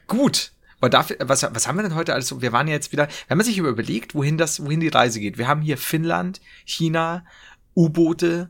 gut. 0.08 0.52
Aber 0.80 0.90
dafür, 0.90 1.18
was, 1.20 1.44
was 1.44 1.68
haben 1.68 1.78
wir 1.78 1.84
denn 1.84 1.94
heute 1.94 2.14
alles? 2.14 2.42
Wir 2.42 2.52
waren 2.52 2.68
ja 2.68 2.74
jetzt 2.74 2.92
wieder, 2.92 3.08
wenn 3.28 3.38
man 3.38 3.46
sich 3.46 3.60
überlegt, 3.60 4.16
wohin 4.16 4.40
das, 4.40 4.66
wohin 4.66 4.80
die 4.80 4.88
Reise 4.88 5.20
geht. 5.20 5.38
Wir 5.38 5.48
haben 5.48 5.62
hier 5.62 5.78
Finnland, 5.78 6.42
China, 6.66 7.24
U-Boote, 7.76 8.50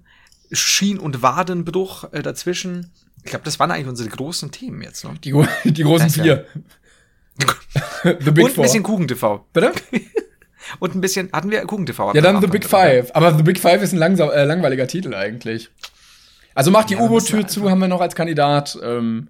Schien- 0.52 1.00
und 1.00 1.22
Wadenbruch 1.22 2.14
äh, 2.14 2.22
dazwischen. 2.22 2.92
Ich 3.24 3.32
glaube, 3.32 3.44
das 3.44 3.60
waren 3.60 3.70
eigentlich 3.70 3.88
unsere 3.88 4.10
großen 4.10 4.52
Themen 4.52 4.82
jetzt. 4.82 5.04
Ne? 5.04 5.14
Die, 5.24 5.34
die 5.66 5.84
großen 5.84 6.10
vier. 6.10 6.46
The 8.04 8.32
Big 8.32 8.46
und 8.46 8.58
ein 8.58 8.62
bisschen 8.62 8.84
Kuchen-TV. 8.84 9.46
Bitte? 9.52 9.74
und 10.80 10.96
ein 10.96 11.02
bisschen, 11.02 11.32
hatten 11.32 11.52
wir 11.52 11.62
Kuchen-TV? 11.66 12.14
Ja, 12.14 12.22
dann 12.22 12.42
The 12.42 12.48
Big 12.48 12.66
Five. 12.66 13.12
Aber 13.14 13.36
The 13.36 13.44
Big 13.44 13.60
Five 13.60 13.82
ist 13.82 13.94
ein 13.94 14.00
langsam, 14.00 14.30
äh, 14.30 14.46
langweiliger 14.46 14.88
Titel 14.88 15.14
eigentlich. 15.14 15.70
Also 16.54 16.72
macht 16.72 16.90
die 16.90 16.96
ja, 16.96 17.02
U-Boot-Tür 17.02 17.48
zu, 17.48 17.70
haben 17.70 17.80
wir 17.80 17.88
noch 17.88 18.02
als 18.02 18.16
Kandidat. 18.16 18.78
Ähm, 18.84 19.30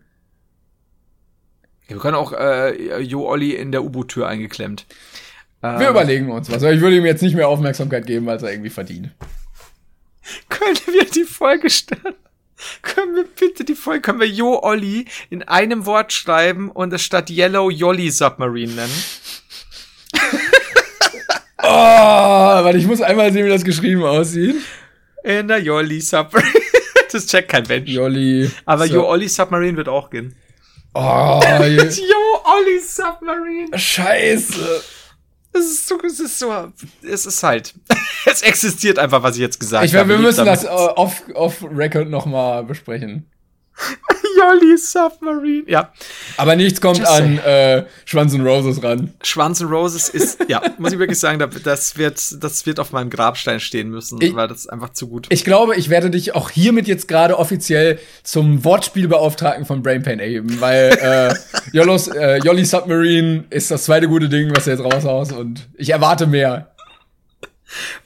wir 1.88 1.97
können 1.97 2.15
auch 2.15 2.34
äh, 2.34 2.99
Jo 3.01 3.27
Olli 3.27 3.53
in 3.53 3.71
der 3.71 3.84
U-Boot-Tür 3.84 4.27
eingeklemmt. 4.27 4.86
Wir 5.61 5.82
ähm, 5.82 5.89
überlegen 5.89 6.32
uns 6.32 6.49
was. 6.49 6.63
Ich 6.63 6.82
würde 6.82 6.97
ihm 6.97 7.05
jetzt 7.05 7.21
nicht 7.21 7.36
mehr 7.36 7.47
Aufmerksamkeit 7.47 8.07
geben, 8.07 8.27
als 8.29 8.43
er 8.43 8.51
irgendwie 8.51 8.69
verdient. 8.69 9.11
Können 10.49 10.77
wir 10.88 11.05
die 11.05 11.23
Folge 11.23 11.69
starten? 11.69 12.15
Können 12.82 13.15
wir 13.15 13.25
bitte 13.25 13.63
die 13.63 13.75
Folge, 13.75 14.01
können 14.01 14.19
wir 14.19 14.27
Jo 14.27 14.59
Olli 14.61 15.05
in 15.29 15.43
einem 15.43 15.86
Wort 15.86 16.13
schreiben 16.13 16.69
und 16.69 16.93
es 16.93 17.01
statt 17.01 17.29
Yellow 17.29 17.69
Jolly 17.69 18.11
Submarine 18.11 18.73
nennen? 18.73 19.03
oh, 21.64 21.68
warte, 21.68 22.78
ich 22.78 22.88
muss 22.88 23.01
einmal 23.01 23.32
sehen, 23.32 23.45
wie 23.45 23.49
das 23.49 23.64
geschrieben 23.64 24.03
aussieht. 24.03 24.55
In 25.24 25.47
der 25.47 25.59
Jolly 25.59 26.01
Submarine. 26.01 26.51
das 27.12 27.28
checkt 27.28 27.49
kein 27.49 27.64
Mensch. 27.68 27.89
Jolly. 27.89 28.49
Aber 28.66 28.88
so. 28.88 28.93
Jo 28.95 29.07
Olli 29.07 29.28
Submarine 29.28 29.78
wird 29.78 29.89
auch 29.89 30.09
gehen. 30.09 30.36
Oh, 30.93 31.39
Yo, 31.49 31.82
Olli 32.43 32.80
Submarine. 32.80 33.78
Scheiße. 33.78 34.84
Es 35.53 35.66
ist 35.66 35.88
so, 35.88 35.99
es 36.01 36.20
ist 36.20 36.39
so, 36.39 36.72
es 37.03 37.26
ist 37.26 37.43
halt, 37.43 37.74
es 38.26 38.41
existiert 38.41 38.97
einfach, 38.97 39.22
was 39.22 39.36
ich 39.36 39.41
jetzt 39.41 39.59
gesagt 39.59 39.86
ich, 39.86 39.93
habe. 39.95 40.09
Wir 40.09 40.18
müssen 40.18 40.45
das 40.45 40.66
off, 40.66 41.24
off 41.34 41.64
Record 41.64 42.09
noch 42.09 42.26
mal 42.26 42.64
besprechen. 42.64 43.30
Jolly 44.42 44.78
Submarine. 44.78 45.64
Ja. 45.68 45.92
Aber 46.38 46.56
nichts 46.56 46.82
kommt 46.82 47.00
Just 47.00 47.12
an 47.12 47.38
äh, 47.39 47.86
Schwanz 48.06 48.34
und 48.34 48.42
Roses 48.42 48.84
ran. 48.84 49.14
Schwanz 49.24 49.62
und 49.62 49.72
Roses 49.72 50.10
ist, 50.10 50.46
ja, 50.48 50.62
muss 50.78 50.94
ich 50.94 51.00
wirklich 51.00 51.20
sagen, 51.20 51.44
das 51.64 51.98
wird, 51.98 52.44
das 52.44 52.66
wird 52.66 52.80
auf 52.80 52.92
meinem 52.92 53.10
Grabstein 53.10 53.60
stehen 53.60 53.89
müssen, 53.89 54.20
ich, 54.22 54.36
weil 54.36 54.48
das 54.48 54.60
ist 54.60 54.68
einfach 54.68 54.89
zu 54.89 55.08
gut. 55.08 55.28
Ich 55.30 55.44
glaube, 55.44 55.76
ich 55.76 55.89
werde 55.89 56.10
dich 56.10 56.36
auch 56.36 56.50
hiermit 56.50 56.88
jetzt 56.88 57.08
gerade 57.08 57.38
offiziell 57.38 58.00
zum 58.24 58.64
Wortspielbeauftragten 58.64 59.66
von 59.66 59.84
Brain 59.84 60.04
Pain 60.04 60.20
erheben, 60.20 60.60
weil 60.60 60.98
äh, 61.02 61.34
Jollos, 61.72 62.08
äh, 62.08 62.38
Jolly 62.38 62.66
Submarine 62.66 63.46
ist 63.50 63.72
das 63.72 63.86
zweite 63.86 64.08
gute 64.08 64.30
Ding, 64.30 64.56
was 64.56 64.66
du 64.66 64.72
jetzt 64.72 64.84
raushaust 64.84 65.34
und 65.34 65.70
ich 65.76 65.92
erwarte 65.92 66.28
mehr. 66.28 66.72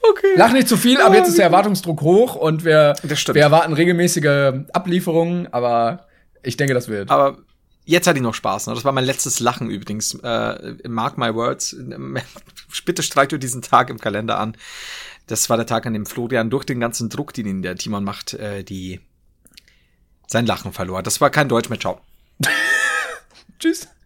Okay. 0.00 0.34
Lach 0.36 0.52
nicht 0.52 0.68
zu 0.68 0.76
viel, 0.76 1.00
aber 1.00 1.16
jetzt 1.16 1.28
ist 1.28 1.38
der 1.38 1.46
Erwartungsdruck 1.46 2.00
hoch 2.02 2.36
und 2.36 2.64
wir, 2.64 2.94
wir 3.02 3.42
erwarten 3.42 3.72
regelmäßige 3.72 4.52
Ablieferungen, 4.72 5.52
aber 5.52 6.05
ich 6.46 6.56
denke, 6.56 6.74
das 6.74 6.88
wird. 6.88 7.10
Aber 7.10 7.38
jetzt 7.84 8.06
hatte 8.06 8.18
ich 8.18 8.22
noch 8.22 8.34
Spaß. 8.34 8.68
Ne? 8.68 8.74
Das 8.74 8.84
war 8.84 8.92
mein 8.92 9.04
letztes 9.04 9.40
Lachen 9.40 9.70
übrigens. 9.70 10.14
Äh, 10.22 10.76
mark 10.88 11.18
my 11.18 11.34
words. 11.34 11.76
Bitte 12.84 13.02
streicht 13.02 13.32
ihr 13.32 13.38
diesen 13.38 13.62
Tag 13.62 13.90
im 13.90 13.98
Kalender 13.98 14.38
an. 14.38 14.56
Das 15.26 15.50
war 15.50 15.56
der 15.56 15.66
Tag, 15.66 15.86
an 15.86 15.92
dem 15.92 16.06
Florian 16.06 16.50
durch 16.50 16.64
den 16.64 16.78
ganzen 16.78 17.08
Druck, 17.08 17.32
den 17.34 17.46
ihn 17.46 17.62
der 17.62 17.76
Timon 17.76 18.04
macht, 18.04 18.34
äh, 18.34 18.62
die 18.62 19.00
sein 20.28 20.46
Lachen 20.46 20.72
verlor. 20.72 21.02
Das 21.02 21.20
war 21.20 21.30
kein 21.30 21.48
Deutsch 21.48 21.68
mehr. 21.68 21.80
Ciao. 21.80 22.00
Tschüss. 23.58 23.88